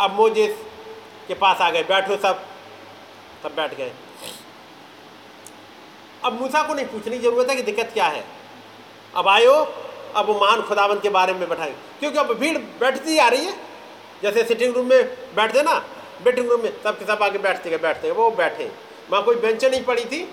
अब 0.00 0.14
मोजिस 0.14 0.56
के 1.28 1.34
पास 1.34 1.60
आ 1.60 1.70
गए, 1.70 1.82
बैठो 1.82 2.16
सब। 2.16 2.44
सब 3.42 3.54
बैठ 3.54 3.74
गए। 3.74 3.92
अब 6.24 6.40
मूसा 6.40 6.62
को 6.62 6.74
नहीं 6.74 6.86
पूछने 6.86 7.16
की 7.18 7.22
ज़रूरत 7.22 7.50
है 7.50 7.56
कि 7.56 7.62
दिक्कत 7.62 7.90
क्या 7.92 8.06
है। 8.06 8.24
अब 9.16 9.28
आयो, 9.28 9.52
अब 10.16 10.26
वो 10.26 10.34
मान 10.40 10.62
खुदावन 10.62 11.00
के 11.00 11.08
बारे 11.08 11.32
में 11.32 11.48
बैठाएँगे 11.48 11.76
क्योंकि 12.00 12.18
अब 12.18 12.32
भीड़ 12.38 12.56
बैठती 12.80 13.18
आ 13.18 13.28
रही 13.28 13.44
है। 13.44 13.54
जैसे 14.22 14.44
सिटिंग 14.44 14.74
रूम 14.74 14.86
में 14.86 15.34
बैठते 15.34 15.62
ना 15.62 15.74
बेटिंग 16.24 16.50
रूम 16.50 16.60
में 16.60 16.72
सब 16.82 16.98
के 16.98 17.04
सब 17.04 17.22
आगे 17.22 17.38
बैठते 17.38 17.70
गए 17.70 17.78
बैठते 17.78 18.08
गए, 18.08 18.14
वो 18.14 18.30
बैठे। 18.30 18.70
वहाँ 19.10 19.24
कोई 19.24 19.36
बेंचें 19.36 19.70
नहीं 19.70 19.84
पड़ी 19.84 20.04
थी। 20.04 20.24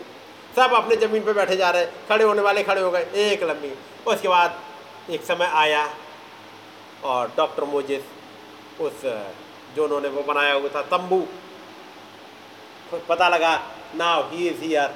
सब 0.55 0.73
अपने 0.73 0.95
ज़मीन 0.95 1.23
पर 1.23 1.33
बैठे 1.33 1.55
जा 1.57 1.69
रहे 1.69 1.85
खड़े 2.09 2.23
होने 2.23 2.41
वाले 2.41 2.63
खड़े 2.63 2.81
हो 2.81 2.91
गए, 2.91 3.05
एक 3.15 3.43
लंबी। 3.43 3.73
उसके 4.07 4.27
बाद 4.27 4.59
एक 5.09 5.23
समय 5.23 5.45
आया 5.45 5.89
और 7.03 7.31
डॉक्टर 7.37 7.63
मोजिस 7.63 8.01
उस, 8.81 9.01
जो 9.75 9.83
उन्होंने 9.83 10.09
वो 10.09 10.21
बनाया 10.23 10.53
हुआ 10.53 10.69
था, 10.75 10.81
तंबू। 10.81 11.27
पता 13.09 13.29
लगा 13.29 13.53
नाउ 13.95 14.23
ही 14.29 14.47
इज़ 14.47 14.61
हियर 14.61 14.95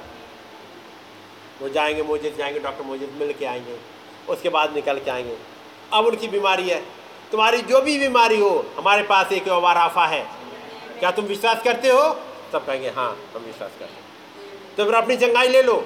वो 1.62 1.68
जाएँगे 1.68 2.02
मोजिस 2.02 2.36
जाएँगे 2.36 2.60
डॉक्टर 2.60 2.84
मोजिस 2.84 3.08
मिल 3.12 3.32
के 3.32 3.46
आएँगे। 3.46 3.76
उसके 4.28 4.48
बाद 4.48 4.74
निकल 4.74 4.98
के 4.98 5.10
आएँगे। 5.10 5.36
अब 5.92 6.06
उनकी 6.06 6.28
बीमारी 6.28 6.68
है। 6.68 6.80
तुम्हारी 7.32 7.60
जो 7.62 7.80
भी 7.80 7.98
बीमारी 7.98 8.40
हो, 8.40 8.66
हमारे 8.76 9.02
पास 9.02 9.32
एक 9.32 9.48
वाराफा 9.48 10.06
है। 10.06 10.26
क्या 11.00 11.10
तुम 11.10 11.24
विश्वास 11.26 11.62
करते 11.62 11.88
हो? 11.88 12.08
तब 12.52 12.64
कहेंगे 12.66 12.88
हाँ 12.90 13.10
हम 13.34 13.42
विश्वास 13.42 13.70
करते 13.78 13.84
हैं। 13.84 14.02
तो 14.76 14.84
फिर 14.84 14.94
अपनी 14.94 15.16
चंगाई 15.16 15.48
ले 15.48 15.62
लो 15.62 15.84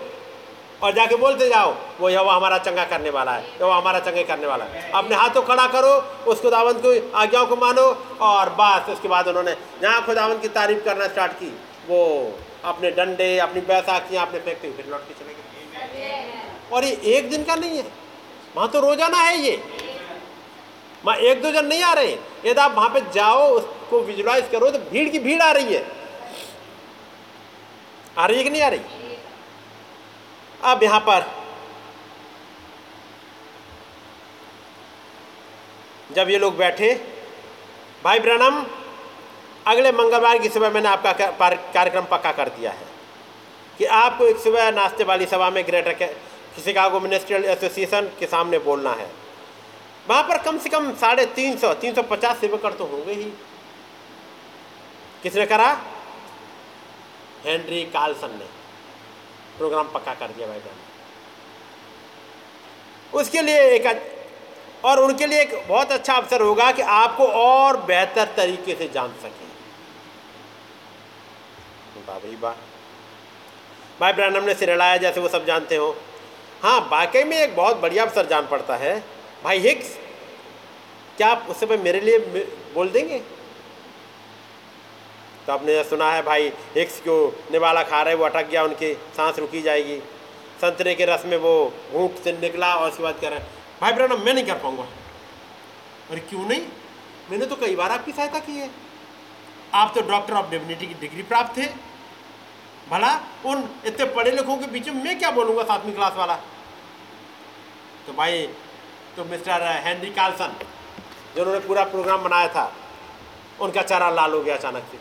और 0.83 0.93
जाके 0.95 1.17
बोलते 1.17 1.49
जाओ, 1.49 1.75
वो 2.01 2.09
यह 2.11 2.31
हमारा 2.31 2.59
चंगा 2.61 2.85
करने 2.87 3.11
वाला 3.11 3.33
है 3.33 3.45
वो 3.61 3.71
हमारा 3.71 4.01
चंगा 4.01 4.23
करने 4.25 4.47
वाला 4.47 4.65
है। 4.65 4.91
अपने 4.93 5.17
हाथों 5.17 5.43
खड़ा 5.45 5.67
करो 5.69 5.91
उस 6.27 6.41
खुदावंत 6.43 6.83
को, 6.83 6.93
आज्ञाओं 7.19 7.47
को 7.47 7.57
मानो 7.57 7.83
और 8.23 8.51
बस, 8.61 8.91
उसके 8.91 9.09
बाद 9.09 9.29
उन्होंने 9.29 9.55
जहाँ 9.83 10.05
खुदावंत 10.07 10.43
की 10.43 10.49
तारीफ़ 10.51 10.85
करना 10.85 11.09
स्टार्ट 11.09 11.33
की, 11.35 11.51
वो 11.89 11.99
अपने 12.65 12.91
डंडे, 12.93 13.39
अपनी 13.39 13.61
बैसाखियाँ 13.63 14.27
अपने 14.27 14.41
फेंकते 14.41 14.71
फिर 14.73 14.87
लौट 14.91 15.09
के 15.09 15.15
चले 15.15 15.33
गए। 15.33 15.43
और 16.73 16.85
ये 16.85 16.93
एक 17.17 17.31
दिन 17.31 17.45
का 17.45 17.55
नहीं 17.57 17.77
है, 17.77 17.87
वहाँ 18.57 18.69
तो 18.69 18.81
रोज़ाना 18.81 19.19
है 19.19 19.39
ये। 19.39 19.57
वहाँ 21.09 21.19
एक 21.21 21.43
दो 21.43 21.51
जन 21.53 21.67
नहीं 21.67 21.83
आ 21.83 21.93
रहे। 21.95 22.13
यदि 22.45 22.61
आप 22.61 22.75
वहाँ 22.75 22.89
पे 22.91 23.01
जाओ, 23.13 23.47
उसको 23.51 24.01
विजुलाइज 24.03 24.49
करो 24.53 24.71
तो 24.71 24.79
भीड़ 24.91 25.09
की 25.09 25.19
भीड़ 25.19 25.41
आ 25.43 25.51
रही 25.53 25.75
है। 25.75 25.87
आ 28.19 28.27
रही 28.27 28.37
है 28.39 28.45
कि 28.45 28.51
नहीं 28.51 28.63
आ 28.63 28.69
रही? 28.69 28.81
अब 30.63 30.83
यहाँ 30.83 31.01
पर, 31.01 31.25
जब 36.11 36.31
ये 36.31 36.39
लोग 36.39 36.57
बैठे, 36.57 36.93
भाई 38.05 38.19
ब्रनम, 38.21 38.65
अगले 39.67 39.93
मंगलवार 39.93 40.39
की 40.39 40.49
सुबह 40.49 40.71
मैंने 40.71 40.89
आपका 40.89 41.13
कार्यक्रम 41.13 42.05
पक्का 42.11 42.33
कर 42.33 42.49
दिया 42.51 42.71
है 42.71 42.87
कि 43.79 43.85
आपको 43.85 44.27
एक 44.27 44.39
सुबह 44.39 44.71
नाश्ते 44.73 45.05
वाली 45.05 45.27
सभा 45.27 45.51
में 45.51 45.65
ग्रेटर 45.67 46.15
शिकागो 46.65 47.01
मिनिस्ट्रियल 47.01 47.45
एसोसिएशन 47.47 48.11
के 48.21 48.27
सामने 48.27 48.59
बोलना 48.61 48.93
है। 48.93 49.11
वहाँ 50.09 50.23
पर 50.23 50.39
कम 50.43 50.59
से 50.59 50.69
कम 50.69 50.95
साढ़े 50.97 51.25
तीन 51.37 51.57
सौ 51.59 51.73
तीन 51.77 51.95
सौ 51.95 52.03
पचास 52.11 52.39
सेवकड़ 52.41 52.73
तो 52.73 52.85
होंगे 52.87 53.13
ही। 53.13 53.25
किसने 55.23 55.47
करा? 55.47 55.71
हेनरी 57.45 57.83
कार्लसन 57.87 58.31
ने। 58.31 58.47
प्रोग्राम 59.59 59.89
पक्का 59.89 60.15
कर 60.15 60.29
दिया 60.29 60.47
भाई 60.49 60.59
बहन 60.59 60.87
उसके 63.13 63.43
लिए 63.43 63.61
एक 63.71 63.87
और 64.85 65.01
उनके 65.01 65.27
लिए 65.27 65.41
एक 65.41 65.55
बहुत 65.69 65.93
अच्छा 65.93 66.15
अवसर 66.15 66.43
होगा 66.43 66.71
कि 66.73 66.83
आपको 66.95 67.27
और 67.27 67.77
बेहतर 67.85 68.33
तरीके 68.37 68.75
से 68.75 68.89
जान 68.89 69.15
सकें। 69.23 69.47
भाई 72.07 72.37
वाह 72.41 72.55
भाई 74.01 74.13
ब्रैनम 74.13 74.45
ने 74.45 74.55
सिरलाया 74.55 74.97
जैसे 74.97 75.21
वो 75.21 75.29
सब 75.29 75.47
जानते 75.47 75.77
हो। 75.77 75.91
हाँ 76.63 76.79
वाकई 76.93 77.25
में 77.25 77.37
एक 77.37 77.57
बहुत 77.57 77.77
बढ़िया 77.77 78.05
अवसर 78.05 78.27
जान 78.27 78.47
पड़ता 78.47 78.77
है। 78.77 79.18
भाई 79.44 79.59
हिक्स, 79.59 79.97
क्या 81.16 81.28
आप 81.28 81.47
उससे 81.51 81.66
पर 81.66 81.78
मेरे 81.78 82.01
लिए 82.01 82.19
बोल 82.74 82.89
देंगे? 82.90 83.19
तो 85.47 85.52
आपने 85.52 85.82
सुना 85.85 86.10
है 86.12 86.23
भाई, 86.23 86.48
हिक्स 86.74 86.98
को 87.01 87.16
निवाला 87.52 87.82
खा 87.82 88.02
रहे 88.02 88.15
वो 88.15 88.24
अटक 88.24 88.48
गया, 88.48 88.62
उनकी 88.65 88.93
सांस 89.16 89.39
रुकी 89.39 89.62
जाएगी। 89.62 89.98
संतरे 90.60 90.94
के 90.94 91.05
रस 91.05 91.24
में 91.27 91.36
वो 91.36 91.52
घूट 91.93 92.23
से 92.24 92.32
निकला 92.32 92.74
और 92.74 92.90
उसके 92.90 93.02
बाद 93.02 93.19
कह 93.20 93.28
रहे 93.28 93.39
हैं, 93.39 93.48
भाई 93.81 93.93
ब्रैनम 93.93 94.24
मैं 94.24 94.35
नहीं 94.35 94.44
कर 94.44 94.59
पाऊँगा। 94.59 94.86
अरे 96.10 96.20
क्यों 96.20 96.44
नहीं? 96.44 96.66
मैंने 97.31 97.47
तो 97.47 97.56
कई 97.56 97.77
बार 97.77 97.90
आपकी 97.90 98.12
सहायता 98.12 98.39
की 98.39 98.52
है। 98.52 98.70
आप 99.74 99.93
तो 99.94 100.01
डॉक्टर 100.02 100.35
ऑफ़ 100.35 100.51
डिविनिटी 100.51 100.86
की 100.86 100.94
डिग्री 100.94 101.23
प्राप्त 101.23 101.59
थे। 101.59 101.66
भला, 102.90 103.15
उन 103.47 103.69
इतने 103.86 104.05
पढ़े 104.15 104.31
लिखों 104.31 104.56
के 104.56 104.66
बीच 104.66 104.89
में 104.89 105.02
मैं 105.05 105.19
क्या 105.19 105.31
बोलूँगा 105.31 105.62
सातवीं 105.65 105.93
क्लास 105.94 106.15
वाला? 106.16 106.36
तो 108.06 108.12
भाई 108.12 108.48
तो 109.17 109.25
मिस्टर 109.25 109.63
हेनरी 109.85 110.11
कार्लसन, 110.11 110.55
जिन्होंने 111.35 111.61
पूरा 111.61 111.85
प्रोग्राम 111.85 112.23
बनाया 112.23 112.49
था, 112.49 112.73
उनका 113.61 113.83
चेहरा 113.83 114.11
लाल 114.11 114.33
हो 114.33 114.41
गया 114.43 114.57
अचानक 114.57 114.85
से। 114.93 114.99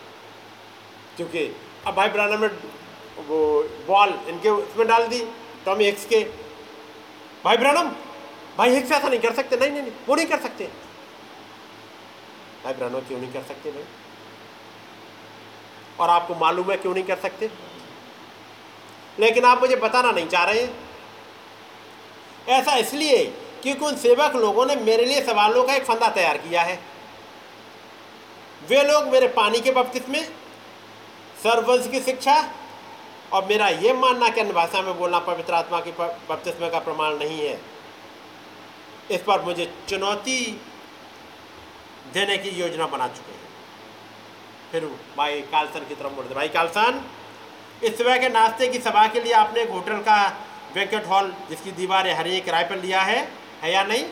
क्योंकि 1.15 1.55
अब 1.87 1.93
भाई 1.95 2.09
ब्रानम 2.09 2.41
ने 2.41 2.47
वो 3.23 3.63
बॉल 3.87 4.09
इनके 4.27 4.49
उसमें 4.49 4.87
डाल 4.87 5.07
दी, 5.07 5.19
टॉमी 5.65 5.85
हिक्स 5.85 6.05
के। 6.05 6.23
भाई 7.45 7.57
ब्रानम, 7.57 7.89
भाई 8.57 8.69
हिक्स 8.69 8.91
ऐसा 8.91 9.07
नहीं 9.07 9.19
कर 9.19 9.33
सकते, 9.33 9.57
नहीं 9.57 9.71
नहीं 9.71 9.81
नहीं, 9.81 9.91
वो 10.07 10.15
नहीं 10.15 10.25
कर 10.25 10.39
सकते। 10.39 10.67
भाई 12.63 12.73
ब्रानम 12.73 12.99
क्यों 12.99 13.19
नहीं 13.19 13.33
कर 13.33 13.43
सकते 13.43 13.71
भाई? 13.71 13.83
और 15.99 16.09
आपको 16.09 16.35
मालूम 16.35 16.71
है 16.71 16.77
क्यों 16.77 16.93
नहीं 16.93 17.03
कर 17.03 17.17
सकते? 17.17 17.49
लेकिन 19.19 19.45
आप 19.45 19.61
मुझे 19.61 19.75
बताना 19.75 20.11
नहीं 20.11 20.27
चाह 20.27 20.43
रहे 20.43 20.61
हैं। 20.61 20.89
ऐसा 22.47 22.75
इसलिए 22.75 23.25
क्योंकि 23.67 23.85
उन 23.85 23.95
सेवक 23.97 24.35
लोगों 24.35 24.65
ने 24.65 24.75
मेरे 24.75 25.05
लिए 25.05 25.21
सवालों 25.21 25.63
का 25.63 25.73
एक 25.75 25.85
फंदा 25.85 26.07
तैयार 26.09 26.37
किया 26.37 26.61
है। 26.61 26.79
वे 28.69 28.83
लोग 28.83 29.07
मेरे 29.07 29.27
पानी 29.27 29.59
के 29.61 29.71
बपतिस 29.71 30.07
में 30.09 30.23
सर्वंश 31.43 31.87
की 31.87 31.99
शिक्षा 31.99 32.35
और 33.33 33.45
मेरा 33.45 33.67
यह 33.67 33.93
मानना 33.93 34.29
कि 34.29 34.41
अन्य 34.41 34.53
भाषा 34.53 34.81
में 34.81 34.97
बोलना 34.99 35.19
पवित्र 35.19 35.53
आत्मा 35.53 35.79
की 35.79 35.91
बपतिस्मे 35.91 36.69
का 36.69 36.79
प्रमाण 36.79 37.17
नहीं 37.17 37.39
है। 37.39 37.59
इस 39.11 39.21
पर 39.21 39.41
मुझे 39.41 39.65
चुनौती 39.89 40.39
देने 42.13 42.37
की 42.37 42.49
योजना 42.49 42.85
बना 42.85 43.07
चुके 43.07 43.31
हैं। 43.31 43.45
फिर 44.71 44.85
भाई 45.17 45.41
कालसन 45.51 45.79
की 45.79 45.95
तरफ़ 45.95 46.13
मुड़ 46.13 46.25
दे 46.25 46.35
भाई 46.35 46.47
कालसन, 46.49 47.01
इस 47.83 47.97
सुबह 47.97 48.17
के 48.17 48.29
नाश्ते 48.29 48.67
की 48.67 48.79
सभा 48.79 49.07
के 49.07 49.19
लिए 49.19 49.33
आपने 49.33 49.61
एक 49.61 49.69
होटल 49.69 49.97
का 50.01 50.17
वेंकट 50.75 51.07
हॉल, 51.07 51.33
जिसकी 51.49 51.71
दीवारें 51.71 52.13
हरी, 52.13 52.39
किराए 52.41 52.63
पर 52.63 52.77
लिया 52.77 53.01
है। 53.01 53.46
है 53.63 53.71
या 53.73 53.83
नहीं? 53.83 54.05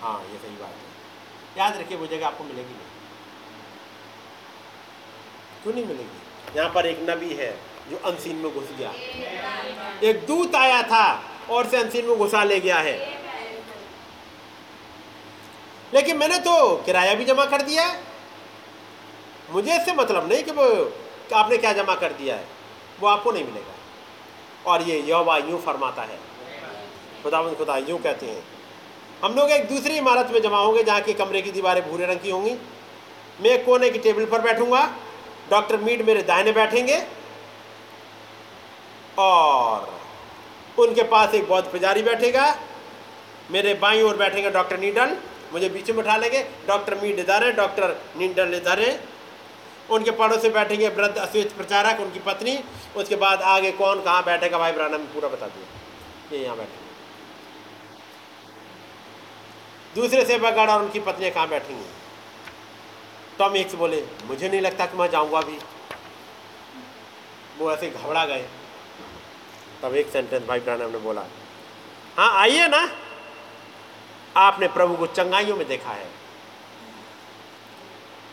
हाँ 0.00 0.20
ये 0.22 0.38
सही 0.38 0.56
बात 0.56 0.70
है। 0.70 0.86
याद 1.58 1.76
रखिए, 1.76 1.96
वो 1.96 2.06
जगह 2.06 2.26
आपको 2.26 2.44
मिलेगी 2.44 2.72
नहीं। 2.72 2.86
क्यों 5.62 5.74
नहीं 5.74 5.84
मिलेगी? 5.84 6.56
यहाँ 6.56 6.70
पर 6.70 6.86
एक 6.86 6.98
नबी 7.10 7.34
है 7.34 7.50
जो 7.90 7.96
अनसीन 7.96 8.36
में 8.36 8.54
घुस 8.54 8.68
गया। 8.78 8.92
एक 10.08 10.26
दूत 10.26 10.54
आया 10.54 10.82
था 10.82 11.22
और 11.50 11.68
से 11.68 11.76
अनसीन 11.76 12.06
में 12.06 12.18
घुसा 12.18 12.44
ले 12.44 12.60
गया 12.60 12.78
है। 12.78 12.96
लेकिन 15.94 16.16
मैंने 16.16 16.38
तो 16.38 16.76
किराया 16.76 17.14
भी 17.14 17.24
जमा 17.24 17.44
कर 17.44 17.62
दिया 17.62 17.86
है। 17.86 18.02
मुझे 19.50 19.76
इससे 19.76 19.92
मतलब 19.92 20.28
नहीं 20.32 20.42
कि 20.44 20.50
वो 20.50 20.64
आपने 21.34 21.58
क्या 21.58 21.72
जमा 21.72 21.94
कर 21.94 22.12
दिया 22.12 22.36
है। 22.36 22.46
वो 23.00 23.08
आपको 23.08 23.32
नहीं 23.32 23.44
मिलेगा। 23.44 23.74
और 24.70 24.82
ये 24.82 25.00
यौवा 25.02 25.36
यूँ 25.38 25.60
फरमाता 25.62 26.02
है 26.02 26.27
खुदावन 27.22 27.54
खुदा, 27.54 27.76
यूँ 27.78 27.98
कहते 27.98 28.26
हैं। 28.26 28.42
हम 29.22 29.34
लोग 29.34 29.50
एक 29.50 29.68
दूसरी 29.68 29.96
इमारत 29.98 30.30
में 30.32 30.40
जमा 30.42 30.58
होंगे 30.58 30.82
जहाँ 30.84 31.00
की 31.00 31.14
कमरे 31.14 31.42
की 31.42 31.50
दीवारें 31.52 31.82
भूरे 31.90 32.06
रंग 32.06 32.20
की 32.20 32.30
होंगी। 32.30 32.56
मैं 33.40 33.64
कोने 33.64 33.90
की 33.90 33.98
टेबल 34.00 34.24
पर 34.26 34.40
बैठूँगा, 34.42 34.82
डॉक्टर 35.50 35.76
मीड 35.78 36.04
मेरे 36.06 36.22
दाहिने 36.24 36.52
बैठेंगे 36.52 37.02
और 39.18 39.88
उनके 40.78 41.02
पास 41.04 41.34
एक 41.34 41.48
बौद्ध 41.48 41.66
पुजारी 41.68 42.02
बैठेगा, 42.04 42.54
मेरे 43.50 43.74
बाई 43.76 44.02
ओर 44.02 44.16
बैठेंगे 44.16 44.50
डॉक्टर 44.50 44.78
नीडल, 44.78 45.16
मुझे 45.52 45.68
बीच 45.68 45.90
में 45.90 45.96
बैठा 45.96 46.16
लेंगे, 46.16 46.42
डॉक्टर 46.68 46.94
मीड 46.94 47.18
इधर 47.18 47.44
है, 47.44 47.52
डॉक्टर 47.54 47.96
नीडल 48.16 48.54
इधर 48.54 48.80
है। 48.80 48.98
उनके 49.90 50.10
पड़ों 50.12 50.38
से 50.38 50.48
बैठेंगे 50.50 50.88
वृद्ध 50.90 51.16
अश्वित 51.18 51.52
प्रचारक, 51.56 52.00
उनकी 52.00 52.18
पत्नी, 52.20 52.58
उसके 52.96 53.16
बाद 53.16 53.42
आगे 53.52 53.70
कौन 53.74 54.02
कहाँ 54.02 54.24
बैठेगा 54.24 54.58
भाई 54.58 54.72
ब्राना 54.72 54.98
में 54.98 55.06
पूरा 55.14 55.28
बता 55.28 55.46
दिया। 55.46 56.36
ये 56.36 56.44
यहाँ 56.44 56.56
बैठेंगे। 56.56 56.87
दूसरे 59.94 60.24
से 60.24 60.38
बगड़ 60.38 60.68
और 60.70 60.82
उनकी 60.82 61.00
पत्नियाँ 61.00 61.32
कहाँ 61.32 61.48
बैठेंगी? 61.48 61.84
टॉम 63.38 63.54
हिक्स 63.54 63.74
बोले, 63.74 64.02
मुझे 64.26 64.48
नहीं 64.48 64.60
लगता 64.60 64.86
कि 64.86 64.96
मैं 64.98 65.10
जाऊँगा 65.10 65.38
अभी 65.38 65.58
वो 67.58 67.72
ऐसे 67.72 67.90
घबरा 67.90 68.24
गए। 68.26 68.46
तब 69.82 69.94
एक 69.96 70.08
सेंटेंस 70.12 70.46
भाई 70.46 70.60
ब्रानम 70.60 70.90
ने 70.90 70.98
बोला 70.98 71.22
हाँ 72.16 72.30
आइए 72.40 72.66
ना। 72.68 72.88
आपने 74.36 74.68
प्रभु 74.68 74.96
को 74.96 75.06
चंगाइयों 75.08 75.56
में 75.56 75.66
देखा 75.68 75.90
है। 75.90 76.06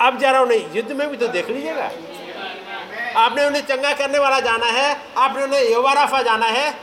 अब 0.02 0.18
जरा 0.20 0.42
उन्हें 0.42 0.76
युद्ध 0.76 0.92
में 0.92 1.10
भी 1.10 1.18
तो 1.18 1.28
देख 1.28 1.50
लीजिएगा। 1.50 1.92
आपने 3.18 3.46
उन्हें 3.46 3.62
चंगा 3.66 3.94
करने 3.94 4.20
वाला 4.20 4.40
जाना 4.40 4.66
है, 4.68 4.96
आपने 5.18 5.44
उन्हें 5.44 5.62
यवाराफा 5.64 6.22
जाना 6.22 6.46
है। 6.48 6.74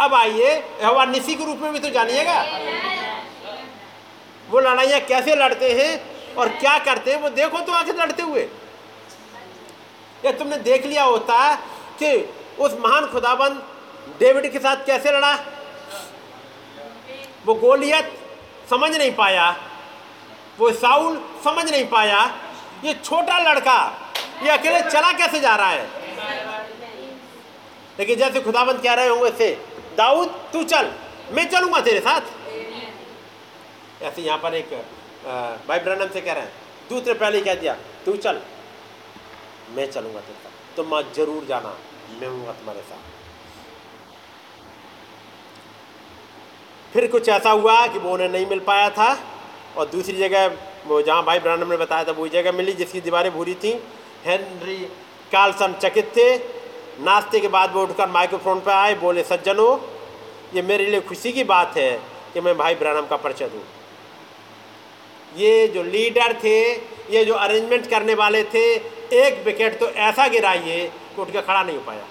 अब 0.00 0.14
आइए 0.14 0.54
यवा 0.82 1.04
निसी 1.04 1.34
के 1.34 1.44
रूप 1.44 1.58
में 1.58 1.72
भी 1.72 1.78
तो 1.78 1.90
जानिएगा। 1.90 2.40
वो 4.50 4.60
लड़ाइयाँ 4.60 5.00
कैसे 5.00 5.34
लड़ते 5.34 5.72
हैं 5.72 6.34
और 6.34 6.48
क्या 6.50 6.78
करते 6.78 7.12
हैं 7.12 7.20
वो 7.20 7.28
देखो 7.30 7.60
तो 7.60 7.72
आखिर 7.72 7.96
लड़ते 7.96 8.22
हुए। 8.22 8.48
या 10.24 10.32
तुमने 10.32 10.56
देख 10.58 10.86
लिया 10.86 11.04
होता 11.04 11.54
कि 11.98 12.16
उस 12.58 12.76
महान 12.80 13.06
खुदाबंद 13.06 13.62
डेविड 14.20 14.50
के 14.52 14.58
साथ 14.58 14.84
कैसे 14.86 15.12
लड़ा। 15.12 15.32
वो 17.46 17.54
गोलियत 17.54 18.12
समझ 18.70 18.90
नहीं 18.96 19.12
पाया। 19.14 19.50
वो 20.58 20.70
साउल 20.72 21.16
समझ 21.44 21.70
नहीं 21.70 21.86
पाया। 21.88 22.20
ये 22.84 22.94
छोटा 22.94 23.38
लड़का, 23.40 23.78
ये 24.42 24.50
अकेले 24.50 24.80
चला 24.82 25.12
कैसे 25.12 25.40
जा 25.40 25.54
रहा 25.56 25.70
है? 25.70 25.88
लेकिन 27.98 28.18
जैसे 28.18 28.40
खुदाबंद 28.40 28.82
कह 28.82 28.94
रहे 28.94 29.08
होंगे 29.08 29.50
दाऊद, 29.96 30.28
तू 30.52 30.62
चल, 30.64 30.92
मैं 31.32 31.48
चलूँगा 31.50 31.80
तेरे 31.80 32.00
साथ। 32.00 32.20
ऐसे 34.02 34.22
यहाँ 34.22 34.38
पर 34.38 34.54
एक 34.54 34.70
भाई 35.68 35.78
ब्रनम 35.80 36.08
से 36.08 36.20
कह 36.20 36.32
रहे 36.32 36.42
हैं 36.42 36.52
दूत 36.90 37.06
ने 37.06 37.14
पहले 37.14 37.40
कह 37.40 37.54
दिया, 37.56 37.74
तू 38.04 38.16
चल। 38.18 38.40
मैं 39.70 39.90
चलूँगा 39.90 40.20
तेरे 40.20 40.38
साथ। 40.38 40.76
तुम 40.76 40.90
तो 40.90 41.02
ज़रूर 41.14 41.44
जाना, 41.46 41.76
मैं 42.20 42.28
हूँगा 42.28 42.52
तुम्हारे 42.52 42.80
साथ। 42.82 43.08
फिर 46.92 47.06
कुछ 47.08 47.28
ऐसा 47.30 47.50
हुआ 47.52 47.86
कि 47.86 47.98
वो 47.98 48.12
उन्हें 48.12 48.28
नहीं 48.28 48.46
मिल 48.46 48.60
पाया 48.62 48.88
था, 48.90 49.16
और 49.76 49.88
दूसरी 49.88 50.16
जगह 50.18 50.46
वो 50.86 51.00
जहाँ 51.02 51.24
भाई 51.24 51.38
ब्रांडम 51.40 51.70
ने 51.70 51.76
बताया 51.76 52.04
था, 52.04 52.12
वही 52.12 52.30
जगह 52.30 52.52
मिली 52.52 52.72
जिसकी 52.74 53.00
दीवारें 53.00 53.32
भूरी 53.32 53.54
थी। 53.56 53.72
हेनरी 54.24 54.76
कार्लसन 55.32 55.74
चकित 55.82 56.12
थे। 56.16 56.36
नाश्ते 57.00 57.40
के 57.40 57.48
बाद 57.48 57.72
वो 57.72 57.82
उठकर 57.82 58.08
माइक्रोफोन 58.10 58.60
पर 58.60 58.72
आए, 58.72 58.94
बोले, 58.96 59.22
सज्जनों, 59.24 59.78
ये 60.54 60.62
मेरे 60.62 60.86
लिए 60.86 61.00
खुशी 61.02 61.32
की 61.32 61.44
बात 61.46 61.76
है 61.76 61.92
कि 62.32 62.40
मैं 62.40 62.56
भाई 62.58 62.74
ब्रानम 62.74 63.06
का 63.06 63.16
परिचय 63.18 63.48
दूँ। 63.48 63.62
ये 65.36 65.66
जो 65.68 65.82
लीडर 65.82 66.32
थे, 66.34 66.72
ये 67.10 67.24
जो 67.24 67.34
अरेंजमेंट 67.34 67.86
करने 67.86 68.14
वाले 68.14 68.42
थे, 68.44 68.64
एक 69.16 69.42
विकेट 69.44 69.78
तो 69.80 69.88
ऐसा 69.88 70.26
गिराइए 70.28 70.86
कि 70.86 71.22
उठ 71.22 71.30
के 71.32 71.40
खड़ा 71.40 71.62
नहीं 71.62 71.76
हो 71.76 71.82
पाया। 71.82 72.04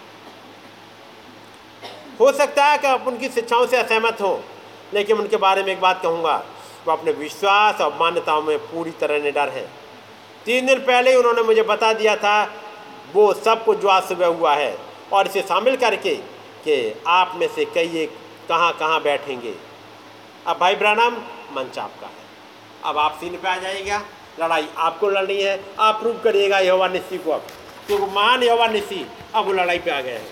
हो 2.20 2.32
सकता 2.32 2.66
है 2.66 2.78
कि 2.78 2.88
आप 2.88 3.08
उनकी 3.08 3.30
शिक्षाओं 3.30 3.66
से 3.66 3.78
असहमत 3.78 4.22
हों, 4.22 4.38
लेकिन 4.94 5.18
उनके 5.18 5.38
बारे 5.38 5.64
में 5.64 5.72
एक 5.74 5.82
बात 5.82 6.02
कहूँगा, 6.04 6.36
वो 6.86 6.92
अपने 6.94 7.12
विश्वास 7.12 7.82
और 7.82 7.98
मान्यताओं 8.00 8.42
में 8.42 8.58
पूरी 8.60 8.92
तरह 8.92 9.24
निडर 9.24 9.50
हैं। 9.50 9.66
तीन 10.46 10.66
दिन 10.66 10.80
पहले 10.80 11.12
ही 11.12 11.18
उन्होंने 11.18 11.42
मुझे 11.42 11.64
बता 11.64 11.94
दिया 11.94 12.16
था, 12.16 12.44
वो 13.14 13.34
सब 13.34 13.66
कुछ 13.66 13.78
जो 13.78 13.88
आज 13.88 14.04
सुबह 14.04 14.28
हुआ 14.28 14.56
है, 14.56 14.78
और 15.14 15.28
इसे 15.28 15.42
शामिल 15.42 15.76
करके 15.76 16.16
कि 16.64 17.02
आप 17.08 17.34
में 17.36 17.48
से 17.48 17.66
कई 17.66 17.98
एक 17.98 18.18
कहाँ 18.50 18.72
कहाँ 18.74 19.02
बैठेंगे। 19.02 19.54
अब 20.48 20.58
भाई 20.58 20.76
ब्रानम 20.76 21.18
मंच 21.56 21.78
आपका 21.80 22.08
है। 22.08 22.29
अब 22.86 22.98
आप 22.98 23.18
सीन 23.20 23.38
पे 23.38 23.48
आ 23.48 23.56
जाएगा 23.58 24.02
लड़ाई 24.40 24.68
आपको 24.78 25.10
लड़नी 25.10 25.42
है, 25.42 25.60
आप 25.80 26.00
प्रूव 26.00 26.20
करिएगा 26.24 26.60
यहोवा 26.60 26.88
निस्सी 26.88 27.18
को 27.18 27.32
अब। 27.32 27.48
क्योंकि 27.88 28.06
मान 28.06 28.44
यहोवा 28.44 28.68
निस्सी 28.68 29.06
अब 29.36 29.46
वो 29.46 29.54
लड़ाई 29.54 29.80
पे 29.80 29.92
आ 29.92 30.02
गए 30.02 30.12
हैं। 30.12 30.28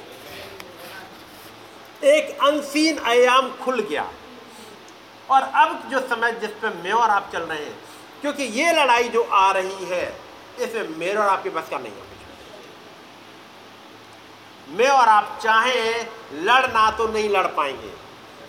एक 2.03 2.37
अनसीन 2.43 2.99
आयाम 2.99 3.51
खुल 3.51 3.79
गया। 3.79 4.11
और 5.31 5.41
अब 5.41 5.89
जो 5.91 5.99
समय 5.99 6.31
जिस 6.31 6.49
पे 6.49 6.69
मैं 6.83 6.91
और 6.91 7.09
आप 7.09 7.29
चल 7.33 7.39
रहे 7.39 7.63
हैं, 7.65 7.75
क्योंकि 8.21 8.43
ये 8.43 8.71
लड़ाई 8.73 9.09
जो 9.09 9.23
आ 9.23 9.51
रही 9.51 9.85
है, 9.85 10.05
इसमें 10.59 10.97
मेरे 10.97 11.15
और 11.15 11.27
आपके 11.27 11.49
बस 11.49 11.69
का 11.69 11.77
नहीं 11.77 11.91
है 11.91 12.05
मैं 14.69 14.87
और 14.87 15.07
आप 15.07 15.39
चाहें 15.43 16.07
लड़ना 16.33 16.89
तो 16.91 17.07
नहीं 17.07 17.29
लड़ 17.29 17.45
पाएँगे। 17.47 17.91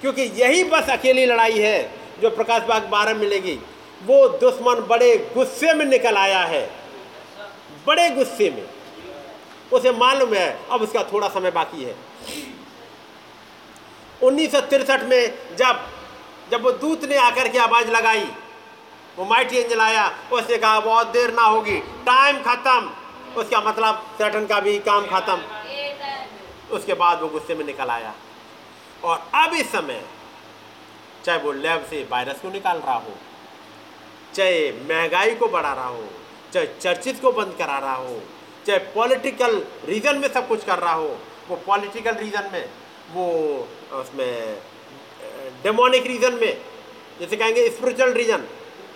क्योंकि 0.00 0.22
यही 0.22 0.64
बस 0.64 0.88
अकेली 0.90 1.26
लड़ाई 1.26 1.58
है, 1.58 1.90
जो 2.20 2.30
प्रकाश 2.30 2.62
बाग 2.62 2.82
बारह 2.82 3.14
मिलेगी। 3.14 3.58
वो 4.02 4.28
दुश्मन 4.28 4.74
बड़े 4.74 5.30
गुस्से 5.34 5.74
में 5.74 5.84
निकल 5.84 6.16
आया 6.16 6.38
है। 6.38 6.70
बड़े 7.86 8.10
गुस्से 8.10 8.50
में। 8.50 8.68
उसे 9.72 9.92
मालूम 9.92 10.34
है, 10.34 10.60
अब 10.70 10.82
उसका 10.82 11.02
थोड़ा 11.02 11.28
समय 11.28 11.50
बाकी 11.50 11.84
है। 11.84 11.96
उन्नीस 14.22 14.54
में 14.90 15.56
जब 15.56 15.86
जब 16.50 16.62
वो 16.62 16.72
दूत 16.72 17.04
ने 17.04 17.16
आकर 17.16 17.48
के 17.48 17.58
आवाज़ 17.58 17.88
लगाई, 17.88 18.30
वो 19.16 19.24
माइटी 19.24 19.56
एंजल 19.56 19.80
आया, 19.80 20.18
उसने 20.32 20.58
कहा, 20.58 20.80
बहुत 20.80 21.06
देर 21.06 21.34
ना 21.34 21.42
होगी, 21.42 21.80
टाइम 21.80 22.42
खत्म। 22.42 22.92
उसका 23.36 23.60
मतलब 23.60 24.06
सैटन 24.18 24.46
का 24.46 24.60
भी 24.60 24.78
काम 24.78 25.06
खत्म। 25.06 25.42
उसके 26.70 26.94
बाद 26.94 27.20
वो 27.20 27.28
गुस्से 27.28 27.54
में 27.54 27.64
निकल 27.64 27.88
आया। 27.88 28.14
और 29.04 29.30
अब 29.34 29.54
इस 29.54 29.72
समय, 29.72 30.04
चाहे 31.24 31.38
वो 31.38 31.52
लैब 31.52 31.84
से 31.84 32.08
वायरस 32.10 32.40
को 32.40 32.50
निकाल 32.50 32.78
रहा 32.78 32.94
हो 32.94 33.12
चाहे 34.38 34.58
महँगाई 34.88 35.34
को 35.34 35.46
बढ़ा 35.48 35.72
रहा 35.72 35.86
हो, 35.86 36.04
चाहे 36.52 36.66
चर्चित 36.80 37.20
को 37.22 37.30
बंद 37.32 37.54
करा 37.58 37.78
रहा 37.78 37.94
हो, 37.94 38.20
चाहे 38.66 38.78
पॉलिटिकल 38.94 39.56
रीजन 39.86 40.18
में 40.18 40.28
सब 40.28 40.48
कुछ 40.48 40.64
कर 40.64 40.78
रहा 40.78 40.92
हो, 40.92 41.08
वो 41.48 41.56
पॉलिटिकल 41.66 42.14
रीजन 42.16 42.50
में, 42.52 42.64
वो 43.12 43.24
उसमें 44.00 44.58
डेमोनिक 45.62 46.06
रीजन 46.06 46.34
में, 46.34 46.60
जैसे 47.20 47.36
कहेंगे 47.36 47.68
स्पिरिचुअल 47.70 48.12
रीजन, 48.12 48.44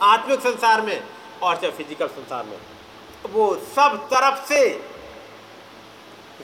आत्मिक 0.02 0.40
संसार 0.40 0.80
में 0.80 1.02
और 1.42 1.56
चाहे 1.56 1.72
फ़िज़िकल 1.72 2.08
संसार 2.08 2.44
में, 2.44 2.56
वो 3.32 3.54
सब 3.74 3.96
तरफ़ 4.10 4.46
से 4.48 4.60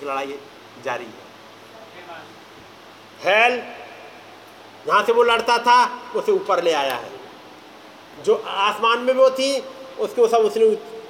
लड़ाई 0.04 0.38
जारी 0.84 1.04
है। 1.04 1.26
हेल 3.22 3.60
जहाँ 4.86 5.02
से 5.04 5.12
वो 5.12 5.22
लड़ता 5.22 5.58
था, 5.58 5.84
उसे 6.16 6.32
ऊपर 6.32 6.62
ले 6.64 6.72
आया 6.72 6.94
है। 6.94 7.17
जो 8.24 8.34
आसमान 8.46 8.98
में 8.98 9.12
वो 9.14 9.30
थी, 9.30 9.58
उसको 9.98 10.28
सब 10.28 10.40
उसने 10.42 10.64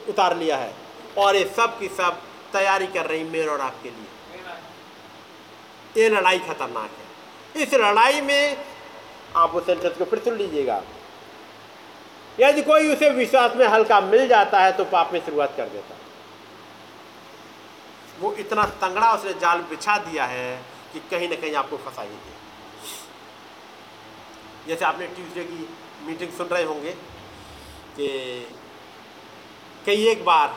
उतार 0.08 0.36
लिया 0.36 0.56
है। 0.56 0.72
और 1.18 1.36
ये 1.36 1.44
सब 1.56 1.78
की 1.78 1.88
सब 1.88 2.20
तैयारी 2.52 2.86
कर 2.86 3.06
रही 3.06 3.24
मेरे 3.24 3.48
और 3.48 3.60
आपके 3.60 3.88
लिए। 3.88 4.06
ये 5.96 6.08
लड़ाई 6.10 6.38
खतरनाक 6.38 6.90
है। 6.90 7.62
इस 7.62 7.74
लड़ाई 7.74 8.20
में 8.20 8.56
आप 9.36 9.54
उस 9.54 9.66
सेंटेंस 9.66 9.96
को 9.96 10.04
फिर 10.04 10.18
सुन 10.18 10.36
लीजिएगा। 10.36 10.82
यदि 12.38 12.62
कोई 12.62 12.88
उसे 12.92 13.10
विश्वास 13.10 13.56
में 13.56 13.66
हल्का 13.66 14.00
मिल 14.00 14.28
जाता 14.28 14.60
है 14.60 14.72
तो 14.72 14.84
पाप 14.86 15.12
में 15.12 15.20
शुरुआत 15.26 15.54
कर 15.56 15.68
देता 15.68 15.94
वो 18.20 18.32
इतना 18.34 18.62
तंगड़ा 18.82 19.12
उसने 19.14 19.32
जाल 19.40 19.58
बिछा 19.70 19.96
दिया 19.98 20.24
है 20.26 20.56
कि 20.92 21.00
कहीं 21.10 21.28
ना 21.28 21.36
कहीं 21.36 21.54
आपको 21.54 21.76
फंसाएगी 21.76 22.32
जैसे 24.68 24.84
आपने 24.84 25.06
ट्यूसडे 25.06 25.44
की 25.44 25.68
मीटिंग 26.08 26.32
सुन 26.32 26.46
रहे 26.46 26.64
होंगे 26.64 26.92
कि 27.96 28.08
कई 29.86 30.06
एक 30.08 30.24
बार 30.24 30.56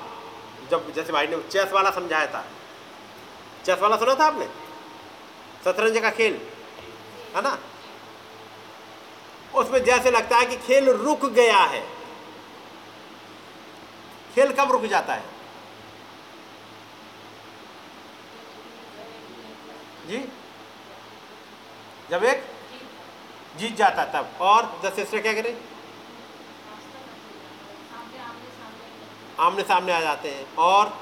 जब 0.72 0.94
जैसे 0.94 1.14
भाई 1.14 1.28
ने 1.28 1.42
चेस 1.42 1.72
वाला 1.72 1.92
समझाया 1.92 2.28
था। 2.28 2.46
चेस 3.66 3.80
वाला 3.80 3.98
सुना 3.98 4.16
था 4.16 4.26
आपने? 4.26 4.46
शतरंज 5.66 5.98
का 5.98 6.10
खेल, 6.10 6.40
है 7.36 7.42
ना? 7.42 7.58
उसमें 9.56 9.84
जैसे 9.84 10.12
लगता 10.12 10.38
है 10.38 10.46
कि 10.46 10.58
खेल 10.58 10.90
रुक 10.90 11.26
गया 11.26 11.58
है। 11.58 11.82
खेल 14.36 14.52
कब 14.52 14.72
रुक 14.72 14.86
जाता 14.86 15.14
है? 15.14 15.26
जी? 20.08 20.18
जब 22.10 22.24
एक 22.24 22.51
जीत 23.58 23.76
जाता 23.76 24.06
तब। 24.06 24.42
और 24.42 24.66
द 24.86 24.94
क्या 25.12 25.34
करें? 25.34 25.58
आमने 29.40 29.64
सामने 29.64 29.94
आ 29.94 30.00
जाते 30.02 30.30
हैं। 30.30 30.56
और 30.56 30.98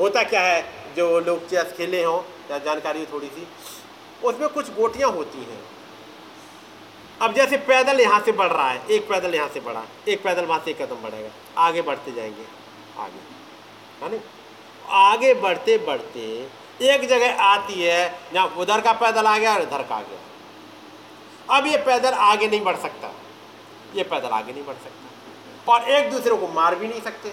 होता 0.00 0.22
क्या 0.22 0.40
है, 0.42 0.94
जो 0.94 1.20
लोग 1.20 1.48
चेस 1.48 1.72
खेले 1.76 2.02
हों, 2.04 2.22
या 2.50 2.58
जानकारी 2.58 3.00
हो 3.00 3.06
थोड़ी 3.12 3.26
सी, 3.26 3.46
उसमें 4.24 4.48
कुछ 4.48 4.74
गोटियाँ 4.74 5.10
होती 5.10 5.38
हैं। 5.38 5.62
अब 7.22 7.34
जैसे 7.34 7.56
पैदल 7.56 8.00
यहाँ 8.00 8.20
से 8.20 8.32
बढ़ 8.32 8.52
रहा 8.52 8.70
है, 8.70 8.86
एक 8.86 9.08
पैदल 9.08 9.34
यहाँ 9.34 9.48
से 9.48 9.60
बढ़ा, 9.60 9.84
एक 10.08 10.22
पैदल 10.22 10.44
वहाँ 10.44 10.60
से 10.64 10.70
एक 10.70 10.82
कदम 10.82 10.96
बढ़ेगा। 10.96 11.30
आगे 11.58 11.82
बढ़ते 11.82 12.12
जाएँगे, 12.12 12.46
आगे। 12.98 13.20
है 14.04 14.16
ना? 14.16 14.20
आगे 15.08 15.34
बढ़ते 15.34 15.78
बढ़ते 15.78 16.48
एक 16.82 17.08
जगह 17.08 17.42
आती 17.42 17.82
है, 17.82 18.18
जहाँ 18.34 18.46
उधर 18.46 18.80
का 18.80 18.92
पैदल 18.92 19.26
आ 19.26 19.38
गया 19.38 19.54
और 19.54 19.62
इधर 19.62 19.82
का 19.82 19.94
आ 19.94 20.00
गया। 20.00 21.58
अब 21.58 21.66
ये 21.66 21.76
पैदल 21.76 22.10
आगे 22.10 22.48
नहीं 22.48 22.60
बढ़ 22.60 22.76
सकता। 22.76 23.14
ये 23.94 24.02
पैदल 24.02 24.28
आगे 24.28 24.52
नहीं 24.52 24.64
बढ़ 24.64 24.74
सकता। 24.74 25.72
और 25.72 25.90
एक 25.90 26.10
दूसरे 26.10 26.36
को 26.36 26.48
मार 26.48 26.74
भी 26.74 26.88
नहीं 26.88 27.00
सकते। 27.00 27.30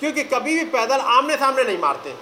क्योंकि 0.00 0.24
कभी 0.24 0.58
भी 0.58 0.64
पैदल 0.64 1.00
आमने 1.00 1.36
सामने 1.36 1.64
नहीं 1.64 1.78
मारते। 1.78 2.14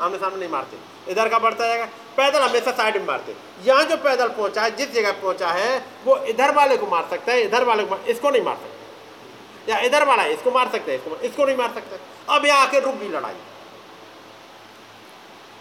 आमने 0.00 0.18
सामने 0.18 0.36
नहीं 0.36 0.48
मारते। 0.48 0.76
इधर 1.12 1.28
का 1.28 1.38
बढ़ता 1.38 1.66
जाएगा। 1.66 1.84
पैदल 2.16 2.40
हमेशा 2.42 2.72
साइड 2.72 2.96
में 2.96 3.06
मारते। 3.06 3.36
यहाँ 3.64 3.84
जो 3.84 3.96
पैदल 3.96 4.28
पहुँचा 4.28 4.62
है, 4.62 4.76
जिस 4.76 4.92
जगह 4.92 5.12
पहुँचा 5.12 5.48
है, 5.48 5.86
वो 6.04 6.16
इधर 6.16 6.54
वाले 6.54 6.76
को 6.76 6.86
मार 6.86 7.06
सकता 7.10 7.32
है, 7.32 7.42
इधर 7.42 7.64
वाले 7.64 7.84
को 7.84 7.96
इसको 7.96 8.30
नहीं 8.30 8.42
मार 8.42 8.56
सकता। 8.56 9.72
या 9.72 9.78
इधर 9.78 10.04
वाला 10.04 10.22
है, 10.22 10.34
इसको 10.34 10.50
मार 10.50 10.68
सकते 10.68 10.92
हैं, 10.92 10.98
इसको 10.98 11.16
इसको 11.16 11.44
नहीं 11.44 11.56
मार 11.56 11.72
सकता। 11.74 12.36
अब 12.36 12.46
यहाँ 12.46 12.66
आके 12.66 12.80
रुक 12.80 12.94
गई 12.94 13.08
लड़ाई। 13.08 13.34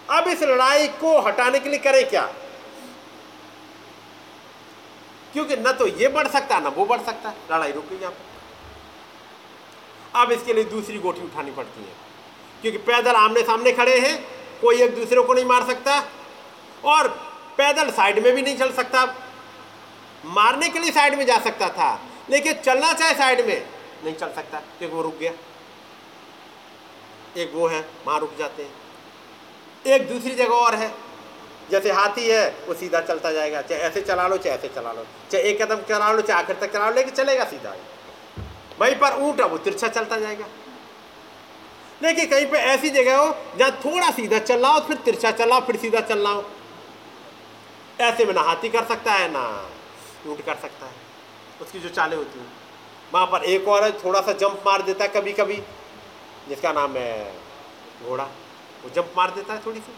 अब 0.10 0.27
इस 0.27 0.44
लड़ाई 0.44 0.88
को 0.88 1.19
हटाने 1.22 1.60
के 1.60 1.69
लिए 1.69 1.80
करें 1.80 2.10
क्या? 2.10 2.26
क्योंकि 5.34 5.56
न 5.56 5.72
तो 5.72 5.88
ये 5.88 6.07
बढ़ 6.07 6.27
सकता, 6.27 6.60
ना 6.60 6.69
वो 6.69 6.86
बढ़ 6.86 7.02
सकता। 7.02 7.30
है 7.30 7.36
लड़ाई 7.52 7.72
रुक 7.72 7.86
गई 7.86 8.10
अब 10.15 10.32
इसके 10.32 10.53
लिए 10.53 10.64
दूसरी 10.64 10.99
गोटी 10.99 11.22
उठानी 11.22 11.52
पड़ती 11.52 11.84
है। 11.84 11.94
क्योंकि 12.61 12.77
पैदल 12.77 13.15
आमने 13.15 13.41
सामने 13.41 13.72
खड़े 13.72 13.99
हैं, 13.99 14.23
कोई 14.61 14.82
एक 14.82 14.95
दूसरे 14.95 15.22
को 15.22 15.34
नहीं 15.34 15.45
मार 15.45 15.65
सकता 15.68 15.99
और 16.86 17.07
पैदल 17.57 17.91
साइड 17.91 18.23
में 18.23 18.36
भी 18.36 18.41
नहीं 18.41 18.57
चल 18.57 18.72
सकता। 18.72 19.03
मारने 20.26 20.69
के 20.69 20.80
लिए 20.80 20.91
साइड 20.91 21.15
में 21.15 21.26
जा 21.26 21.40
सकता 21.40 21.69
था, 21.69 21.99
लेकिन 22.30 22.53
चलना 22.53 22.94
चाहे 22.94 23.14
साइड 23.14 23.45
में, 23.48 23.68
नहीं 24.03 24.15
चल 24.15 24.34
सकता। 24.34 24.60
क्योंकि 24.60 24.95
वो 24.95 25.02
रुक 25.02 25.18
गया। 25.18 25.32
एक 27.38 27.52
वो 27.53 27.68
है 27.68 27.90
वहाँ 28.07 28.19
रुक 28.19 28.36
जाते 28.38 28.64
हैं। 28.64 28.84
एक 29.87 30.07
दूसरी 30.09 30.35
जगह 30.35 30.53
और 30.53 30.75
है। 30.75 30.93
जैसे 31.71 31.91
हाथी 31.91 32.29
है, 32.29 32.49
वो 32.67 32.73
सीधा 32.73 33.01
चलता 33.01 33.31
जाएगा। 33.31 33.61
चाहे 33.61 33.81
ऐसे 33.81 34.01
चला 34.01 34.27
लो, 34.27 34.37
चाहे 34.37 34.57
ऐसे 34.57 34.67
चला 34.67 34.91
लो। 34.91 35.05
चाहे 35.31 35.43
एक 35.43 35.61
कदम 35.61 35.81
चला 35.81 36.11
लो, 36.11 36.21
चाहे 36.21 36.43
आखिर 36.43 36.55
तक 36.55 36.73
चला 36.73 36.89
लो, 36.89 36.95
लेकिन 36.95 37.13
चलेगा 37.13 37.45
सीधा। 37.45 37.75
वहीं 38.81 38.95
पर 38.95 39.13
ऊँट 39.13 39.41
है 39.41 39.47
वो 39.47 39.57
तिरछा 39.57 39.87
चलता 39.87 40.17
जाएगा। 40.17 40.45
लेकिन 42.03 42.29
कहीं 42.29 42.45
पे 42.45 42.57
ऐसी 42.57 42.89
जगह 42.89 43.17
हो, 43.17 43.35
जहाँ 43.57 43.71
थोड़ा 43.71 44.11
सीधा 44.11 44.39
चल 44.39 44.59
रहा 44.59 44.71
हो 44.71 44.79
फिर 44.79 44.97
तिरछा 44.97 45.31
चल 45.31 45.49
रहा 45.49 45.59
हो 45.59 45.65
फिर 45.65 45.75
सीधा 45.75 45.99
चल 45.99 46.19
रहा 46.19 46.31
हो 46.31 46.45
ऐसे 48.01 48.25
में 48.25 48.33
ना 48.33 48.41
हाथी 48.41 48.69
कर 48.69 48.85
सकता 48.85 49.13
है, 49.13 49.31
ना 49.31 49.69
ऊँट 50.27 50.45
कर 50.45 50.55
सकता 50.55 50.85
है। 50.85 50.93
उसकी 51.61 51.79
जो 51.79 51.89
चालें 51.89 52.17
होती 52.17 52.39
हैं। 52.39 52.51
वहाँ 53.13 53.25
पर 53.25 53.43
एक 53.43 53.67
और 53.67 53.91
थोड़ा 54.05 54.21
सा 54.21 54.31
जंप 54.31 54.63
मार 54.65 54.81
देता 54.81 55.03
है 55.03 55.09
कभी 55.09 55.33
कभी 55.33 55.55
जिसका 56.49 56.71
नाम 56.71 56.97
है 56.97 57.33
घोड़ा। 58.07 58.27
वो 58.85 58.89
जंप 58.95 59.13
मार 59.17 59.31
देता 59.31 59.53
है 59.53 59.65
थोड़ी 59.65 59.79
सी। 59.79 59.93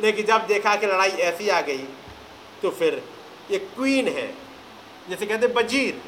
लेकिन 0.00 0.26
जब 0.26 0.46
देखा 0.46 0.74
कि 0.76 0.86
लड़ाई 0.86 1.10
ऐसी 1.24 1.48
आ 1.48 1.60
गई 1.60 1.84
तो 2.62 2.70
फिर 2.70 3.02
ये 3.50 3.58
क्वीन 3.58 4.08
है। 4.08 4.26
जैसे 5.08 5.26
कहते 5.26 5.46
बजीर। 5.46 6.00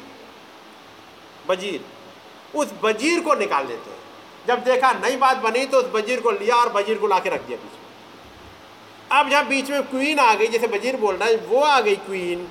बजीर। 1.47 1.85
उस 2.55 2.73
बजीर 2.83 3.19
को 3.19 3.33
निकाल 3.33 3.65
देते 3.65 3.89
हैं। 3.89 3.97
जब 4.47 4.63
देखा 4.63 4.91
नई 4.93 5.15
बात 5.17 5.37
बनी 5.37 5.65
तो 5.65 5.77
उस 5.77 5.85
बजीर 5.85 6.21
को 6.21 6.31
लिया 6.31 6.55
और 6.55 6.69
बजीर 6.73 6.97
को 6.97 7.07
ला 7.07 7.17
रख 7.17 7.41
दिया 7.41 7.57
बीच 7.57 7.73
में। 7.73 7.85
अब 9.11 9.29
जब 9.29 9.47
बीच 9.47 9.69
में 9.69 9.83
क्वीन 9.83 10.19
आ 10.19 10.33
गई, 10.33 10.47
जैसे 10.47 10.67
बजीर 10.67 10.95
बोल 10.95 11.15
रहा 11.15 11.29
है, 11.29 11.35
वो 11.37 11.59
आ 11.59 11.79
गई 11.79 11.95
क्वीन 11.95 12.47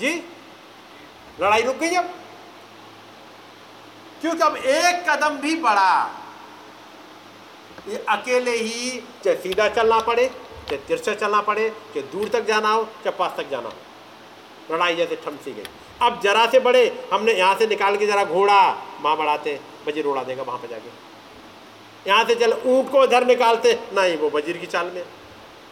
जी? 0.00 0.14
लड़ाई 1.40 1.62
रुक 1.62 1.76
गई 1.76 1.94
अब। 1.94 2.14
क्योंकि 4.20 4.40
अब 4.40 4.56
एक 4.56 5.10
कदम 5.10 5.36
भी 5.36 5.54
बढ़ा। 5.56 6.23
ये 7.86 8.04
अकेले 8.08 8.50
ही 8.52 8.90
चाहे 9.24 9.36
सीधा 9.38 9.68
चलना 9.70 9.98
पड़े, 10.00 10.26
चाहे 10.26 10.76
तिरछा 10.78 11.14
चलना 11.14 11.40
पड़े, 11.42 11.68
चाहे 11.68 12.02
दूर 12.08 12.28
तक 12.28 12.46
जाना 12.46 12.68
हो, 12.68 12.84
चाहे 13.04 13.16
पास 13.18 13.34
तक 13.36 13.50
जाना 13.50 13.68
हो। 13.68 13.74
लड़ाई 14.70 14.94
जैसे 14.96 15.16
ठम 15.24 15.36
सी 15.36 15.52
गई। 15.52 15.64
अब 16.02 16.20
जरा 16.22 16.46
से 16.46 16.60
बड़े, 16.60 16.86
हमने 17.12 17.32
यहाँ 17.32 17.54
से 17.58 17.66
निकाल 17.66 17.96
के 17.96 18.06
जरा 18.06 18.24
घोड़ा 18.24 18.60
वहाँ 19.02 19.16
बढ़ाते 19.16 19.58
बजीर 19.86 20.06
उड़ा 20.06 20.22
देगा 20.24 20.42
वहाँ 20.42 20.58
पर 20.58 20.68
जाके। 20.68 20.88
यहाँ 22.06 22.24
से 22.24 22.34
चल, 22.34 22.52
ऊँट 22.54 22.90
को 22.90 23.04
इधर 23.04 23.26
निकालते, 23.26 23.72
नहीं, 23.94 24.16
वो 24.18 24.30
बजीर 24.30 24.56
की 24.58 24.66
चाल 24.68 24.86
में। 24.86 25.04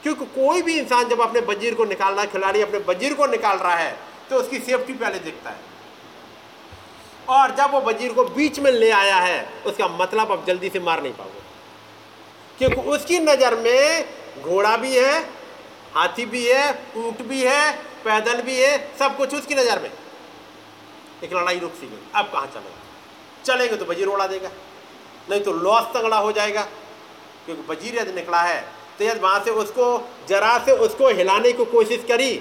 क्योंकि 0.02 0.24
कोई 0.26 0.62
भी 0.62 0.78
इंसान 0.78 1.08
जब 1.08 1.20
अपने 1.20 1.40
बजीर 1.42 1.74
को 1.74 1.84
निकाल 1.86 2.12
रहा 2.12 2.22
है, 2.22 2.30
खिलाड़ी 2.30 2.62
अपने 2.62 2.78
बजीर 2.86 3.14
को 3.14 3.26
निकाल 3.28 3.58
रहा 3.58 3.74
है 3.76 3.96
तो 4.30 4.36
उसकी 4.36 4.58
सेफ्टी 4.60 4.92
पहले 4.94 5.18
दिखता 5.20 5.50
है। 5.50 5.70
और 7.30 7.54
जब 7.56 7.70
वो 7.72 7.80
वज़ीर 7.82 8.12
को 8.12 8.24
बीच 8.26 8.58
में 8.60 8.70
ले 8.72 8.90
आया 8.92 9.16
है, 9.16 9.48
उसका 9.66 9.88
मतलब 9.90 10.30
अब 10.32 10.44
जल्दी 10.46 10.68
से 10.68 10.80
मार 10.80 11.02
नहीं 11.02 11.12
पाओगे। 11.12 11.41
क्योंकि 12.58 12.80
उसकी 12.90 13.18
नज़र 13.20 13.54
में 13.58 14.42
घोड़ा 14.42 14.76
भी 14.76 14.94
है 14.94 15.20
हाथी 15.94 16.24
भी 16.26 16.44
है 16.46 16.68
ऊँट 16.96 17.22
भी 17.24 17.42
है 17.42 17.72
पैदल 18.04 18.40
भी 18.42 18.56
है 18.56 18.76
सब 18.98 19.16
कुछ 19.16 19.34
उसकी 19.34 19.54
नज़र 19.54 19.82
में। 19.82 19.90
एक 21.24 21.32
लड़ाई 21.32 21.58
रुक 21.58 21.72
सी 21.72 21.86
गई। 21.86 21.98
अब 22.14 22.30
कहाँ 22.32 22.46
चलेगा? 22.46 22.80
चलेंगे 23.44 23.76
तो 23.76 23.84
वज़ीर 23.84 24.06
उड़ा 24.08 24.26
देगा 24.26 24.50
नहीं 25.30 25.40
तो 25.40 25.52
लॉस 25.54 25.92
तगड़ा 25.94 26.16
हो 26.18 26.32
जाएगा। 26.32 26.62
क्योंकि 27.46 27.62
वज़ीर 27.68 27.98
यदि 27.98 28.12
निकला 28.12 28.40
है 28.42 28.60
तो 28.98 29.04
यदि 29.04 29.20
वहाँ 29.20 29.42
से 29.44 29.50
उसको 29.62 29.86
जरा 30.28 30.58
से 30.64 30.72
उसको 30.78 31.08
हिलाने 31.10 31.52
की 31.52 31.64
कोशिश 31.66 32.04
करी 32.08 32.34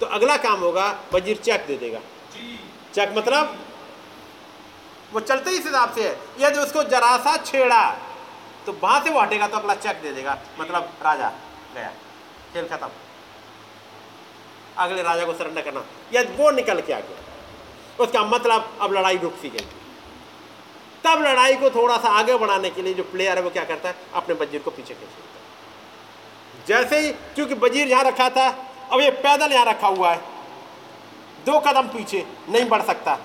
तो 0.00 0.06
अगला 0.08 0.36
काम 0.38 0.60
होगा 0.60 0.86
वज़ीर 1.12 1.36
चेक 1.38 1.66
दे 1.66 1.76
देगा। 1.76 2.00
चेक 2.94 3.14
मतलब? 3.16 3.56
वो 5.12 5.20
चलते 5.20 5.50
ही 5.50 5.56
हिसाब 5.56 5.94
से 5.94 6.02
है। 6.02 6.16
यदि 6.40 6.58
उसको 6.58 6.82
जरा 6.86 7.16
सा 7.18 7.36
छेड़ा 7.44 7.82
तो 8.66 8.72
वहाँ 8.72 9.02
से 9.04 9.10
वो 9.10 9.20
हटेगा 9.20 9.48
तो 9.48 9.56
अगला 9.56 9.74
चेक 9.74 10.02
दे 10.02 10.12
देगा। 10.12 10.38
मतलब 10.58 10.92
राजा 11.04 11.32
गया। 11.74 11.92
खेल 12.52 12.68
खत्म। 12.68 12.88
अगले 14.78 15.02
राजा 15.02 15.24
को 15.24 15.32
सरेंडर 15.34 15.62
करना। 15.62 15.84
यदि 16.12 16.34
वो 16.36 16.50
निकल 16.50 16.80
के 16.80 16.92
आ 16.92 16.98
गया। 16.98 18.04
उसका 18.04 18.22
मतलब 18.24 18.76
अब 18.80 18.92
लड़ाई 18.92 19.16
रुक 19.16 19.34
सी 19.42 19.48
गई। 19.48 19.66
तब 21.04 21.22
लड़ाई 21.22 21.54
को 21.54 21.70
थोड़ा 21.70 21.96
सा 21.96 22.08
आगे 22.08 22.36
बढ़ाने 22.38 22.70
के 22.70 22.82
लिए 22.82 22.94
जो 22.94 23.02
प्लेयर 23.02 23.38
है 23.38 23.44
वो 23.44 23.50
क्या 23.50 23.64
करता 23.64 23.88
है? 23.88 23.94
अपने 24.14 24.34
वज़ीर 24.34 24.60
को 24.60 24.70
पीछे 24.70 24.94
खींच 24.94 25.08
लेता 25.08 25.38
है। 25.38 26.66
जैसे 26.66 26.98
ही, 26.98 27.12
क्योंकि 27.34 27.54
वज़ीर 27.54 27.88
यहाँ 27.88 28.04
रखा 28.04 28.28
था, 28.30 28.48
अब 28.92 29.00
ये 29.00 29.10
पैदल 29.10 29.52
यहाँ 29.52 29.64
रखा 29.66 29.86
हुआ 29.88 30.10
है। 30.10 30.20
दो 31.46 31.58
कदम 31.60 31.88
पीछे 31.88 32.26
नहीं 32.48 32.68
बढ़ 32.68 32.82
सकता। 32.82 33.18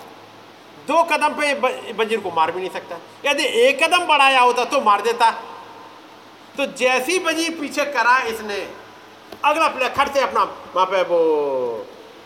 दो 0.90 1.04
कदम 1.06 1.34
पे 1.36 1.54
वज़ीर 1.94 2.20
को 2.20 2.32
मार 2.32 2.52
भी 2.52 2.60
नहीं 2.60 2.70
सकता। 2.72 3.00
यदि 3.26 3.44
एक 3.62 3.84
कदम 3.84 4.06
बढ़ाया 4.08 4.42
होता 4.42 4.66
तो 4.66 4.82
मार 4.82 5.02
देता। 5.02 5.30
तो 6.58 6.66
जैसी 6.76 7.18
वज़ीर 7.20 7.60
पीछे 7.60 7.86
करा 7.88 8.18
इसने, 8.26 8.58
अगला 9.46 9.68
प्लेयर 9.68 9.92
खट 9.94 10.14
से 10.14 10.20
अपना, 10.22 10.44
वहाँ 10.76 10.86
पे 10.88 11.02
वो 11.04 11.20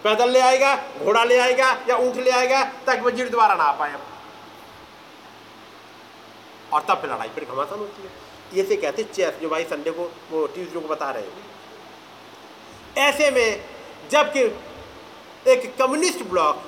पैदल 0.03 0.29
ले 0.29 0.39
आएगा, 0.41 0.75
घोड़ा 1.03 1.23
ले 1.23 1.37
आएगा 1.39 1.67
या 1.89 1.97
ऊँट 1.97 2.15
ले 2.17 2.31
आएगा, 2.31 2.63
ताकि 2.85 3.01
वज़ीर 3.01 3.29
दोबारा 3.29 3.55
ना 3.55 3.63
आ 3.63 3.71
पाए। 3.71 3.95
और 6.73 6.81
तब 6.81 7.01
लड़ाई 7.05 7.29
फिर 7.29 7.45
घमासान 7.45 7.79
होती 7.79 8.01
है। 8.01 8.09
ये 8.53 8.63
से 8.63 8.75
कहते 8.75 9.03
चेस, 9.05 9.33
जो 9.41 9.49
भाई 9.49 9.63
संडे 9.65 9.91
को, 9.91 10.03
वो 10.31 10.45
ट्यूजडे 10.47 10.79
को 10.79 10.87
बता 10.87 11.09
रहे 11.11 11.23
हैं। 11.23 13.07
ऐसे 13.07 13.29
में, 13.31 13.63
जबकि 14.11 14.41
एक 15.51 15.75
communist 15.77 16.23
bloc 16.23 16.63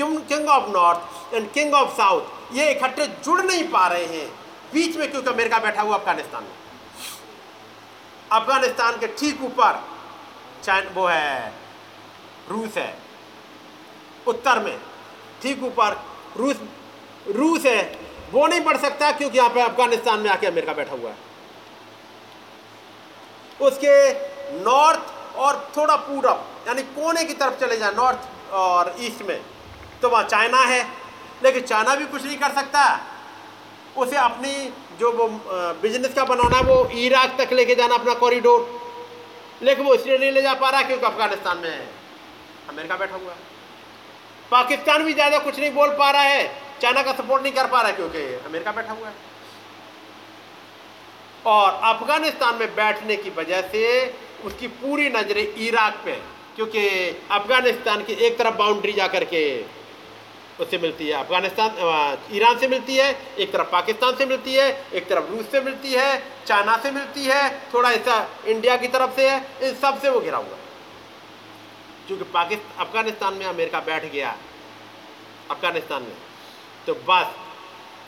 king 0.00 0.48
of 0.48 0.68
north 0.70 1.34
and 1.34 1.50
king 1.52 1.74
of 1.74 1.96
south 1.96 2.54
ये 2.54 2.70
इकट्ठे 2.70 3.06
जुड़ 3.24 3.40
नहीं 3.42 3.68
पा 3.68 3.86
रहे 3.88 4.04
हैं। 4.06 4.28
बीच 4.72 4.96
में 4.96 5.10
क्योंकि 5.10 5.30
अमेरिका 5.30 5.58
बैठा 5.58 5.82
हुआ 5.82 5.96
अफ़गानिस्तान 5.96 6.42
में। 6.42 6.50
अफ़गानिस्तान 8.32 8.98
के 8.98 9.06
ठीक 9.08 9.42
ऊपर 9.44 9.80
वो 10.94 11.06
है, 11.06 11.52
रूस 12.50 12.76
है। 12.76 12.94
उत्तर 14.26 14.58
में 14.58 14.78
ठीक 15.42 15.62
ऊपर 15.64 15.96
रूस 16.36 16.56
रूस 17.28 17.66
है। 17.66 17.82
वो 18.32 18.46
नहीं 18.46 18.60
बढ़ 18.60 18.76
सकता 18.76 19.10
क्योंकि 19.12 19.38
यहाँ 19.38 19.50
पे 19.50 19.60
अफ़गानिस्तान 19.60 20.20
में 20.20 20.30
आके 20.30 20.46
अमेरिका 20.46 20.72
बैठा 20.72 20.92
हुआ 20.92 21.10
है। 21.10 21.16
उसके 23.60 24.12
नॉर्थ 24.60 25.36
और 25.36 25.70
थोड़ा 25.76 25.96
पूरब, 25.96 26.44
यानी 26.68 26.82
कोने 26.82 27.24
की 27.24 27.34
तरफ़ 27.34 27.60
चले 27.60 27.76
जाए 27.76 27.92
नॉर्थ 27.94 28.52
और 28.52 28.94
ईस्ट 29.00 29.22
में। 29.22 29.40
तो 30.02 30.08
वहाँ 30.08 30.24
चाइना 30.26 30.62
है। 30.64 30.82
लेकिन 31.42 31.62
चाइना 31.64 31.94
भी 31.96 32.04
कुछ 32.06 32.24
नहीं 32.24 32.36
कर 32.38 32.52
सकता। 32.54 32.82
उसे 33.96 34.16
अपनी 34.18 34.52
जो 35.00 35.10
वो 35.12 35.26
बिज़नेस 35.82 36.14
का 36.14 36.24
बनाना 36.24 36.60
वो 36.62 36.84
इराक 36.96 37.36
तक 37.38 37.52
लेके 37.52 37.74
जाना 37.74 37.94
अपना 37.94 38.14
कॉरिडोर 38.16 38.68
लेकिन 39.62 39.84
वो 39.84 39.94
इसलिए 39.94 40.18
नहीं 40.18 40.32
ले 40.32 40.42
जा 40.42 40.52
पा 40.54 40.70
रहा 40.70 40.82
क्योंकि 40.82 41.06
अफ़गानिस्तान 41.06 41.58
में 41.58 41.88
अमेरिका 42.68 42.96
बैठा 42.96 43.16
हुआ 43.16 43.32
है। 43.32 43.38
पाकिस्तान 44.52 45.02
भी 45.04 45.12
ज़्यादा 45.14 45.38
कुछ 45.40 45.58
नहीं 45.58 45.72
बोल 45.72 45.88
पा 45.98 46.10
रहा 46.10 46.22
है। 46.24 46.46
चाइना 46.82 47.02
का 47.02 47.12
सपोर्ट 47.14 47.42
नहीं 47.42 47.52
कर 47.52 47.66
पा 47.66 47.80
रहा 47.82 47.92
क्योंकि 47.92 48.22
अमेरिका 48.46 48.72
बैठा 48.72 48.92
हुआ 48.92 49.08
है। 49.08 49.14
और 51.46 51.80
अफ़गानिस्तान 51.86 52.54
में 52.54 52.74
बैठने 52.76 53.16
की 53.16 53.30
वजह 53.36 53.60
से 53.68 53.84
उसकी 54.44 54.66
पूरी 54.78 55.08
नज़रें 55.10 55.46
इराक 55.58 56.00
पे 56.04 56.12
क्योंकि 56.56 56.86
अफ़गानिस्तान 57.32 58.02
की 58.04 58.12
एक 58.26 58.38
तरफ़ 58.38 58.54
बाउंड्री 58.56 58.92
जा 58.92 59.06
करके 59.08 59.42
उससे 60.60 60.78
मिलती 60.78 61.06
है, 61.06 61.12
अफ़गानिस्तान 61.14 61.70
ईरान 62.32 62.58
से 62.58 62.68
मिलती 62.68 62.96
है, 62.96 63.10
एक 63.38 63.52
तरफ़ 63.52 63.70
पाकिस्तान 63.70 64.16
से 64.16 64.26
मिलती 64.26 64.54
है, 64.54 64.68
एक 64.94 65.08
तरफ़ 65.08 65.30
रूस 65.30 65.50
से 65.52 65.60
मिलती 65.60 65.92
है, 65.92 66.22
चाइना 66.46 66.76
से 66.76 66.90
मिलती 66.90 67.24
है, 67.24 67.42
थोड़ा 67.74 67.90
ऐसा 67.92 68.26
इंडिया 68.46 68.76
की 68.76 68.88
तरफ़ 68.88 69.14
से 69.16 69.28
है, 69.28 69.38
इन 69.62 69.74
सबसे 69.76 70.10
वो 70.10 70.20
घिरा 70.20 70.38
हुआ 70.38 70.56
क्योंकि 72.06 72.24
पाकिस्तान 72.24 72.86
अफ़गानिस्तान 72.86 73.34
में 73.34 73.46
अमेरिका 73.46 73.80
बैठ 73.80 74.04
गया, 74.12 74.36
अफ़गानिस्तान 75.50 76.02
में 76.02 76.16
तो 76.86 76.94
बस, 77.08 77.34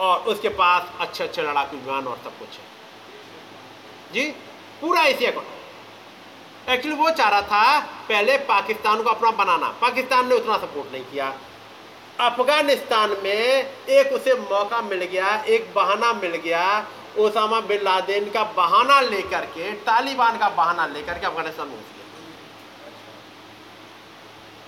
और 0.01 0.19
उसके 0.29 0.49
पास 0.51 0.93
अच्छे 1.01 1.25
अच्छे 1.25 1.43
लड़ाकू 1.43 1.77
विमान 1.77 2.07
और 2.07 2.17
सब 2.25 2.39
कुछ 2.39 2.59
है। 2.59 2.65
जी, 4.15 4.25
पूरा 4.81 5.03
एशिया 5.03 5.31
को 5.31 5.43
एक्चुअली 6.69 6.97
वो 6.97 7.11
चाह 7.11 7.29
रहा 7.29 7.43
था, 7.43 7.81
पहले 8.09 8.37
पाकिस्तान 8.49 9.03
को 9.03 9.11
अपना 9.11 9.31
बनाना, 9.39 9.69
पाकिस्तान 9.81 10.29
ने 10.29 10.35
उतना 10.35 10.57
सपोर्ट 10.59 10.93
नहीं 10.93 11.05
किया। 11.05 11.33
अफ़गानिस्तान 12.21 13.11
में 13.11 13.71
एक 13.89 14.13
उसे 14.13 14.35
मौका 14.35 14.83
मिल 14.83 15.05
गया, 15.05 15.43
एक 15.43 15.75
बहाना 15.75 16.13
मिल 16.13 16.37
गया, 16.37 16.87
ओसामा 17.19 17.61
बिन 17.61 17.83
लादेन 17.83 18.31
का 18.31 18.45
बहाना 18.45 19.01
लेकर 19.01 19.41
के, 19.41 19.73
तालिबान 19.73 20.39
का 20.39 20.49
बहाना 20.49 20.87
लेकर 20.87 21.19
के 21.19 21.27
अफ़गानिस्तान 21.27 21.69
घुस 21.69 21.79
गया। 21.79 22.07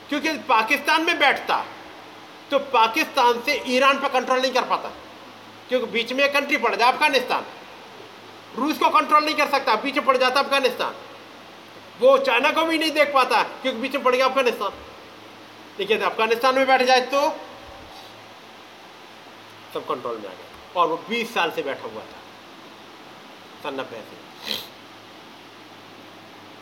क्योंकि 0.09 0.39
पाकिस्तान 0.39 1.03
में 1.03 1.19
बैठता 1.19 1.65
तो 2.51 2.59
पाकिस्तान 2.59 3.43
से 3.43 3.63
ईरान 3.67 3.99
पर 3.99 4.09
कंट्रोल 4.09 4.41
नहीं 4.41 4.53
कर 4.53 4.63
पाता। 4.63 4.89
क्योंकि 5.69 5.87
बीच 5.87 6.13
में 6.13 6.33
कंट्री 6.33 6.57
पड़ 6.57 6.75
जाए 6.75 6.93
अफ़गानिस्तान। 6.93 7.45
रूस 8.57 8.79
को 8.79 8.89
कंट्रोल 8.89 9.25
नहीं 9.25 9.35
कर 9.35 9.49
सकता, 9.49 9.75
बीच 9.75 9.97
में 9.97 10.05
पड़ 10.07 10.17
जाता 10.17 10.41
अफ़गानिस्तान। 10.41 10.95
वो 12.01 12.19
चाइना 12.19 12.51
को 12.51 12.65
भी 12.65 12.79
नहीं 12.79 12.91
देख 12.91 13.15
पाता, 13.15 13.43
क्योंकि 13.43 13.79
बीच 13.79 13.95
में 13.95 14.05
पड़ 14.05 14.17
गया 14.17 14.27
अफ़गानिस्तान। 14.27 14.71
देखिए 15.79 15.99
अफ़गानिस्तान 15.99 16.55
में 16.55 16.67
बैठ 16.67 16.83
जाए 16.83 17.01
तो 17.01 17.21
सब 19.75 19.87
कंट्रोल 19.87 20.17
में 20.17 20.29
आ 20.29 20.33
गया 20.33 20.81
और 20.81 20.89
वो 20.89 20.97
20 21.11 21.35
साल 21.35 21.51
से 21.51 21.63
बैठा 21.63 21.89
हुआ 21.89 22.03
था 22.03 22.21
सन 23.63 23.75
नब्बे 23.81 24.01
से। 24.01 24.17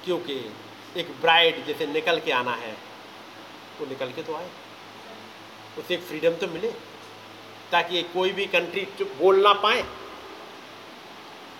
क्योंकि 0.04 0.34
एक 0.96 1.10
ब्राइड 1.20 1.64
जैसे 1.66 1.86
निकल 1.86 2.20
के 2.20 2.32
आना 2.32 2.54
है, 2.54 2.72
वो 3.80 3.86
निकल 3.86 4.12
के 4.12 4.22
तो 4.22 4.34
आए। 4.34 4.48
उसे 5.78 5.94
एक 5.94 6.02
फ्रीडम 6.02 6.30
तो 6.30 6.46
मिले, 6.46 6.68
ताकि 7.72 8.02
कोई 8.02 8.32
भी 8.32 8.46
कंट्री 8.46 8.84
बोल 9.18 9.42
ना 9.42 9.52
पाए। 9.52 9.84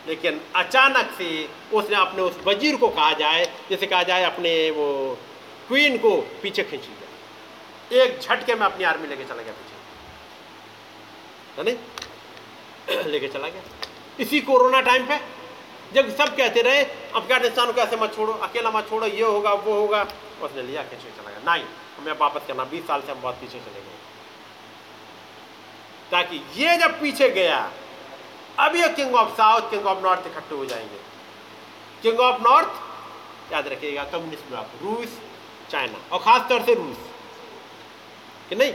लेकिन 0.07 0.41
अचानक 0.57 1.15
से 1.19 1.49
उसने 1.73 1.97
अपने 1.97 2.23
उस 2.23 2.39
वज़ीर 2.47 2.77
को 2.77 2.89
कहा 2.89 3.13
जाए, 3.13 3.45
जैसे 3.71 3.87
कहा 3.87 4.03
जाए, 4.03 4.25
अपने 4.25 4.71
वो 4.71 5.19
क्वीन 5.69 5.99
को 5.99 6.17
पीछे 6.43 6.63
खींच। 6.63 6.89
एक 7.93 8.21
झटके 8.21 8.55
में 8.55 8.63
अपनी 8.63 8.85
आर्मी 8.85 9.09
लेके 9.09 9.25
चला 9.25 9.43
गया 9.43 9.53
पीछे। 9.53 9.73
लेके 13.09 13.29
चला 13.29 13.49
गया। 13.49 13.63
इसी 14.21 14.41
कोरोना 14.41 14.81
टाइम 14.81 15.07
पे 15.07 15.21
जब 15.93 16.17
सब 16.17 16.37
कहते 16.37 16.63
रहे, 16.63 16.87
अफ़गानिस्तान 17.15 17.73
को 17.73 17.81
ऐसे 17.81 17.97
मत 17.97 18.17
छोड़ो, 18.17 18.33
अकेला 18.33 18.71
मत 18.71 18.89
छोड़ो, 18.89 19.07
ये 19.07 19.23
होगा, 19.23 19.53
वो 19.53 19.75
होगा, 19.75 20.09
उसने 20.43 20.63
लिया, 20.63 20.83
खींच, 20.83 21.01
चला 21.01 21.31
गया। 21.31 21.55
नहीं, 21.55 21.65
हमें 21.99 22.13
वापस 22.13 22.41
करना, 22.49 22.65
बीस 22.65 22.87
साल 22.87 23.01
से 23.01 23.13
हम 23.13 23.21
बहुत 23.21 23.35
पीछे 23.35 23.53
चले 23.53 23.61
गए। 23.61 23.99
ताकि 26.11 26.47
ये 26.57 26.77
जब 26.77 27.01
पीछे 27.01 27.31
गया, 27.31 27.73
अब 28.59 28.77
ये 28.77 28.89
king 28.89 29.15
of 29.15 29.29
south 29.29 29.71
king 29.71 29.87
of 29.87 29.99
north 29.99 30.27
इकट्ठे 30.27 30.55
हो 30.55 30.67
जाएँगे। 30.67 31.01
किंग 32.03 32.21
ऑफ़ 32.21 32.43
नॉर्थ 32.43 32.69
याद 33.53 33.69
रखिएगा, 33.69 34.05
कम्युनिस्ट 34.05 34.45
ब्लॉक 34.45 34.67
रूस, 34.83 35.19
चाइना, 35.71 35.99
और 36.13 36.19
खासतौर 36.19 36.63
से 36.63 36.75
रूस। 36.75 36.97
कि 38.53 38.59
नहीं? 38.59 38.73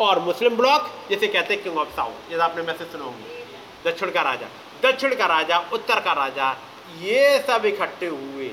और 0.00 0.18
मुस्लिम 0.18 0.56
ब्लॉक, 0.56 0.90
जिसे 1.08 1.26
कहते 1.28 1.54
हैं 1.54 1.62
किंग 1.62 1.76
ऑफ़ 1.78 1.88
साउथ 1.96 2.30
ये 2.32 2.38
आपने 2.42 2.62
मैसेज 2.62 2.88
सुने 2.92 3.04
होंगे। 3.04 3.44
दक्षिण 3.84 4.10
का 4.10 4.22
राजा, 4.22 4.46
दक्षिण 4.82 5.14
का 5.16 5.26
राजा, 5.26 5.58
उत्तर 5.72 6.00
का 6.00 6.12
राजा, 6.12 6.50
ये 7.00 7.38
सब 7.40 7.66
इकट्ठे 7.66 8.06
हुए। 8.06 8.48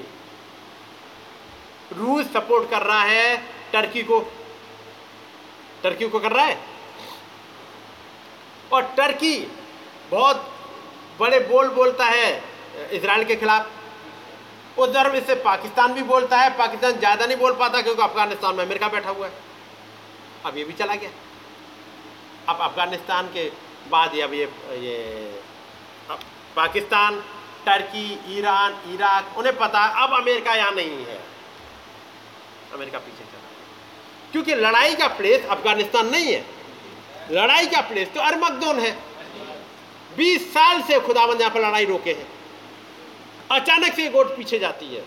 रूस 1.94 2.26
सपोर्ट 2.34 2.70
कर 2.70 2.82
रहा 2.84 3.02
है 3.04 3.38
टर्की 3.74 4.04
को। 4.04 4.20
टर्की 5.84 6.10
को 6.10 6.20
कर 6.20 6.32
रहा 6.32 6.46
है? 6.46 6.58
और 8.74 8.82
टर्की 8.98 9.36
बहुत 10.12 10.50
बड़े 11.20 11.40
बोल 11.48 11.70
बोलता 11.72 12.06
है 12.08 12.28
इसराइल 12.94 13.24
के 13.24 13.36
खिलाफ। 13.36 14.80
उस 14.80 14.90
धर्म 14.90 15.16
इससे 15.16 15.36
पाकिस्तान 15.42 15.94
भी 15.94 16.04
बोलता 16.04 16.38
है, 16.38 16.50
पाकिस्तान 16.58 17.00
ज़्यादा 17.00 17.26
नहीं 17.26 17.38
बोल 17.38 17.56
पाता 17.56 17.82
क्योंकि 17.82 18.02
अफ़गानिस्तान 18.02 18.56
में 18.56 18.64
अमेरिका 18.66 18.88
बैठा 18.90 19.10
हुआ 19.10 19.28
है। 19.28 19.43
अब 20.46 20.58
ये 20.58 20.64
भी 20.64 20.74
चला 20.74 20.96
गया। 20.96 21.10
अब 22.50 22.62
अफ़गानिस्तान 22.62 23.28
के 23.28 23.44
बाद 23.90 24.16
अब 24.20 24.34
ये 24.34 24.46
ये, 24.80 24.96
अब 26.10 26.20
पाकिस्तान, 26.56 27.20
टर्की, 27.66 28.08
ईरान, 28.30 28.72
इराक, 28.94 29.38
उन्हें 29.38 29.56
पता 29.58 29.84
अब 30.04 30.14
अमेरिका 30.14 30.56
यहाँ 30.56 30.72
नहीं 30.74 31.06
है। 31.06 31.20
अमेरिका 32.74 33.00
पीछे 33.00 33.24
चला 33.24 34.32
क्योंकि 34.32 34.56
लड़ाई 34.56 34.96
का 34.96 35.08
प्लेस 35.08 35.46
अफ़गानिस्तान 35.48 36.10
नहीं 36.10 36.34
है। 36.34 36.44
लड़ाई 37.32 37.68
का 37.68 37.82
प्लेस 37.82 38.14
तो 38.14 38.22
अरमकदोन 38.22 38.80
है। 38.80 38.92
बीस 40.18 40.54
साल 40.54 40.82
से 40.82 41.00
खुदाबंद 41.00 41.42
यहाँ 41.42 41.54
पर 41.54 41.62
लड़ाई 41.62 41.86
रोके 41.86 42.12
हैं। 42.12 42.28
अचानक 43.52 43.94
से 43.96 44.10
गोट 44.10 44.36
पीछे 44.38 44.60
जाती 44.60 44.86
है। 44.86 45.04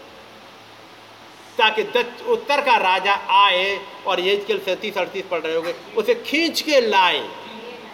ताकि 1.59 1.83
उत्तर 2.29 2.61
का 2.61 2.77
राजा 2.79 3.15
आए 3.37 3.79
और 4.07 4.21
ये 4.21 4.37
के 4.39 4.59
सैंतीस, 4.59 4.97
अड़तीस 4.99 5.25
पढ़ 5.31 5.41
रहे 5.41 5.55
होंगे, 5.55 5.75
उसे 5.97 6.15
खींच 6.17 6.61
के 6.61 6.81
लाए। 6.81 7.21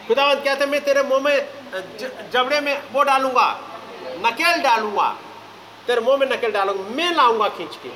खुदावंत 0.09 0.45
कहते 0.45 0.67
मैं 0.67 0.81
तेरे 0.85 1.03
मुँह 1.03 1.21
में 1.21 2.31
जबड़े 2.33 2.61
में 2.61 2.75
वो 2.93 3.03
डालूँगा, 3.03 3.49
नकेल 4.27 4.63
डालूँगा, 4.63 5.09
तेरे 5.87 6.01
मुँह 6.01 6.17
में 6.17 6.27
नकेल 6.29 6.53
डालूँगा, 6.53 6.89
मैं 6.91 7.11
लाऊँगा 7.13 7.49
खींच 7.49 7.77
के। 7.77 7.89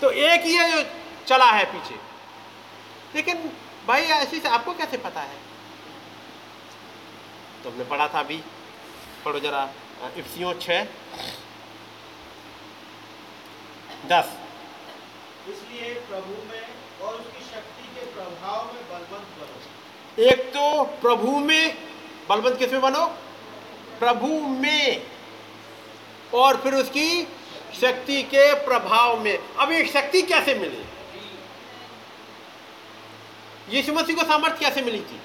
तो 0.00 0.10
एक 0.10 0.40
ही 0.42 0.54
है 0.54 0.70
जो 0.72 0.82
चला 1.26 1.50
है 1.50 1.64
पीछे। 1.64 1.94
लेकिन 3.14 3.50
भाई, 3.86 4.02
ऐसी 4.02 4.40
से 4.40 4.48
आपको 4.48 4.72
कैसे 4.74 4.96
पता 4.98 5.20
है? 5.20 5.36
तुमने 7.64 7.84
तो 7.84 7.90
पढ़ा 7.90 8.08
था 8.08 8.20
अभी। 8.20 8.40
पढ़ो 9.24 9.38
जरा 9.40 9.68
इफ्सियों 10.18 10.52
छ, 10.54 10.70
दस। 14.06 14.36
इसलिए 15.76 15.94
प्रभु 15.94 16.52
में 16.52 16.68
और 17.02 17.14
उसकी 17.14 17.44
शक्ति 17.44 17.82
के 17.82 18.06
प्रभाव 18.06 18.74
में 18.74 18.88
बलवंत 18.88 19.26
बनो। 19.38 20.22
एक 20.22 20.40
तो 20.48 20.84
प्रभु 20.84 21.38
में, 21.38 21.88
बलवंत 22.28 22.58
किसमें 22.58 22.80
बनो? 22.80 23.06
प्रभु 23.98 24.26
में। 24.40 25.06
और 26.34 26.56
फिर 26.56 26.74
उसकी 26.74 27.24
शक्ति 27.80 28.22
के 28.22 28.54
प्रभाव 28.54 29.20
में। 29.20 29.38
अब 29.56 29.72
ये 29.72 29.84
शक्ति 29.86 30.22
कैसे 30.22 30.54
मिली? 30.54 30.84
यीशु 33.76 33.92
मसीह 33.92 34.16
को 34.16 34.22
सामर्थ्य 34.22 34.58
कैसे 34.58 34.82
मिली 34.82 35.00
थी? 35.00 35.20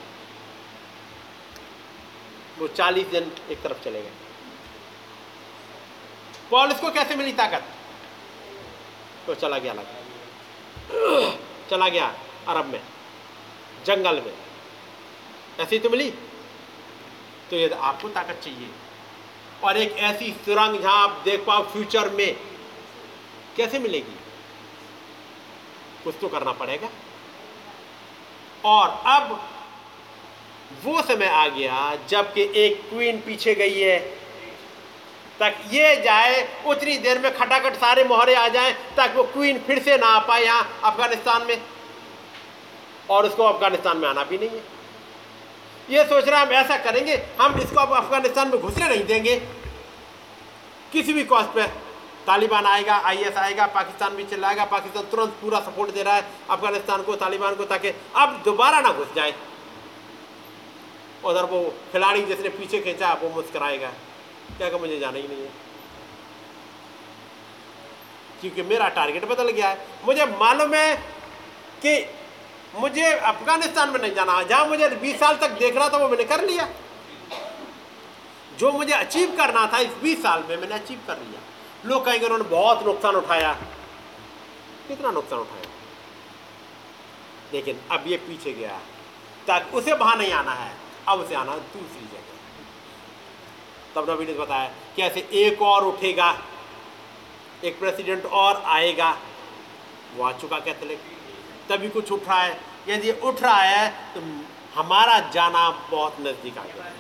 वो 2.60 2.68
चालीस 2.68 3.08
दिन 3.08 3.32
एक 3.52 3.62
तरफ़ 3.62 3.84
चले 3.84 4.02
गए। 4.02 4.12
पॉलिस 6.52 6.80
को 6.80 6.92
कैसे 6.92 7.16
मिली 7.16 7.34
ताकत? 7.34 7.64
तो 9.28 9.36
चला 9.36 9.58
गया 9.58 9.72
अलग। 9.72 10.01
चला 11.70 11.90
गया 11.90 12.16
अरब 12.48 12.66
में, 12.66 12.82
जंगल 13.86 14.22
में। 14.22 14.34
ऐसी 15.60 15.80
तो 15.80 15.90
मिली? 15.90 16.12
तो 17.50 17.56
ये 17.56 17.70
आपको 17.70 18.10
ताकत 18.10 18.42
चाहिए। 18.44 18.70
और 19.64 19.78
एक 19.78 19.92
ऐसी 19.92 20.32
सुरंग 20.32 20.80
जहाँ 20.82 21.04
आप 21.04 21.22
देख 21.26 21.46
पाओ 21.46 21.64
फ्यूचर 21.64 22.10
में 22.10 22.36
कैसे 23.58 23.80
मिलेगी? 23.80 24.16
कुछ 26.04 26.16
तो 26.22 26.28
करना 26.28 26.52
पड़ेगा। 26.52 26.90
और 28.66 29.04
अब 29.06 29.50
वो 30.84 31.02
समय 31.02 31.26
आ 31.26 31.48
गया 31.48 31.96
जबकि 32.10 32.52
एक 32.56 32.90
क्वीन 32.90 33.22
पीछे 33.22 33.56
गई 33.56 33.80
है। 33.80 34.21
तक 35.42 35.56
ये 35.72 35.96
जाए, 35.96 36.48
उतनी 36.68 36.98
देर 36.98 37.20
में 37.20 37.34
खटाखट 37.38 37.76
सारे 37.76 38.04
मोहरे 38.04 38.34
आ 38.36 38.48
जाएँ, 38.48 38.74
ताकि 38.98 39.18
वो 39.18 39.24
क्वीन 39.24 39.60
फिर 39.60 39.80
से 39.84 39.98
ना 39.98 40.08
आ 40.08 40.20
पाए 40.20 40.44
यहाँ 40.44 40.82
अफ़गानिस्तान 40.84 41.48
में। 41.48 41.62
और 43.10 43.26
उसको 43.26 43.44
अफ़गानिस्तान 43.44 43.98
में 43.98 44.08
आना 44.10 44.24
भी 44.24 44.38
नहीं 44.38 44.50
है। 44.50 44.64
ये 45.90 46.04
सोच 46.06 46.28
रहे 46.28 46.42
हम 46.42 46.52
ऐसा 46.52 46.78
करेंगे, 46.78 47.16
हम 47.42 47.60
इसको 47.60 47.80
अब 47.80 47.94
अफ़गानिस्तान 47.94 48.48
में 48.48 48.60
घुसने 48.62 48.90
नहीं 48.90 49.06
देंगे। 49.06 49.36
किसी 50.92 51.14
भी 51.14 51.24
कॉस्ट 51.24 51.50
पर 51.50 51.68
तालिबान 52.28 52.66
आएगा 52.66 52.96
आईएस 52.96 53.38
आएगा, 53.38 53.66
पाकिस्तान 53.66 54.16
भी 54.16 54.24
चिल्लाएगा, 54.24 54.66
पाकिस्तान 54.66 55.04
तुरंत 55.04 55.34
पूरा 55.42 55.60
सपोर्ट 55.60 55.92
दे 55.92 56.04
रहा 56.04 56.16
है 56.16 56.26
अफ़गानिस्तान 56.50 57.04
को, 57.04 57.16
तालिबान 57.16 57.56
को, 57.56 57.66
ताकि 57.66 57.90
अब 58.16 58.42
दोबारा 58.46 58.80
ना 58.80 58.92
घुस 58.92 59.14
जाए। 59.16 59.34
उधर 61.26 61.44
वो 61.44 61.64
खिलाड़ी 61.92 62.22
जिसने 62.22 62.50
पीछे 62.50 62.80
खींचा, 62.80 63.14
वो 63.14 63.30
मुस्कराएगा। 63.30 63.92
क्या 64.58 64.70
कि 64.70 64.76
मुझे 64.76 65.00
जाना 65.00 65.18
ही 65.18 65.28
नहीं 65.28 65.42
है। 65.42 65.72
क्योंकि 68.42 68.62
मेरा 68.62 68.88
टारगेट 68.88 69.26
बदल 69.26 69.50
गया 69.50 69.70
है। 69.70 69.88
मुझे 70.06 70.26
मालूम 70.26 70.74
है 70.74 70.96
कि 71.86 72.16
मुझे 72.76 73.12
अफ़गानिस्तान 73.12 73.90
में 73.90 74.00
नहीं 74.00 74.14
जाना। 74.14 74.44
जहाँ 74.44 74.66
मुझे 74.66 74.90
20 74.90 75.20
साल 75.20 75.38
तक 75.38 75.50
देख 75.50 75.76
रहा 75.76 75.90
था, 75.90 75.98
वो 75.98 76.10
मैंने 76.10 76.24
कर 76.24 76.46
लिया। 76.46 76.70
जो 78.60 78.72
मुझे 78.72 78.94
अचीव 78.94 79.38
करना 79.38 79.68
था, 79.74 79.78
इस 79.78 79.94
20 79.94 80.24
साल 80.24 80.44
में 80.50 80.58
मैंने 80.58 80.76
अचीव 80.76 81.02
कर 81.08 81.18
लिया। 81.18 81.42
लोग 81.86 82.06
कहेंगे, 82.06 82.26
उन्होंने 82.26 82.44
बहुत 82.44 82.86
नुकसान 82.86 83.16
उठाया। 83.16 83.54
कितना 84.88 85.12
नुकसान 85.12 85.40
उठाया? 85.40 85.66
लेकिन 87.54 87.82
अब 87.92 88.04
ये 88.08 88.18
पीछे 88.18 88.54
गया 88.54 88.80
ताकि 89.48 89.78
उसे 89.78 89.94
वहाँ 89.94 90.16
नहीं 90.16 90.32
आना 90.32 90.52
है, 90.52 90.78
अब 91.08 91.20
उसे 91.20 91.36
आना 91.36 91.58
दूसरी 91.58 92.08
जगह। 92.08 92.21
तब 93.96 94.10
नबी 94.10 94.26
ने 94.26 94.34
बताया 94.34 94.70
कि 94.96 95.02
ऐसे 95.02 95.28
एक 95.38 95.62
और 95.62 95.86
उठेगा, 95.86 96.38
एक 97.64 97.80
प्रेसिडेंट 97.80 98.26
और 98.26 98.62
आएगा। 98.68 99.10
वो 100.16 100.24
आ 100.24 100.32
चुका 100.32 100.60
कैथलिक। 100.60 101.00
तभी 101.70 101.90
कुछ 101.90 102.12
उठ 102.12 102.28
रहा 102.28 102.42
है। 102.42 102.60
यदि 102.88 103.12
उठ 103.12 103.42
रहा 103.42 103.62
है 103.62 103.90
तो 104.14 104.22
हमारा 104.76 105.20
जाना 105.30 105.70
बहुत 105.92 106.16
नज़दीक 106.22 106.58
आ 106.58 106.64
गया। 106.64 106.92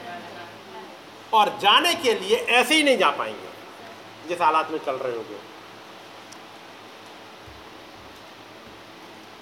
और 1.34 1.50
जाने 1.62 1.94
के 1.96 2.14
लिए 2.14 2.38
ऐसे 2.38 2.76
ही 2.76 2.84
नहीं 2.84 2.98
जा 2.98 3.10
पाएँगे, 3.10 4.28
जिस 4.28 4.42
हालात 4.42 4.72
में 4.72 4.80
चल 4.80 4.96
रहे 4.96 5.16
होंगे। 5.16 5.40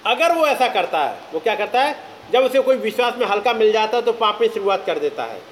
अगर 0.06 0.34
वो 0.34 0.46
ऐसा 0.46 0.68
करता 0.68 0.98
है, 1.00 1.20
वो 1.32 1.40
क्या 1.40 1.54
करता 1.54 1.82
है? 1.82 2.08
जब 2.32 2.44
उसे 2.44 2.60
कोई 2.60 2.76
विश्वास 2.78 3.14
में 3.16 3.26
हल्का 3.26 3.52
मिल 3.52 3.72
जाता 3.72 3.96
है 3.96 4.02
तो 4.02 4.12
पाप 4.14 4.38
में 4.40 4.48
शुरुआत 4.48 4.84
कर 4.86 4.98
देता 4.98 5.24
है। 5.24 5.42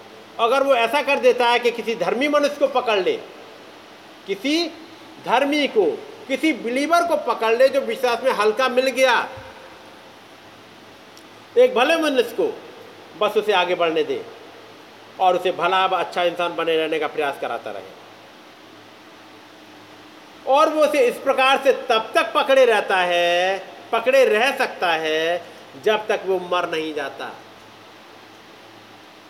अगर 0.41 0.63
वो 0.63 0.75
ऐसा 0.75 1.03
कर 1.03 1.19
देता 1.19 1.47
है 1.49 1.59
कि 1.59 1.71
किसी 1.71 1.95
धर्मी 1.95 2.29
मनुष्य 2.29 2.57
को 2.57 2.67
पकड़ 2.71 2.99
ले, 2.99 3.17
किसी 4.27 4.67
धर्मी 5.25 5.67
को, 5.69 5.85
किसी 6.29 6.53
बिलीवर 6.53 7.07
को 7.07 7.17
पकड़ 7.27 7.55
ले 7.57 7.69
जो 7.69 7.81
विश्वास 7.81 8.23
में 8.25 8.33
हल्का 8.33 8.69
मिल 8.69 8.89
गया, 8.89 9.29
एक 11.59 11.75
भले 11.75 11.97
मनुष्य 11.97 12.37
को 12.41 12.53
बस 13.21 13.37
उसे 13.37 13.53
आगे 13.53 13.75
बढ़ने 13.75 14.03
दे 14.05 14.25
और 15.21 15.37
उसे 15.37 15.53
भला 15.53 15.85
अच्छा 15.85 16.23
इंसान 16.23 16.57
बने 16.57 16.77
रहने 16.77 16.99
का 16.99 17.07
प्रयास 17.07 17.41
कराता 17.41 17.71
रहे। 17.71 17.97
और 20.47 20.69
वो 20.69 20.85
उसे 20.85 21.07
इस 21.07 21.17
प्रकार 21.17 21.61
से 21.65 21.73
तब 21.89 22.11
तक 22.15 22.33
पकड़े 22.33 22.65
रहता 22.65 22.97
है, 22.97 23.59
पकड़े 23.93 24.25
रह 24.25 24.57
सकता 24.57 24.93
है 24.93 25.43
जब 25.85 26.07
तक 26.07 26.21
वो 26.27 26.39
मर 26.53 26.69
नहीं 26.71 26.95
जाता। 26.95 27.31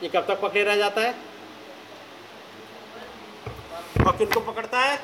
ये 0.02 0.08
कब 0.08 0.26
तक 0.26 0.40
पकड़े 0.40 0.62
रह 0.64 0.76
जाता 0.76 1.00
है? 1.00 1.14
और 4.06 4.16
किनको 4.16 4.40
पकड़ता 4.40 4.80
है? 4.80 5.00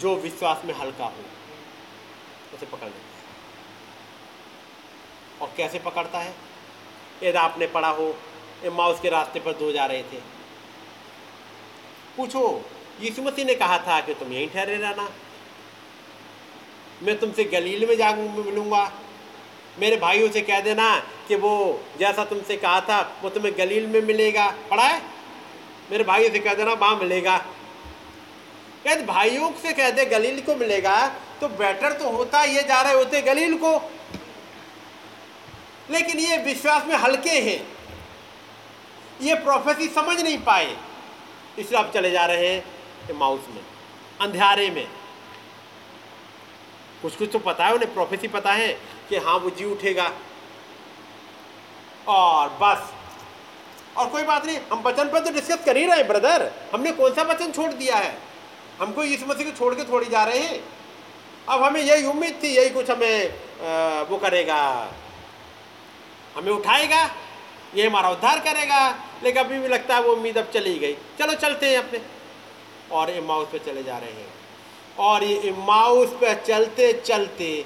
जो 0.00 0.14
विश्वास 0.16 0.62
में 0.64 0.74
हल्का 0.74 1.04
हो, 1.04 1.24
उसे 2.54 2.66
पकड़ 2.66 2.84
लेता 2.84 2.98
है। 2.98 3.24
और 5.40 5.54
कैसे 5.56 5.78
पकड़ता 5.78 6.18
है? 6.18 6.34
यदि 7.22 7.38
आपने 7.38 7.66
पढ़ा 7.66 7.88
हो 7.88 8.14
माउस 8.72 9.00
के 9.00 9.08
रास्ते 9.08 9.40
पर 9.40 9.52
दो 9.52 9.72
जा 9.72 9.86
रहे 9.86 10.02
थे। 10.02 10.20
पूछो, 12.16 12.70
यीशु 13.00 13.22
मसीह 13.22 13.44
ने 13.44 13.54
कहा 13.54 13.78
था 13.78 14.00
कि 14.00 14.14
तुम 14.14 14.32
यहीं 14.32 14.48
ठहरे 14.48 14.76
रहना। 14.76 15.10
मैं 17.02 17.18
तुमसे 17.18 17.44
गलील 17.44 17.86
में 17.88 17.96
जा 17.96 18.12
मिलूँगा। 18.12 18.92
मेरे 19.78 19.96
भाइयों 19.96 20.30
से 20.30 20.40
कह 20.40 20.60
देना 20.60 20.98
कि 21.28 21.34
वो, 21.34 21.80
जैसा 21.98 22.24
तुमसे 22.24 22.56
कहा 22.56 22.80
था, 22.80 23.20
वो 23.22 23.30
तुम्हें 23.30 23.52
गलील 23.58 23.86
में 23.86 24.00
मिलेगा। 24.02 24.46
पढ़ा 24.70 24.84
है? 24.84 25.02
मेरे 25.90 26.04
भाइयों 26.04 26.30
से 26.30 26.38
कह 26.38 26.54
देना, 26.54 26.72
वहाँ 26.72 26.96
मिलेगा। 26.96 27.46
यदि 28.86 29.04
भाइयों 29.04 29.52
से 29.52 29.72
कह 29.72 29.90
दे, 29.90 30.04
गलील 30.04 30.40
को 30.40 30.54
मिलेगा 30.54 31.06
तो 31.40 31.48
बेटर 31.48 31.92
तो 31.92 32.10
होता 32.10 32.42
ये 32.44 32.62
जा 32.62 32.80
रहे 32.82 32.92
होते 32.92 33.22
गलील 33.22 33.56
को। 33.56 33.90
लेकिन 35.90 36.18
ये 36.18 36.36
विश्वास 36.36 36.86
में 36.86 36.94
हल्के 36.94 37.30
हैं। 37.30 37.68
ये 39.20 39.34
प्रोफेसी 39.34 39.88
समझ 39.88 40.20
नहीं 40.20 40.38
पाए। 40.38 40.76
इसलिए 41.58 41.80
आप 41.80 41.92
चले 41.94 42.10
जा 42.10 42.24
रहे 42.26 42.48
हैं 42.48 42.64
माउस 43.14 43.40
में 43.54 43.62
अंधेरे 44.20 44.70
में। 44.70 44.88
कुछ 47.02 47.16
कुछ 47.16 47.30
तो 47.32 47.38
पता 47.38 47.66
है, 47.66 47.74
उन्हें 47.74 47.94
प्रोफेसी 47.94 48.28
पता 48.28 48.52
है। 48.52 48.95
कि 49.08 49.16
हाँ 49.16 49.38
वो 49.38 49.50
जी 49.50 49.64
उठेगा। 49.64 50.10
और 52.08 52.48
बस। 52.62 52.92
और 53.96 54.08
कोई 54.08 54.22
बात 54.22 54.46
नहीं 54.46 54.58
हम 54.72 54.82
वचन 54.82 55.08
पर 55.08 55.20
तो 55.20 55.30
डिस्कस 55.30 55.64
कर 55.64 55.76
ही 55.76 55.86
रहे 55.86 55.96
हैं 55.96 56.06
ब्रदर 56.08 56.52
हमने 56.74 56.92
कौन 56.92 57.14
सा 57.14 57.22
वचन 57.22 57.52
छोड़ 57.52 57.72
दिया 57.72 57.96
है? 57.96 58.18
हमको 58.80 59.02
इस 59.02 59.22
मसीह 59.22 59.50
को 59.50 59.56
छोड़ 59.58 59.74
के 59.74 59.84
थोड़ी 59.84 60.06
जा 60.06 60.24
रहे 60.24 60.38
हैं। 60.38 60.64
अब 61.48 61.62
हमें 61.62 61.80
यही 61.80 62.06
उम्मीद 62.06 62.40
थी 62.42 62.48
यही 62.48 62.70
कुछ 62.70 62.90
हमें 62.90 63.28
आ, 63.28 64.02
वो 64.02 64.16
करेगा। 64.16 64.88
हमें 66.36 66.52
उठाएगा 66.52 67.10
ये 67.74 67.86
हमारा 67.86 68.08
उद्धार 68.10 68.38
करेगा। 68.38 68.88
लेकिन 69.24 69.44
अभी 69.44 69.58
भी 69.58 69.68
लगता 69.68 69.94
है 69.94 70.02
वो 70.02 70.12
उम्मीद 70.12 70.38
अब 70.38 70.50
चली 70.54 70.78
गई। 70.78 70.92
चलो 71.18 71.34
चलते 71.34 71.70
हैं 71.70 71.78
अपने। 71.78 72.00
और 72.92 73.10
इमाउस 73.10 73.48
पे 73.52 73.58
चले 73.58 73.82
जा 73.82 73.98
रहे 73.98 74.12
हैं। 74.12 74.28
और 74.98 75.24
ये 75.24 75.36
इमाउस 75.36 76.10
पे 76.10 76.34
चलते 76.34 76.92
चलते 76.92 77.64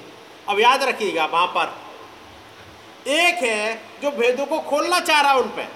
अब 0.51 0.59
याद 0.59 0.83
रखिएगा 0.83 1.25
वहाँ 1.25 1.47
पर। 1.47 3.09
एक 3.09 3.43
है 3.43 3.75
जो 4.01 4.11
भेदों 4.11 4.45
को 4.45 4.59
खोलना 4.59 4.99
चाह 4.99 5.21
रहा 5.21 5.33
उन 5.33 5.47
पर 5.47 5.67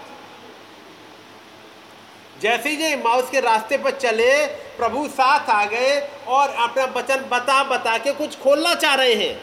जैसे 2.42 2.70
ही 2.70 2.76
ये 2.76 2.96
माउस 2.96 3.30
के 3.30 3.40
रास्ते 3.40 3.78
पर 3.78 3.92
चले, 3.92 4.46
प्रभु 4.48 5.08
साथ 5.08 5.50
आ 5.50 5.66
गए 5.66 6.00
और 6.28 6.50
अपना 6.50 6.84
वचन 6.86 7.26
बता 7.32 7.64
बता 7.64 7.98
के 7.98 8.12
कुछ 8.12 8.38
खोलना 8.40 8.74
चाह 8.76 8.96
रहे 8.96 9.14
हैं। 9.14 9.36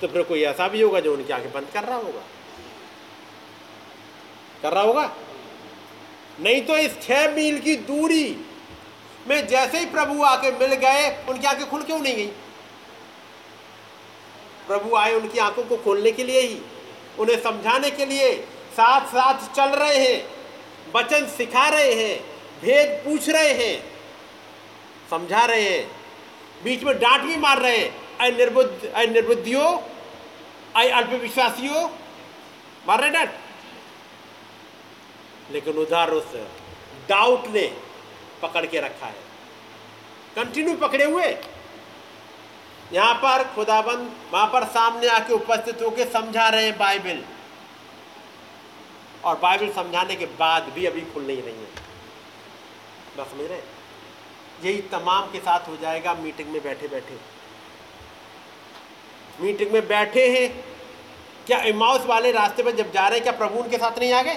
तो 0.00 0.08
फिर 0.08 0.22
कोई 0.22 0.42
ऐसा 0.42 0.68
भी 0.68 0.82
होगा 0.82 1.00
जो 1.00 1.12
उनकी 1.12 1.32
आँखें 1.32 1.52
बंद 1.52 1.68
कर 1.74 1.84
रहा 1.84 1.96
होगा? 1.96 2.22
कर 4.62 4.72
रहा 4.72 4.82
होगा? 4.82 5.10
नहीं 6.40 6.60
तो 6.62 6.76
इस 6.76 7.02
छह 7.02 7.28
मील 7.28 7.58
की 7.58 7.76
दूरी 7.76 8.46
में 9.28 9.46
जैसे 9.46 9.78
ही 9.78 9.86
प्रभु 9.86 10.22
आके 10.22 10.50
मिल 10.50 10.74
गए, 10.74 11.24
उनकी 11.28 11.46
आँखें 11.46 11.70
खुल 11.70 11.82
क्यों 11.82 11.98
नहीं 11.98 12.16
गई? 12.16 12.30
प्रभु 14.66 14.96
आए 14.96 15.14
उनकी 15.14 15.38
आँखों 15.38 15.64
को 15.64 15.76
खोलने 15.76 16.12
के 16.12 16.24
लिए 16.24 16.40
ही, 16.40 16.60
उन्हें 17.18 17.42
समझाने 17.42 17.90
के 17.90 18.06
लिए 18.06 18.34
साथ 18.72 19.06
साथ 19.06 19.54
चल 19.54 19.76
रहे 19.76 19.98
हैं, 19.98 20.28
वचन 20.96 21.26
सिखा 21.26 21.68
रहे 21.68 21.92
हैं, 21.94 22.20
भेद 22.60 23.04
पूछ 23.04 23.28
रहे 23.28 23.52
हैं, 23.52 23.92
समझा 25.10 25.44
रहे 25.44 25.62
हैं, 25.62 25.90
बीच 26.64 26.82
में 26.82 26.98
डांट 26.98 27.22
भी 27.22 27.36
मार 27.36 27.58
रहे 27.58 27.76
हैं। 27.78 28.18
अय 28.18 28.30
निर्बुद्ध 28.30 28.92
अय 28.94 29.06
निर्बुद्धियों 29.06 29.78
अय 30.76 30.88
अल्पविश्वासियों, 30.88 31.88
मार 32.88 33.00
रहे 33.00 33.10
डांट। 33.10 33.30
लेकिन 35.50 35.74
उधार 35.74 36.10
उस 36.10 36.34
डाउट 37.08 37.46
ने 37.46 37.76
पकड़ 38.42 38.66
के 38.66 38.80
रखा 38.80 39.06
है। 39.06 39.20
कंटिन्यू 40.36 40.76
पकड़े 40.76 41.04
हुए। 41.04 41.26
यहाँ 42.92 43.14
पर 43.14 43.44
खुदाबंद 43.54 44.10
वहाँ 44.32 44.46
पर 44.46 44.64
सामने 44.64 45.08
आके 45.08 45.32
उपस्थित 45.32 45.82
होकर 45.82 46.08
समझा 46.08 46.48
रहे 46.48 46.64
हैं 46.64 46.78
बाइबल। 46.78 47.22
और 49.24 49.38
बाइबल 49.38 49.72
समझाने 49.72 50.16
के 50.16 50.26
बाद 50.26 50.62
भी 50.62 50.86
अभी 50.86 51.00
खुल 51.00 51.26
नहीं 51.26 51.42
रही 51.42 51.54
है। 51.54 51.68
बस 53.18 53.30
समझ 53.30 53.50
रहे 53.50 53.60
यही 54.64 54.80
तमाम 54.82 55.30
के 55.30 55.38
साथ 55.38 55.68
हो 55.68 55.76
जाएगा 55.76 56.14
मीटिंग 56.14 56.48
में 56.48 56.62
बैठे 56.62 56.88
बैठे। 56.88 57.18
मीटिंग 59.40 59.70
में 59.72 59.88
बैठे 59.88 60.28
हैं। 60.28 60.64
क्या 61.46 61.58
इमाउस 61.58 62.06
वाले 62.06 62.32
रास्ते 62.32 62.62
पर 62.62 62.70
जब 62.70 62.92
जा 62.92 63.08
रहे 63.08 63.18
हैं, 63.18 63.22
क्या 63.22 63.32
प्रभु 63.32 63.58
उनके 63.58 63.78
साथ 63.78 63.98
नहीं 63.98 64.12
आ 64.12 64.22
गए? 64.22 64.34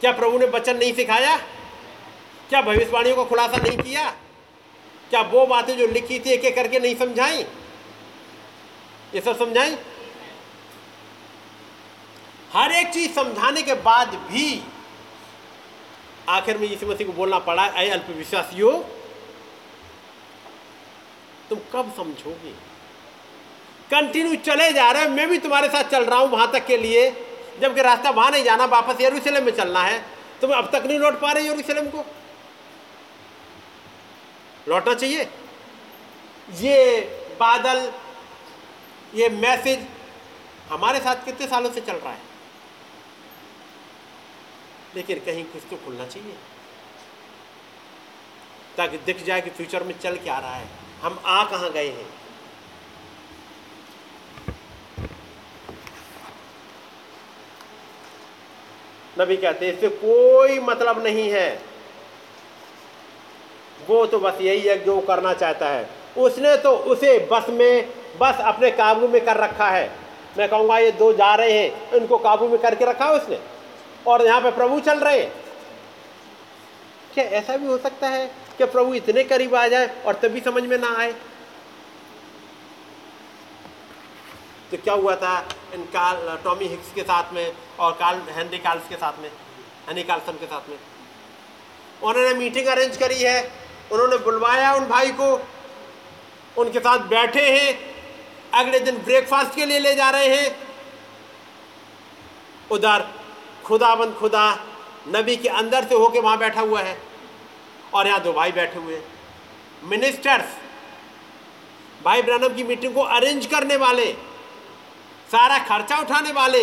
क्या 0.00 0.12
प्रभु 0.12 0.38
ने 0.38 0.46
वचन 0.46 0.76
नहीं 0.76 0.92
सिखाया? 0.94 1.36
क्या 2.48 2.62
भविष्यवाणियों 2.62 3.16
का 3.16 3.24
खुलासा 3.24 3.56
नहीं 3.56 3.78
किया? 3.78 4.14
क्या 5.10 5.20
वो 5.24 5.46
बातें 5.46 5.76
जो 5.76 5.86
लिखी 5.86 6.18
थी 6.18 6.30
एक 6.30 6.44
एक 6.44 6.54
करके 6.56 6.78
नहीं 6.78 6.96
समझाई? 6.96 7.44
ये 9.14 9.20
सब 9.20 9.38
समझाई? 9.38 9.76
हर 12.52 12.72
एक 12.72 12.92
चीज़ 12.94 13.12
समझाने 13.12 13.62
के 13.62 13.74
बाद 13.82 14.14
भी 14.30 14.62
आखिर 16.28 16.58
में 16.58 16.66
यीशु 16.68 16.86
मसीह 16.86 17.06
को 17.06 17.12
बोलना 17.12 17.38
पड़ा 17.40 17.64
अय 17.64 17.88
अल्प 17.88 18.06
विश्वासियों, 18.16 18.72
तुम 21.50 21.58
कब 21.72 21.92
समझोगे? 21.96 22.50
कंटिन्यू 23.90 24.34
चले 24.44 24.70
जा 24.72 24.90
रहे 24.90 25.02
हैं, 25.02 25.10
मैं 25.10 25.28
भी 25.28 25.38
तुम्हारे 25.38 25.68
साथ 25.68 25.84
चल 25.84 26.04
रहा 26.04 26.18
हूँ 26.18 26.28
वहाँ 26.28 26.50
तक 26.52 26.66
के 26.66 26.76
लिए। 26.76 27.10
जबकि 27.60 27.82
रास्ता 27.82 28.10
वहाँ 28.10 28.30
नहीं 28.30 28.44
जाना, 28.44 28.64
वापस 28.66 29.00
यरूशलेम 29.00 29.44
में 29.44 29.52
चलना 29.52 29.82
है। 29.82 29.98
तुम 30.40 30.50
अब 30.52 30.70
तक 30.72 30.86
नहीं 30.86 30.98
लौट 30.98 31.20
पा 31.20 31.32
रहे 31.32 31.46
यरूशलेम 31.46 31.86
को। 31.86 32.04
लौटना 34.68 34.94
चाहिए? 34.94 35.30
ये 36.50 37.00
बादल, 37.40 37.92
ये 39.14 39.28
मैसेज 39.28 39.86
हमारे 40.68 41.00
साथ 41.00 41.24
कितने 41.24 41.48
सालों 41.48 41.72
से 41.72 41.80
चल 41.80 41.92
रहा 41.92 42.12
है? 42.12 42.22
लेकिन 44.96 45.18
कहीं 45.18 45.44
कुछ 45.44 45.62
तो 45.70 45.76
खुलना 45.76 46.06
चाहिए। 46.06 46.36
ताकि 48.76 48.98
दिख 48.98 49.24
जाए 49.24 49.40
कि 49.40 49.50
फ्यूचर 49.50 49.82
में 49.82 49.98
चल 49.98 50.16
क्या 50.16 50.38
रहा 50.38 50.54
है। 50.54 50.68
हम 51.02 51.22
आ 51.26 51.44
कहाँ 51.44 51.70
गए 51.70 51.88
हैं? 51.88 52.10
नबी 59.20 59.36
कहते 59.36 59.66
हैं, 59.66 59.74
इससे 59.74 59.88
कोई 59.88 60.58
मतलब 60.58 61.04
नहीं 61.04 61.30
है। 61.30 61.67
वो 63.86 64.04
तो 64.06 64.18
बस 64.18 64.40
यही 64.40 64.60
है 64.60 64.78
जो 64.84 65.00
करना 65.00 65.32
चाहता 65.34 65.68
है। 65.68 65.88
उसने 66.16 66.56
तो 66.56 66.70
उसे 66.70 67.18
बस 67.32 67.46
में, 67.48 67.88
बस 68.20 68.40
अपने 68.40 68.70
काबू 68.70 69.08
में 69.08 69.24
कर 69.24 69.36
रखा 69.36 69.68
है। 69.68 69.90
मैं 70.38 70.48
कहूँगा, 70.48 70.78
ये 70.78 70.92
दो 70.92 71.12
जा 71.12 71.34
रहे 71.34 71.52
हैं, 71.52 71.90
इनको 71.92 72.18
काबू 72.18 72.48
में 72.48 72.58
करके 72.58 72.84
रखा 72.84 73.04
है 73.04 73.12
उसने। 73.12 73.38
और 74.06 74.26
यहाँ 74.26 74.40
पे 74.40 74.50
प्रभु 74.50 74.80
चल 74.80 74.98
रहे 74.98 75.20
हैं। 75.20 75.32
क्या 77.14 77.24
ऐसा 77.24 77.56
भी 77.56 77.66
हो 77.66 77.78
सकता 77.78 78.08
है 78.08 78.26
कि 78.58 78.64
प्रभु 78.64 78.94
इतने 78.94 79.24
करीब 79.24 79.54
आ 79.54 79.66
जाए 79.68 80.02
और 80.06 80.14
तभी 80.14 80.40
समझ 80.40 80.62
में 80.62 80.78
ना 80.78 80.94
आए? 80.98 81.12
तो 84.70 84.76
क्या 84.76 84.94
हुआ 84.94 85.14
था 85.16 85.48
इन 85.74 85.82
काल 85.84 86.38
टॉमी 86.44 86.64
हिक्स 86.64 86.92
के 86.94 87.02
साथ 87.02 87.32
में 87.32 87.52
और 87.78 87.92
कार्ल, 87.92 88.20
हेनरी 88.30 88.58
कार्ल्स 88.58 88.88
के 88.88 88.94
साथ 88.94 89.12
में, 89.22 89.28
हेनरी 89.88 90.02
कार्लसन 90.02 90.32
के 90.32 90.46
साथ 90.46 90.68
में? 90.70 90.78
उन्होंने 92.02 92.34
मीटिंग 92.34 92.66
अरेंज 92.66 92.96
करी 92.96 93.22
है। 93.22 93.67
उन्होंने 93.92 94.16
बुलवाया 94.16 94.72
उन 94.74 94.86
भाई 94.86 95.10
को। 95.10 95.34
उनके 96.58 96.80
साथ 96.80 96.98
बैठे 97.08 97.50
हैं। 97.50 97.78
अगले 98.54 98.78
दिन 98.80 98.96
ब्रेकफास्ट 98.98 99.54
के 99.54 99.66
लिए 99.66 99.78
ले 99.78 99.94
जा 99.94 100.10
रहे 100.10 100.36
हैं। 100.36 100.56
उधर 102.70 103.06
खुदाबंद 103.64 104.14
खुदा 104.14 104.44
नबी 105.08 105.36
के 105.36 105.48
अंदर 105.48 105.84
से 105.84 105.94
होके 105.94 106.20
वहाँ 106.20 106.38
बैठा 106.38 106.60
हुआ 106.60 106.80
है 106.80 106.96
और 107.94 108.06
यहाँ 108.06 108.20
दो 108.22 108.32
भाई 108.32 108.52
बैठे 108.52 108.78
हुए 108.78 108.94
हैं। 108.94 109.04
मिनिस्टर्स 109.84 110.56
भाई 112.04 112.22
ब्रनम 112.22 112.54
की 112.54 112.64
मीटिंग 112.64 112.94
को 112.94 113.02
अरेंज 113.02 113.46
करने 113.46 113.76
वाले, 113.76 114.12
सारा 115.32 115.58
खर्चा 115.58 115.96
उठाने 115.98 116.32
वाले 116.32 116.62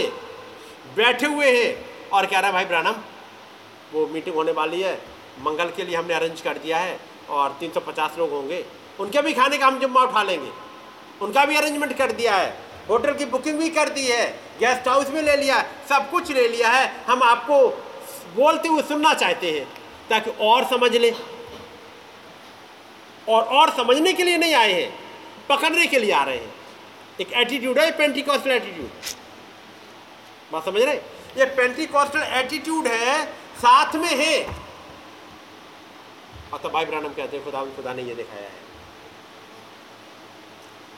बैठे 0.96 1.26
हुए 1.26 1.52
हैं। 1.52 2.10
और 2.10 2.26
कह 2.26 2.40
रहा 2.40 2.48
है, 2.48 2.54
भाई 2.54 2.66
ब्रनम, 2.66 2.96
वो 3.94 4.06
मीटिंग 4.08 4.36
होने 4.36 4.52
वाली 4.52 4.82
है। 4.82 4.96
मंगल 5.42 5.70
के 5.70 5.84
लिए 5.84 5.96
हमने 5.96 6.14
अरेंज 6.14 6.42
कर 6.42 6.58
दिया 6.58 6.78
है। 6.78 7.00
और 7.30 7.58
350 7.60 8.18
लोग 8.18 8.32
होंगे। 8.32 8.66
उनके 9.00 9.22
भी 9.22 9.34
खाने 9.34 9.58
का 9.58 9.68
हम 9.68 9.80
जुम्मा 9.80 10.02
उठा 10.02 10.24
लेंगे। 10.24 10.52
उनका 11.22 11.46
भी 11.46 11.56
अरेंजमेंट 11.56 11.98
कर 11.98 12.12
दिया 12.12 12.36
है। 12.36 12.58
होटल 12.90 13.14
की 13.14 13.26
बुकिंग 13.26 13.60
भी 13.60 13.70
कर 13.70 13.90
दी 13.90 14.08
है। 14.08 14.28
गेस्ट 14.60 14.88
हाउस 14.88 15.10
भी 15.10 15.22
ले 15.22 15.36
लिया 15.36 15.56
है। 15.56 15.72
सब 15.90 16.12
कुछ 16.12 16.32
ले 16.32 16.48
लिया 16.48 16.70
है। 16.70 17.06
हम 17.08 17.24
आपको 17.24 17.68
बोलते 18.36 18.68
हुए 18.68 18.82
सुनना 18.82 19.14
चाहते 19.14 19.52
हैं, 19.52 19.66
ताकि 20.10 20.32
और 20.42 20.64
समझ 20.64 20.96
लें। 20.96 21.16
और 23.30 23.44
और 23.44 23.70
समझने 23.70 24.14
के 24.14 24.24
लिए 24.24 24.38
नहीं 24.38 24.54
आए 24.54 24.74
हैं। 24.74 25.00
पकड़ने 25.50 25.86
के 25.86 26.00
लिए 26.00 26.12
आ 26.12 26.24
रहे 26.24 26.38
हैं। 26.38 26.54
एक 27.22 27.34
एटीट्यूड 27.34 27.80
है 27.80 27.98
पेंटिकॉस्टल 27.98 28.52
एटीट्यूड 28.52 28.90
बात 30.52 30.66
समझ 30.66 30.82
रहे 30.82 30.96
ये 31.38 31.46
पेंटिकॉस्टल 31.46 32.20
एटीट्यूड 32.20 32.88
है, 32.88 33.26
साथ 33.58 33.96
में 33.96 34.16
है। 34.16 34.65
और 36.56 36.72
भाई 36.72 36.86
ब्रानम 36.86 37.14
कहते 37.14 37.38
हैं, 37.38 37.46
खुदा 37.46 37.64
खुदा 37.76 37.94
ने 37.94 38.04
ये 38.04 38.16
दिखाया 38.16 38.42
है। 38.42 38.64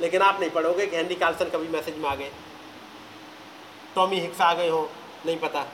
लेकिन 0.02 0.22
आप 0.22 0.40
नहीं 0.40 0.50
पढ़ोगे 0.50 0.86
कि 0.88 0.96
हेनरी 0.96 1.16
कार्लसन 1.16 1.50
कभी 1.50 1.68
मैसेज 1.68 1.98
में 1.98 2.10
आ 2.10 2.16
गए? 2.16 2.32
टॉमी 3.96 4.20
हिक्स 4.20 4.42
आ 4.42 4.54
गए 4.54 4.70
हो? 4.70 4.90
नहीं 5.26 5.38
पता। 5.38 5.66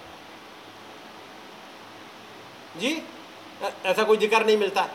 जी 2.78 3.02
ऐसा 3.86 4.04
कोई 4.04 4.18
ज़िक्र 4.18 4.46
नहीं 4.46 4.58
मिलता। 4.58 4.88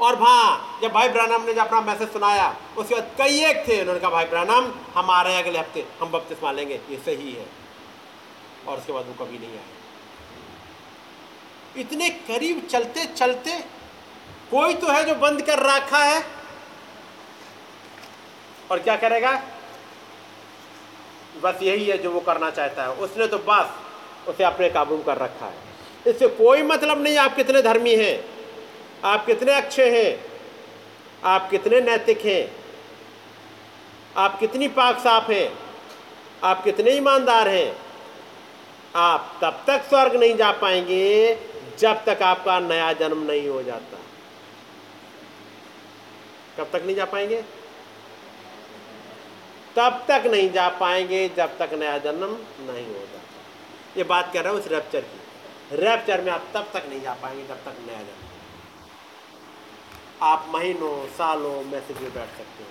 और 0.00 0.14
हाँ 0.22 0.78
जब 0.82 0.92
भाई 0.92 1.08
ब्रानम 1.08 1.42
ने 1.42 1.52
जब 1.54 1.60
अपना 1.60 1.80
मैसेज 1.80 2.12
सुनाया, 2.12 2.56
उसके 2.78 2.94
बाद 2.94 3.10
कई 3.18 3.44
एक 3.44 3.68
थे, 3.68 3.80
उन्होंने 3.80 4.00
कहा, 4.00 4.10
भाई 4.10 4.24
ब्रानम, 4.24 4.72
हम 4.94 5.10
आ 5.10 5.20
रहे 5.22 5.34
हैं 5.34 5.42
अगले 5.42 5.58
हफ़्ते, 5.58 5.84
हम 6.00 6.10
बपतिस्मा 6.10 6.52
लेंगे, 6.52 6.80
ये 6.90 6.96
सही 6.98 7.32
है। 7.32 7.46
और 8.68 8.78
उसके 8.78 8.92
बाद 8.92 9.06
वो 9.06 9.24
कभी 9.24 9.38
नहीं 9.38 9.50
आए। 9.50 9.64
इतने 11.76 12.08
करीब 12.26 12.66
चलते 12.70 13.04
चलते 13.06 13.52
कोई 14.52 14.74
तो 14.74 14.86
है 14.86 15.04
जो 15.04 15.14
बंद 15.14 15.42
कर 15.42 15.58
रखा 15.58 15.98
है। 15.98 16.24
और 18.70 18.78
क्या 18.78 18.96
करेगा? 18.96 19.32
बस 21.42 21.62
यही 21.62 21.86
है 21.86 21.98
जो 21.98 22.10
वो 22.10 22.20
करना 22.20 22.50
चाहता 22.50 22.82
है। 22.82 22.92
उसने 22.96 23.26
तो 23.26 23.38
बस 23.38 24.28
उसे 24.28 24.44
अपने 24.44 24.70
काबू 24.70 24.96
कर 24.96 25.18
रखा 25.18 25.46
है। 25.46 26.10
इससे 26.12 26.28
कोई 26.28 26.62
मतलब 26.62 27.02
नहीं, 27.02 27.16
आप 27.16 27.36
कितने 27.36 27.62
धर्मी 27.62 27.94
हैं, 27.94 28.24
आप 29.04 29.26
कितने 29.26 29.52
अच्छे 29.52 29.88
हैं, 29.90 30.24
आप 31.24 31.48
कितने 31.50 31.80
नैतिक 31.80 32.20
हैं, 32.20 32.52
आप 34.16 34.38
कितनी 34.40 34.68
पाक 34.68 34.98
साफ़ 34.98 35.30
हैं, 35.32 35.52
आप 36.44 36.64
कितने 36.64 36.90
ईमानदार 36.90 37.48
हैं, 37.48 37.76
आप 38.96 39.38
तब 39.42 39.64
तक 39.66 39.84
स्वर्ग 39.88 40.16
नहीं 40.16 40.36
जा 40.36 40.52
पाएँगे 40.52 41.34
जब 41.78 42.04
तक 42.04 42.22
आपका 42.22 42.60
नया 42.60 42.92
जन्म 42.92 43.22
नहीं 43.22 43.48
हो 43.48 43.62
जाता। 43.62 44.01
कब 46.62 46.70
तक 46.72 46.84
नहीं 46.84 46.96
जा 46.96 47.04
पाएँगे? 47.04 47.42
तब 49.76 50.04
तक 50.08 50.22
नहीं 50.26 50.50
जा 50.52 50.68
पाएँगे 50.68 51.28
जब 51.28 51.56
तक 51.58 51.70
नया 51.74 51.98
जन्म 51.98 52.32
नहीं 52.60 52.86
हो 52.86 52.92
जाता 52.92 53.98
ये 53.98 54.04
बात 54.04 54.32
कर 54.32 54.44
रहा 54.44 54.52
हूँ 54.52 54.60
उस 54.60 54.66
रैप्चर 54.68 55.00
की। 55.00 55.76
रैप्चर 55.76 56.20
में 56.20 56.32
आप 56.32 56.46
तब 56.54 56.70
तक 56.74 56.86
नहीं 56.88 57.00
जा 57.00 57.14
पाएँगे 57.14 57.46
जब 57.46 57.64
तक 57.64 57.76
नया 57.86 57.98
जन्म 57.98 58.20
आप 60.22 60.46
महीनों, 60.48 61.06
सालों 61.08 61.62
मैसेज 61.64 61.98
में 61.98 62.12
बैठ 62.14 62.28
सकते 62.28 62.64
हो, 62.64 62.70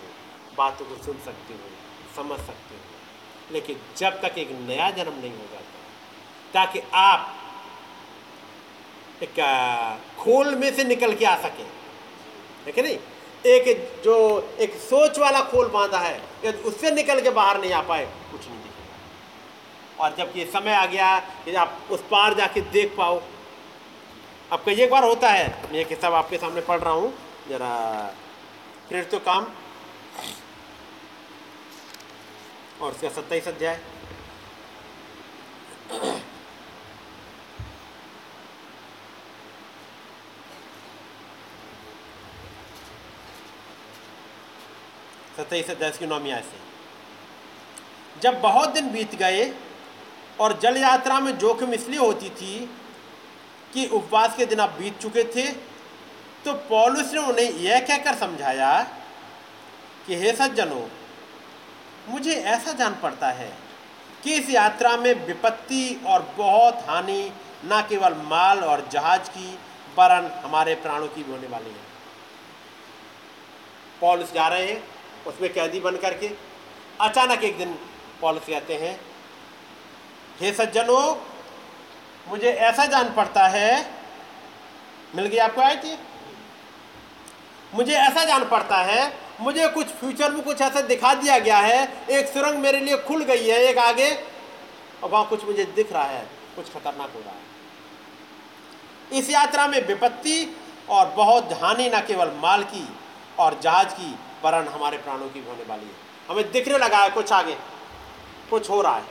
बातों 0.58 0.86
को 0.86 1.04
सुन 1.04 1.18
सकते 1.26 1.54
हो, 1.54 1.70
समझ 2.16 2.40
सकते 2.40 2.76
हो। 2.76 3.54
लेकिन 3.54 3.80
जब 3.98 4.22
तक 4.22 4.38
एक 4.38 4.52
नया 4.68 4.90
जन्म 4.92 5.20
नहीं 5.20 5.32
हो 5.32 5.48
जाता 5.52 5.80
ताकि 6.54 6.82
आप 6.94 7.34
एक 9.24 9.40
खोल 10.20 10.56
में 10.56 10.74
से 10.76 10.84
निकल 10.84 11.16
के 11.16 11.26
आ 11.26 11.36
सकें। 11.42 11.66
है 12.68 12.82
नहीं? 12.82 12.98
एक 13.46 14.02
जो 14.04 14.16
एक 14.60 14.74
सोच 14.80 15.20
वाला 15.20 15.40
खोल 15.52 15.68
बांधा 15.70 16.00
है 16.00 16.52
उससे 16.66 16.92
निकल 16.92 17.22
के 17.22 17.30
बाहर 17.32 17.60
नहीं 17.62 17.72
आ 17.74 17.82
पाए, 17.82 18.06
कुछ 18.32 18.48
नहीं 18.48 18.58
दिखेगा। 18.58 20.04
और 20.04 20.16
जबकि 20.18 20.46
समय 20.54 20.74
आ 20.74 20.86
गया 20.86 21.18
कि 21.46 21.56
आप 21.56 21.88
उस 21.92 22.04
पार 22.12 22.34
जाके 22.34 22.62
देख 22.72 22.96
पाओ। 22.98 23.22
अब 24.52 24.64
कई 24.66 24.76
एक 24.76 24.92
बार 24.92 25.04
होता 25.04 25.30
है, 25.30 25.48
मैं 25.72 25.80
एक 25.80 26.00
सब 26.02 26.14
आपके 26.14 26.38
सामने 26.38 26.62
पढ़ 26.62 26.80
रहा 26.80 26.94
हूँ, 26.94 27.14
जरा 27.50 28.14
फिर 28.90 29.04
तो 29.04 29.20
काम। 29.22 29.46
और 32.82 32.92
उसका 32.92 33.10
सत्ताईस 33.12 33.48
अध्याय। 33.48 33.80
सत्ताईस 45.42 45.70
अध्याय 45.70 45.92
की 45.92 46.08
नौमी 46.08 46.32
आय 46.32 46.42
से। 46.42 46.60
जब 48.22 48.40
बहुत 48.42 48.70
दिन 48.70 48.92
बीत 48.92 49.16
गए 49.16 49.46
और 50.40 50.58
जल 50.60 50.78
यात्रा 50.78 51.20
में 51.20 51.38
जोखिम 51.38 51.74
इसलिए 51.74 52.00
होती 52.00 52.30
थी 52.32 52.58
कि 53.74 53.86
उपवास 53.90 54.36
के 54.38 54.46
दिन 54.46 54.60
आप 54.60 54.76
बीत 54.80 55.00
चुके 55.00 55.24
थे 55.36 55.48
तो 56.46 56.54
पौलुस 56.70 57.14
ने 57.14 57.20
उन्हें 57.22 57.50
यह 57.60 57.80
कहकर 57.80 58.16
समझाया 58.16 58.72
कि, 60.08 60.16
हे 60.16 60.32
सज्जनों, 60.34 60.86
मुझे 62.10 62.36
ऐसा 62.54 62.72
जान 62.74 63.00
पड़ता 63.04 63.30
है 63.32 63.52
कि 64.24 64.36
इस 64.36 64.50
यात्रा 64.50 64.96
में 64.98 65.14
विपत्ति 65.28 65.84
और 66.08 66.32
बहुत 66.38 66.86
हानि 66.88 67.22
न 67.66 67.86
केवल 67.90 68.22
माल 68.26 68.64
और 68.64 68.88
जहाज़ 68.92 69.30
की 69.30 69.54
वरन 69.98 70.32
हमारे 70.46 70.76
प्राणों 70.78 71.08
की 71.08 71.24
भी 71.24 71.32
होने 71.32 71.48
वाली 71.48 71.70
है। 71.70 71.90
पॉलिस 74.02 74.34
जा 74.34 74.48
रहे 74.48 74.66
हैं 74.66 74.91
उसमें 75.28 75.54
कैदी 75.54 75.80
बन 75.80 75.98
करके 75.98 76.30
अचानक 77.02 77.44
एक 77.44 77.58
दिन 77.58 77.74
पॉलिस 78.22 78.44
कहते 78.44 78.76
हैं, 78.76 79.00
हे 80.40 80.52
सज्जनों, 80.54 81.16
मुझे 82.28 82.52
ऐसा 82.52 82.86
जान 82.86 83.14
पड़ता 83.14 83.48
है, 83.48 83.90
मिल 85.16 85.26
गई 85.26 85.38
आपको 85.38 85.62
आई 85.62 85.76
थी 85.76 85.98
मुझे 87.74 87.94
ऐसा 87.94 88.24
जान 88.26 88.44
पड़ता 88.50 88.78
है, 88.78 89.14
मुझे 89.42 89.68
कुछ 89.68 89.88
फ्यूचर 89.90 90.32
में 90.32 90.42
कुछ 90.44 90.62
ऐसा 90.62 90.82
दिखा 90.82 91.14
दिया 91.14 91.38
गया 91.40 91.58
है, 91.58 92.08
एक 92.10 92.28
सुरंग 92.28 92.60
मेरे 92.60 92.80
लिए 92.80 92.98
खुल 92.98 93.24
गई 93.24 93.48
है, 93.48 93.60
एक 93.62 93.78
आगे, 93.78 94.12
और 95.04 95.10
वहाँ 95.10 95.28
कुछ 95.28 95.44
मुझे 95.46 95.66
दिख 95.66 95.94
रहा 95.94 96.04
है, 96.04 96.26
कुछ 96.56 96.66
खतरनाक 96.66 97.14
हो 97.16 97.20
रहा 97.20 97.32
है। 97.32 99.20
इस 99.20 99.30
यात्रा 99.30 99.68
में 99.68 99.80
विपत्ति 99.88 100.58
और 100.90 101.08
बहुत 101.08 101.54
हानि 101.62 101.90
न 101.90 102.00
केवल 102.00 102.32
माल 102.36 102.64
की 102.64 102.88
और 103.40 103.60
जहाज़ 103.64 103.94
की 103.94 104.14
वरन 104.44 104.68
हमारे 104.68 104.98
प्राणों 104.98 105.30
की 105.30 105.40
होने 105.40 105.64
वाली 105.64 105.86
है। 105.86 105.96
हमें 106.30 106.52
दिखने 106.52 106.78
लगा 106.78 106.98
है, 106.98 107.10
कुछ 107.10 107.32
आगे, 107.32 107.58
कुछ 108.50 108.70
हो 108.70 108.82
रहा 108.82 108.96
है। 108.96 109.04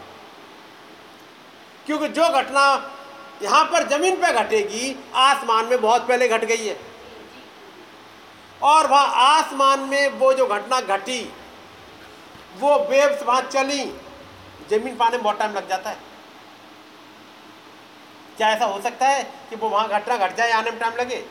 क्योंकि 1.87 2.09
जो 2.09 2.29
घटना 2.29 2.97
यहाँ 3.43 3.65
पर 3.65 3.89
ज़मीन 3.89 4.17
पर 4.17 4.33
घटेगी, 4.33 5.05
आसमान 5.15 5.65
में 5.65 5.81
बहुत 5.81 6.09
पहले 6.09 6.29
घट 6.29 6.45
गई 6.45 6.67
है। 6.67 6.81
और 8.63 8.87
वहाँ 8.87 9.07
आसमान 9.39 9.81
में 9.81 10.09
वो 10.09 10.33
जो 10.33 10.47
घटना 10.47 10.81
घटी, 10.81 11.33
वो 12.59 12.79
वेव्स 12.79 13.23
वहाँ 13.23 13.43
चली। 13.43 13.85
ज़मीन 14.71 14.97
पाने 14.97 15.11
में 15.11 15.23
बहुत 15.23 15.39
टाइम 15.39 15.53
लग 15.53 15.69
जाता 15.69 15.91
है। 15.91 15.97
क्या 18.37 18.51
ऐसा 18.51 18.65
हो 18.65 18.81
सकता 18.81 19.07
है 19.07 19.23
कि 19.51 19.57
वो 19.57 19.69
वहाँ 19.69 19.89
घटना 19.89 20.17
घट 20.17 20.37
जाए, 20.37 20.51
आने 20.51 20.71
में 20.71 20.81
टाइम 20.81 20.93
लगे? 20.93 21.25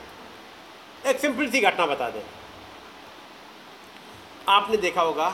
एक 1.05 1.19
सिंपल 1.19 1.49
सी 1.49 1.61
घटना 1.61 1.85
बता 1.85 2.09
दें। 2.09 2.38
आपने 4.49 4.77
देखा 4.77 5.01
होगा 5.01 5.29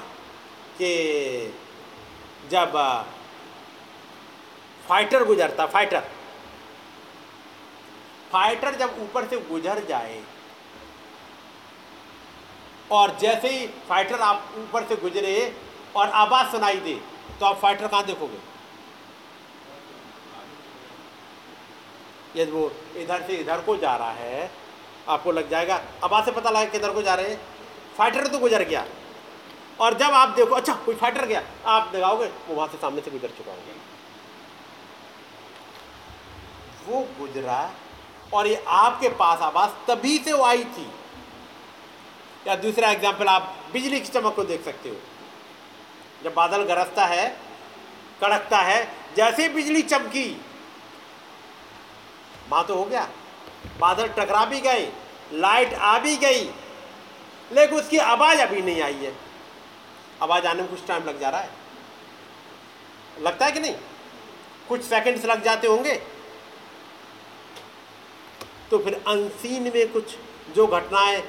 कि 0.77 1.53
जब 2.51 2.73
फाइटर 4.87 5.23
गुजरता, 5.23 5.65
फाइटर। 5.65 5.99
फाइटर 8.31 8.75
जब 8.75 8.95
ऊपर 9.01 9.27
से 9.27 9.37
गुजर 9.41 9.83
जाए, 9.85 10.21
और 12.91 13.15
जैसे 13.19 13.49
ही 13.49 13.67
फाइटर 13.89 14.19
आप 14.21 14.53
ऊपर 14.57 14.87
से 14.87 14.95
गुजरे 14.95 15.55
और 15.95 16.09
आवाज़ 16.15 16.51
सुनाई 16.51 16.79
दे 16.79 16.93
तो 17.39 17.45
आप 17.45 17.57
फाइटर 17.59 17.87
कहाँ 17.87 18.05
देखोगे? 18.05 18.37
यदि 22.35 22.51
वो 22.51 22.71
इधर 22.97 23.21
से 23.27 23.35
इधर 23.35 23.61
को 23.61 23.75
जा 23.77 23.95
रहा 23.95 24.11
है, 24.11 24.51
आपको 25.09 25.31
लग 25.31 25.49
जाएगा, 25.49 25.81
आवाज़ 26.03 26.25
से 26.25 26.31
पता 26.31 26.49
लगा 26.49 26.65
किधर 26.67 26.93
को 26.93 27.01
जा 27.01 27.15
रहे 27.15 27.29
हैं। 27.29 27.39
फाइटर 27.97 28.27
तो 28.27 28.39
गुजर 28.39 28.63
गया। 28.63 28.85
और 29.79 29.93
जब 29.93 30.13
आप 30.13 30.29
देखो 30.35 30.55
अच्छा 30.55 30.73
कोई 30.85 30.95
फाइटर 30.95 31.25
गया, 31.25 31.41
आप 31.67 31.91
लगाओगे 31.95 32.25
वो 32.25 32.55
वहाँ 32.55 32.67
से 32.67 32.77
सामने 32.77 33.01
से 33.01 33.11
गुजर 33.11 33.27
चुका 33.37 33.51
होगा। 33.51 33.73
वो 36.87 37.01
गुजरा 37.19 37.71
और 38.33 38.47
ये 38.47 38.63
आपके 38.67 39.09
पास 39.15 39.39
आवाज़ 39.41 39.71
तभी 39.87 40.17
से 40.17 40.33
वो 40.33 40.43
आई 40.43 40.63
थी। 40.65 40.87
या 42.47 42.55
दूसरा 42.55 42.89
एग्ज़ाम्पल 42.91 43.27
आप 43.27 43.55
बिजली 43.73 43.99
की 43.99 44.07
चमक 44.09 44.35
को 44.35 44.43
देख 44.43 44.63
सकते 44.65 44.89
हो। 44.89 44.95
जब 46.23 46.33
बादल 46.33 46.63
गरजता 46.63 47.05
है, 47.05 47.27
कड़कता 48.21 48.57
है, 48.59 48.87
जैसे 49.15 49.47
बिजली 49.49 49.81
चमकी, 49.83 50.25
वहाँ 52.49 52.65
तो 52.65 52.75
हो 52.75 52.83
गया। 52.85 53.07
बादल 53.79 54.07
टकरा 54.17 54.45
भी 54.45 54.59
गए, 54.61 54.91
लाइट 55.33 55.73
आ 55.73 55.97
भी 55.99 56.15
गई, 56.17 56.43
लेकिन 57.51 57.77
उसकी 57.77 57.97
आवाज़ 57.99 58.41
अभी 58.41 58.61
नहीं 58.61 58.81
आई 58.81 58.93
है। 58.95 59.13
आवाज़ 60.25 60.47
आने 60.47 60.61
में 60.61 60.69
कुछ 60.69 60.85
टाइम 60.87 61.03
लग 61.03 61.19
जा 61.19 61.29
रहा 61.29 61.41
है। 61.41 61.49
लगता 63.21 63.45
है 63.45 63.51
कि 63.51 63.59
नहीं? 63.59 63.75
कुछ 64.69 64.81
सेकंड्स 64.81 65.25
लग 65.25 65.43
जाते 65.43 65.67
होंगे। 65.67 65.95
तो 68.71 68.79
फिर 68.79 68.93
अनसीन 69.07 69.63
में 69.63 69.91
कुछ 69.91 70.15
जो 70.55 70.67
घटनाएँ 70.67 71.21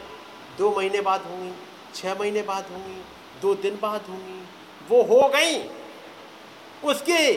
दो 0.58 0.74
महीने 0.76 1.00
बाद 1.00 1.22
होंगी 1.22 1.52
छः 1.94 2.14
महीने 2.14 2.42
बाद 2.42 2.66
होंगी, 2.70 3.02
दो 3.42 3.54
दिन 3.54 3.78
बाद 3.82 4.04
होंगी, 4.08 4.48
वो 4.88 5.02
हो 5.02 5.28
गई। 5.28 5.58
उसके, 6.84 7.36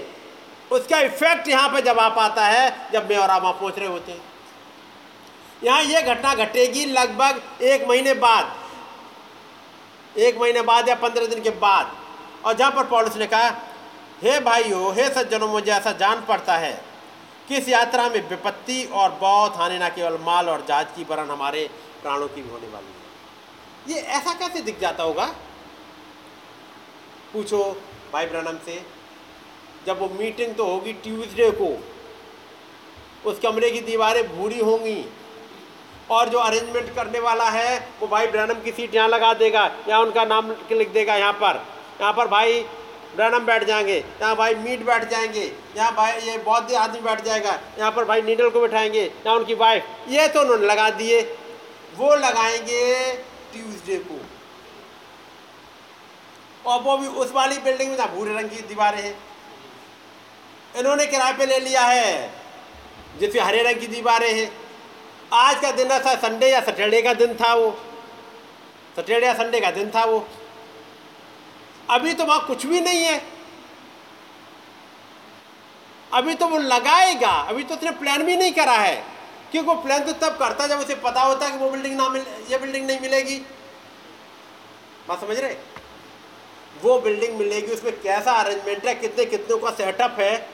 उसका 0.76 1.00
इफ़ेक्ट 1.00 1.48
यहाँ 1.48 1.70
पे 1.70 1.82
जब 1.82 2.00
आ 2.00 2.10
पाता 2.10 2.46
है, 2.46 2.92
जब 2.92 3.10
मैं 3.10 3.18
और 3.18 3.30
आप 3.30 3.42
वहाँ 3.42 3.54
पहुँच 3.54 3.80
रहे 3.80 3.88
होते 3.88 4.12
हैं। 4.12 4.22
यहाँ 5.64 5.84
ये 5.84 6.02
घटना 6.02 6.36
घटेगी 6.36 6.86
लगभग 6.86 7.42
एक 7.62 7.88
महीने 7.88 8.14
बाद। 8.14 8.59
एक 10.20 10.38
महीने 10.38 10.62
बाद 10.62 10.90
या 10.90 10.96
पंद्रह 10.96 11.28
दिन 11.28 11.42
के 11.42 11.50
बाद। 11.60 11.92
और 12.46 12.54
जहाँ 12.54 12.72
पर 12.72 12.84
पॉलिस 12.86 13.16
ने 13.18 13.28
कहा, 13.28 13.50
हे 14.24 14.40
भाइयों, 14.40 14.94
हे 14.96 15.08
सज्जनों, 15.10 15.48
मुझे 15.48 15.72
ऐसा 15.72 15.92
जान 15.92 16.26
पड़ता 16.26 16.58
है 16.58 16.72
कि 17.48 17.58
इस 17.58 17.68
यात्रा 17.70 18.08
में 18.10 18.30
विपत्ति 18.30 18.84
और 18.94 19.12
बहुत 19.12 19.56
हानि 19.56 19.78
ना 19.78 19.90
केवल 19.90 20.18
माल 20.22 20.50
और 20.50 20.66
जहाज़ 20.68 20.88
की 20.88 21.04
वरन 21.04 21.30
हमारे 21.30 21.70
प्राणों 22.02 22.28
की 22.28 22.42
भी 22.42 22.50
होने 22.50 22.68
वाली 22.68 22.88
है। 22.88 23.96
ये 23.96 24.02
ऐसा 24.10 24.34
कैसे 24.34 24.62
दिख 24.62 24.80
जाता 24.80 25.04
होगा? 25.04 25.26
पूछो 27.34 27.64
भाई 28.14 28.26
ब्रनम 28.26 28.58
से, 28.66 28.82
जब 29.86 30.00
वो 30.00 30.08
मीटिंग 30.10 30.56
तो 30.56 30.66
होगी 30.66 30.94
ट्यूसडे 30.94 31.50
को 31.52 31.70
उस 33.30 33.40
कमरे 33.40 33.70
की 33.72 33.82
दीवारें 33.82 34.28
भूरी 34.28 34.60
होंगी 34.60 35.02
और 36.12 36.30
जो 36.30 36.38
अरेंजमेंट 36.40 36.94
करने 36.96 37.20
वाला 37.20 37.50
है, 37.50 37.78
वो 38.02 38.08
भाई 38.08 38.28
ब्रैनम 38.28 38.62
की 38.62 38.72
सीट 38.72 38.96
यहाँ 38.96 39.08
लगा 39.10 39.34
देगा, 39.36 39.70
या 39.90 40.00
उनका 40.00 40.26
नाम 40.26 40.52
लिख 40.72 40.90
देगा 40.92 41.16
यहाँ 41.16 41.34
पर। 41.34 41.64
यहाँ 42.02 42.14
पर 42.14 42.28
भाई 42.28 42.60
ब्रैनम 43.16 43.46
बैठ 43.46 43.64
जाएँगे, 43.64 43.98
यहाँ 43.98 44.36
भाई 44.36 44.56
मीट 44.56 44.86
बैठ 44.86 45.10
जाएँगे, 45.12 45.44
यहाँ 45.78 45.94
भाई 45.96 46.20
ये 46.22 46.38
बौद्ध 46.40 46.74
आदमी 46.74 47.00
बैठ 47.02 47.24
जाएगा, 47.24 47.60
यहाँ 47.80 47.92
पर 47.92 48.06
भाई 48.06 48.22
नीडल 48.22 48.50
को 48.50 48.62
बैठाएँगे 48.62 49.02
यहाँ 49.02 49.36
उनकी 49.36 49.54
वाइफ 49.56 49.84
ये 50.10 50.28
तो 50.28 50.42
उन्होंने 50.42 50.66
लगा 50.66 50.90
दिए। 50.92 51.22
वो 51.98 52.16
लगाएँगे 52.18 53.14
ट्यूसडे 53.54 53.96
को। 54.00 54.20
और 56.66 56.82
वो 56.82 56.98
भी 56.98 57.08
उस 57.08 57.32
वाली 57.32 57.58
बिल्डिंग 57.60 57.90
में 57.90 57.98
जहाँ 57.98 58.10
भूरे 58.10 58.34
रंग 58.34 58.50
की 58.50 58.62
दीवारें 58.68 59.02
हैं। 59.02 59.16
इन्होंने 60.76 61.06
किराए 61.06 61.34
पे 61.34 61.46
ले 61.46 61.60
लिया 61.60 61.82
है, 61.82 62.30
जिसमें 63.20 63.42
हरे 63.42 63.62
रंग 63.64 63.80
की 63.80 63.88
दीवारें 63.88 64.34
हैं। 64.34 64.52
आज 65.34 65.62
का 65.62 65.72
दिन 65.72 65.88
ऐसा 65.88 66.16
संडे 66.16 66.52
या 66.52 66.62
सैटरडे 66.62 67.02
का 67.02 67.14
दिन 67.14 67.34
था 67.36 67.54
वो? 67.54 67.72
सैटरडे 68.96 69.26
या 69.28 69.34
संडे 69.34 69.60
का 69.60 69.72
दिन 69.72 69.90
था 69.90 70.06
वो? 70.06 70.28
अभी 71.90 72.14
तो 72.14 72.26
वहाँ 72.26 72.48
कुछ 72.48 72.66
भी 72.66 72.82
नहीं 72.82 73.04
है। 73.04 73.24
अभी 76.14 76.34
तो 76.34 76.48
वो 76.48 76.58
लगाएगा, 76.58 77.30
अभी 77.30 77.64
तो 77.64 77.76
उसने 77.76 77.92
प्लान 77.92 78.24
भी 78.24 78.38
नहीं 78.38 78.52
करा 78.52 78.74
है। 78.74 79.06
क्योंकि 79.52 79.70
वो 79.70 79.76
प्लान 79.76 80.04
तो 80.04 80.14
तब 80.14 80.38
करता 80.38 80.64
है 80.64 80.70
जब 80.70 80.80
उसे 80.80 80.96
पता 80.96 81.22
होता 81.22 81.46
है 81.46 81.52
कि 81.52 81.58
वो 81.58 81.70
बिल्डिंग 81.70 81.98
ना 81.98 82.10
मिल, 82.10 82.26
ये 82.52 82.58
बिल्डिंग 82.58 82.88
नहीं 82.88 83.00
मिलेगी। 83.00 83.42
बात 85.08 85.22
समझ 85.22 85.40
रहे? 85.40 85.56
वो 86.82 87.00
बिल्डिंग 87.00 87.38
मिलेगी, 87.38 87.68
उसमें 87.68 88.02
कैसा 88.02 88.32
अरेंजमेंट 88.32 88.86
है 88.86 88.96
कितने 88.96 89.26
कितनों 89.26 89.58
का 89.58 89.72
सेटअप 89.72 90.16
है? 90.20 90.50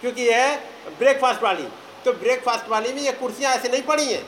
क्योंकि 0.00 0.22
यह 0.22 0.56
ब्रेकफास्ट 0.98 1.42
वाली। 1.42 1.68
तो 2.04 2.12
ब्रेकफास्ट 2.12 2.68
वाली 2.68 2.92
में 2.92 3.02
ये 3.02 3.12
कुर्सियाँ 3.12 3.52
ऐसे 3.52 3.68
नहीं 3.68 3.82
पड़ी 3.82 4.12
हैं। 4.12 4.26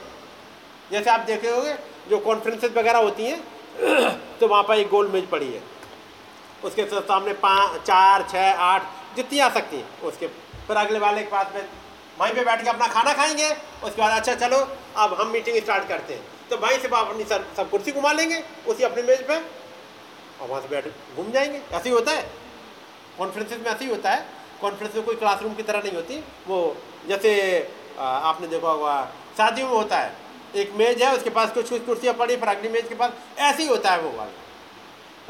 जैसे 0.91 1.11
आप 1.11 1.21
देखे 1.21 1.49
होंगे, 1.49 1.75
जो 2.11 2.19
कॉन्फ्रेंसेस 2.19 2.73
वगैरह 2.73 2.99
होती 2.99 3.25
हैं 3.25 3.41
तो 4.41 4.49
वहाँ 4.49 4.63
पर 4.63 4.75
एक 4.75 4.89
गोल 4.89 5.09
मेज 5.09 5.29
पड़ी 5.29 5.53
है। 5.53 5.63
उसके 6.65 6.85
सामने 6.85 7.33
पाँच 7.33 7.81
चार 7.83 8.27
छः 8.31 8.53
आठ, 8.55 8.83
जितनी 9.17 9.39
आ 9.39 9.49
सकती 9.49 9.77
हैं, 9.77 10.01
उसके। 10.01 10.27
फिर 10.67 10.77
अगले 10.77 10.99
वाले 10.99 11.23
के 11.23 11.31
पास 11.31 11.47
में 11.55 11.69
वहीं 12.21 12.35
पे 12.35 12.45
बैठ 12.45 12.63
के 12.65 12.71
अपना 12.71 12.87
खाना 12.87 13.13
खाएँगे, 13.13 13.49
उसके 13.85 14.03
बाद 14.03 14.21
अच्छा 14.21 14.35
चलो, 14.35 14.57
अब 14.97 15.15
हम 15.21 15.29
मीटिंग 15.29 15.57
स्टार्ट 15.57 15.89
करते 15.89 16.15
हैं। 16.15 16.23
तो 16.51 16.57
वहीं 16.57 16.79
से 16.79 16.89
आप 16.89 17.07
अपनी 17.07 17.25
सब 17.25 17.55
सब 17.57 17.71
कुर्सी 17.71 17.93
घुमा 17.93 18.13
लेंगे, 18.13 18.43
उसी 18.67 18.85
अपने 18.85 19.03
मेज 19.03 19.27
पे, 19.29 19.37
और 20.41 20.49
वहाँ 20.49 20.61
से 20.63 20.69
बैठ, 20.69 20.87
घूम 21.17 21.31
जाएँगे। 21.33 21.61
ऐसे 21.73 21.89
ही 21.89 21.95
होता 21.95 22.13
है। 22.13 22.31
कॉन्फ्रेंसेस 23.19 23.59
में 23.59 23.67
ऐसे 23.67 23.85
ही 23.85 23.91
होता 23.91 24.11
है। 24.11 24.27
कॉन्फ्रेंस 24.61 24.95
में 24.95 25.05
कोई 25.05 25.17
क्लासरूम 25.17 25.55
की 25.55 25.63
तरह 25.63 25.83
नहीं 25.83 25.93
होती, 25.93 26.25
वो 26.49 26.77
जैसे 27.09 27.31
आपने 27.99 28.47
देखा 28.47 28.69
होगा 28.69 28.95
शादियों 29.37 29.69
में 29.69 29.75
होता 29.75 29.99
है। 29.99 30.15
एक 30.55 30.73
मेज 30.77 31.03
है, 31.03 31.15
उसके 31.17 31.31
पास 31.31 31.53
कुछ 31.53 31.69
कुछ 31.71 31.85
कुर्सियाँ 31.87 32.15
पड़ी, 32.15 32.37
फिर 32.37 32.49
अगली 32.49 32.69
मेज 32.69 32.89
के 32.89 32.95
पास, 32.95 33.13
ऐसे 33.39 33.63
ही 33.63 33.69
होता 33.69 33.91
है 33.91 34.01
वो 34.01 34.11
वाला। 34.19 34.33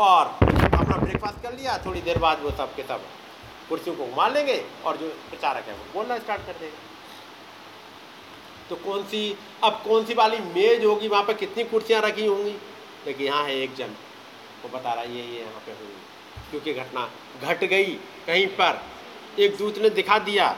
और 0.01 0.27
अपना 0.27 0.97
ब्रेकफास्ट 0.97 1.43
कर 1.43 1.53
लिया, 1.53 1.77
थोड़ी 1.87 2.01
देर 2.03 2.19
बाद 2.19 2.41
वो 2.43 2.51
सब 2.53 2.75
के 2.77 2.83
सब 2.85 3.05
कुर्सियों 3.69 3.97
को 3.97 4.07
घुमा 4.07 4.29
लेंगे, 4.29 4.63
और 4.85 4.97
जो 4.97 5.09
प्रचारक 5.31 5.69
है 5.69 5.75
वो 5.75 5.85
बोलना 5.95 6.19
स्टार्ट 6.19 6.47
कर 6.47 6.53
देंगे। 6.53 6.77
तो 8.69 8.77
कौन 8.85 9.03
सी, 9.05 9.37
अब 9.65 9.83
कौन 9.85 10.05
सी 10.05 10.15
वाली 10.15 10.39
मेज 10.55 10.85
होगी, 10.85 11.09
वहाँ 11.09 11.25
पर 11.25 11.35
कितनी 11.35 11.65
कुर्सियाँ 11.65 12.01
रखी 12.03 12.27
होंगी? 12.27 12.57
देखिए, 13.05 13.27
यहाँ 13.27 13.45
है 13.45 13.57
एक 13.59 13.75
जन। 13.75 13.95
वो 14.63 14.69
बता 14.71 14.93
रहा 14.93 15.03
है, 15.03 15.17
ये 15.17 15.23
ये 15.25 15.41
यहाँ 15.41 15.63
पे 15.67 15.73
हुई 15.73 15.95
क्योंकि 16.51 16.73
घटना 16.75 17.09
घट 17.43 17.65
गई 17.65 17.93
कहीं 18.27 18.47
पर। 18.51 18.81
एक 19.39 19.57
दूत 19.57 19.79
ने 19.79 19.91
दिखा 19.93 20.19
दिया 20.21 20.55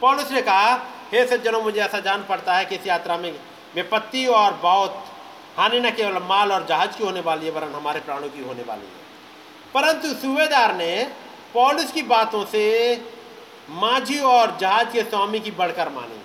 पौलुस 0.00 0.30
ने 0.30 0.42
कहा, 0.42 0.74
हे 1.12 1.26
सज्जनों 1.26 1.62
मुझे 1.62 1.80
ऐसा 1.80 2.00
जान 2.00 2.24
पड़ता 2.24 2.54
है 2.54 2.64
कि 2.64 2.74
इस 2.74 2.86
यात्रा 2.86 3.16
में 3.16 3.40
विपत्ति 3.74 4.26
और 4.26 4.52
बहुत 4.52 5.06
हानि 5.56 5.80
न 5.80 5.90
केवल 5.90 6.22
माल 6.22 6.52
और 6.52 6.66
जहाज़ 6.66 6.90
की 6.90 7.04
होने 7.04 7.20
वाली 7.20 7.46
है, 7.46 7.52
वरन 7.52 7.74
हमारे 7.74 8.00
प्राणों 8.00 8.28
की 8.28 8.40
होने 8.40 8.62
वाली 8.62 8.86
है। 8.86 9.08
परंतु 9.74 10.14
सूबेदार 10.14 10.74
ने 10.74 11.12
पौलुस 11.54 11.92
की 11.92 12.02
बातों 12.02 12.44
से 12.44 12.94
माझी 13.70 14.18
और 14.18 14.56
जहाज़ 14.60 14.88
के 14.88 15.02
स्वामी 15.02 15.40
की 15.40 15.50
बढ़कर 15.50 15.88
मानी। 15.88 16.22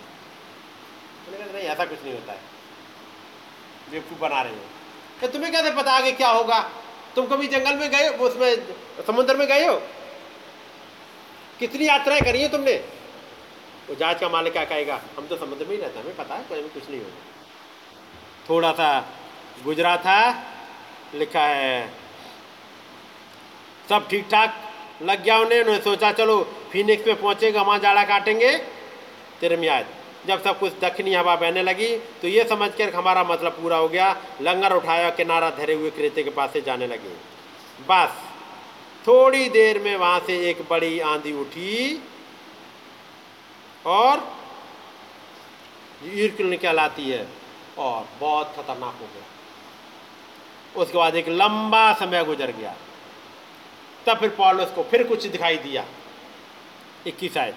नहीं, 1.53 1.63
ऐसा 1.63 1.85
कुछ 1.85 2.03
नहीं 2.03 2.13
होता 2.13 2.31
है। 2.31 2.39
बेवकूफ़ 3.91 4.19
बना 4.19 4.41
रहे 4.41 4.53
हो। 4.53 4.59
तो 5.21 5.27
तुम्हें 5.27 5.51
कैसे 5.51 5.71
पता 5.71 5.91
आगे 5.91 6.11
क्या 6.11 6.29
होगा? 6.29 6.59
तुम 7.15 7.25
कभी 7.25 7.47
जंगल 7.47 7.75
में 7.75 7.91
गए 7.91 8.07
हो? 8.07 8.25
उसमें, 8.25 8.67
समुद्र 9.07 9.35
में 9.35 9.47
गए 9.47 9.67
हो? 9.67 9.81
कितनी 11.59 11.87
यात्राएँ 11.87 12.21
करी 12.21 12.41
है 12.41 12.49
तुमने? 12.49 13.02
वो 13.93 13.97
जहाज़ 13.97 14.17
का 14.17 14.27
मालिक 14.29 14.53
क्या 14.53 14.63
कहेगा? 14.65 14.95
हम 15.17 15.25
तो 15.27 15.37
समुद्र 15.37 15.65
में 15.65 15.71
ही 15.71 15.77
रहते 15.77 15.99
हमें 15.99 16.15
पता 16.17 16.35
है, 16.35 16.43
कोई 16.43 16.61
भी 16.61 16.69
कुछ 16.69 16.89
नहीं 16.89 16.99
होगा। 16.99 18.47
थोड़ा 18.49 18.71
सा 18.73 18.87
गुजरा 19.65 19.95
था 19.97 20.19
लिखा 21.15 21.41
है, 21.41 21.89
सब 23.89 24.07
ठीक 24.09 24.25
ठाक 24.31 24.55
लग 25.01 25.23
गया 25.23 25.37
उन्हें, 25.39 25.59
उन्होंने 25.59 25.81
सोचा, 25.81 26.11
चलो 26.11 26.41
फिनिक्स 26.71 27.07
में 27.07 27.15
पहुंचेगा, 27.15 27.61
वहाँ 27.61 27.79
जाड़ा 27.79 28.03
काटेंगे। 28.03 28.51
तेरे 29.41 29.57
मियाज 29.57 29.85
जब 30.27 30.41
सब 30.43 30.59
कुछ 30.59 30.79
दक्षिणी 30.81 31.13
हवा 31.13 31.35
बहने 31.35 31.63
लगी 31.63 31.89
तो 32.21 32.27
ये 32.27 32.43
समझ 32.45 32.69
कर 32.71 32.93
हमारा 32.95 33.23
मतलब 33.25 33.51
पूरा 33.53 33.77
हो 33.77 33.87
गया। 33.89 34.09
लंगर 34.41 34.73
उठाया, 34.73 35.09
किनारा 35.11 35.49
धरे 35.51 35.73
हुए 35.73 35.89
क्रेते 35.91 36.23
के 36.23 36.29
पास 36.31 36.49
से 36.53 36.61
जाने 36.63 36.87
लगे। 36.87 37.13
बस, 37.87 38.17
थोड़ी 39.07 39.47
देर 39.49 39.79
में 39.81 39.95
वहाँ 39.95 40.19
से 40.27 40.39
एक 40.49 40.65
बड़ी 40.69 40.99
आंधी 41.05 41.33
उठी। 41.35 42.01
और 43.85 44.31
ईर्क 46.05 46.41
निकल 46.41 46.79
आती 46.79 47.09
है 47.09 47.27
और 47.77 48.07
बहुत 48.19 48.53
खतरनाक 48.55 48.93
हो 48.93 49.05
गया। 49.05 50.81
उसके 50.81 50.97
बाद 50.97 51.15
एक 51.15 51.29
लंबा 51.29 51.93
समय 51.93 52.23
गुजर 52.23 52.51
गया। 52.51 52.75
तब 54.07 54.17
फिर 54.17 54.29
पॉलुस 54.29 54.71
को 54.71 54.83
फिर 54.83 55.03
कुछ 55.03 55.25
दिखाई 55.25 55.57
दिया। 55.57 55.85
इक्कीस 57.07 57.37
आयत। 57.37 57.55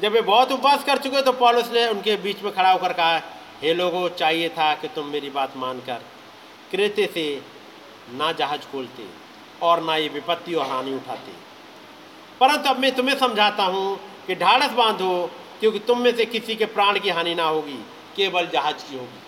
जब 0.00 0.12
वे 0.12 0.20
बहुत 0.20 0.52
उपवास 0.52 0.84
कर 0.84 0.98
चुके 0.98 1.22
तो 1.22 1.32
पॉलुस 1.32 1.70
ने 1.72 1.86
उनके 1.86 2.16
बीच 2.16 2.42
में 2.42 2.52
खड़ा 2.54 2.70
होकर 2.72 2.92
कहा, 2.92 3.16
हे 3.62 3.74
लोगों, 3.74 4.08
चाहिए 4.08 4.48
था 4.48 4.74
कि 4.74 4.88
तुम 4.88 5.06
मेरी 5.06 5.30
बात 5.30 5.56
मानकर 5.56 6.02
क्रेते 6.70 7.06
से 7.14 7.42
ना 8.12 8.32
जहाज़ 8.32 8.60
खोलते 8.60 9.06
और 9.62 9.82
ना 9.82 9.96
ये 9.96 10.08
विपत्ति 10.08 10.54
और 10.54 10.66
हानि 10.66 10.94
उठाते। 10.94 11.32
परंतु 12.40 12.68
अब 12.68 12.78
मैं 12.78 12.94
तुम्हें 12.94 13.18
समझाता 13.18 13.64
हूँ 13.64 14.00
कि 14.28 14.34
ढाढ़स 14.34 14.70
बांधो, 14.70 15.30
क्योंकि 15.60 15.78
तुम 15.78 15.98
में 15.98 16.16
से 16.16 16.24
किसी 16.24 16.54
के 16.56 16.64
प्राण 16.64 16.98
की 16.98 17.10
हानि 17.10 17.34
ना 17.34 17.44
होगी, 17.44 17.78
केवल 18.16 18.46
जहाज़ 18.46 18.90
की 18.90 18.96
होगी। 18.96 19.22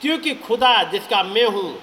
क्योंकि 0.00 0.34
खुदा 0.34 0.82
जिसका 0.82 1.22
मैं 1.22 1.46
हूँ 1.46 1.78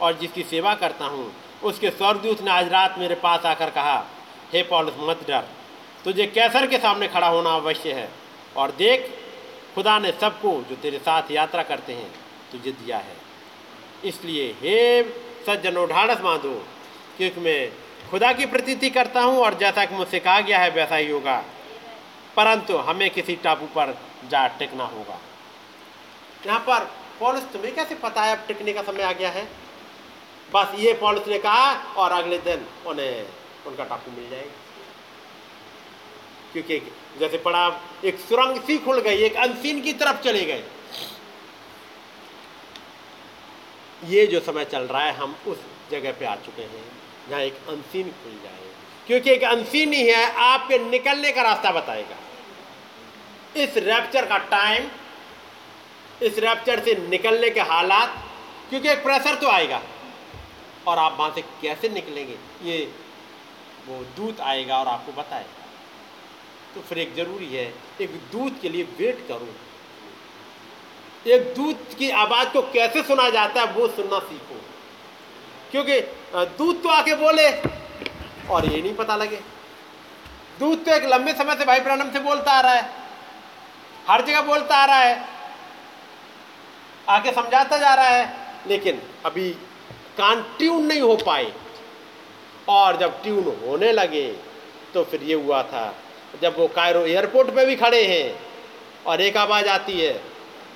और 0.00 0.18
जिसकी 0.18 0.42
सेवा 0.42 0.74
करता 0.74 1.04
हूँ, 1.04 1.32
उसके 1.62 1.90
स्वर्गदूत 1.90 2.42
ने 2.42 2.50
आज 2.50 2.68
रात 2.68 2.98
मेरे 2.98 3.14
पास 3.14 3.44
आकर 3.46 3.70
कहा, 3.70 3.98
हे 4.52 4.62
पॉलुस, 4.62 4.94
मत 4.98 5.26
डर। 5.28 5.44
तुझे 6.04 6.26
कैसर 6.26 6.66
के 6.66 6.78
सामने 6.78 7.08
खड़ा 7.08 7.28
होना 7.28 7.54
अवश्य 7.54 7.92
है, 7.92 8.08
और 8.56 8.70
देख, 8.70 9.10
खुदा 9.74 9.98
ने 9.98 10.12
सबको 10.12 10.50
जो 10.70 10.76
तेरे 10.76 10.98
साथ 10.98 11.30
यात्रा 11.30 11.62
करते 11.62 11.92
हैं, 11.92 12.10
तुझे 12.52 12.72
दिया 12.72 12.98
है। 12.98 13.16
इसलिए 14.04 14.50
हे 14.62 15.02
सज्जनों 15.46 15.88
ढाढ़स 15.88 16.20
बांधो, 16.20 16.54
क्योंकि 17.16 17.40
मैं 17.40 17.72
खुदा 18.12 18.32
की 18.32 18.46
प्रतीति 18.46 18.90
करता 18.90 19.22
हूँ 19.22 19.38
और 19.38 19.54
जैसा 19.54 19.84
कि 19.84 19.94
मुझसे 19.94 20.20
कहा 20.20 20.40
गया 20.40 20.58
है, 20.58 20.70
वैसा 20.70 20.96
ही 20.96 21.10
होगा। 21.10 21.44
परंतु 22.36 22.76
हमें 22.76 23.10
किसी 23.10 23.36
टापू 23.36 23.66
पर 23.66 23.98
जा 24.28 24.46
टिकना 24.46 24.84
होगा। 24.84 25.20
यहाँ 26.46 26.60
पर 26.60 26.84
पॉलिस, 27.20 27.44
तुम्हें 27.44 27.74
कैसे 27.74 27.94
पता 27.94 28.22
है 28.22 28.36
अब 28.36 28.46
टिकने 28.46 28.72
का 28.72 28.82
समय 28.82 29.02
आ 29.02 29.12
गया 29.12 29.30
है? 29.30 29.48
बस 30.54 30.68
ये 30.74 30.92
पॉलिस 30.92 31.28
ने 31.28 31.38
कहा 31.38 31.72
और 31.72 32.12
अगले 32.12 32.38
दिन 32.38 32.66
उन्हें, 32.86 33.26
उनका 33.66 33.84
टापू 33.84 34.10
मिल 34.10 34.30
जाएगा। 34.30 34.52
क्योंकि 36.52 36.78
जैसे 37.18 37.38
पड़ा, 37.38 37.80
एक 38.04 38.18
सुरंग 38.18 38.62
सी 38.62 38.78
खुल 38.78 39.00
गई, 39.00 39.16
एक 39.16 39.34
अनसीन 39.34 39.80
की 39.80 39.92
तरफ़ 39.92 40.20
चले 40.20 40.44
गए। 40.44 40.64
ये 44.04 44.26
जो 44.26 44.40
समय 44.40 44.64
चल 44.64 44.82
रहा 44.82 45.02
है, 45.02 45.12
हम 45.12 45.36
उस 45.46 45.58
जगह 45.90 46.12
पे 46.12 46.24
आ 46.24 46.36
चुके 46.36 46.62
हैं। 46.62 47.01
जहाँ 47.32 47.42
एक 47.42 47.54
अनसीन 47.68 48.10
खुल 48.12 48.32
जाए 48.32 48.60
क्योंकि 49.06 49.30
एक 49.30 49.44
अनसीन 49.44 49.92
ही 49.92 50.06
है, 50.06 50.24
आपके 50.34 50.78
निकलने 50.78 51.32
का 51.32 51.42
रास्ता 51.42 51.70
बताएगा। 51.70 52.16
इस 53.56 53.76
रैप्चर 53.76 54.26
का 54.26 54.38
टाइम 54.38 54.88
इस 56.22 56.38
रैप्चर 56.38 56.80
से 56.80 56.94
निकलने 57.08 57.50
के 57.50 57.60
हालात, 57.60 58.14
क्योंकि 58.70 58.88
एक 58.88 59.02
प्रेशर 59.02 59.34
तो 59.34 59.48
आएगा। 59.48 59.80
और 60.88 60.98
आप 60.98 61.16
वहाँ 61.18 61.32
से 61.34 61.42
कैसे 61.62 61.88
निकलेंगे, 61.88 62.36
ये 62.62 62.78
वो 63.88 64.04
दूत 64.16 64.40
आएगा 64.40 64.78
और 64.78 64.88
आपको 64.88 65.12
बताएगा। 65.12 65.66
तो 66.74 66.80
फिर 66.80 66.98
एक 66.98 67.14
ज़रूरी 67.14 67.46
है, 67.46 67.74
एक 68.00 68.10
दूत 68.32 68.60
के 68.62 68.68
लिए 68.68 68.82
वेट 68.98 69.26
करो। 69.28 69.54
एक 71.30 71.54
दूत 71.54 71.88
की 71.98 72.10
आवाज़ 72.10 72.48
को 72.48 72.62
कैसे 72.62 73.02
सुना 73.02 73.28
जाता 73.30 73.60
है, 73.60 73.72
वो 73.72 73.88
सुनना 73.88 74.18
सीखो। 74.18 74.61
क्योंकि 75.72 76.00
दूध 76.58 76.82
तो 76.82 76.88
आके 76.90 77.14
बोले, 77.16 77.48
और 78.48 78.66
ये 78.66 78.80
नहीं 78.82 78.94
पता 78.94 79.16
लगे। 79.16 79.40
दूध 80.60 80.84
तो 80.84 80.90
एक 80.92 81.04
लंबे 81.06 81.32
समय 81.34 81.54
से 81.56 81.64
भाई 81.64 81.80
ब्रहणम 81.80 82.10
से 82.12 82.20
बोलता 82.20 82.52
आ 82.52 82.60
रहा 82.60 82.72
है। 82.72 82.88
हर 84.08 84.24
जगह 84.24 84.40
बोलता 84.42 84.76
आ 84.76 84.84
रहा 84.84 84.98
है। 84.98 85.24
आके 87.08 87.32
समझाता 87.32 87.76
जा 87.78 87.94
रहा 87.94 88.08
है, 88.08 88.24
लेकिन 88.68 89.00
अभी 89.26 89.48
कान 90.18 90.42
ट्यून 90.58 90.84
नहीं 90.86 91.00
हो 91.00 91.16
पाए। 91.16 91.52
और 92.68 92.96
जब 92.96 93.22
ट्यून 93.22 93.44
होने 93.62 93.92
लगे 93.92 94.26
तो 94.94 95.02
फिर 95.04 95.22
ये 95.22 95.34
हुआ 95.36 95.62
था, 95.64 95.94
जब 96.42 96.58
वो 96.58 96.66
कायरो 96.68 97.00
एयरपोर्ट 97.06 97.50
पे 97.50 97.64
भी 97.66 97.76
खड़े 97.76 98.02
हैं, 98.06 98.38
और 99.06 99.20
एक 99.20 99.36
आवाज़ 99.36 99.68
आती 99.68 100.00
है 100.00 100.12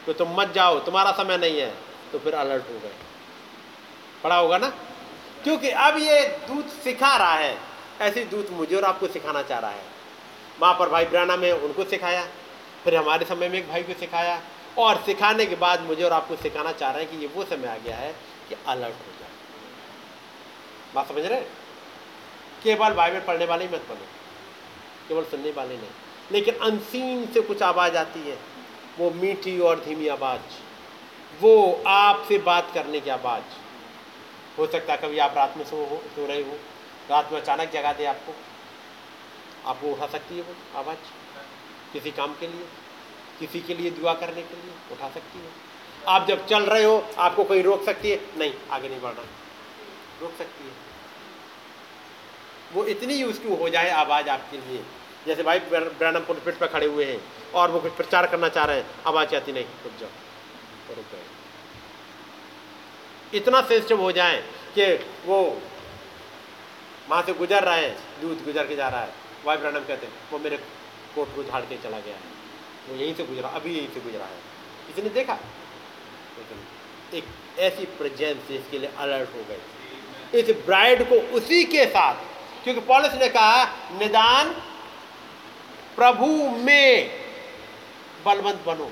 तो 0.06 0.12
तुम 0.14 0.34
मत 0.36 0.52
जाओ, 0.54 0.78
तुम्हारा 0.80 1.12
समय 1.14 1.36
नहीं 1.38 1.60
है। 1.60 1.72
तो 2.12 2.18
फिर 2.18 2.34
अलर्ट 2.36 2.64
हो 2.64 2.78
गए। 2.78 3.05
पड़ा 4.26 4.36
होगा 4.36 4.58
ना? 4.58 4.68
क्योंकि 5.44 5.70
अब 5.70 5.98
ये 5.98 6.28
दूत 6.28 6.68
सिखा 6.68 7.16
रहा 7.16 7.34
है। 7.34 7.58
ऐसे 8.00 8.24
दूत 8.24 8.48
मुझे 8.50 8.76
और 8.76 8.84
आपको 8.84 9.06
सिखाना 9.06 9.42
चाह 9.42 9.58
रहा 9.58 9.70
है। 9.70 9.82
वहाँ 10.60 10.74
पर 10.74 10.88
भाई 10.88 11.04
ब्राना 11.04 11.36
में 11.36 11.52
उनको 11.52 11.84
सिखाया, 11.84 12.26
फिर 12.84 12.96
हमारे 12.96 13.26
समय 13.26 13.48
में 13.48 13.58
एक 13.58 13.68
भाई 13.68 13.82
को 13.82 13.92
सिखाया 13.92 14.42
और 14.78 15.02
सिखाने 15.06 15.46
के 15.46 15.54
बाद 15.54 15.80
मुझे 15.80 16.04
और 16.04 16.12
आपको 16.12 16.36
सिखाना 16.36 16.72
चाह 16.72 16.90
रहे 16.90 17.02
हैं 17.02 17.12
कि 17.12 17.18
ये 17.18 17.26
वो 17.26 17.44
समय 17.44 17.68
आ 17.68 17.76
गया 17.76 17.96
है 17.96 18.12
कि 18.48 18.54
अलर्ट 18.66 18.94
हो 18.94 19.20
जाए। 19.20 19.28
बात 20.94 21.08
समझ 21.08 21.24
रहे 21.24 21.40
केवल 22.62 22.90
बाइबल 22.90 23.20
पढ़ने 23.20 23.44
वाले 23.44 23.64
ही 23.64 23.74
मत 23.74 23.82
बनो। 23.88 24.06
केवल 25.08 25.24
सुनने 25.24 25.50
वाले 25.50 25.76
नहीं। 25.76 25.88
लेकिन 26.32 26.54
अनसीन 26.54 27.26
से 27.26 27.40
कुछ 27.40 27.62
आवाज़ 27.62 27.96
आती 27.96 28.30
है। 28.30 28.38
वो 28.98 29.10
मीठी 29.10 29.60
और 29.60 29.84
धीमी 29.84 30.08
आवाज़। 30.08 30.40
वो 31.40 31.84
आपसे 31.86 32.38
बात 32.38 32.70
करने 32.74 33.00
की 33.00 33.10
आवाज़। 33.10 33.65
हो 34.58 34.66
सकता 34.66 34.92
है 34.92 34.98
कभी 34.98 35.18
आप 35.18 35.34
रात 35.36 35.56
में 35.56 35.64
सो 35.64 35.76
हो, 35.76 36.02
सो 36.06 36.26
रहे 36.26 36.42
हो। 36.42 36.58
रात 37.10 37.32
में 37.32 37.40
अचानक 37.40 37.70
जगा 37.70 37.92
दे 37.92 38.04
आपको। 38.04 38.34
आपको 39.66 39.86
उठा 39.86 40.06
सकती 40.06 40.36
है 40.36 40.42
वो 40.42 40.78
आवाज़। 40.78 40.98
किसी 41.92 42.10
काम 42.10 42.34
के 42.34 42.46
लिए, 42.46 42.66
किसी 43.40 43.60
के 43.60 43.74
लिए 43.74 43.90
दुआ 43.90 44.14
करने 44.14 44.42
के 44.42 44.54
लिए 44.54 44.74
उठा 44.92 45.10
सकती 45.10 45.38
है। 45.38 45.50
आप 46.08 46.26
जब 46.28 46.46
चल 46.46 46.62
रहे 46.62 46.84
हो, 46.84 47.08
आपको 47.18 47.44
कोई 47.44 47.62
रोक 47.62 47.84
सकती 47.84 48.10
है? 48.10 48.38
नहीं, 48.38 48.54
आगे 48.70 48.88
नहीं 48.88 49.00
बढ़ना। 49.00 49.22
रोक 50.22 50.34
सकती 50.38 50.64
है। 50.64 50.72
वो 52.72 52.84
इतनी 52.84 53.14
यूज़ 53.14 53.46
हो 53.46 53.68
जाए 53.68 53.90
आवाज़ 53.90 54.28
आपके 54.28 54.56
लिए? 54.56 54.84
जैसे 55.26 55.42
भाई 55.42 55.58
ब्रैनम 55.58 56.20
पुलपिट 56.20 56.58
पर 56.58 56.66
खड़े 56.66 56.86
हुए 56.86 57.04
हैं 57.04 57.20
और 57.54 57.70
वो 57.70 57.80
कुछ 57.80 57.92
प्रचार 57.92 58.26
करना 58.26 58.48
चाह 58.48 58.64
रहे 58.64 58.76
हैं। 58.76 58.86
आवाज़ 59.06 59.36
आती 59.36 59.52
नहीं, 59.52 59.64
रुक 59.64 59.92
जाओ। 60.00 60.08
रुक 60.94 61.04
गए 61.12 61.25
इतना 63.34 63.62
सेंसिटिव 63.62 64.00
हो 64.00 64.12
जाए 64.12 64.44
कि 64.78 64.94
वो 65.26 65.62
वहाँ 67.08 67.22
से 67.22 67.32
गुजर 67.32 67.64
रहे 67.64 67.86
हैं, 67.86 68.20
दूध 68.20 68.44
गुजर 68.44 68.66
के 68.66 68.76
जा 68.76 68.88
रहा 68.88 69.00
है। 69.00 69.12
भाई 69.46 69.56
ब्रैनम 69.56 69.78
कहते 69.78 70.06
हैं, 70.06 70.12
वो 70.32 70.38
मेरे 70.38 70.56
कोट 71.14 71.36
को 71.36 71.44
झाड़ 71.44 71.62
के 71.62 71.76
चला 71.76 71.98
गया 72.00 72.14
है। 72.14 72.36
वो 72.88 72.96
यहीं 72.96 73.14
से 73.14 73.24
गुजरा, 73.24 73.48
अभी 73.48 73.78
यहीं 73.78 73.88
से 73.88 74.00
गुजरा 74.00 74.24
है। 74.24 74.36
किसी 74.86 75.02
ने 75.02 75.08
देखा। 75.08 75.32
लेकिन 76.38 76.64
एक 77.18 77.24
ऐसी 77.58 77.84
प्रेजेंस 77.84 78.50
इसके 78.50 78.78
लिए 78.78 78.92
अलर्ट 78.98 79.28
हो 79.34 79.44
गए। 79.48 79.60
इस 80.40 80.66
ब्राइड 80.66 81.08
को 81.08 81.14
उसी 81.14 81.64
के 81.64 81.86
साथ, 81.86 82.14
क्योंकि 82.64 82.80
पॉलिस 82.80 83.12
ने 83.12 83.28
कहा, 83.28 83.64
निदान 83.98 84.50
प्रभु 85.96 86.26
में 86.50 87.10
बलवंत 88.24 88.62
बनो। 88.66 88.90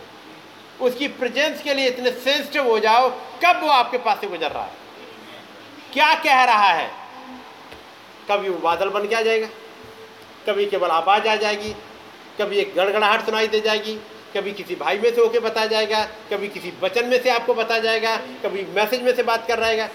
उसकी 0.80 1.08
प्रेजेंस 1.10 1.62
के 1.62 1.74
लिए 1.74 1.88
इतने 1.88 2.10
सेंसिटिव 2.12 2.68
हो 2.68 2.78
जाओ, 2.78 3.08
कब 3.44 3.60
वो 3.62 3.68
आपके 3.70 3.98
पास 3.98 4.20
से 4.20 4.26
गुजर 4.26 4.50
रहा 4.50 4.64
है? 4.64 4.72
क्या 5.92 6.14
कह 6.14 6.44
रहा 6.44 6.68
है? 6.70 6.90
कभी 8.30 8.48
वो 8.48 8.58
बादल 8.60 8.88
बन 8.90 9.08
के 9.08 9.14
आ 9.14 9.20
जाएगा, 9.22 9.46
कभी 10.46 10.66
केवल 10.66 10.90
आवाज़ 10.90 11.28
आ 11.28 11.36
जाएगी, 11.36 11.74
कभी 12.40 12.58
एक 12.58 12.74
गड़गड़ाहट 12.76 13.24
सुनाई 13.26 13.46
दे 13.48 13.60
जाएगी, 13.60 13.94
कभी 14.34 14.52
किसी 14.52 14.74
भाई 14.76 14.98
में 14.98 15.10
से 15.10 15.20
होके 15.20 15.40
बताया 15.40 15.66
जाएगा, 15.66 16.04
कभी 16.30 16.48
किसी 16.48 16.72
वचन 16.82 17.06
में 17.06 17.22
से 17.22 17.30
आपको 17.30 17.54
बताया 17.54 17.80
जाएगा, 17.80 18.16
कभी 18.44 18.64
मैसेज 18.76 19.02
में 19.02 19.14
से 19.16 19.22
बात 19.22 19.46
कर 19.48 19.58
रहेगा 19.58 19.88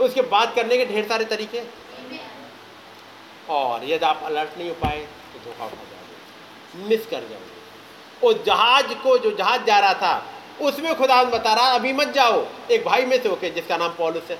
उसके 0.00 0.22
बात 0.28 0.54
करने 0.56 0.76
के 0.78 0.84
ढेर 0.86 1.06
सारे 1.08 1.24
तरीके। 1.26 1.60
और 3.50 3.84
यदि 3.84 4.04
आप 4.06 4.22
अलर्ट 4.24 4.58
नहीं 4.58 4.68
हो 4.68 4.74
पाए 4.82 4.98
तो 5.32 5.38
धोखा 5.44 5.64
उठा 5.64 5.84
जाओगे 5.84 6.88
मिस 6.88 7.06
कर 7.06 7.20
जाओगे। 7.20 7.51
उस 8.24 8.44
जहाज़ 8.44 8.94
को, 8.94 9.18
जो 9.18 9.36
जहाज़ 9.36 9.62
जा 9.62 9.78
रहा 9.78 9.94
था, 9.94 10.26
उसमें 10.60 10.94
खुदा 10.94 11.24
बता 11.24 11.54
रहा, 11.54 11.66
अभी 11.66 11.92
मत 11.92 12.08
जाओ, 12.08 12.46
एक 12.70 12.84
भाई 12.84 13.04
में 13.04 13.22
से 13.22 13.28
होके, 13.28 13.50
जिसका 13.50 13.76
नाम 13.76 13.90
पॉलिस 13.90 14.30
है। 14.30 14.38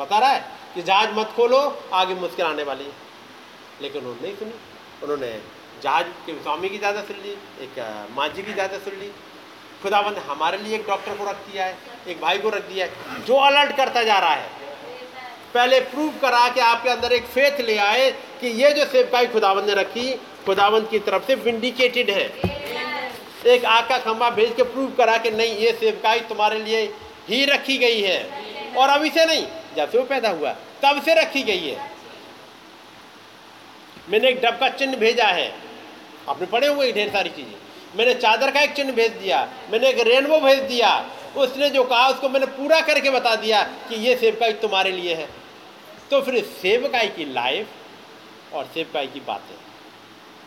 बता 0.00 0.18
रहा 0.18 0.30
है 0.30 0.50
कि 0.74 0.82
जहाज़ 0.82 1.10
मत 1.10 1.32
खोलो, 1.36 1.82
आगे 1.92 2.14
मुश्किल 2.14 2.46
आने 2.46 2.62
वाली 2.62 2.84
है। 2.84 2.92
लेकिन 3.82 4.02
उन्होंने 4.02 4.22
नहीं 4.22 4.36
सुनी। 4.36 4.52
उन्होंने 5.02 5.40
जहाज़ 5.82 6.06
के 6.06 6.32
स्वामी 6.32 6.68
की 6.68 6.78
ज़्यादा 6.78 7.00
सुन 7.00 7.16
ली, 7.16 7.30
एक 7.60 8.08
माझी 8.16 8.42
की 8.42 8.52
ज़्यादा 8.52 8.78
सुन 8.78 8.94
ली। 8.94 9.12
खुदाबंद 9.82 10.18
हमारे 10.18 10.58
लिए 10.58 10.74
एक 10.74 10.86
डॉक्टर 10.86 11.16
को 11.16 11.24
रख 11.24 11.36
दिया 11.36 11.64
है, 11.64 11.78
एक 12.08 12.20
भाई 12.20 12.38
को 12.38 12.48
रख 12.48 12.62
दिया 12.62 12.86
है, 12.86 13.24
जो 13.24 13.36
अलर्ट 13.36 13.76
करता 13.76 14.02
जा 14.02 14.18
रहा 14.18 14.34
है। 14.34 14.50
पहले 15.54 15.80
प्रूव 15.80 16.12
करा 16.22 16.48
कि 16.48 16.60
आपके 16.60 16.90
अंदर 16.90 17.12
एक 17.12 17.24
फेथ 17.24 17.60
ले 17.60 17.76
आए 17.78 18.10
कि 18.40 18.48
ये 18.48 18.70
जो 18.70 18.84
सेवकाई 18.84 19.26
खुदावंद 19.26 19.66
ने 19.66 19.74
रखी 19.74 20.20
खुदावंद 20.46 20.88
की 20.88 20.98
तरफ़ 20.98 21.26
से 21.26 21.34
विंडिकेटेड 21.34 22.10
है। 22.10 22.26
एक 23.46 23.64
आग 23.64 23.88
का 23.88 23.98
खंभा 23.98 24.30
भेज 24.30 24.52
के 24.56 24.62
प्रूव 24.62 24.90
करा 24.90 25.16
कि 25.16 25.30
नहीं, 25.30 25.56
ये 25.56 25.72
सेवकाई 25.72 26.20
तुम्हारे 26.20 26.58
लिए 26.58 26.82
ही 27.28 27.44
रखी 27.44 27.78
गई 27.78 28.00
है। 28.00 28.74
और 28.76 28.88
अभी 28.88 29.10
से 29.10 29.24
नहीं, 29.26 29.46
जब 29.76 29.90
से 29.90 29.98
वो 29.98 30.04
पैदा 30.04 30.30
हुआ, 30.30 30.52
तब 30.82 31.02
से 31.02 31.14
रखी 31.14 31.42
गई 31.42 31.68
है। 31.68 31.90
मैंने 34.10 34.28
एक 34.28 34.40
डब 34.40 34.58
का 34.58 34.68
चिन्ह 34.68 34.96
भेजा 34.96 35.26
है। 35.26 35.52
आपने 36.28 36.46
पढ़े 36.46 36.66
हुए 36.66 36.92
ढेर 36.92 37.08
सारी 37.08 37.30
चीज़ें। 37.30 37.54
मैंने 37.96 38.14
चादर 38.14 38.50
का 38.50 38.60
एक 38.60 38.72
चिन्ह 38.72 38.92
भेज 38.92 39.12
दिया, 39.12 39.48
मैंने 39.72 39.88
एक 39.88 40.00
रेनबो 40.00 40.38
भेज 40.38 40.58
दिया। 40.58 40.90
उसने 41.36 41.70
जो 41.70 41.84
कहा, 41.84 42.08
उसको 42.08 42.28
मैंने 42.28 42.46
पूरा 42.46 42.80
करके 42.80 43.10
बता 43.10 43.34
दिया 43.36 43.62
कि 43.62 43.94
ये 43.94 44.16
सेवकाई 44.16 44.52
तुम्हारे 44.52 44.92
लिए 44.92 45.14
है। 45.14 45.28
तो 46.10 46.20
फिर 46.20 46.42
सेवकाई 46.44 47.08
की 47.08 47.32
लाइफ 47.32 48.54
और 48.54 48.64
सेवकाई 48.64 49.06
की 49.06 49.20
बातें। 49.20 49.61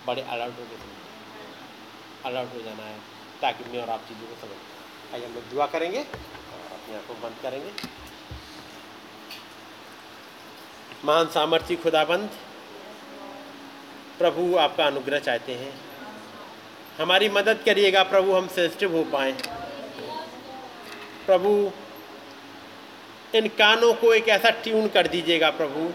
बड़े 0.08 0.22
अलर्ट 0.22 0.60
हो 0.60 0.66
गए 0.66 0.94
अलर्ट 2.26 2.54
हो 2.56 2.62
जाना 2.62 2.84
है, 2.84 2.98
ताकि 3.42 3.64
मैं 3.72 3.82
और 3.82 3.90
आप 3.90 4.02
चीज़ों 4.08 4.28
को 4.28 4.36
समझ 4.42 5.14
आइए 5.14 5.26
हम 5.26 5.34
लोग 5.34 5.50
दुआ 5.50 5.66
करेंगे 5.68 6.00
और 6.00 6.74
अपने 6.74 6.96
आप 6.96 7.08
को 7.08 7.14
बंद 7.24 7.36
करेंगे। 7.44 7.72
महान 11.06 11.28
सामर्थ्य 11.30 11.76
खुदाबंद, 11.76 12.30
प्रभु 14.18 14.56
आपका 14.58 14.86
अनुग्रह 14.86 15.20
चाहते 15.20 15.54
हैं। 15.54 15.74
हमारी 17.00 17.30
मदद 17.30 17.62
करिएगा 17.66 18.04
प्रभु, 18.04 18.34
हम 18.34 18.48
सेंसिटिव 18.48 18.96
हो 18.98 19.04
पाए। 19.12 19.32
प्रभु, 21.26 21.52
इन 23.36 23.48
कानों 23.58 23.94
को 23.94 24.14
एक 24.14 24.28
ऐसा 24.30 24.50
ट्यून 24.64 24.88
कर 24.88 25.08
दीजिएगा 25.08 25.50
प्रभु, 25.52 25.92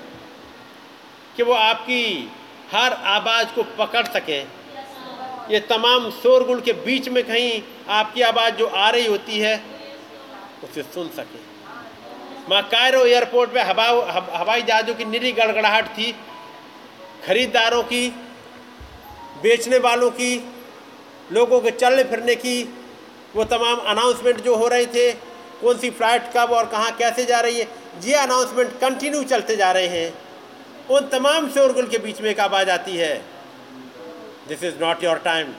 कि 1.37 1.43
वो 1.43 1.53
आपकी 1.55 2.03
हर 2.73 2.93
आवाज़ 2.93 3.49
को 3.49 3.63
पकड़ 3.79 4.07
सकें। 4.07 4.47
ये 5.51 5.61
तमाम 5.61 6.11
शोरगुल 6.11 6.61
के 6.61 6.73
बीच 6.73 7.09
में 7.09 7.23
कहीं 7.25 7.63
आपकी 7.89 8.23
आवाज़ 8.23 8.55
जो 8.55 8.67
आ 8.67 8.91
रही 8.91 9.07
होती 9.07 9.39
है, 9.39 9.57
उसे 10.65 10.83
सुन 10.83 11.09
सके। 11.09 11.39
माँ 12.51 12.63
कायरो 12.63 13.05
एयरपोर्ट 13.05 13.51
पे 13.51 13.61
हवा, 13.61 13.87
हवाई 14.35 14.63
जहाज़ों 14.63 14.95
की 14.95 15.05
निरी 15.05 15.33
गड़गड़ाहट 15.33 15.89
थी। 15.89 16.13
खरीदारों 17.27 17.83
की, 17.83 18.09
बेचने 19.43 19.79
वालों 19.79 20.11
की, 20.11 20.33
लोगों 21.33 21.61
के 21.61 21.71
चलने 21.71 22.05
फिरने 22.05 22.35
की, 22.35 22.63
वो 23.37 23.45
तमाम 23.45 23.79
अनाउंसमेंट 23.89 24.41
जो 24.41 24.57
हो 24.57 24.69
रहे 24.69 24.87
थे, 24.87 25.13
कौन 25.61 25.79
सी 25.79 25.91
फ़्लाइट 25.91 26.33
कब 26.37 26.51
और 26.51 26.67
कहाँ 26.67 26.91
कैसे 26.97 27.25
जा 27.25 27.41
रही 27.41 27.59
है, 27.59 27.69
ये 28.05 28.15
अनाउंसमेंट 28.15 28.79
कंटिन्यू 28.81 29.23
चलते 29.25 29.57
जा 29.57 29.73
रहे 29.73 29.87
हैं। 29.87 30.13
उन 30.91 31.09
तमाम 31.09 31.49
शोरगुल 31.49 31.87
के 31.87 31.99
बीच 31.99 32.21
में 32.21 32.31
एक 32.31 32.41
आवाज़ 32.41 32.71
आती 32.71 32.97
है। 32.97 33.25
This 34.49 34.63
is 34.65 34.79
not 34.81 35.05
your 35.05 35.19
time 35.19 35.53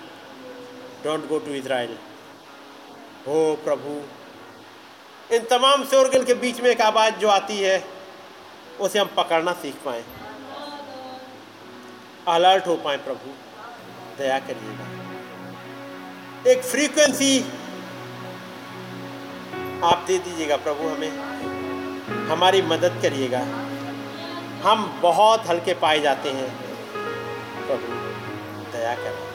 don't 1.04 1.28
go 1.28 1.40
to 1.40 1.52
Israel 1.52 1.98
हो 3.28 3.60
प्रभु। 3.64 4.02
इन 5.36 5.46
तमाम 5.46 5.86
शोरगुल 5.86 6.24
के 6.24 6.34
बीच 6.34 6.62
में 6.62 6.70
एक 6.70 6.82
आवाज़ 6.82 7.14
जो 7.14 7.28
आती 7.28 7.58
है, 7.58 7.84
उसे 8.80 9.00
हम 9.00 9.10
पकड़ना 9.18 9.54
सीख 9.54 9.76
पाएँ। 9.86 10.04
अलर्ट 12.28 12.68
हो 12.68 12.76
पाए 12.76 12.98
प्रभु। 12.98 13.34
दया 14.18 14.40
करिएगा। 14.40 14.92
एक 16.52 16.64
फ्रीक्वेंसी 16.64 17.46
आप 19.84 20.04
दे 20.08 20.18
दीजिएगा 20.20 20.58
प्रभु 20.58 20.88
हमें। 20.88 21.12
हमारी 22.28 22.62
मदद 22.62 23.00
करिएगा। 23.02 23.71
हम 24.64 25.00
बहुत 25.02 25.48
हल्के 25.48 25.74
पाए 25.74 26.00
जाते 26.00 26.30
हैं। 26.30 26.50
प्रभु, 27.68 27.94
दया 28.72 28.96
करें। 28.96 29.32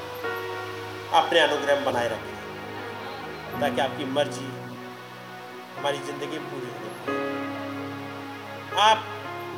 अपने 1.13 1.41
अनुग्रह 1.41 1.85
बनाए 1.85 2.09
रखें। 2.09 3.61
ताकि 3.61 3.81
आपकी 3.81 4.05
मर्ज़ी, 4.05 4.45
हमारी 5.79 5.99
ज़िंदगी 5.99 6.39
पूरी 6.39 6.67
हो 6.67 6.87
आप 8.81 9.05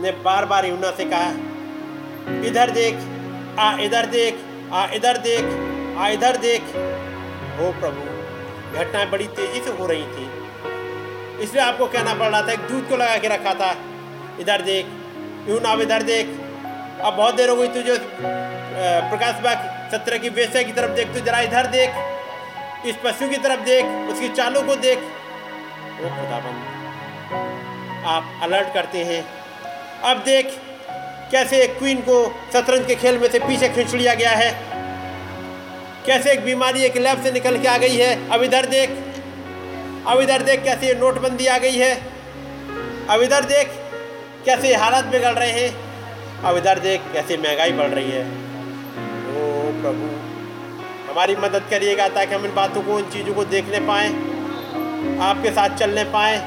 ने 0.00 0.12
बार 0.12 0.44
बार 0.44 0.66
यूना 0.66 0.90
से 0.90 1.04
कहा, 1.04 1.30
इधर 2.46 2.70
देख, 2.70 2.94
आ, 3.58 3.76
इधर 3.80 4.06
देख, 4.06 4.38
आ, 4.72 4.86
इधर 4.86 5.16
देख, 5.16 5.44
आ, 5.98 6.08
इधर 6.08 6.36
देख। 6.36 6.62
हो 7.58 7.80
प्रभु, 7.80 8.00
घटनाएँ 8.78 9.10
बड़ी 9.10 9.26
तेज़ी 9.26 9.60
से 9.60 9.70
हो 9.70 9.86
रही 9.86 10.02
थी। 10.02 10.30
इसलिए 11.42 11.62
आपको 11.62 11.86
कहना 11.86 12.14
पड़ 12.14 12.28
रहा 12.28 12.42
था, 12.42 12.52
एक 12.52 12.60
दूध 12.60 12.88
को 12.88 12.96
लगा 12.96 13.18
के 13.18 13.28
रखा 13.28 13.54
था, 13.54 13.76
इधर 14.40 14.62
देख 14.62 14.86
यूँ 15.48 15.60
अब 15.62 15.80
इधर 15.80 16.02
देख 16.02 16.26
अब 17.00 17.14
बहुत 17.16 17.34
देर 17.34 17.48
हो 17.48 17.56
गई 17.56 17.68
तुझे 17.74 17.96
प्रकाश 19.10 19.40
बाग 19.42 19.58
सत्रह 19.92 20.18
की 20.18 20.28
वेश्या 20.30 20.62
की 20.62 20.72
तरफ़ 20.72 20.90
देख, 20.92 21.12
तू 21.14 21.20
जरा 21.20 21.40
इधर 21.40 21.66
देख, 21.68 21.90
इस 22.86 22.96
पशु 23.04 23.28
की 23.28 23.36
तरफ़ 23.38 23.60
देख, 23.64 23.84
उसकी 24.10 24.28
चालों 24.28 24.62
को 24.62 24.76
देख। 24.76 24.98
वो 26.00 26.08
खुदाबंद, 26.10 26.58
आप 28.06 28.40
अलर्ट 28.42 28.74
करते 28.74 29.04
हैं। 29.04 29.22
अब 30.04 30.22
देख, 30.24 30.52
कैसे 31.32 31.62
एक 31.62 31.78
क्वीन 31.78 32.00
को 32.08 32.18
शतरंज 32.52 32.86
के 32.86 32.94
खेल 32.96 33.18
में 33.18 33.28
से 33.30 33.38
पीछे 33.38 33.68
खींच 33.68 33.94
लिया 33.94 34.14
गया 34.14 34.30
है। 34.32 34.50
कैसे 36.06 36.32
एक 36.32 36.44
बीमारी 36.44 36.82
एक 36.82 36.96
लैब 36.98 37.22
से 37.24 37.32
निकल 37.32 37.58
के 37.58 37.68
आ 37.68 37.76
गई 37.78 37.96
है। 37.96 38.12
अब 38.30 38.42
इधर 38.42 38.66
देख, 38.66 38.90
अब 40.06 40.20
इधर 40.20 40.42
देख 40.42 40.64
कैसे 40.64 40.94
नोटबंदी 41.00 41.46
आ 41.46 41.58
गई 41.58 41.76
है। 41.76 41.94
अब 43.10 43.22
इधर 43.22 43.44
देख 43.46 43.66
कैसे 44.48 44.74
हालात 44.74 45.04
बिगड़ 45.04 45.32
रहे 45.32 45.50
हैं? 45.50 46.42
अब 46.42 46.56
इधर 46.56 46.78
देख, 46.78 47.00
कैसे 47.12 47.36
महँगाई 47.36 47.72
बढ़ 47.72 47.88
रही 47.88 48.10
है। 48.10 48.22
ओ 49.30 49.72
प्रभु, 49.82 50.06
हमारी 51.10 51.36
मदद 51.36 51.66
करिएगा 51.70 52.08
ताकि 52.08 52.34
हम 52.34 52.44
इन 52.44 52.54
बातों 52.54 52.82
को, 52.82 52.98
इन 52.98 53.10
चीज़ों 53.10 53.34
को 53.34 53.44
देखने 53.44 53.80
पाएँ, 53.80 54.08
आपके 55.20 55.50
साथ 55.50 55.76
चलने 55.76 56.04
पाएँ, 56.04 56.38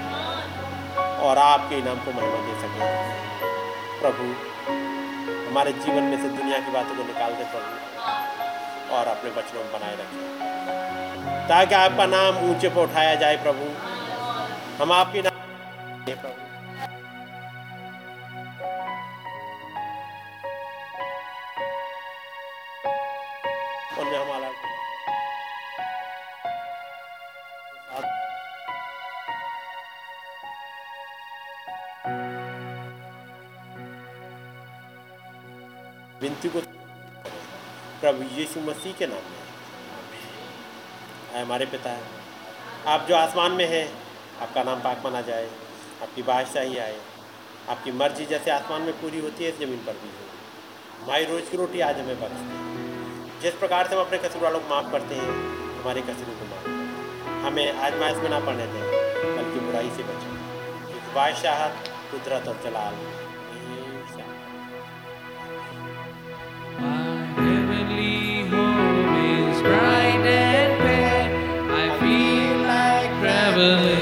और 1.19 1.37
आपके 1.37 1.75
इनाम 1.75 1.97
को 1.97 2.11
महिमा 2.11 2.39
दे 2.41 2.59
सकें। 2.59 2.81
प्रभु, 4.01 4.23
हमारे 5.49 5.71
जीवन 5.71 6.03
में 6.03 6.17
से 6.21 6.29
दुनिया 6.29 6.59
की 6.59 6.71
बातों 6.71 6.95
को 6.95 7.03
निकाल 7.03 7.33
दे 7.33 7.43
प्रभु, 7.43 8.95
और 8.95 9.07
अपने 9.07 9.29
बचनों 9.29 9.63
में 9.63 9.73
बनाए 9.73 9.93
रखें। 9.93 11.47
ताकि 11.47 11.75
आपका 11.75 12.05
नाम 12.05 12.37
ऊँचे 12.49 12.69
पर 12.69 12.81
उठाया 12.81 13.15
जाए 13.15 13.37
प्रभु। 13.37 13.73
हम 14.83 14.91
आपके 14.91 15.21
नाम 15.21 16.15
प्रभु। 16.15 16.40
विनती 36.21 36.49
को 36.49 36.59
प्रभु 38.01 38.23
यीशु 38.23 38.59
मसीह 38.59 38.93
के 38.93 39.07
नाम 39.07 39.17
में। 39.17 39.39
आए 41.35 41.41
हमारे 41.41 41.65
पिता। 41.65 41.89
है 41.89 42.01
आप 42.87 43.05
जो 43.09 43.15
आसमान 43.15 43.51
में 43.51 43.65
हैं, 43.65 44.03
आपका 44.41 44.63
नाम 44.63 44.79
पाक 44.79 45.01
माना 45.03 45.21
जाए, 45.21 45.45
आपकी 46.01 46.23
बादशाही 46.23 46.77
आए, 46.77 47.01
आपकी 47.69 47.91
मर्ज़ी 47.91 48.25
जैसे 48.25 48.51
आसमान 48.51 48.81
में 48.81 49.01
पूरी 49.01 49.19
होती 49.19 49.43
है 49.43 49.51
ज़मीन 49.51 49.77
पर 49.77 49.93
भी 49.93 50.09
हो। 50.09 51.05
हमारी 51.05 51.25
रोज़ 51.25 51.49
की 51.51 51.57
रोटी 51.57 51.79
आज 51.79 51.99
हमें 51.99 52.19
बख्श 52.19 52.31
दें। 52.31 53.41
जिस 53.41 53.53
प्रकार 53.53 53.87
से 53.87 53.95
हम 53.95 54.01
अपने 54.01 54.17
कसूर 54.17 54.43
वालों 54.43 54.59
को 54.59 54.69
माफ़ 54.69 54.91
करते 54.91 55.15
हैं, 55.15 55.29
हमारे 55.81 56.01
कसूरों 56.01 56.39
को 56.39 56.45
माफ़ 56.45 56.63
करें। 56.63 57.41
हमें 57.41 57.79
आजमाइश 57.79 58.17
में 58.17 58.29
ना 58.29 58.39
पड़ने 58.39 58.67
दें, 58.67 58.81
बल्कि 59.37 59.59
बुराई 59.59 59.89
से 59.89 60.03
बचें। 60.03 61.13
बादशाहत 61.13 61.75
कुदरत 62.11 62.47
और 62.47 62.61
जलाल 62.63 63.20
traveling 73.53 74.00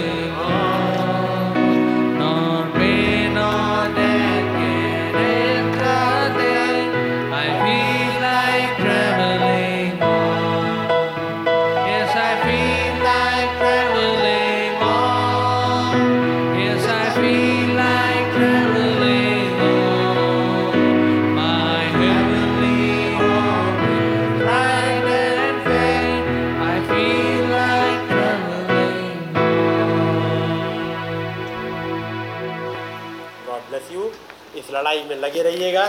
लगे 35.30 35.42
रहिएगा। 35.44 35.86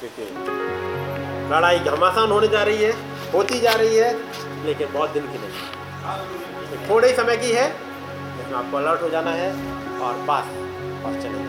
क्योंकि 0.00 0.22
लड़ाई 1.50 1.78
घमासान 1.78 2.30
होने 2.30 2.48
जा 2.48 2.62
रही 2.62 2.82
है, 2.84 2.92
होती 3.32 3.60
जा 3.60 3.72
रही 3.72 3.96
है, 3.96 4.12
लेकिन 4.66 4.92
बहुत 4.92 5.10
दिन 5.10 5.26
की 5.26 5.38
नहीं। 5.38 6.88
थोड़े 6.90 7.12
समय 7.16 7.36
की 7.36 7.52
है, 7.52 7.68
लेकिन 7.68 8.54
आपको 8.54 8.76
अलर्ट 8.76 9.02
हो 9.02 9.08
जाना 9.08 9.30
है 9.30 9.50
और 10.00 10.24
पास 10.28 10.44
और 11.04 11.20
चले 11.22 11.40